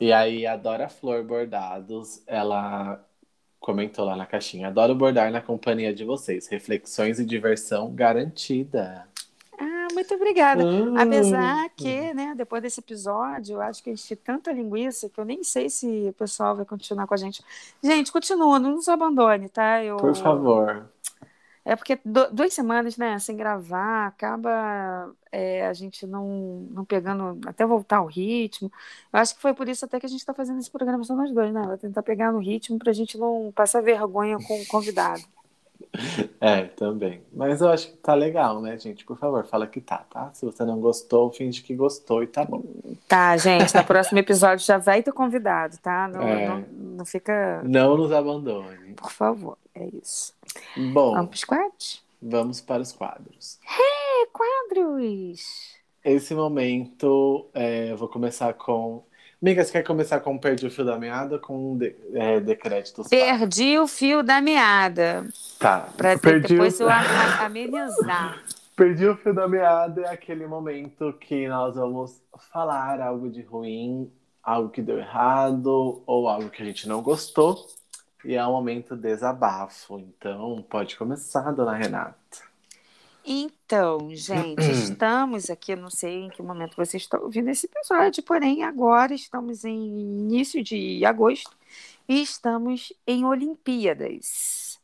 E 0.00 0.12
aí, 0.12 0.46
a 0.46 0.56
Dora 0.56 0.88
Flor 0.88 1.24
Bordados, 1.24 2.22
ela 2.26 3.04
comentou 3.58 4.04
lá 4.04 4.14
na 4.14 4.26
caixinha: 4.26 4.68
Adoro 4.68 4.94
bordar 4.94 5.30
na 5.32 5.40
companhia 5.40 5.92
de 5.92 6.04
vocês. 6.04 6.46
Reflexões 6.46 7.18
e 7.18 7.24
diversão 7.24 7.92
garantida. 7.92 9.08
Muito 9.96 10.14
obrigada. 10.14 10.62
Ah. 10.62 11.02
Apesar 11.04 11.70
que, 11.70 12.12
né, 12.12 12.34
depois 12.36 12.60
desse 12.60 12.80
episódio, 12.80 13.54
eu 13.54 13.62
acho 13.62 13.82
que 13.82 13.88
a 13.88 13.94
gente 13.94 14.14
tanta 14.16 14.52
linguiça 14.52 15.08
que 15.08 15.18
eu 15.18 15.24
nem 15.24 15.42
sei 15.42 15.70
se 15.70 15.86
o 16.10 16.12
pessoal 16.12 16.54
vai 16.54 16.66
continuar 16.66 17.06
com 17.06 17.14
a 17.14 17.16
gente. 17.16 17.42
Gente, 17.82 18.12
continua, 18.12 18.58
não 18.58 18.72
nos 18.72 18.90
abandone, 18.90 19.48
tá? 19.48 19.82
Eu... 19.82 19.96
Por 19.96 20.14
favor. 20.14 20.86
É 21.64 21.74
porque 21.74 21.98
do, 22.04 22.30
duas 22.30 22.52
semanas, 22.52 22.98
né, 22.98 23.18
sem 23.18 23.38
gravar, 23.38 24.06
acaba 24.06 25.10
é, 25.32 25.66
a 25.66 25.72
gente 25.72 26.06
não, 26.06 26.68
não 26.70 26.84
pegando, 26.84 27.40
até 27.48 27.64
voltar 27.64 27.96
ao 27.96 28.06
ritmo. 28.06 28.70
Eu 29.10 29.18
acho 29.18 29.34
que 29.34 29.40
foi 29.40 29.54
por 29.54 29.66
isso 29.66 29.86
até 29.86 29.98
que 29.98 30.04
a 30.04 30.08
gente 30.10 30.20
está 30.20 30.34
fazendo 30.34 30.58
esse 30.58 30.70
programa 30.70 31.02
só 31.04 31.16
nós 31.16 31.32
dois, 31.32 31.52
né? 31.54 31.62
Vai 31.66 31.78
tentar 31.78 32.02
pegar 32.02 32.30
no 32.30 32.38
ritmo 32.38 32.78
para 32.78 32.90
a 32.90 32.94
gente 32.94 33.16
não 33.16 33.50
passar 33.54 33.80
vergonha 33.80 34.36
com 34.46 34.60
o 34.60 34.66
convidado. 34.66 35.22
É, 36.40 36.64
também. 36.64 37.22
Mas 37.32 37.60
eu 37.60 37.68
acho 37.68 37.90
que 37.90 37.96
tá 37.96 38.14
legal, 38.14 38.60
né, 38.60 38.78
gente? 38.78 39.04
Por 39.04 39.16
favor, 39.16 39.44
fala 39.46 39.66
que 39.66 39.80
tá, 39.80 40.04
tá? 40.10 40.30
Se 40.32 40.44
você 40.44 40.64
não 40.64 40.78
gostou, 40.80 41.32
finge 41.32 41.62
que 41.62 41.74
gostou 41.74 42.22
e 42.22 42.26
tá 42.26 42.44
bom. 42.44 42.62
Tá, 43.08 43.36
gente. 43.36 43.74
No 43.74 43.84
próximo 43.84 44.18
episódio 44.18 44.64
já 44.64 44.78
vai 44.78 45.02
ter 45.02 45.12
convidado, 45.12 45.76
tá? 45.78 46.08
Não, 46.08 46.22
é. 46.22 46.48
não, 46.48 46.64
não 46.98 47.04
fica. 47.04 47.62
Não 47.64 47.96
nos 47.96 48.12
abandone. 48.12 48.94
Por 48.94 49.10
favor, 49.10 49.56
é 49.74 49.86
isso. 49.86 50.34
Bom. 50.92 51.14
Vamos 51.14 51.28
para 51.28 51.34
os 51.34 51.44
quadros? 51.44 52.04
Vamos 52.22 52.60
para 52.60 52.82
os 52.82 52.92
quadros. 52.92 53.58
Hey, 53.64 54.26
quadros! 54.32 55.76
Esse 56.04 56.34
momento, 56.34 57.46
é, 57.52 57.90
eu 57.90 57.96
vou 57.96 58.08
começar 58.08 58.54
com 58.54 59.02
Amiga, 59.46 59.64
você 59.64 59.70
quer 59.70 59.84
começar 59.84 60.18
com 60.18 60.36
Perdi 60.36 60.66
o 60.66 60.70
Fio 60.72 60.84
da 60.84 60.98
Meada 60.98 61.38
com 61.38 61.78
de, 61.78 61.94
é, 62.14 62.40
decréditos? 62.40 63.06
Perdi 63.06 63.78
o 63.78 63.86
fio 63.86 64.20
da 64.20 64.40
meada. 64.40 65.24
Tá. 65.56 65.88
Pra 65.96 66.18
Perdi 66.18 66.48
depois 66.48 66.80
o... 66.80 66.82
eu 66.82 66.88
amenizar. 66.90 68.42
Perdi 68.74 69.06
o 69.06 69.16
fio 69.16 69.32
da 69.32 69.46
meada 69.46 70.00
é 70.00 70.08
aquele 70.08 70.48
momento 70.48 71.12
que 71.20 71.46
nós 71.46 71.76
vamos 71.76 72.20
falar 72.52 73.00
algo 73.00 73.30
de 73.30 73.42
ruim, 73.42 74.10
algo 74.42 74.68
que 74.68 74.82
deu 74.82 74.98
errado 74.98 76.02
ou 76.04 76.28
algo 76.28 76.50
que 76.50 76.60
a 76.60 76.66
gente 76.66 76.88
não 76.88 77.00
gostou. 77.00 77.68
E 78.24 78.34
é 78.34 78.44
um 78.44 78.50
momento 78.50 78.96
desabafo. 78.96 80.00
Então, 80.00 80.66
pode 80.68 80.96
começar, 80.96 81.52
dona 81.52 81.76
Renata. 81.76 82.16
Então, 83.28 84.14
gente, 84.14 84.62
estamos 84.70 85.50
aqui, 85.50 85.74
não 85.74 85.90
sei 85.90 86.22
em 86.22 86.30
que 86.30 86.40
momento 86.40 86.76
vocês 86.76 87.02
estão 87.02 87.24
ouvindo 87.24 87.50
esse 87.50 87.66
episódio, 87.66 88.22
porém 88.22 88.62
agora 88.62 89.12
estamos 89.14 89.64
em 89.64 89.74
início 89.74 90.62
de 90.62 91.04
agosto 91.04 91.50
e 92.08 92.22
estamos 92.22 92.92
em 93.04 93.24
Olimpíadas. 93.24 94.78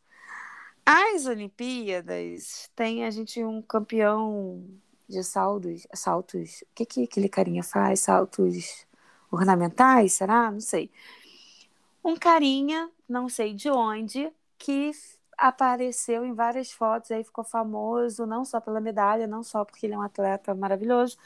As 0.85 1.27
Olimpíadas 1.27 2.69
tem 2.75 3.05
a 3.05 3.11
gente 3.13 3.45
um 3.45 3.63
campeão 3.63 4.65
de 5.09 5.23
saltos, 5.23 5.87
saltos, 5.95 6.63
o 6.63 6.67
que 6.75 6.85
que 6.85 7.05
aquele 7.05 7.29
carinha 7.29 7.63
faz? 7.63 8.01
Saltos 8.01 8.85
ornamentais, 9.31 10.15
será? 10.15 10.51
Não 10.51 10.61
sei. 10.61 10.91
Um 12.03 12.17
carinha, 12.17 12.91
não 13.09 13.29
sei 13.29 13.55
de 13.55 13.71
onde, 13.71 14.33
que 14.59 14.91
apareceu 15.37 16.25
em 16.25 16.33
várias 16.33 16.71
fotos, 16.71 17.11
aí 17.11 17.25
ficou 17.25 17.45
famoso, 17.45 18.27
não 18.27 18.45
só 18.45 18.61
pela 18.61 18.81
medalha, 18.81 19.27
não 19.27 19.43
só 19.43 19.65
porque 19.65 19.87
ele 19.87 19.95
é 19.95 19.99
um 19.99 20.03
atleta 20.03 20.55
maravilhoso, 20.55 21.17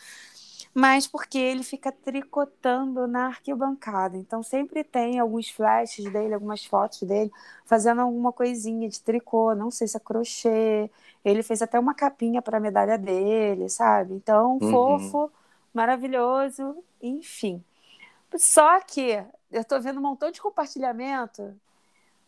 mas 0.75 1.07
porque 1.07 1.39
ele 1.39 1.63
fica 1.63 1.91
tricotando 1.91 3.07
na 3.07 3.27
arquibancada. 3.29 4.17
Então 4.17 4.43
sempre 4.43 4.85
tem 4.85 5.19
alguns 5.19 5.49
flashes 5.49 6.11
dele, 6.13 6.35
algumas 6.35 6.65
fotos 6.65 7.03
dele 7.03 7.31
fazendo 7.65 8.01
alguma 8.01 8.33
coisinha 8.33 8.89
de 8.89 9.01
tricô, 9.01 9.55
não 9.55 9.71
sei 9.71 9.89
se 9.89 9.97
é 9.97 10.01
crochê. 10.01 10.91
Ele 11.25 11.43
fez 11.43 11.63
até 11.63 11.79
uma 11.79 11.95
capinha 11.95 12.43
para 12.43 12.59
a 12.59 12.61
medalha 12.61 12.99
dele, 12.99 13.69
sabe? 13.69 14.15
Então, 14.15 14.59
uhum. 14.61 14.71
fofo, 14.71 15.33
maravilhoso, 15.75 16.83
enfim. 17.03 17.63
Só 18.37 18.81
que 18.81 19.25
eu 19.51 19.63
estou 19.63 19.81
vendo 19.81 19.99
um 19.99 20.03
montão 20.03 20.31
de 20.31 20.41
compartilhamento 20.41 21.55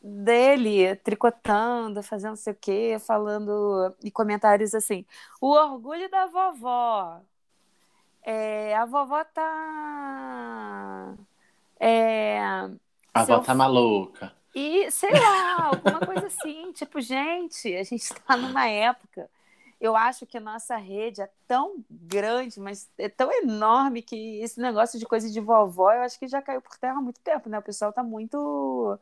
dele 0.01 0.97
tricotando, 0.97 2.03
fazendo 2.03 2.31
não 2.31 2.37
sei 2.37 2.53
o 2.53 2.57
quê, 2.61 2.97
falando 3.01 3.95
e 4.03 4.11
comentários 4.11 4.75
assim. 4.75 5.05
O 5.41 5.51
orgulho 5.51 6.09
da 6.11 6.27
vovó. 6.27 7.21
É, 8.23 8.77
a 8.77 8.85
vovó 8.85 9.25
tá. 9.25 11.15
É, 11.81 12.41
a 13.15 13.25
vovó 13.25 13.41
tá 13.41 13.55
maluca. 13.55 14.33
E, 14.55 14.91
sei 14.91 15.11
lá, 15.13 15.67
alguma 15.67 16.01
coisa 16.01 16.27
assim. 16.27 16.73
tipo, 16.75 17.01
gente, 17.01 17.75
a 17.75 17.83
gente 17.83 18.03
está 18.03 18.37
numa 18.37 18.67
época. 18.67 19.29
Eu 19.81 19.95
acho 19.95 20.27
que 20.27 20.37
a 20.37 20.41
nossa 20.41 20.77
rede 20.77 21.21
é 21.23 21.31
tão 21.47 21.85
grande, 21.89 22.59
mas 22.59 22.91
é 22.99 23.09
tão 23.09 23.31
enorme 23.33 24.03
que 24.03 24.41
esse 24.41 24.61
negócio 24.61 24.99
de 24.99 25.07
coisa 25.07 25.31
de 25.31 25.41
vovó, 25.41 25.93
eu 25.93 26.03
acho 26.03 26.19
que 26.19 26.27
já 26.27 26.43
caiu 26.43 26.61
por 26.61 26.77
terra 26.79 26.99
há 26.99 27.03
muito 27.03 27.21
tempo, 27.21 27.49
né? 27.49 27.59
O 27.59 27.63
pessoal 27.63 27.93
tá 27.93 28.03
muito 28.03 28.99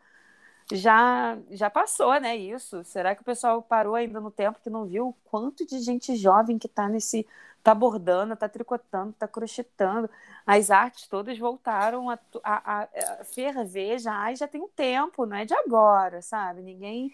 já 0.73 1.39
já 1.51 1.71
passou, 1.71 2.19
né? 2.21 2.37
Isso. 2.37 2.83
Será 2.85 3.15
que 3.15 3.23
o 3.23 3.25
pessoal 3.25 3.63
parou 3.63 3.95
ainda 3.95 4.21
no 4.21 4.31
tempo 4.31 4.61
que 4.63 4.71
não 4.71 4.87
viu 4.87 5.09
o 5.09 5.13
quanto 5.31 5.67
de 5.67 5.79
gente 5.81 6.17
jovem 6.17 6.59
que 6.59 6.67
está 6.67 6.89
nesse 6.89 7.27
tá 7.63 7.75
bordando, 7.75 8.37
tá 8.37 8.49
tricotando, 8.49 9.13
tá 9.13 9.27
crochetando. 9.29 10.09
As 10.47 10.71
artes 10.71 11.09
todas 11.09 11.39
voltaram 11.39 12.11
a, 12.11 12.19
a, 12.45 12.83
a 12.83 13.25
ferver 13.25 13.99
já, 13.99 14.33
já 14.35 14.47
tem 14.49 14.61
um 14.63 14.69
tempo, 14.69 15.27
não 15.27 15.37
é 15.37 15.45
de 15.45 15.55
agora, 15.55 16.23
sabe? 16.23 16.63
Ninguém. 16.63 17.13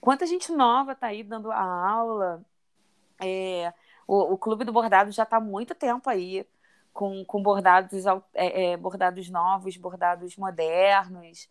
Quanta 0.00 0.26
gente 0.26 0.52
nova 0.52 0.94
tá 0.94 1.08
aí 1.08 1.22
dando 1.22 1.50
a 1.52 1.62
aula. 1.62 2.42
É, 3.20 3.72
o, 4.06 4.34
o 4.34 4.38
Clube 4.38 4.64
do 4.64 4.72
Bordado 4.72 5.12
já 5.12 5.22
está 5.24 5.36
há 5.38 5.40
muito 5.40 5.74
tempo 5.74 6.10
aí, 6.10 6.46
com, 6.92 7.24
com 7.24 7.42
bordados, 7.42 8.04
é, 8.34 8.72
é, 8.72 8.76
bordados 8.76 9.30
novos, 9.30 9.76
bordados 9.76 10.36
modernos 10.36 11.48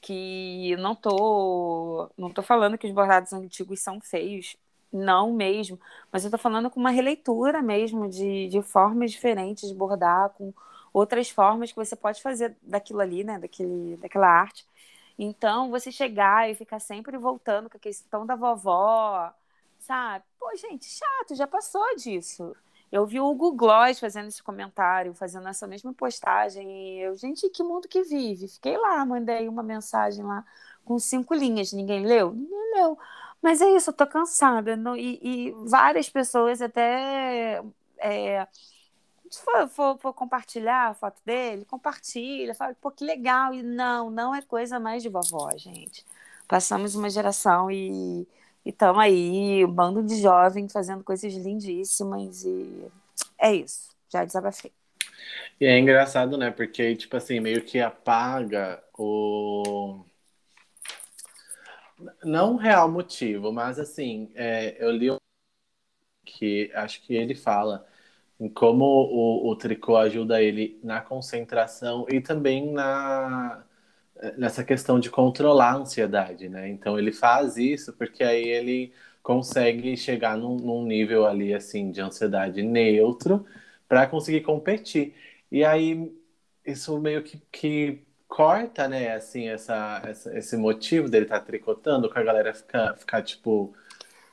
que 0.00 0.76
não 0.76 0.94
tô 0.94 2.10
não 2.16 2.30
tô 2.32 2.42
falando 2.42 2.78
que 2.78 2.86
os 2.86 2.92
bordados 2.92 3.32
antigos 3.32 3.80
são 3.80 4.00
feios, 4.00 4.56
não 4.92 5.32
mesmo, 5.32 5.78
mas 6.12 6.24
eu 6.24 6.30
tô 6.30 6.38
falando 6.38 6.70
com 6.70 6.80
uma 6.80 6.90
releitura 6.90 7.62
mesmo 7.62 8.08
de, 8.08 8.48
de 8.48 8.62
formas 8.62 9.10
diferentes 9.12 9.68
de 9.68 9.74
bordar, 9.74 10.30
com 10.30 10.52
outras 10.92 11.28
formas 11.30 11.70
que 11.72 11.76
você 11.76 11.94
pode 11.96 12.22
fazer 12.22 12.56
daquilo 12.62 13.00
ali, 13.00 13.24
né, 13.24 13.38
daquele, 13.38 13.96
daquela 13.98 14.28
arte. 14.28 14.66
Então, 15.18 15.70
você 15.70 15.90
chegar 15.92 16.50
e 16.50 16.54
ficar 16.54 16.78
sempre 16.80 17.16
voltando 17.18 17.70
com 17.70 17.76
a 17.76 17.80
questão 17.80 18.26
da 18.26 18.34
vovó, 18.36 19.32
sabe? 19.80 20.24
Pô, 20.38 20.54
gente, 20.56 20.86
chato, 20.86 21.34
já 21.34 21.46
passou 21.46 21.84
disso. 21.96 22.54
Eu 22.90 23.04
vi 23.06 23.20
o 23.20 23.28
Hugo 23.28 23.52
Gloss 23.52 23.98
fazendo 23.98 24.28
esse 24.28 24.42
comentário, 24.42 25.12
fazendo 25.14 25.48
essa 25.48 25.66
mesma 25.66 25.92
postagem. 25.92 26.70
E 26.70 27.00
eu, 27.00 27.16
gente, 27.16 27.48
que 27.50 27.62
mundo 27.62 27.88
que 27.88 28.02
vive? 28.02 28.48
Fiquei 28.48 28.76
lá, 28.76 29.04
mandei 29.04 29.48
uma 29.48 29.62
mensagem 29.62 30.24
lá 30.24 30.44
com 30.84 30.98
cinco 30.98 31.34
linhas. 31.34 31.72
Ninguém 31.72 32.06
leu? 32.06 32.32
Ninguém 32.32 32.74
leu. 32.74 32.98
Mas 33.42 33.60
é 33.60 33.70
isso, 33.76 33.90
eu 33.90 33.94
tô 33.94 34.06
cansada. 34.06 34.76
Não, 34.76 34.96
e, 34.96 35.18
e, 35.22 35.52
várias 35.68 36.08
pessoas 36.08 36.62
até. 36.62 37.62
É, 37.98 38.46
se 39.30 39.42
for, 39.42 39.68
for, 39.68 39.98
for, 39.98 40.12
compartilhar 40.14 40.90
a 40.90 40.94
foto 40.94 41.20
dele, 41.24 41.64
compartilha, 41.64 42.54
fala, 42.54 42.74
pô, 42.80 42.90
que 42.90 43.04
legal. 43.04 43.52
E 43.54 43.62
não, 43.62 44.10
não 44.10 44.34
é 44.34 44.42
coisa 44.42 44.78
mais 44.78 45.02
de 45.02 45.08
vovó, 45.08 45.50
gente. 45.56 46.04
Passamos 46.48 46.94
uma 46.94 47.10
geração 47.10 47.70
e 47.70 48.26
e 48.66 48.70
estamos 48.70 48.98
aí, 49.00 49.64
um 49.64 49.70
bando 49.70 50.02
de 50.02 50.20
jovens 50.20 50.72
fazendo 50.72 51.04
coisas 51.04 51.32
lindíssimas 51.32 52.44
e 52.44 52.90
é 53.38 53.54
isso. 53.54 53.90
Já 54.12 54.24
desabafei. 54.24 54.72
E 55.60 55.66
é 55.66 55.78
engraçado, 55.78 56.36
né? 56.36 56.50
Porque, 56.50 56.96
tipo 56.96 57.16
assim, 57.16 57.38
meio 57.38 57.62
que 57.62 57.78
apaga 57.80 58.82
o. 58.98 60.04
Não 62.24 62.54
um 62.54 62.56
real 62.56 62.90
motivo, 62.90 63.52
mas 63.52 63.78
assim, 63.78 64.32
é, 64.34 64.76
eu 64.84 64.90
li 64.90 65.12
um 65.12 65.16
que 66.24 66.70
acho 66.74 67.02
que 67.02 67.14
ele 67.14 67.36
fala 67.36 67.86
em 68.40 68.48
como 68.48 68.84
o, 68.84 69.48
o 69.48 69.56
tricô 69.56 69.96
ajuda 69.96 70.42
ele 70.42 70.80
na 70.82 71.00
concentração 71.00 72.04
e 72.10 72.20
também 72.20 72.72
na 72.72 73.64
nessa 74.36 74.64
questão 74.64 74.98
de 74.98 75.10
controlar 75.10 75.72
a 75.72 75.76
ansiedade, 75.76 76.48
né? 76.48 76.68
Então 76.68 76.98
ele 76.98 77.12
faz 77.12 77.56
isso 77.56 77.92
porque 77.92 78.22
aí 78.24 78.48
ele 78.48 78.92
consegue 79.22 79.96
chegar 79.96 80.36
num, 80.36 80.56
num 80.56 80.84
nível 80.84 81.26
ali 81.26 81.52
assim 81.54 81.90
de 81.90 82.00
ansiedade 82.00 82.62
neutro 82.62 83.46
para 83.88 84.06
conseguir 84.06 84.42
competir. 84.42 85.14
E 85.50 85.64
aí 85.64 86.12
isso 86.64 86.98
meio 86.98 87.22
que, 87.22 87.38
que 87.52 88.02
corta, 88.28 88.88
né? 88.88 89.14
Assim 89.14 89.48
essa, 89.48 90.02
essa, 90.06 90.36
esse 90.38 90.56
motivo 90.56 91.08
dele 91.08 91.26
estar 91.26 91.40
tá 91.40 91.46
tricotando, 91.46 92.10
que 92.10 92.18
a 92.18 92.22
galera 92.22 92.54
fica, 92.54 92.94
fica 92.96 93.22
tipo, 93.22 93.74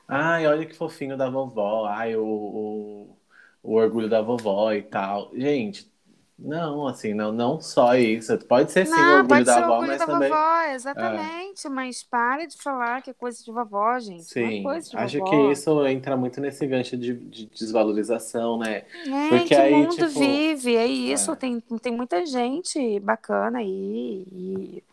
ai, 0.08 0.46
olha 0.46 0.66
que 0.66 0.74
fofinho 0.76 1.16
da 1.16 1.30
vovó, 1.30 1.86
ai 1.86 2.16
o, 2.16 2.24
o, 2.24 3.18
o 3.62 3.74
orgulho 3.74 4.08
da 4.08 4.22
vovó 4.22 4.72
e 4.72 4.82
tal. 4.82 5.30
Gente, 5.34 5.92
não, 6.36 6.88
assim, 6.88 7.14
não, 7.14 7.30
não 7.30 7.60
só 7.60 7.94
isso. 7.94 8.36
Pode 8.46 8.72
ser 8.72 8.86
sim 8.86 8.92
não, 8.92 9.14
o 9.14 9.16
orgulho 9.18 9.44
da 9.44 9.64
avó, 9.64 9.80
mas 9.80 10.00
da 10.00 10.06
também. 10.06 10.28
Vovó, 10.28 10.62
exatamente, 10.62 11.66
é. 11.66 11.70
mas 11.70 12.02
para 12.02 12.44
de 12.46 12.60
falar 12.60 13.02
que 13.02 13.10
é 13.10 13.14
coisa 13.14 13.42
de 13.42 13.52
vovó, 13.52 13.98
gente. 14.00 14.22
É 14.22 14.24
sim, 14.24 14.68
é 14.68 14.78
de 14.80 14.96
acho 14.96 15.18
vovó. 15.20 15.30
que 15.30 15.52
isso 15.52 15.86
entra 15.86 16.16
muito 16.16 16.40
nesse 16.40 16.66
gancho 16.66 16.96
de, 16.96 17.14
de 17.14 17.46
desvalorização, 17.46 18.58
né? 18.58 18.82
É, 19.06 19.28
Porque 19.28 19.44
que 19.44 19.54
aí, 19.54 19.72
mundo 19.72 19.94
tipo... 19.94 20.08
vive, 20.08 20.76
é 20.76 20.86
isso. 20.86 21.30
É. 21.30 21.36
Tem, 21.36 21.60
tem 21.60 21.92
muita 21.92 22.26
gente 22.26 22.98
bacana 22.98 23.60
aí. 23.60 24.26
E 24.32 24.84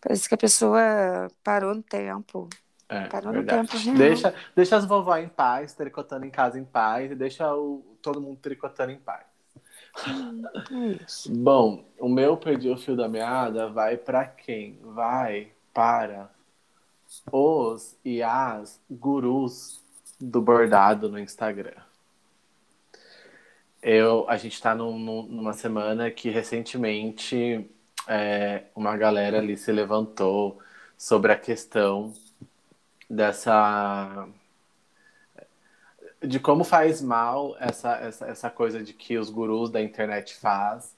parece 0.00 0.28
que 0.28 0.34
a 0.34 0.38
pessoa 0.38 0.80
parou 1.42 1.74
no 1.74 1.82
tempo. 1.82 2.48
É, 2.88 3.06
Parou 3.08 3.32
verdade. 3.32 3.62
no 3.62 3.68
tempo 3.68 3.82
real. 3.82 3.96
Deixa, 3.96 4.34
deixa 4.54 4.76
as 4.76 4.84
vovó 4.84 5.16
em 5.16 5.28
paz, 5.28 5.72
tricotando 5.74 6.24
em 6.24 6.30
casa 6.30 6.58
em 6.58 6.64
paz, 6.64 7.10
e 7.10 7.14
deixa 7.14 7.52
o, 7.52 7.96
todo 8.00 8.20
mundo 8.20 8.38
tricotando 8.40 8.92
em 8.92 8.98
paz. 8.98 9.33
É. 9.96 11.06
Bom, 11.30 11.84
o 11.98 12.08
meu 12.08 12.36
perdi 12.36 12.68
o 12.68 12.76
fio 12.76 12.96
da 12.96 13.08
meada 13.08 13.68
vai 13.68 13.96
para 13.96 14.24
quem? 14.26 14.78
Vai 14.82 15.52
para 15.72 16.30
os 17.30 17.96
e 18.04 18.22
as 18.22 18.80
gurus 18.90 19.82
do 20.20 20.40
bordado 20.40 21.08
no 21.08 21.18
Instagram. 21.18 21.74
Eu, 23.82 24.24
a 24.28 24.36
gente 24.36 24.54
está 24.54 24.74
num- 24.74 24.98
numa 24.98 25.52
semana 25.52 26.10
que 26.10 26.30
recentemente 26.30 27.68
é, 28.08 28.64
uma 28.74 28.96
galera 28.96 29.38
ali 29.38 29.56
se 29.56 29.70
levantou 29.70 30.58
sobre 30.96 31.32
a 31.32 31.38
questão 31.38 32.12
dessa 33.08 34.26
de 36.26 36.38
como 36.40 36.64
faz 36.64 37.00
mal 37.02 37.56
essa, 37.58 37.96
essa, 37.96 38.26
essa 38.26 38.50
coisa 38.50 38.82
de 38.82 38.92
que 38.92 39.18
os 39.18 39.30
gurus 39.30 39.70
da 39.70 39.80
internet 39.80 40.34
faz, 40.36 40.96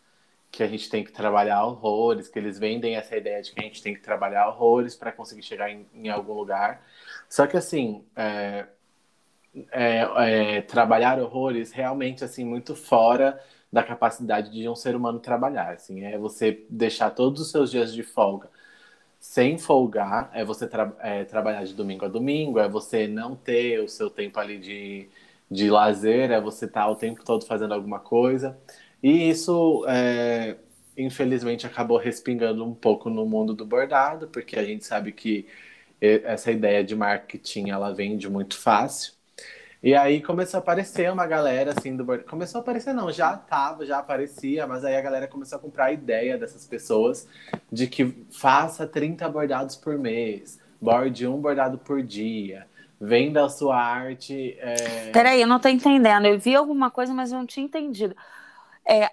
que 0.51 0.63
a 0.63 0.67
gente 0.67 0.89
tem 0.89 1.05
que 1.05 1.13
trabalhar 1.13 1.65
horrores, 1.65 2.29
que 2.29 2.39
eles 2.39 2.59
vendem 2.59 2.97
essa 2.97 3.17
ideia 3.17 3.43
de 3.43 3.53
que 3.53 3.61
a 3.61 3.65
gente 3.65 3.83
tem 3.83 3.95
que 3.95 4.01
trabalhar 4.01 4.49
horrores 4.49 4.95
para 4.95 5.13
conseguir 5.13 5.43
chegar 5.43 5.71
em, 5.71 5.87
em 5.95 6.09
algum 6.09 6.33
lugar. 6.33 6.83
Só 7.29 7.47
que 7.47 7.57
assim, 7.57 8.05
é, 8.17 8.67
é, 9.71 10.57
é, 10.57 10.63
trabalhar 10.63 11.19
horrores 11.21 11.73
realmente 11.73 12.25
assim 12.25 12.45
muito 12.45 12.75
fora 12.75 13.41
da 13.73 13.83
capacidade 13.83 14.51
de 14.51 14.69
um 14.69 14.77
ser 14.77 14.97
humano 14.97 15.19
trabalhar. 15.19 15.75
Assim, 15.75 16.05
é 16.05 16.17
você 16.17 16.65
deixar 16.71 17.11
todos 17.11 17.41
os 17.41 17.51
seus 17.51 17.71
dias 17.71 17.93
de 17.93 18.03
folga 18.03 18.49
sem 19.29 19.59
folgar, 19.59 20.31
é 20.33 20.45
você 20.45 20.69
tra 20.69 20.97
é, 21.01 21.25
trabalhar 21.25 21.65
de 21.65 21.75
domingo 21.75 22.05
a 22.05 22.09
domingo, 22.09 22.59
é 22.61 22.69
você 22.69 23.09
não 23.09 23.35
ter 23.37 23.81
o 23.81 23.89
seu 23.89 24.09
tempo 24.09 24.39
ali 24.39 24.59
de, 24.59 25.09
de 25.51 25.69
lazer, 25.69 26.31
é 26.31 26.41
você 26.41 26.65
estar 26.65 26.89
o 26.89 26.97
tempo 26.97 27.25
todo 27.25 27.45
fazendo 27.45 27.75
alguma 27.75 27.99
coisa. 27.99 28.57
E 29.03 29.29
isso, 29.29 29.85
é, 29.89 30.57
infelizmente, 30.97 31.67
acabou 31.67 31.99
respingando 31.99 32.65
um 32.65 32.75
pouco 32.75 33.11
no 33.11 33.27
mundo 33.27 33.53
do 33.53 33.67
bordado, 33.67 34.29
porque 34.29 34.57
a 34.59 34.65
gente 34.65 34.87
sabe 34.87 35.13
que 35.13 35.47
essa 36.01 36.53
ideia 36.53 36.85
de 36.85 36.95
marketing 36.95 37.71
ela 37.71 37.93
vende 37.93 38.29
muito 38.31 38.59
fácil. 38.59 39.15
E 39.87 39.95
aí 39.95 40.21
começou 40.21 40.59
a 40.59 40.61
aparecer 40.61 41.13
uma 41.13 41.29
galera 41.29 41.71
assim 41.71 41.95
do 41.95 42.05
bordado. 42.05 42.29
Começou 42.29 42.59
a 42.59 42.63
aparecer, 42.63 42.93
não, 42.93 43.13
já 43.13 43.37
tava, 43.37 43.87
já 43.87 43.99
aparecia, 43.99 44.67
mas 44.67 44.85
aí 44.85 44.97
a 44.97 45.01
galera 45.01 45.29
começou 45.29 45.59
a 45.59 45.61
comprar 45.61 45.85
a 45.85 45.93
ideia 45.93 46.37
dessas 46.37 46.67
pessoas 46.67 47.29
de 47.71 47.87
que 47.87 48.27
faça 48.33 48.85
30 48.85 49.29
bordados 49.29 49.77
por 49.77 49.97
mês, 49.97 50.59
borde 50.81 51.25
um 51.25 51.41
bordado 51.41 51.79
por 51.79 52.03
dia, 52.03 52.67
venda 53.01 53.45
a 53.45 53.49
sua 53.49 53.81
arte. 53.81 54.57
é, 54.59 55.13
Peraí, 55.13 55.41
eu 55.41 55.47
não 55.47 55.61
tô 55.61 55.69
entendendo. 55.69 56.27
Eu 56.27 56.37
vi 56.37 56.57
alguma 56.57 56.91
coisa, 56.91 57.15
mas 57.15 57.31
eu 57.31 57.39
não 57.39 57.47
tinha 57.47 57.65
entendido. 57.65 58.17
É, 58.89 59.11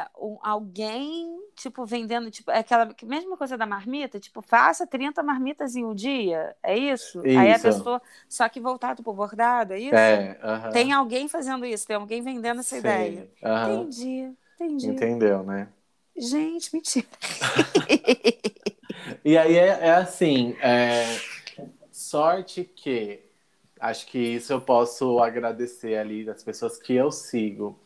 é, 0.00 0.06
um- 0.18 0.38
alguém, 0.42 1.38
tipo, 1.56 1.86
vendendo, 1.86 2.30
tipo, 2.30 2.50
é 2.50 2.58
aquela 2.58 2.94
mesma 3.04 3.36
coisa 3.38 3.56
da 3.56 3.66
marmita, 3.66 4.20
tipo, 4.20 4.42
faça 4.42 4.86
30 4.86 5.22
marmitas 5.22 5.74
em 5.76 5.84
um 5.84 5.94
dia, 5.94 6.54
é 6.62 6.76
isso? 6.76 7.26
Aí 7.34 7.50
a 7.52 7.58
Isso. 7.58 7.58
pessoa, 7.58 8.02
só 8.28 8.48
que 8.48 8.60
voltado 8.60 9.02
pro 9.02 9.14
bordado, 9.14 9.72
é 9.72 9.78
isso? 9.80 10.14
É, 10.14 10.38
aham. 10.42 10.70
Tem 10.70 10.92
alguém 10.92 11.28
fazendo 11.28 11.64
isso, 11.66 11.86
tem 11.86 11.96
alguém 11.96 12.22
vendendo 12.22 12.60
essa 12.60 12.76
Sei, 12.76 12.76
ideia. 12.76 13.28
aham. 13.42 13.90
Entendi, 13.90 14.36
entendi. 14.56 15.08
Entendeu, 15.08 15.44
né? 15.44 15.72
Gente, 16.16 16.70
mentira. 16.74 17.06
E 19.24 19.36
aí 19.38 19.56
é, 19.56 19.66
é 19.88 19.90
assim, 19.94 20.56
é, 20.60 21.22
sorte 21.92 22.64
que 22.64 23.20
acho 23.80 24.06
que 24.08 24.18
isso 24.18 24.52
eu 24.52 24.60
posso 24.60 25.18
agradecer 25.20 25.96
ali 25.98 26.24
das 26.24 26.42
pessoas 26.44 26.78
que 26.78 26.94
eu 26.94 27.10
sigo 27.12 27.78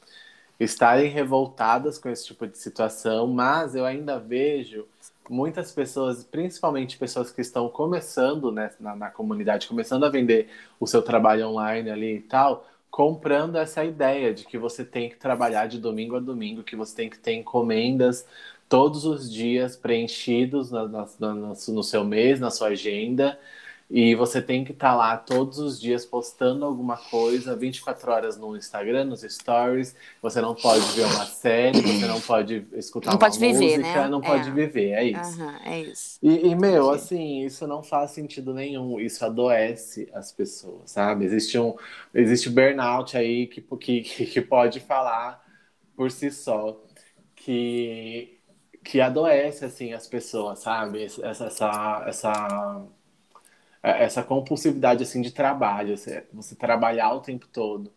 estarem 0.60 1.10
revoltadas 1.10 1.98
com 1.98 2.08
esse 2.08 2.26
tipo 2.26 2.46
de 2.46 2.56
situação, 2.58 3.26
mas 3.26 3.74
eu 3.74 3.84
ainda 3.84 4.18
vejo 4.18 4.86
muitas 5.28 5.72
pessoas, 5.72 6.24
principalmente 6.24 6.98
pessoas 6.98 7.30
que 7.30 7.40
estão 7.40 7.68
começando 7.68 8.50
né, 8.52 8.70
na, 8.80 8.94
na 8.96 9.10
comunidade, 9.10 9.66
começando 9.68 10.04
a 10.04 10.08
vender 10.10 10.48
o 10.78 10.86
seu 10.86 11.02
trabalho 11.02 11.48
online 11.48 11.90
ali 11.90 12.16
e 12.16 12.20
tal, 12.22 12.66
comprando 12.90 13.56
essa 13.56 13.84
ideia 13.84 14.34
de 14.34 14.44
que 14.44 14.58
você 14.58 14.84
tem 14.84 15.08
que 15.08 15.16
trabalhar 15.16 15.66
de 15.66 15.78
domingo 15.78 16.16
a 16.16 16.20
domingo, 16.20 16.62
que 16.62 16.76
você 16.76 16.94
tem 16.94 17.08
que 17.10 17.18
ter 17.18 17.32
encomendas 17.34 18.26
todos 18.68 19.04
os 19.04 19.32
dias 19.32 19.76
preenchidos 19.76 20.70
na- 20.70 20.88
na- 20.88 21.08
na- 21.18 21.34
no, 21.34 21.48
no 21.68 21.82
seu 21.82 22.04
mês, 22.04 22.40
na 22.40 22.50
sua 22.50 22.68
agenda, 22.68 23.38
e 23.92 24.14
você 24.14 24.42
tem 24.42 24.64
que 24.64 24.72
estar 24.72 24.94
lá 24.96 25.16
todos 25.18 25.58
os 25.58 25.80
dias 25.80 26.06
postando 26.06 26.64
alguma 26.64 26.96
coisa, 26.96 27.56
24 27.56 28.10
horas 28.12 28.38
no 28.38 28.56
Instagram, 28.56 29.04
nos 29.04 29.22
stories. 29.22 29.94
Você 30.22 30.40
não 30.40 30.54
pode 30.54 30.92
ver 30.92 31.04
uma 31.06 31.26
série, 31.26 31.82
você 31.82 32.06
não 32.06 32.20
pode 32.20 32.66
escutar 32.72 33.12
Não 33.12 33.18
uma 33.18 33.18
pode 33.18 33.38
viver, 33.38 33.78
música, 33.78 34.08
né? 34.08 34.08
não 34.08 34.22
pode 34.22 34.50
É. 34.50 34.52
viver, 34.52 34.92
é 34.92 35.04
isso. 35.04 35.42
Aham, 35.42 35.60
é 35.64 35.82
isso. 35.82 36.20
E, 36.22 36.48
e, 36.50 36.54
meu, 36.54 36.88
Entendi. 36.88 36.90
assim, 36.90 37.44
isso 37.44 37.66
não 37.66 37.82
faz 37.82 38.12
sentido 38.12 38.54
nenhum. 38.54 39.00
Isso 39.00 39.24
adoece 39.24 40.08
as 40.14 40.30
pessoas, 40.32 40.90
sabe? 40.92 41.24
Existe 41.24 41.58
um 41.58 41.76
existe 42.14 42.48
burnout 42.48 43.16
aí 43.16 43.46
que, 43.48 43.60
que, 43.78 44.02
que 44.26 44.40
pode 44.40 44.80
falar 44.80 45.44
por 45.96 46.10
si 46.10 46.30
só 46.30 46.80
que, 47.36 48.40
que 48.84 49.00
adoece, 49.00 49.64
assim, 49.64 49.92
as 49.92 50.06
pessoas, 50.08 50.60
sabe? 50.60 51.04
Essa, 51.04 51.26
essa, 51.46 52.04
essa, 52.08 52.86
essa 53.82 54.22
compulsividade, 54.22 55.02
assim, 55.02 55.20
de 55.22 55.32
trabalho. 55.32 55.96
Você, 55.96 56.26
você 56.32 56.54
trabalhar 56.54 57.12
o 57.14 57.20
tempo 57.20 57.46
todo. 57.52 57.92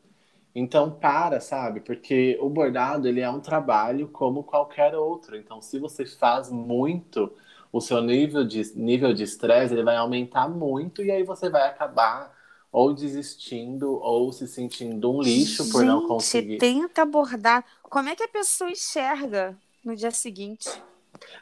Então, 0.55 0.89
para, 0.89 1.41
sabe? 1.41 1.81
Porque 1.81 2.37
o 2.41 2.49
bordado, 2.49 3.07
ele 3.07 3.19
é 3.21 3.29
um 3.29 3.41
trabalho 3.41 4.07
como 4.07 4.43
qualquer 4.43 4.95
outro. 4.95 5.35
Então, 5.35 5.61
se 5.61 5.79
você 5.79 6.05
faz 6.05 6.49
muito 6.49 7.31
o 7.71 7.81
seu 7.81 8.01
nível 8.01 8.45
de 8.45 8.61
nível 8.77 9.13
de 9.13 9.23
estresse 9.23 9.73
ele 9.73 9.83
vai 9.83 9.97
aumentar 9.97 10.47
muito 10.47 11.03
e 11.03 11.11
aí 11.11 11.23
você 11.23 11.49
vai 11.49 11.67
acabar 11.67 12.33
ou 12.71 12.93
desistindo 12.93 13.99
ou 14.01 14.31
se 14.31 14.47
sentindo 14.47 15.11
um 15.11 15.21
lixo 15.21 15.69
por 15.69 15.83
não 15.83 15.99
Gente, 15.99 16.07
conseguir. 16.07 16.57
tenta 16.57 17.01
abordar. 17.01 17.65
Como 17.83 18.07
é 18.07 18.15
que 18.15 18.23
a 18.23 18.27
pessoa 18.29 18.71
enxerga 18.71 19.57
no 19.83 19.93
dia 19.93 20.11
seguinte? 20.11 20.69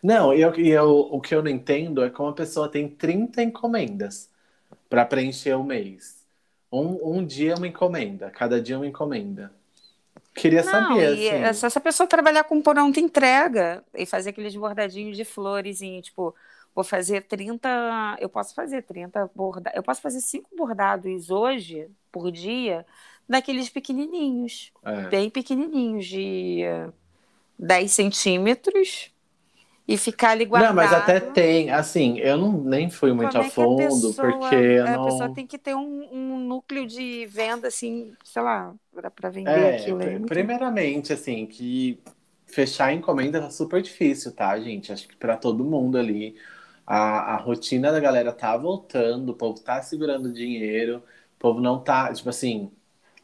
Não, 0.02 0.34
eu, 0.34 0.54
eu, 0.56 0.90
o 1.12 1.22
que 1.22 1.34
eu 1.34 1.42
não 1.44 1.50
entendo 1.50 2.04
é 2.04 2.10
como 2.10 2.30
a 2.30 2.34
pessoa 2.34 2.70
tem 2.70 2.90
30 2.90 3.42
encomendas 3.44 4.33
para 4.94 5.06
preencher 5.08 5.56
o 5.56 5.64
mês. 5.64 6.24
Um, 6.72 7.18
um 7.18 7.26
dia 7.26 7.56
uma 7.56 7.68
encomenda, 7.68 8.30
cada 8.30 8.62
dia 8.62 8.78
uma 8.78 8.86
encomenda. 8.86 9.52
Queria 10.36 10.64
Não, 10.64 10.72
saber, 10.72 11.18
e 11.18 11.30
assim. 11.30 11.44
é 11.44 11.54
se 11.54 11.78
a 11.78 11.82
pessoa 11.82 12.06
trabalhar 12.06 12.44
com 12.44 12.62
pronta 12.62 13.00
entrega 13.00 13.84
e 13.96 14.06
fazer 14.06 14.30
aqueles 14.30 14.56
bordadinhos 14.56 15.18
de 15.18 15.26
flores, 15.26 15.80
tipo, 16.04 16.36
vou 16.76 16.84
fazer 16.84 17.22
30, 17.22 17.68
eu 18.20 18.30
posso 18.30 18.54
fazer 18.54 18.84
30 18.84 19.32
bordados, 19.34 19.76
eu 19.76 19.82
posso 19.82 20.00
fazer 20.00 20.22
cinco 20.22 20.50
bordados 20.56 21.32
hoje, 21.32 21.90
por 22.12 22.32
dia, 22.32 22.86
daqueles 23.28 23.70
pequenininhos, 23.70 24.72
É. 24.84 25.08
bem 25.10 25.28
pequenininhos, 25.28 26.06
de 26.06 26.62
eh, 26.62 26.90
10 27.58 27.92
centímetros, 27.92 29.12
e 29.88 29.98
ficar 29.98 30.32
ali 30.32 30.46
guardado. 30.46 30.68
Não, 30.68 30.74
mas 30.74 30.94
até 30.94 31.20
tem, 31.20 31.72
assim, 31.72 32.20
eu 32.20 32.38
não, 32.38 32.52
nem 32.64 32.90
fui 32.90 33.12
muito 33.12 33.36
Como 33.36 33.40
a 33.40 33.44
é 33.44 33.52
a 33.58 33.68
fundo, 33.68 33.68
pessoa- 33.68 34.16
porque 34.16 34.54
eu 34.56 34.88
a 34.96 35.00
não... 35.00 35.00
pessoa 35.00 35.30
tem 35.30 35.46
que 35.48 35.58
ter 35.58 35.76
um, 35.76 36.10
um 36.14 36.40
núcleo 36.48 36.86
de 36.88 37.26
venda, 37.28 37.68
assim, 37.68 38.18
sei 38.24 38.42
lá, 38.42 38.76
para 39.16 39.30
vender 39.30 39.66
É, 39.66 39.68
aquilo. 39.68 40.02
É 40.02 40.18
muito- 40.20 40.26
primeiramente, 40.26 41.12
assim, 41.14 41.46
que 41.46 42.02
fechar 42.48 42.88
a 42.88 42.94
encomenda 42.94 43.42
tá 43.42 43.50
super 43.50 43.82
difícil, 43.82 44.34
tá, 44.34 44.58
gente? 44.60 44.92
Acho 44.92 45.08
que 45.08 45.16
para 45.18 45.36
todo 45.38 45.64
mundo 45.66 45.98
ali, 45.98 46.38
a, 46.86 47.34
a 47.36 47.38
rotina 47.38 47.92
da 47.92 48.00
galera 48.00 48.32
tá 48.32 48.56
voltando, 48.58 49.30
o 49.32 49.36
povo 49.36 49.60
tá 49.60 49.82
segurando 49.82 50.32
dinheiro, 50.32 51.00
o 51.36 51.40
povo 51.40 51.60
não 51.62 51.84
tá, 51.84 52.14
tipo 52.14 52.30
assim, 52.30 52.72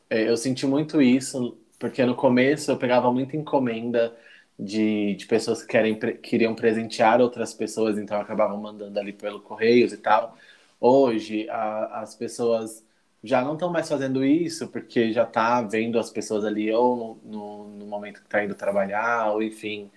é, 0.10 0.30
eu 0.30 0.38
senti 0.38 0.68
muito 0.68 1.02
isso, 1.02 1.58
porque 1.80 2.06
no 2.06 2.16
começo 2.16 2.72
eu 2.72 2.78
pegava 2.80 3.12
muita 3.14 3.38
encomenda 3.38 4.18
de, 4.60 5.16
de 5.16 5.26
pessoas 5.26 5.62
que 5.64 5.70
querem, 5.70 5.98
queriam 6.22 6.54
presentear 6.54 7.22
outras 7.22 7.54
pessoas, 7.54 7.98
então 7.98 8.18
eu 8.18 8.24
acabava 8.24 8.58
mandando 8.58 9.00
ali 9.00 9.14
pelo 9.14 9.40
Correios 9.42 9.94
e 9.94 9.98
tal. 9.98 10.38
Hoje, 10.80 11.50
a- 11.50 12.02
as 12.02 12.16
pessoas 12.16 12.86
já 13.24 13.42
não 13.44 13.54
estão 13.54 13.70
mais 13.72 13.88
fazendo 13.90 14.24
isso, 14.26 14.68
porque 14.70 15.12
já 15.14 15.26
tá 15.26 15.62
vendo 15.62 15.98
as 16.00 16.10
pessoas 16.12 16.44
ali 16.46 16.72
ou 16.74 17.20
no, 17.24 17.68
no, 17.70 17.86
momento 17.86 18.22
que 18.22 18.30
tá 18.30 18.44
indo 18.44 18.56
trabalhar, 18.56 19.32
ou 19.32 19.42
enfim. 19.44 19.90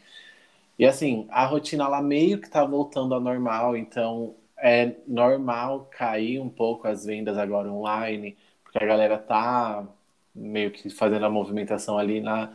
E 0.78 0.84
assim, 0.86 1.26
a 1.30 1.44
rotina 1.46 1.88
lá 1.88 2.02
meio 2.02 2.40
que 2.40 2.48
tá 2.50 2.64
voltando 2.64 3.14
ao 3.14 3.20
normal, 3.20 3.76
então 3.76 4.34
é 4.58 4.96
normal 5.06 5.86
cair 5.90 6.40
um 6.40 6.48
pouco 6.48 6.88
as 6.88 7.04
vendas 7.04 7.38
agora 7.38 7.70
online, 7.72 8.36
porque 8.64 8.78
a 8.78 8.86
galera 8.86 9.18
tá 9.18 9.86
meio 10.34 10.70
que 10.72 10.88
fazendo 10.90 11.26
a 11.26 11.30
movimentação 11.30 11.98
ali 11.98 12.20
na, 12.20 12.52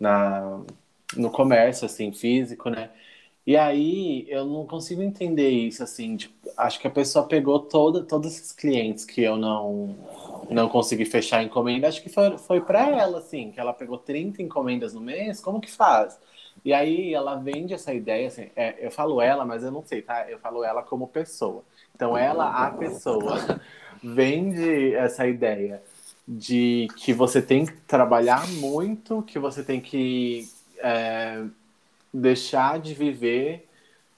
na, 0.00 0.62
no 1.18 1.30
comércio, 1.30 1.86
assim, 1.86 2.12
físico, 2.12 2.70
né? 2.70 2.90
E 3.46 3.56
aí 3.56 4.26
eu 4.28 4.44
não 4.44 4.66
consigo 4.66 5.02
entender 5.02 5.48
isso, 5.48 5.82
assim, 5.82 6.16
de, 6.16 6.30
acho 6.56 6.78
que 6.80 6.86
a 6.86 6.90
pessoa 6.90 7.26
pegou 7.26 7.60
toda, 7.60 8.04
todos 8.04 8.34
esses 8.34 8.52
clientes 8.52 9.04
que 9.04 9.22
eu 9.22 9.36
não 9.36 9.96
não 10.50 10.68
consegui 10.68 11.04
fechar 11.04 11.38
a 11.38 11.42
encomenda, 11.42 11.88
acho 11.88 12.02
que 12.02 12.08
foi, 12.08 12.38
foi 12.38 12.60
para 12.60 12.88
ela, 12.88 13.18
assim, 13.18 13.50
que 13.50 13.60
ela 13.60 13.72
pegou 13.72 13.98
30 13.98 14.42
encomendas 14.42 14.94
no 14.94 15.00
mês, 15.00 15.40
como 15.40 15.60
que 15.60 15.70
faz? 15.70 16.18
E 16.64 16.72
aí 16.72 17.14
ela 17.14 17.36
vende 17.36 17.74
essa 17.74 17.92
ideia, 17.94 18.28
assim, 18.28 18.50
é, 18.56 18.74
eu 18.84 18.90
falo 18.90 19.20
ela, 19.20 19.44
mas 19.44 19.62
eu 19.62 19.70
não 19.70 19.82
sei, 19.82 20.02
tá? 20.02 20.28
Eu 20.28 20.38
falo 20.38 20.64
ela 20.64 20.82
como 20.82 21.06
pessoa. 21.08 21.64
Então 21.94 22.16
ela, 22.16 22.66
a 22.66 22.70
pessoa, 22.70 23.60
vende 24.02 24.94
essa 24.94 25.26
ideia 25.26 25.82
de 26.26 26.88
que 26.96 27.12
você 27.12 27.40
tem 27.40 27.64
que 27.64 27.72
trabalhar 27.86 28.46
muito, 28.48 29.22
que 29.22 29.38
você 29.38 29.62
tem 29.62 29.80
que 29.80 30.48
é, 30.78 31.44
deixar 32.12 32.78
de 32.78 32.94
viver, 32.94 33.68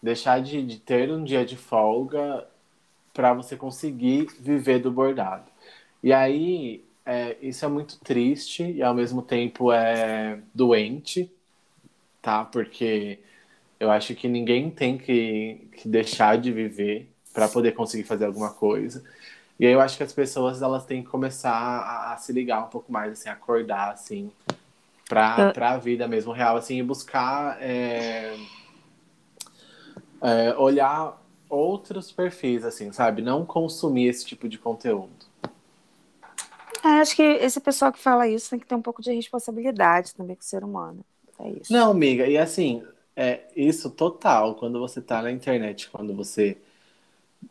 deixar 0.02 0.40
de, 0.40 0.62
de 0.62 0.78
ter 0.78 1.10
um 1.10 1.24
dia 1.24 1.44
de 1.44 1.56
folga 1.56 2.46
para 3.12 3.34
você 3.34 3.56
conseguir 3.56 4.28
viver 4.38 4.80
do 4.80 4.90
bordado. 4.90 5.50
E 6.02 6.12
aí, 6.12 6.84
é, 7.04 7.36
isso 7.42 7.64
é 7.64 7.68
muito 7.68 7.98
triste 8.00 8.62
e 8.62 8.82
ao 8.82 8.94
mesmo 8.94 9.22
tempo 9.22 9.72
é 9.72 10.40
doente, 10.54 11.30
tá? 12.22 12.44
Porque 12.44 13.18
eu 13.78 13.90
acho 13.90 14.14
que 14.14 14.28
ninguém 14.28 14.70
tem 14.70 14.98
que, 14.98 15.68
que 15.72 15.88
deixar 15.88 16.38
de 16.38 16.52
viver 16.52 17.10
para 17.32 17.48
poder 17.48 17.72
conseguir 17.72 18.04
fazer 18.04 18.26
alguma 18.26 18.52
coisa. 18.52 19.02
E 19.58 19.66
aí 19.66 19.72
eu 19.72 19.80
acho 19.80 19.96
que 19.96 20.02
as 20.02 20.12
pessoas 20.12 20.62
elas 20.62 20.86
têm 20.86 21.02
que 21.02 21.08
começar 21.08 21.52
a, 21.52 22.12
a 22.12 22.16
se 22.16 22.32
ligar 22.32 22.64
um 22.64 22.68
pouco 22.68 22.90
mais, 22.90 23.12
assim, 23.12 23.28
acordar, 23.28 23.90
assim, 23.92 24.30
para 25.10 25.72
a 25.72 25.76
vida 25.76 26.06
mesmo 26.06 26.32
real, 26.32 26.56
assim, 26.56 26.78
e 26.78 26.82
buscar 26.84 27.60
é, 27.60 28.36
é, 30.22 30.54
olhar 30.56 31.20
outros 31.48 32.12
perfis, 32.12 32.64
assim, 32.64 32.92
sabe? 32.92 33.20
Não 33.20 33.44
consumir 33.44 34.06
esse 34.06 34.24
tipo 34.24 34.48
de 34.48 34.56
conteúdo. 34.56 35.28
É, 36.84 37.00
acho 37.00 37.16
que 37.16 37.22
esse 37.22 37.60
pessoal 37.60 37.92
que 37.92 37.98
fala 37.98 38.28
isso 38.28 38.50
tem 38.50 38.58
que 38.58 38.66
ter 38.66 38.74
um 38.76 38.80
pouco 38.80 39.02
de 39.02 39.12
responsabilidade 39.12 40.14
também 40.14 40.36
com 40.36 40.42
o 40.42 40.44
ser 40.44 40.62
humano. 40.62 41.04
É 41.40 41.50
isso. 41.50 41.72
Não, 41.72 41.90
amiga, 41.90 42.26
e 42.26 42.38
assim, 42.38 42.82
é 43.16 43.48
isso 43.56 43.90
total. 43.90 44.54
Quando 44.54 44.78
você 44.78 45.00
tá 45.00 45.20
na 45.20 45.32
internet, 45.32 45.90
quando 45.90 46.14
você 46.14 46.56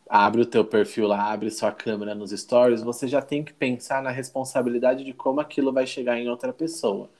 abre 0.08 0.40
o 0.40 0.46
teu 0.46 0.64
perfil 0.64 1.06
lá, 1.06 1.30
abre 1.30 1.50
sua 1.50 1.70
câmera 1.70 2.14
nos 2.14 2.30
stories, 2.30 2.82
você 2.82 3.06
já 3.06 3.20
tem 3.20 3.44
que 3.44 3.52
pensar 3.52 4.02
na 4.02 4.10
responsabilidade 4.10 5.04
de 5.04 5.12
como 5.12 5.40
aquilo 5.40 5.72
vai 5.72 5.86
chegar 5.86 6.18
em 6.18 6.28
outra 6.28 6.52
pessoa. 6.52 7.10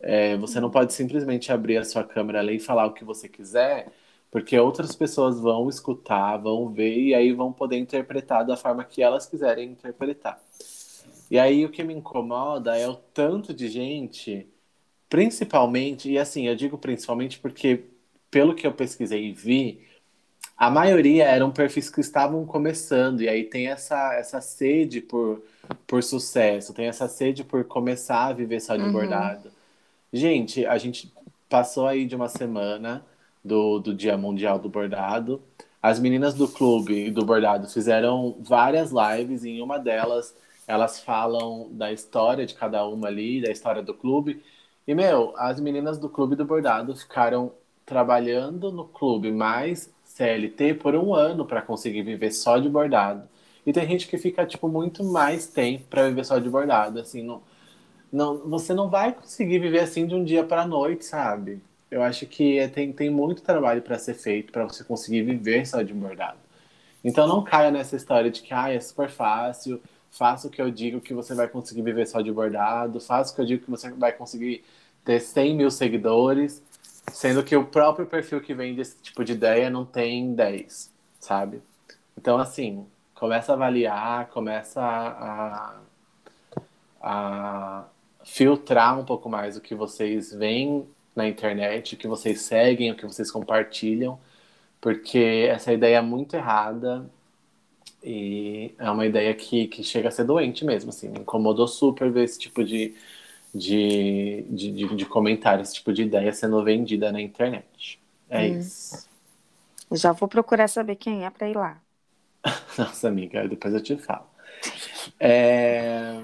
É, 0.00 0.36
você 0.36 0.60
não 0.60 0.70
pode 0.70 0.92
simplesmente 0.92 1.52
abrir 1.52 1.76
a 1.76 1.84
sua 1.84 2.02
câmera 2.02 2.40
ali 2.40 2.56
e 2.56 2.60
falar 2.60 2.86
o 2.86 2.92
que 2.94 3.04
você 3.04 3.28
quiser, 3.28 3.92
porque 4.30 4.58
outras 4.58 4.94
pessoas 4.94 5.40
vão 5.40 5.68
escutar, 5.68 6.36
vão 6.38 6.70
ver 6.70 6.96
e 6.98 7.14
aí 7.14 7.32
vão 7.32 7.52
poder 7.52 7.76
interpretar 7.76 8.46
da 8.46 8.56
forma 8.56 8.84
que 8.84 9.02
elas 9.02 9.26
quiserem 9.26 9.70
interpretar. 9.70 10.40
E 11.30 11.38
aí 11.38 11.64
o 11.64 11.70
que 11.70 11.84
me 11.84 11.94
incomoda 11.94 12.76
é 12.76 12.88
o 12.88 12.96
tanto 12.96 13.54
de 13.54 13.68
gente, 13.68 14.48
principalmente, 15.08 16.10
e 16.10 16.18
assim, 16.18 16.46
eu 16.48 16.56
digo 16.56 16.78
principalmente 16.78 17.38
porque, 17.38 17.84
pelo 18.30 18.54
que 18.54 18.66
eu 18.66 18.72
pesquisei 18.72 19.26
e 19.26 19.32
vi, 19.32 19.86
a 20.56 20.70
maioria 20.70 21.24
eram 21.24 21.50
perfis 21.50 21.88
que 21.88 22.00
estavam 22.00 22.44
começando, 22.44 23.22
e 23.22 23.28
aí 23.28 23.44
tem 23.44 23.68
essa, 23.68 24.14
essa 24.14 24.40
sede 24.40 25.00
por, 25.00 25.42
por 25.86 26.02
sucesso, 26.02 26.74
tem 26.74 26.86
essa 26.86 27.08
sede 27.08 27.44
por 27.44 27.64
começar 27.64 28.26
a 28.26 28.32
viver 28.32 28.60
só 28.60 28.76
de 28.76 28.82
uhum. 28.82 28.92
bordado. 28.92 29.50
Gente, 30.12 30.66
a 30.66 30.76
gente 30.76 31.12
passou 31.48 31.86
aí 31.86 32.04
de 32.04 32.16
uma 32.16 32.28
semana 32.28 33.04
do, 33.44 33.78
do 33.78 33.94
Dia 33.94 34.16
Mundial 34.16 34.58
do 34.58 34.68
Bordado. 34.68 35.40
As 35.80 36.00
meninas 36.00 36.34
do 36.34 36.48
clube 36.48 37.10
do 37.10 37.24
bordado 37.24 37.68
fizeram 37.68 38.36
várias 38.40 38.90
lives, 38.92 39.44
e 39.44 39.50
em 39.50 39.62
uma 39.62 39.78
delas 39.78 40.34
elas 40.66 41.00
falam 41.00 41.68
da 41.72 41.92
história 41.92 42.44
de 42.46 42.54
cada 42.54 42.86
uma 42.86 43.08
ali, 43.08 43.40
da 43.40 43.50
história 43.50 43.82
do 43.82 43.94
clube. 43.94 44.42
E, 44.86 44.94
meu, 44.94 45.32
as 45.36 45.60
meninas 45.60 45.98
do 45.98 46.08
clube 46.08 46.36
do 46.36 46.44
bordado 46.44 46.94
ficaram 46.96 47.52
trabalhando 47.86 48.70
no 48.72 48.84
clube 48.86 49.32
mais 49.32 49.92
CLT 50.04 50.74
por 50.74 50.94
um 50.94 51.14
ano 51.14 51.44
para 51.46 51.62
conseguir 51.62 52.02
viver 52.02 52.32
só 52.32 52.58
de 52.58 52.68
bordado. 52.68 53.28
E 53.66 53.72
tem 53.72 53.86
gente 53.86 54.08
que 54.08 54.18
fica, 54.18 54.46
tipo, 54.46 54.68
muito 54.68 55.04
mais 55.04 55.46
tempo 55.46 55.84
para 55.88 56.08
viver 56.08 56.24
só 56.24 56.38
de 56.38 56.48
bordado, 56.48 57.00
assim, 57.00 57.22
não 57.22 57.42
não, 58.12 58.38
você 58.48 58.74
não 58.74 58.88
vai 58.88 59.12
conseguir 59.12 59.58
viver 59.58 59.80
assim 59.80 60.06
de 60.06 60.14
um 60.14 60.24
dia 60.24 60.44
para 60.44 60.62
a 60.62 60.66
noite, 60.66 61.04
sabe? 61.04 61.60
Eu 61.90 62.02
acho 62.02 62.26
que 62.26 62.58
é, 62.58 62.68
tem, 62.68 62.92
tem 62.92 63.10
muito 63.10 63.42
trabalho 63.42 63.82
para 63.82 63.98
ser 63.98 64.14
feito 64.14 64.52
para 64.52 64.64
você 64.64 64.84
conseguir 64.84 65.22
viver 65.22 65.66
só 65.66 65.82
de 65.82 65.92
bordado. 65.92 66.38
Então 67.04 67.26
não 67.26 67.42
caia 67.42 67.70
nessa 67.70 67.96
história 67.96 68.30
de 68.30 68.42
que 68.42 68.52
ah, 68.52 68.72
é 68.72 68.80
super 68.80 69.08
fácil, 69.08 69.80
faça 70.10 70.48
o 70.48 70.50
que 70.50 70.60
eu 70.60 70.70
digo 70.70 71.00
que 71.00 71.14
você 71.14 71.34
vai 71.34 71.48
conseguir 71.48 71.82
viver 71.82 72.06
só 72.06 72.20
de 72.20 72.32
bordado, 72.32 73.00
faça 73.00 73.32
o 73.32 73.34
que 73.34 73.40
eu 73.40 73.46
digo 73.46 73.64
que 73.64 73.70
você 73.70 73.90
vai 73.90 74.12
conseguir 74.12 74.64
ter 75.04 75.20
100 75.20 75.56
mil 75.56 75.70
seguidores, 75.70 76.62
sendo 77.12 77.42
que 77.42 77.56
o 77.56 77.64
próprio 77.64 78.06
perfil 78.06 78.40
que 78.40 78.54
vende 78.54 78.80
esse 78.80 78.96
tipo 79.00 79.24
de 79.24 79.32
ideia 79.32 79.70
não 79.70 79.84
tem 79.84 80.34
10, 80.34 80.90
sabe? 81.18 81.62
Então, 82.16 82.38
assim, 82.38 82.86
começa 83.14 83.52
a 83.52 83.54
avaliar, 83.54 84.28
começa 84.28 84.80
a, 84.80 85.80
a, 87.00 87.84
filtrar 88.32 88.96
um 88.96 89.04
pouco 89.04 89.28
mais 89.28 89.56
o 89.56 89.60
que 89.60 89.74
vocês 89.74 90.32
veem 90.32 90.86
na 91.16 91.28
internet, 91.28 91.94
o 91.94 91.98
que 91.98 92.06
vocês 92.06 92.42
seguem, 92.42 92.92
o 92.92 92.96
que 92.96 93.04
vocês 93.04 93.28
compartilham, 93.28 94.20
porque 94.80 95.48
essa 95.50 95.72
ideia 95.72 95.96
é 95.96 96.00
muito 96.00 96.36
errada 96.36 97.10
e 98.04 98.72
é 98.78 98.88
uma 98.88 99.04
ideia 99.04 99.34
que, 99.34 99.66
que 99.66 99.82
chega 99.82 100.08
a 100.08 100.12
ser 100.12 100.24
doente 100.24 100.64
mesmo, 100.64 100.90
assim, 100.90 101.08
me 101.08 101.18
incomodou 101.18 101.66
super 101.66 102.08
ver 102.08 102.22
esse 102.22 102.38
tipo 102.38 102.62
de, 102.62 102.94
de, 103.52 104.44
de, 104.48 104.72
de, 104.72 104.94
de 104.94 105.06
comentário, 105.06 105.62
esse 105.62 105.74
tipo 105.74 105.92
de 105.92 106.02
ideia 106.02 106.32
sendo 106.32 106.62
vendida 106.62 107.10
na 107.10 107.20
internet. 107.20 108.00
É 108.28 108.42
hum. 108.42 108.58
isso. 108.58 109.08
Já 109.90 110.12
vou 110.12 110.28
procurar 110.28 110.68
saber 110.68 110.94
quem 110.94 111.24
é 111.24 111.30
para 111.30 111.48
ir 111.48 111.56
lá. 111.56 111.82
Nossa, 112.78 113.08
amiga, 113.08 113.48
depois 113.48 113.74
eu 113.74 113.82
te 113.82 113.96
falo. 113.96 114.26
É... 115.18 116.22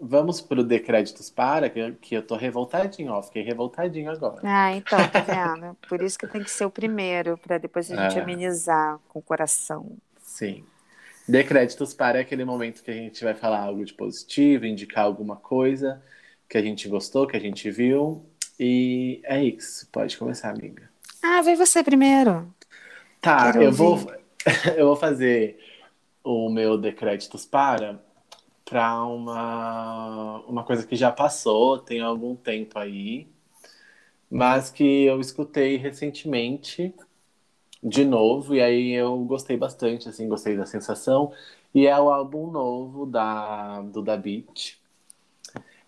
Vamos 0.00 0.40
pro 0.40 0.64
decréditos 0.64 1.28
para, 1.28 1.68
que, 1.68 1.92
que 2.00 2.14
eu 2.14 2.22
tô 2.22 2.34
revoltadinho, 2.34 3.12
ó. 3.12 3.22
Fiquei 3.22 3.42
revoltadinho 3.42 4.10
agora. 4.10 4.40
Ah, 4.42 4.74
então, 4.74 4.98
tá 5.08 5.20
vendo? 5.20 5.76
Por 5.88 6.02
isso 6.02 6.18
que 6.18 6.26
tem 6.26 6.42
que 6.42 6.50
ser 6.50 6.64
o 6.64 6.70
primeiro, 6.70 7.36
para 7.36 7.58
depois 7.58 7.90
a 7.90 7.96
gente 7.96 8.18
é. 8.18 8.22
amenizar 8.22 8.98
com 9.08 9.18
o 9.18 9.22
coração. 9.22 9.96
Sim. 10.22 10.64
Decréditos 11.28 11.92
para 11.92 12.18
é 12.18 12.22
aquele 12.22 12.44
momento 12.44 12.82
que 12.82 12.90
a 12.90 12.94
gente 12.94 13.22
vai 13.22 13.34
falar 13.34 13.60
algo 13.60 13.84
de 13.84 13.92
positivo, 13.92 14.64
indicar 14.64 15.04
alguma 15.04 15.36
coisa 15.36 16.02
que 16.48 16.56
a 16.56 16.62
gente 16.62 16.88
gostou, 16.88 17.26
que 17.26 17.36
a 17.36 17.40
gente 17.40 17.70
viu. 17.70 18.24
E 18.58 19.20
é 19.24 19.42
isso. 19.44 19.86
Pode 19.92 20.16
começar, 20.16 20.50
amiga. 20.50 20.90
Ah, 21.22 21.42
vem 21.42 21.56
você 21.56 21.84
primeiro. 21.84 22.52
Tá, 23.20 23.52
eu 23.54 23.70
vou, 23.70 23.98
eu 24.76 24.86
vou 24.86 24.96
fazer 24.96 25.58
o 26.24 26.48
meu 26.48 26.78
decréditos 26.78 27.44
para 27.44 28.00
para 28.70 29.04
uma, 29.04 30.38
uma 30.46 30.64
coisa 30.64 30.86
que 30.86 30.94
já 30.94 31.10
passou, 31.10 31.76
tem 31.80 32.00
algum 32.00 32.36
tempo 32.36 32.78
aí, 32.78 33.28
mas 34.30 34.70
que 34.70 35.04
eu 35.04 35.20
escutei 35.20 35.76
recentemente 35.76 36.94
de 37.82 38.04
novo, 38.04 38.54
e 38.54 38.62
aí 38.62 38.92
eu 38.92 39.18
gostei 39.24 39.56
bastante, 39.56 40.08
assim, 40.08 40.28
gostei 40.28 40.56
da 40.56 40.66
sensação, 40.66 41.32
e 41.74 41.86
é 41.86 42.00
o 42.00 42.10
álbum 42.10 42.50
novo 42.50 43.06
da, 43.06 43.82
do 43.82 44.02
Da 44.02 44.16
Beat. 44.16 44.78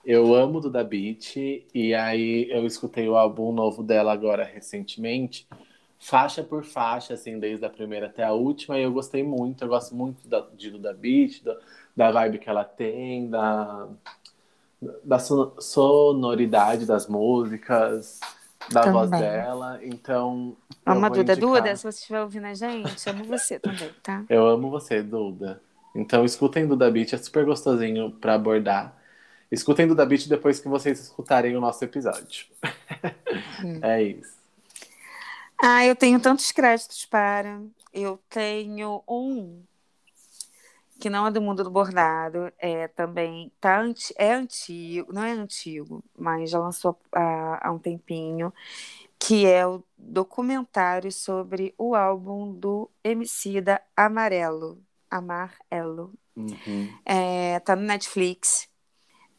Eu 0.05 0.35
amo 0.35 0.61
do 0.61 0.69
Da 0.71 0.83
Beat, 0.83 1.37
e 1.73 1.95
aí 1.95 2.51
eu 2.51 2.67
escutei 2.67 3.09
o 3.09 3.17
álbum 3.17 3.53
novo 3.53 3.83
dela 3.83 4.13
agora 4.13 4.45
recentemente, 4.45 5.47
faixa 6.01 6.43
por 6.43 6.65
faixa, 6.65 7.15
assim, 7.15 7.39
desde 7.39 7.65
a 7.65 7.71
primeira 7.71 8.07
até 8.07 8.25
a 8.25 8.33
última, 8.33 8.79
e 8.79 8.83
eu 8.83 8.93
gostei 8.93 9.23
muito, 9.23 9.63
eu 9.63 9.69
gosto 9.69 9.95
muito 9.95 10.27
da, 10.27 10.41
de 10.57 10.71
do 10.71 10.79
Da 10.79 10.93
Beat, 10.93 11.43
da 11.97 12.11
vibe 12.11 12.39
que 12.39 12.49
ela 12.49 12.65
tem, 12.65 13.29
da, 13.29 13.89
da 15.05 15.19
sonoridade 15.19 16.87
das 16.87 17.07
músicas, 17.07 18.21
da 18.71 18.83
também. 18.83 18.93
voz 18.93 19.11
dela. 19.11 19.79
Então. 19.83 20.57
Ama 20.85 21.11
Duda. 21.11 21.33
Indicar... 21.33 21.51
Duda, 21.51 21.77
se 21.77 21.83
você 21.83 21.99
estiver 21.99 22.23
ouvindo 22.23 22.47
a 22.47 22.55
gente, 22.55 23.09
amo 23.09 23.25
você 23.25 23.59
também, 23.59 23.91
tá? 24.03 24.25
Eu 24.29 24.47
amo 24.47 24.71
você, 24.71 25.03
Duda. 25.03 25.61
Então 25.95 26.25
escutem 26.25 26.67
Duda 26.67 26.91
Beat, 26.91 27.13
é 27.13 27.19
super 27.19 27.45
gostosinho 27.45 28.11
para 28.13 28.35
abordar. 28.35 28.97
Escutem 29.51 29.87
Duda 29.87 30.07
Beat 30.07 30.27
depois 30.29 30.59
que 30.59 30.69
vocês 30.69 30.99
escutarem 30.99 31.55
o 31.57 31.61
nosso 31.61 31.85
episódio. 31.85 32.47
Hum. 33.63 33.79
é 33.85 34.03
isso. 34.03 34.41
Ah, 35.63 35.85
eu 35.85 35.95
tenho 35.95 36.19
tantos 36.19 36.51
créditos 36.51 37.05
para. 37.05 37.61
Eu 37.93 38.19
tenho 38.31 39.03
um 39.07 39.63
que 41.03 41.11
não 41.11 41.27
é 41.27 41.33
do 41.33 41.43
mundo 41.43 41.65
do 41.65 41.71
bordado, 41.71 42.53
é 42.61 42.87
também 42.87 43.51
tá 43.61 43.83
é 44.17 44.35
antigo, 44.35 45.13
não 45.13 45.25
é 45.25 45.33
antigo, 45.33 46.01
mas 46.17 46.49
já 46.49 46.61
lançou 46.61 46.97
há, 47.11 47.67
há 47.67 47.73
um 47.73 47.79
tempinho, 47.81 48.55
que 49.19 49.45
é 49.45 49.67
o 49.67 49.83
documentário 49.99 51.11
sobre 51.11 51.75
o 51.77 51.97
álbum 51.97 52.53
do 52.55 52.89
Emicida 53.03 53.83
Amarelo, 53.97 54.81
Amarelo. 55.11 56.15
Uhum. 56.37 56.97
É, 57.05 57.59
tá 57.59 57.75
no 57.75 57.83
Netflix. 57.83 58.69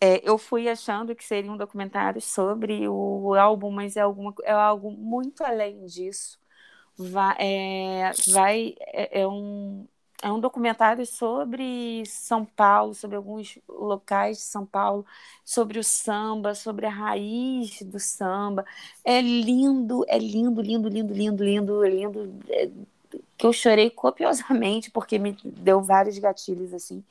É, 0.01 0.19
eu 0.29 0.37
fui 0.37 0.67
achando 0.67 1.15
que 1.15 1.23
seria 1.23 1.49
um 1.49 1.55
documentário 1.55 2.19
sobre 2.19 2.89
o 2.89 3.35
álbum, 3.35 3.71
mas 3.71 3.95
é, 3.95 4.01
alguma, 4.01 4.35
é 4.43 4.51
algo 4.51 4.91
muito 4.91 5.45
além 5.45 5.85
disso. 5.85 6.37
Vai, 6.97 7.35
é, 7.39 8.11
vai, 8.33 8.75
é, 8.81 9.21
é 9.21 9.27
um, 9.27 9.87
é 10.23 10.31
um 10.31 10.39
documentário 10.39 11.05
sobre 11.05 12.05
São 12.05 12.45
Paulo, 12.45 12.93
sobre 12.95 13.17
alguns 13.17 13.59
locais 13.67 14.37
de 14.37 14.43
São 14.43 14.65
Paulo, 14.65 15.05
sobre 15.43 15.77
o 15.79 15.83
samba, 15.83 16.55
sobre 16.55 16.85
a 16.85 16.89
raiz 16.89 17.81
do 17.81 17.99
samba. 17.99 18.65
É 19.03 19.19
lindo, 19.21 20.05
é 20.07 20.17
lindo, 20.17 20.61
lindo, 20.61 20.87
lindo, 20.87 21.13
lindo, 21.13 21.43
lindo, 21.43 21.85
lindo. 21.85 22.33
É, 22.49 22.69
que 23.37 23.45
eu 23.45 23.53
chorei 23.53 23.89
copiosamente 23.89 24.89
porque 24.91 25.19
me 25.19 25.37
deu 25.43 25.81
vários 25.81 26.17
gatilhos 26.17 26.73
assim. 26.73 27.03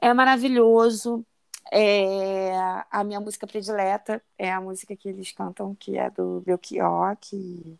É 0.00 0.12
maravilhoso. 0.12 1.24
É, 1.72 2.52
a 2.90 3.02
minha 3.04 3.20
música 3.20 3.46
predileta 3.46 4.22
é 4.38 4.52
a 4.52 4.60
música 4.60 4.94
que 4.94 5.08
eles 5.08 5.32
cantam, 5.32 5.74
que 5.74 5.96
é 5.98 6.10
do 6.10 6.42
Belchior, 6.42 7.16
que 7.20 7.78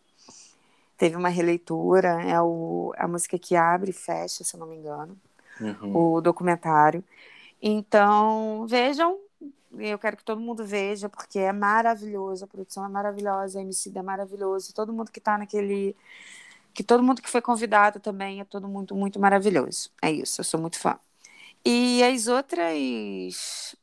teve 1.05 1.17
uma 1.17 1.29
releitura, 1.29 2.23
é 2.23 2.41
o, 2.41 2.95
a 2.97 3.07
música 3.07 3.39
que 3.39 3.55
abre 3.55 3.91
e 3.91 3.93
fecha, 3.93 4.43
se 4.43 4.57
eu 4.57 4.61
não 4.61 4.67
me 4.67 4.77
engano, 4.77 5.15
uhum. 5.61 6.15
o 6.15 6.21
documentário. 6.23 7.05
Então, 7.61 8.67
vejam, 8.67 9.19
eu 9.79 9.99
quero 9.99 10.17
que 10.17 10.25
todo 10.25 10.41
mundo 10.41 10.65
veja, 10.65 11.07
porque 11.11 11.39
é 11.39 11.53
maravilhoso, 11.53 12.43
a 12.43 12.49
produção 12.49 12.87
é 12.87 12.89
maravilhosa, 12.89 13.59
a 13.59 13.63
MC 13.63 13.93
é 13.95 14.01
maravilhoso, 14.01 14.73
todo 14.73 14.95
mundo 14.95 15.13
que 15.13 15.19
está 15.19 15.37
naquele. 15.37 15.95
Que 16.73 16.83
todo 16.83 17.03
mundo 17.03 17.21
que 17.21 17.29
foi 17.29 17.43
convidado 17.43 18.01
também 18.01 18.41
é 18.41 18.45
todo 18.45 18.67
mundo 18.67 18.97
muito 18.97 19.21
maravilhoso. 19.21 19.91
É 20.01 20.11
isso, 20.11 20.41
eu 20.41 20.45
sou 20.45 20.59
muito 20.59 20.81
fã. 20.81 20.99
E 21.63 22.03
as 22.03 22.29
outras. 22.29 23.77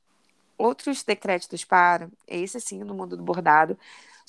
Outros 0.58 1.04
decréditos 1.04 1.64
para, 1.64 2.10
esse 2.28 2.60
sim, 2.60 2.80
no 2.84 2.96
mundo 2.96 3.16
do 3.16 3.24
bordado, 3.24 3.78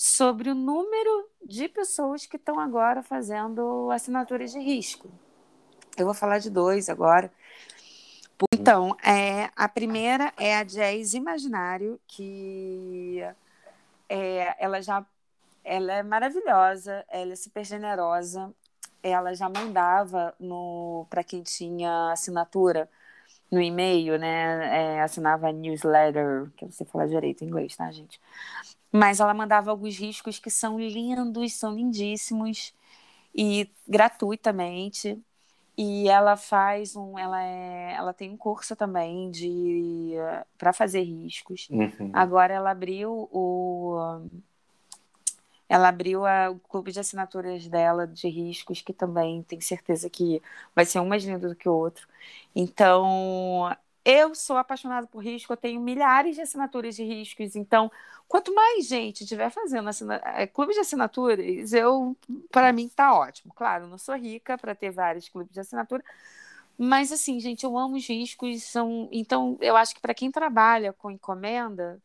sobre 0.03 0.51
o 0.51 0.55
número 0.55 1.31
de 1.47 1.69
pessoas 1.69 2.27
que 2.27 2.37
estão 2.37 2.59
agora 2.59 3.05
fazendo 3.05 3.89
assinaturas 3.93 4.51
de 4.51 4.59
risco. 4.59 5.09
Eu 5.97 6.07
vou 6.07 6.13
falar 6.13 6.41
de 6.41 6.51
dois 6.51 6.89
agora. 6.89 7.33
Então, 8.53 8.97
é, 9.05 9.49
a 9.55 9.69
primeira 9.69 10.33
é 10.37 10.57
a 10.57 10.65
Jazz 10.65 11.15
Imaginário, 11.15 12.01
que 12.09 13.21
é, 14.09 14.57
ela 14.59 14.83
já 14.83 15.07
ela 15.63 15.93
é 15.93 16.03
maravilhosa, 16.03 17.05
ela 17.09 17.35
é 17.35 17.37
super 17.37 17.65
generosa. 17.65 18.53
Ela 19.05 19.35
já 19.35 19.49
mandava 19.49 20.35
para 21.09 21.23
quem 21.23 21.45
tinha 21.45 22.11
assinatura 22.11 22.91
no 23.49 23.61
e-mail, 23.61 24.19
né? 24.19 24.97
É, 24.97 25.01
assinava 25.03 25.53
newsletter, 25.53 26.51
que 26.57 26.67
você 26.67 26.85
fala 26.85 27.07
direito 27.07 27.45
em 27.45 27.47
inglês, 27.47 27.77
tá, 27.77 27.93
gente? 27.93 28.21
Mas 28.93 29.21
ela 29.21 29.33
mandava 29.33 29.71
alguns 29.71 29.97
riscos 29.97 30.39
que 30.39 30.51
são 30.51 30.79
lindos, 30.79 31.55
são 31.55 31.75
lindíssimos 31.75 32.75
e 33.35 33.71
gratuitamente. 33.89 35.19
E 35.77 36.07
ela 36.07 36.37
faz 36.37 36.95
um, 36.95 37.19
ela 37.19 37.43
é, 37.43 37.95
ela 37.95 38.13
tem 38.13 38.31
um 38.31 38.37
curso 38.37 38.77
também 38.77 39.31
de 39.31 40.13
para 40.59 40.73
fazer 40.73 41.01
riscos. 41.01 41.67
Uhum. 41.71 42.11
Agora 42.13 42.53
ela 42.53 42.71
abriu 42.71 43.27
o 43.33 44.29
ela 45.73 45.89
abriu 45.89 46.27
a, 46.27 46.51
o 46.51 46.59
clube 46.59 46.93
de 46.93 47.01
assinaturas 47.01 47.67
dela 47.67 48.07
de 48.07 48.29
riscos, 48.29 48.83
que 48.83 48.93
também 48.93 49.43
tem 49.43 49.59
certeza 49.59 50.11
que 50.11 50.43
vai 50.77 50.85
ser 50.85 51.01
um 51.01 51.07
mais 51.07 51.25
lindo 51.25 51.49
do 51.49 51.57
que 51.57 51.67
o 51.67 51.73
outro. 51.73 52.07
Então, 52.55 53.75
eu 54.05 54.35
sou 54.35 54.57
apaixonada 54.57 55.07
por 55.07 55.23
risco, 55.23 55.53
eu 55.53 55.57
tenho 55.57 55.81
milhares 55.81 56.35
de 56.35 56.43
assinaturas 56.43 56.97
de 56.97 57.05
riscos, 57.05 57.55
então 57.55 57.91
quanto 58.27 58.55
mais 58.55 58.87
gente 58.87 59.23
estiver 59.23 59.51
fazendo 59.51 59.89
assina... 59.89 60.21
É, 60.25 60.47
clube 60.47 60.73
de 60.73 60.81
assinaturas, 60.81 61.73
eu 61.73 62.17
para 62.51 62.73
mim 62.73 62.89
tá 62.89 63.15
ótimo. 63.15 63.53
Claro, 63.55 63.87
não 63.87 63.99
sou 63.99 64.17
rica 64.17 64.59
para 64.59 64.75
ter 64.75 64.91
vários 64.91 65.29
clubes 65.29 65.53
de 65.53 65.61
assinatura, 65.61 66.03
mas 66.77 67.13
assim, 67.13 67.39
gente, 67.39 67.65
eu 67.65 67.79
amo 67.79 67.97
os 67.97 68.07
riscos, 68.09 68.65
são 68.65 69.09
então 69.13 69.57
eu 69.61 69.77
acho 69.77 69.95
que 69.95 70.01
para 70.01 70.15
quem 70.15 70.31
trabalha 70.31 70.93
com 70.93 71.11
encomenda, 71.11 72.01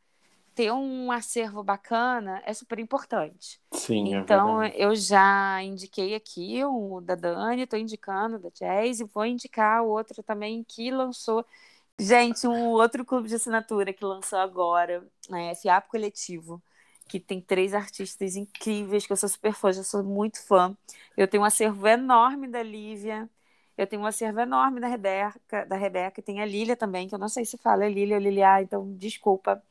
ter 0.53 0.71
um 0.71 1.11
acervo 1.11 1.63
bacana 1.63 2.41
é 2.45 2.53
super 2.53 2.79
importante. 2.79 3.59
Sim, 3.71 4.15
é 4.15 4.17
então 4.19 4.61
é 4.61 4.73
eu 4.75 4.95
já 4.95 5.61
indiquei 5.63 6.15
aqui 6.15 6.63
o 6.65 6.99
da 7.01 7.15
Dani, 7.15 7.63
estou 7.63 7.79
indicando 7.79 8.39
da 8.39 8.49
Jazz 8.49 8.99
e 8.99 9.03
vou 9.03 9.25
indicar 9.25 9.83
o 9.83 9.89
outro 9.89 10.21
também 10.21 10.63
que 10.63 10.91
lançou 10.91 11.45
Gente, 11.99 12.47
um 12.47 12.69
outro 12.69 13.03
clube 13.03 13.27
de 13.27 13.35
assinatura 13.35 13.91
que 13.91 14.05
lançou 14.05 14.37
agora, 14.37 15.07
é 15.33 15.55
Fiapo 15.55 15.89
Coletivo, 15.89 16.61
que 17.07 17.19
tem 17.19 17.41
três 17.41 17.73
artistas 17.73 18.35
incríveis, 18.35 19.07
que 19.07 19.11
eu 19.13 19.17
sou 19.17 19.27
super 19.27 19.53
fã, 19.53 19.73
já 19.73 19.83
sou 19.83 20.03
muito 20.03 20.39
fã. 20.45 20.77
Eu 21.15 21.27
tenho 21.27 21.41
um 21.41 21.45
acervo 21.45 21.87
enorme 21.87 22.47
da 22.47 22.61
Lívia, 22.61 23.27
eu 23.75 23.87
tenho 23.87 24.03
um 24.03 24.05
acervo 24.05 24.39
enorme 24.39 24.79
da 24.79 24.87
Rebeca, 24.87 25.65
da 25.65 25.75
Rebeca, 25.75 26.21
tem 26.21 26.39
a 26.39 26.45
Lília 26.45 26.75
também, 26.75 27.07
que 27.07 27.15
eu 27.15 27.19
não 27.19 27.29
sei 27.29 27.45
se 27.45 27.57
fala 27.57 27.85
é 27.85 27.89
Lília 27.89 28.17
ou 28.17 28.21
Lilia, 28.21 28.61
então 28.61 28.93
desculpa. 28.95 29.61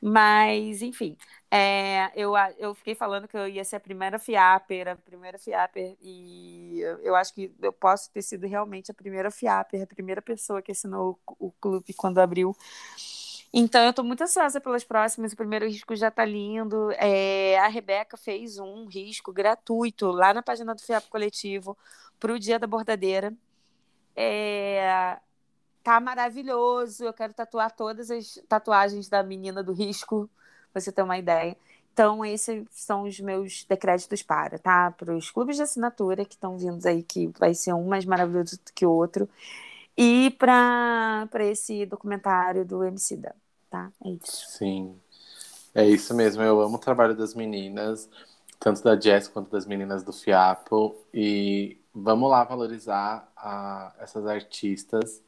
Mas, 0.00 0.82
enfim, 0.82 1.16
é, 1.50 2.10
eu, 2.14 2.32
eu 2.58 2.74
fiquei 2.74 2.94
falando 2.94 3.26
que 3.26 3.36
eu 3.36 3.48
ia 3.48 3.64
ser 3.64 3.76
a 3.76 3.80
primeira 3.80 4.18
fiaper, 4.18 4.88
a 4.88 4.96
primeira 4.96 5.38
fiaper, 5.38 5.96
e 6.00 6.80
eu, 7.02 7.14
acho 7.16 7.34
que 7.34 7.52
eu 7.60 7.72
posso 7.72 8.10
ter 8.12 8.22
sido 8.22 8.46
realmente 8.46 8.90
a 8.90 8.94
primeira 8.94 9.30
fiaper, 9.30 9.82
a 9.82 9.86
primeira 9.86 10.22
pessoa 10.22 10.62
que 10.62 10.72
assinou 10.72 11.18
o, 11.26 11.48
o 11.48 11.52
clube 11.52 11.92
quando 11.94 12.18
abriu. 12.18 12.54
Então, 13.52 13.82
eu 13.82 13.90
estou 13.90 14.04
muito 14.04 14.22
ansiosa 14.22 14.60
pelas 14.60 14.84
próximas. 14.84 15.32
O 15.32 15.36
primeiro 15.36 15.66
risco 15.66 15.96
já 15.96 16.08
está 16.08 16.24
lindo. 16.24 16.90
É, 16.92 17.58
a 17.58 17.68
Rebeca 17.68 18.16
fez 18.16 18.58
um 18.58 18.86
risco 18.86 19.32
gratuito 19.32 20.10
lá 20.10 20.34
na 20.34 20.42
página 20.42 20.74
do 20.74 20.82
FIAP 20.82 21.08
Coletivo 21.08 21.76
para 22.20 22.32
o 22.32 22.38
Dia 22.38 22.58
da 22.58 22.66
Bordadeira. 22.66 23.32
É, 24.14 25.18
tá 25.82 26.00
maravilhoso. 26.00 27.04
Eu 27.04 27.12
quero 27.12 27.32
tatuar 27.32 27.70
todas 27.74 28.10
as 28.10 28.40
tatuagens 28.48 29.08
da 29.08 29.22
menina 29.22 29.62
do 29.62 29.72
risco, 29.72 30.28
pra 30.72 30.80
você 30.80 30.92
ter 30.92 31.02
uma 31.02 31.18
ideia. 31.18 31.56
Então, 31.92 32.24
esses 32.24 32.64
são 32.70 33.02
os 33.02 33.18
meus 33.18 33.64
decréditos 33.64 34.22
para, 34.22 34.58
tá? 34.58 34.92
Para 34.92 35.16
os 35.16 35.30
clubes 35.32 35.56
de 35.56 35.62
assinatura 35.62 36.24
que 36.24 36.34
estão 36.34 36.56
vindo 36.56 36.86
aí, 36.86 37.02
que 37.02 37.26
vai 37.38 37.54
ser 37.54 37.72
um 37.72 37.88
mais 37.88 38.04
maravilhoso 38.04 38.56
do 38.56 38.72
que 38.72 38.86
o 38.86 38.90
outro. 38.92 39.28
E 39.96 40.30
para 40.38 41.28
esse 41.40 41.84
documentário 41.86 42.64
do 42.64 42.84
Emicida, 42.84 43.34
tá? 43.68 43.90
É 44.04 44.10
isso. 44.10 44.46
Sim. 44.46 44.96
É 45.74 45.84
isso 45.84 46.14
mesmo. 46.14 46.40
Eu 46.40 46.60
amo 46.60 46.76
o 46.76 46.80
trabalho 46.80 47.16
das 47.16 47.34
meninas, 47.34 48.08
tanto 48.60 48.80
da 48.82 48.98
Jess 48.98 49.26
quanto 49.26 49.50
das 49.50 49.66
meninas 49.66 50.04
do 50.04 50.12
Fiapo. 50.12 50.94
E 51.12 51.80
vamos 51.92 52.30
lá 52.30 52.44
valorizar 52.44 53.28
a, 53.36 53.92
essas 53.98 54.24
artistas 54.24 55.20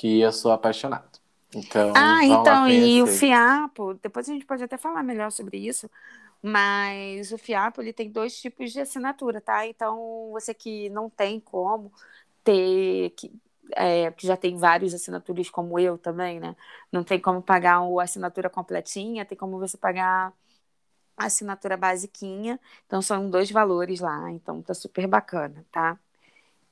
que 0.00 0.20
eu 0.20 0.32
sou 0.32 0.52
apaixonado. 0.52 1.18
Então, 1.54 1.92
ah, 1.96 2.24
então, 2.24 2.68
e 2.68 3.02
o 3.02 3.06
FIAPO, 3.06 3.94
depois 3.94 4.28
a 4.28 4.32
gente 4.32 4.44
pode 4.44 4.62
até 4.62 4.76
falar 4.76 5.02
melhor 5.02 5.30
sobre 5.30 5.56
isso, 5.56 5.90
mas 6.42 7.32
o 7.32 7.38
FIAPO 7.38 7.80
ele 7.80 7.92
tem 7.92 8.10
dois 8.10 8.38
tipos 8.38 8.72
de 8.72 8.80
assinatura, 8.80 9.40
tá? 9.40 9.66
Então, 9.66 10.30
você 10.32 10.52
que 10.52 10.90
não 10.90 11.08
tem 11.08 11.40
como 11.40 11.90
ter, 12.44 13.10
que, 13.16 13.32
é, 13.74 14.10
que 14.12 14.26
já 14.26 14.36
tem 14.36 14.56
vários 14.58 14.92
assinaturas 14.94 15.48
como 15.48 15.78
eu 15.78 15.96
também, 15.96 16.38
né? 16.40 16.54
Não 16.92 17.02
tem 17.02 17.18
como 17.20 17.42
pagar 17.42 17.78
a 17.80 18.02
assinatura 18.02 18.50
completinha, 18.50 19.24
tem 19.24 19.38
como 19.38 19.58
você 19.58 19.78
pagar 19.78 20.32
a 21.16 21.26
assinatura 21.26 21.76
basiquinha. 21.76 22.60
Então, 22.86 23.02
são 23.02 23.30
dois 23.30 23.50
valores 23.50 24.00
lá, 24.00 24.30
então 24.32 24.62
tá 24.62 24.74
super 24.74 25.06
bacana, 25.06 25.64
tá? 25.72 25.98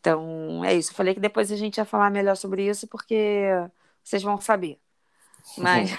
Então, 0.04 0.62
é 0.62 0.74
isso. 0.74 0.90
Eu 0.90 0.96
falei 0.96 1.14
que 1.14 1.20
depois 1.20 1.50
a 1.50 1.56
gente 1.56 1.78
ia 1.78 1.84
falar 1.86 2.10
melhor 2.10 2.36
sobre 2.36 2.68
isso, 2.68 2.86
porque 2.86 3.46
vocês 4.02 4.22
vão 4.22 4.38
saber. 4.38 4.78
Mas, 5.56 5.96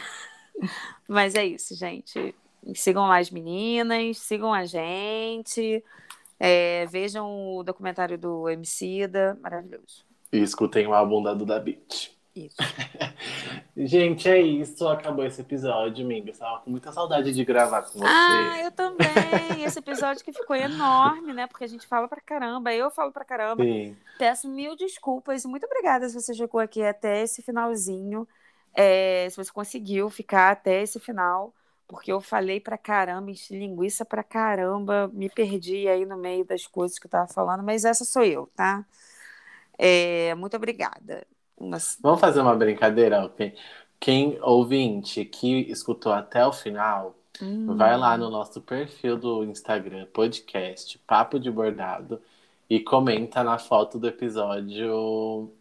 mas 1.10 1.34
é 1.34 1.44
isso, 1.44 1.76
gente. 1.76 2.36
Sigam 2.76 3.08
lá 3.08 3.18
as 3.18 3.32
meninas, 3.32 4.20
sigam 4.20 4.54
a 4.54 4.64
gente, 4.64 5.84
é, 6.40 6.86
vejam 6.86 7.58
o 7.58 7.64
documentário 7.64 8.16
do 8.16 8.48
Emicida, 8.48 9.40
maravilhoso. 9.42 10.06
E 10.32 10.38
escutem 10.38 10.86
o 10.86 10.94
álbum 10.94 11.24
da 11.24 11.34
Duda 11.34 11.60
Beat. 11.60 12.15
Isso. 12.36 12.58
Gente, 13.78 14.28
é 14.30 14.42
isso. 14.42 14.88
Acabou 14.88 15.26
esse 15.26 15.42
episódio, 15.42 16.04
amiga. 16.06 16.32
Estava 16.32 16.60
com 16.62 16.70
muita 16.70 16.92
saudade 16.92 17.32
de 17.34 17.46
gravar 17.46 17.84
com 17.84 18.00
você. 18.00 18.06
Ah, 18.06 18.62
eu 18.64 18.72
também. 18.72 19.64
Esse 19.64 19.80
episódio 19.80 20.24
que 20.24 20.34
ficou 20.34 20.56
enorme, 20.56 21.34
né? 21.34 21.48
Porque 21.48 21.64
a 21.64 21.68
gente 21.68 21.88
fala 21.88 22.08
pra 22.08 22.22
caramba. 22.22 22.74
Eu 22.74 22.90
falo 22.92 23.12
pra 23.12 23.26
caramba. 23.26 23.64
Sim. 23.64 23.96
Peço 24.18 24.48
mil 24.50 24.76
desculpas. 24.76 25.46
Muito 25.46 25.66
obrigada 25.66 26.08
se 26.10 26.16
você 26.16 26.34
chegou 26.34 26.60
aqui 26.60 26.84
até 26.84 27.22
esse 27.24 27.42
finalzinho. 27.42 28.28
É, 28.74 29.28
se 29.30 29.38
você 29.38 29.52
conseguiu 29.52 30.10
ficar 30.10 30.52
até 30.52 30.82
esse 30.82 31.00
final. 31.00 31.54
porque 31.88 32.12
eu 32.12 32.20
falei 32.22 32.60
pra 32.60 32.78
caramba, 32.78 33.32
enchi 33.32 33.58
linguiça 33.58 34.04
pra 34.06 34.24
caramba, 34.24 35.10
me 35.14 35.30
perdi 35.30 35.88
aí 35.88 36.06
no 36.06 36.18
meio 36.18 36.44
das 36.46 36.66
coisas 36.68 36.98
que 37.00 37.06
eu 37.08 37.12
tava 37.12 37.28
falando, 37.32 37.64
mas 37.64 37.86
essa 37.86 38.04
sou 38.06 38.24
eu, 38.24 38.48
tá? 38.56 38.84
É, 39.78 40.34
muito 40.36 40.56
obrigada. 40.58 41.26
Mas... 41.60 41.98
Vamos 42.02 42.20
fazer 42.20 42.42
uma 42.42 42.56
brincadeira? 42.56 43.32
Quem 44.00 44.38
ouvinte 44.42 45.24
que 45.26 45.62
escutou 45.72 46.12
até 46.12 46.46
o 46.46 46.52
final, 46.52 47.16
hum. 47.42 47.76
vai 47.76 47.98
lá 47.98 48.18
no 48.18 48.30
nosso 48.30 48.62
perfil 48.62 49.18
do 49.18 49.44
Instagram, 49.44 50.06
podcast 50.14 50.98
Papo 51.00 51.40
de 51.40 51.50
Bordado, 51.50 52.22
e 52.70 52.80
comenta 52.80 53.44
na 53.44 53.58
foto 53.58 53.98
do 53.98 54.08
episódio. 54.08 55.52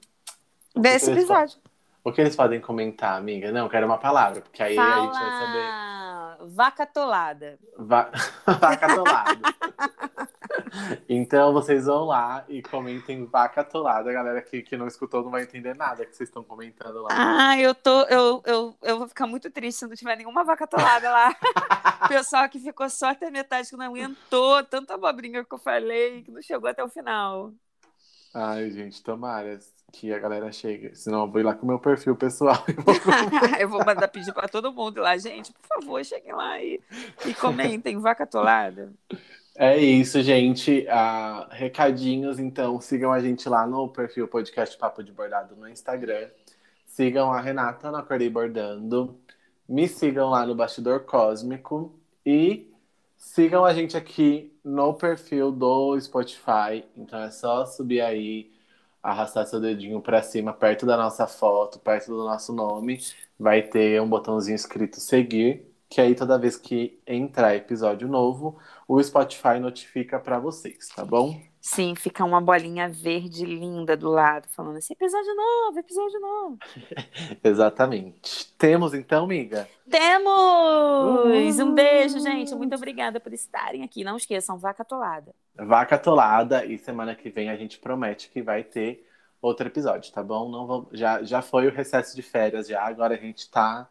Desse 0.74 1.10
episódio. 1.12 1.58
O 2.02 2.12
que 2.12 2.20
eles 2.20 2.36
podem 2.36 2.60
comentar, 2.60 3.16
amiga? 3.16 3.50
Não, 3.50 3.68
quero 3.68 3.86
uma 3.86 3.98
palavra, 3.98 4.42
porque 4.42 4.62
aí 4.62 4.76
Fala... 4.76 4.94
a 4.94 5.00
gente 5.00 5.12
vai 5.12 5.30
saber. 5.30 6.54
Vaca 6.54 6.86
tolada. 6.86 7.58
Va... 7.78 8.10
Vaca 8.46 8.94
tolada. 8.94 9.54
então 11.08 11.52
vocês 11.52 11.86
vão 11.86 12.04
lá 12.04 12.44
e 12.48 12.62
comentem 12.62 13.24
vaca 13.26 13.62
tolada. 13.62 14.10
A 14.10 14.12
galera 14.12 14.42
que, 14.42 14.62
que 14.62 14.76
não 14.76 14.86
escutou 14.86 15.22
não 15.22 15.30
vai 15.30 15.42
entender 15.42 15.74
nada 15.74 16.04
que 16.04 16.16
vocês 16.16 16.28
estão 16.28 16.42
comentando 16.42 17.02
lá. 17.02 17.08
Ah, 17.10 17.58
eu 17.58 17.74
tô. 17.74 18.02
Eu, 18.02 18.42
eu, 18.44 18.76
eu 18.82 18.98
vou 18.98 19.08
ficar 19.08 19.26
muito 19.26 19.50
triste 19.50 19.78
se 19.78 19.86
não 19.86 19.94
tiver 19.94 20.16
nenhuma 20.16 20.44
vaca 20.44 20.66
tolada 20.66 21.10
lá. 21.10 21.36
o 22.04 22.08
pessoal 22.08 22.48
que 22.48 22.60
ficou 22.60 22.88
só 22.88 23.10
até 23.10 23.30
metade, 23.30 23.70
que 23.70 23.76
não 23.76 23.86
aguentou, 23.86 24.62
tanta 24.64 24.94
abobrinha 24.94 25.44
que 25.44 25.54
eu 25.54 25.58
falei, 25.58 26.22
que 26.22 26.30
não 26.30 26.42
chegou 26.42 26.68
até 26.68 26.82
o 26.82 26.88
final. 26.88 27.52
Ai, 28.34 28.68
gente, 28.70 29.02
tomara 29.02 29.58
que 29.92 30.12
a 30.12 30.18
galera 30.18 30.50
chegue. 30.50 30.94
Senão 30.96 31.22
eu 31.22 31.30
vou 31.30 31.40
ir 31.40 31.44
lá 31.44 31.54
com 31.54 31.64
o 31.64 31.68
meu 31.68 31.78
perfil 31.78 32.16
pessoal. 32.16 32.64
eu 33.60 33.68
vou 33.68 33.84
mandar 33.84 34.08
pedir 34.08 34.32
para 34.32 34.48
todo 34.48 34.72
mundo 34.72 35.00
lá, 35.00 35.16
gente, 35.16 35.52
por 35.52 35.66
favor, 35.68 36.04
cheguem 36.04 36.32
lá 36.32 36.60
e, 36.60 36.80
e 37.24 37.34
comentem, 37.34 37.96
vaca 37.98 38.26
tolada. 38.26 38.92
É 39.56 39.76
isso, 39.78 40.20
gente. 40.22 40.84
Uh, 40.88 41.46
recadinhos, 41.50 42.38
então, 42.40 42.80
sigam 42.80 43.12
a 43.12 43.20
gente 43.20 43.48
lá 43.48 43.66
no 43.66 43.88
perfil 43.88 44.26
podcast 44.26 44.76
Papo 44.76 45.02
de 45.02 45.12
Bordado 45.12 45.54
no 45.54 45.68
Instagram. 45.68 46.28
Sigam 46.86 47.32
a 47.32 47.40
Renata 47.40 47.90
no 47.90 47.98
Acordei 47.98 48.28
Bordando. 48.28 49.16
Me 49.68 49.86
sigam 49.88 50.28
lá 50.30 50.44
no 50.44 50.56
Bastidor 50.56 51.00
Cósmico. 51.04 51.94
E 52.26 52.72
sigam 53.16 53.64
a 53.64 53.72
gente 53.72 53.96
aqui 53.96 54.52
no 54.64 54.92
perfil 54.94 55.52
do 55.52 55.98
Spotify. 56.00 56.84
Então 56.96 57.20
é 57.22 57.30
só 57.30 57.64
subir 57.64 58.00
aí, 58.00 58.50
arrastar 59.02 59.46
seu 59.46 59.60
dedinho 59.60 60.00
para 60.00 60.20
cima, 60.22 60.52
perto 60.52 60.84
da 60.84 60.96
nossa 60.96 61.26
foto, 61.28 61.78
perto 61.78 62.08
do 62.08 62.24
nosso 62.24 62.52
nome. 62.52 63.00
Vai 63.38 63.62
ter 63.62 64.00
um 64.02 64.08
botãozinho 64.08 64.56
escrito 64.56 64.98
seguir, 65.00 65.64
que 65.88 66.00
aí 66.00 66.14
toda 66.14 66.38
vez 66.38 66.56
que 66.56 67.00
entrar 67.06 67.54
episódio 67.54 68.08
novo, 68.08 68.58
o 68.86 69.02
Spotify 69.02 69.58
notifica 69.60 70.18
para 70.18 70.38
vocês, 70.38 70.88
tá 70.88 71.04
bom? 71.04 71.40
Sim, 71.60 71.94
fica 71.94 72.22
uma 72.22 72.42
bolinha 72.42 72.90
verde 72.90 73.46
linda 73.46 73.96
do 73.96 74.10
lado, 74.10 74.46
falando 74.50 74.76
assim: 74.76 74.92
episódio 74.92 75.34
novo, 75.34 75.78
episódio 75.78 76.20
novo. 76.20 76.58
Exatamente. 77.42 78.52
Temos 78.58 78.92
então, 78.92 79.24
amiga? 79.24 79.66
Temos! 79.88 81.58
Um 81.58 81.72
beijo, 81.72 82.20
gente. 82.20 82.54
Muito 82.54 82.74
obrigada 82.74 83.18
por 83.18 83.32
estarem 83.32 83.82
aqui. 83.82 84.04
Não 84.04 84.18
esqueçam, 84.18 84.58
vaca 84.58 84.84
tolada. 84.84 85.34
Vaca 85.56 85.98
tolada, 85.98 86.66
e 86.66 86.76
semana 86.76 87.14
que 87.14 87.30
vem 87.30 87.48
a 87.48 87.56
gente 87.56 87.78
promete 87.78 88.28
que 88.28 88.42
vai 88.42 88.62
ter 88.62 89.08
outro 89.40 89.66
episódio, 89.66 90.12
tá 90.12 90.22
bom? 90.22 90.50
Não 90.50 90.66
vou... 90.66 90.88
já, 90.92 91.22
já 91.22 91.40
foi 91.40 91.66
o 91.66 91.72
recesso 91.72 92.14
de 92.14 92.20
férias, 92.20 92.68
já. 92.68 92.82
Agora 92.82 93.14
a 93.14 93.18
gente 93.18 93.50
tá 93.50 93.88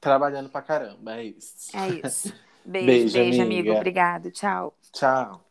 trabalhando 0.00 0.48
pra 0.48 0.62
caramba. 0.62 1.16
É 1.16 1.24
isso. 1.24 1.76
É 1.76 1.88
isso. 2.06 2.34
Beijo, 2.66 3.12
beijo, 3.12 3.12
beijo 3.12 3.42
amigo. 3.42 3.72
Obrigado. 3.72 4.30
Tchau. 4.30 4.74
Tchau. 4.92 5.45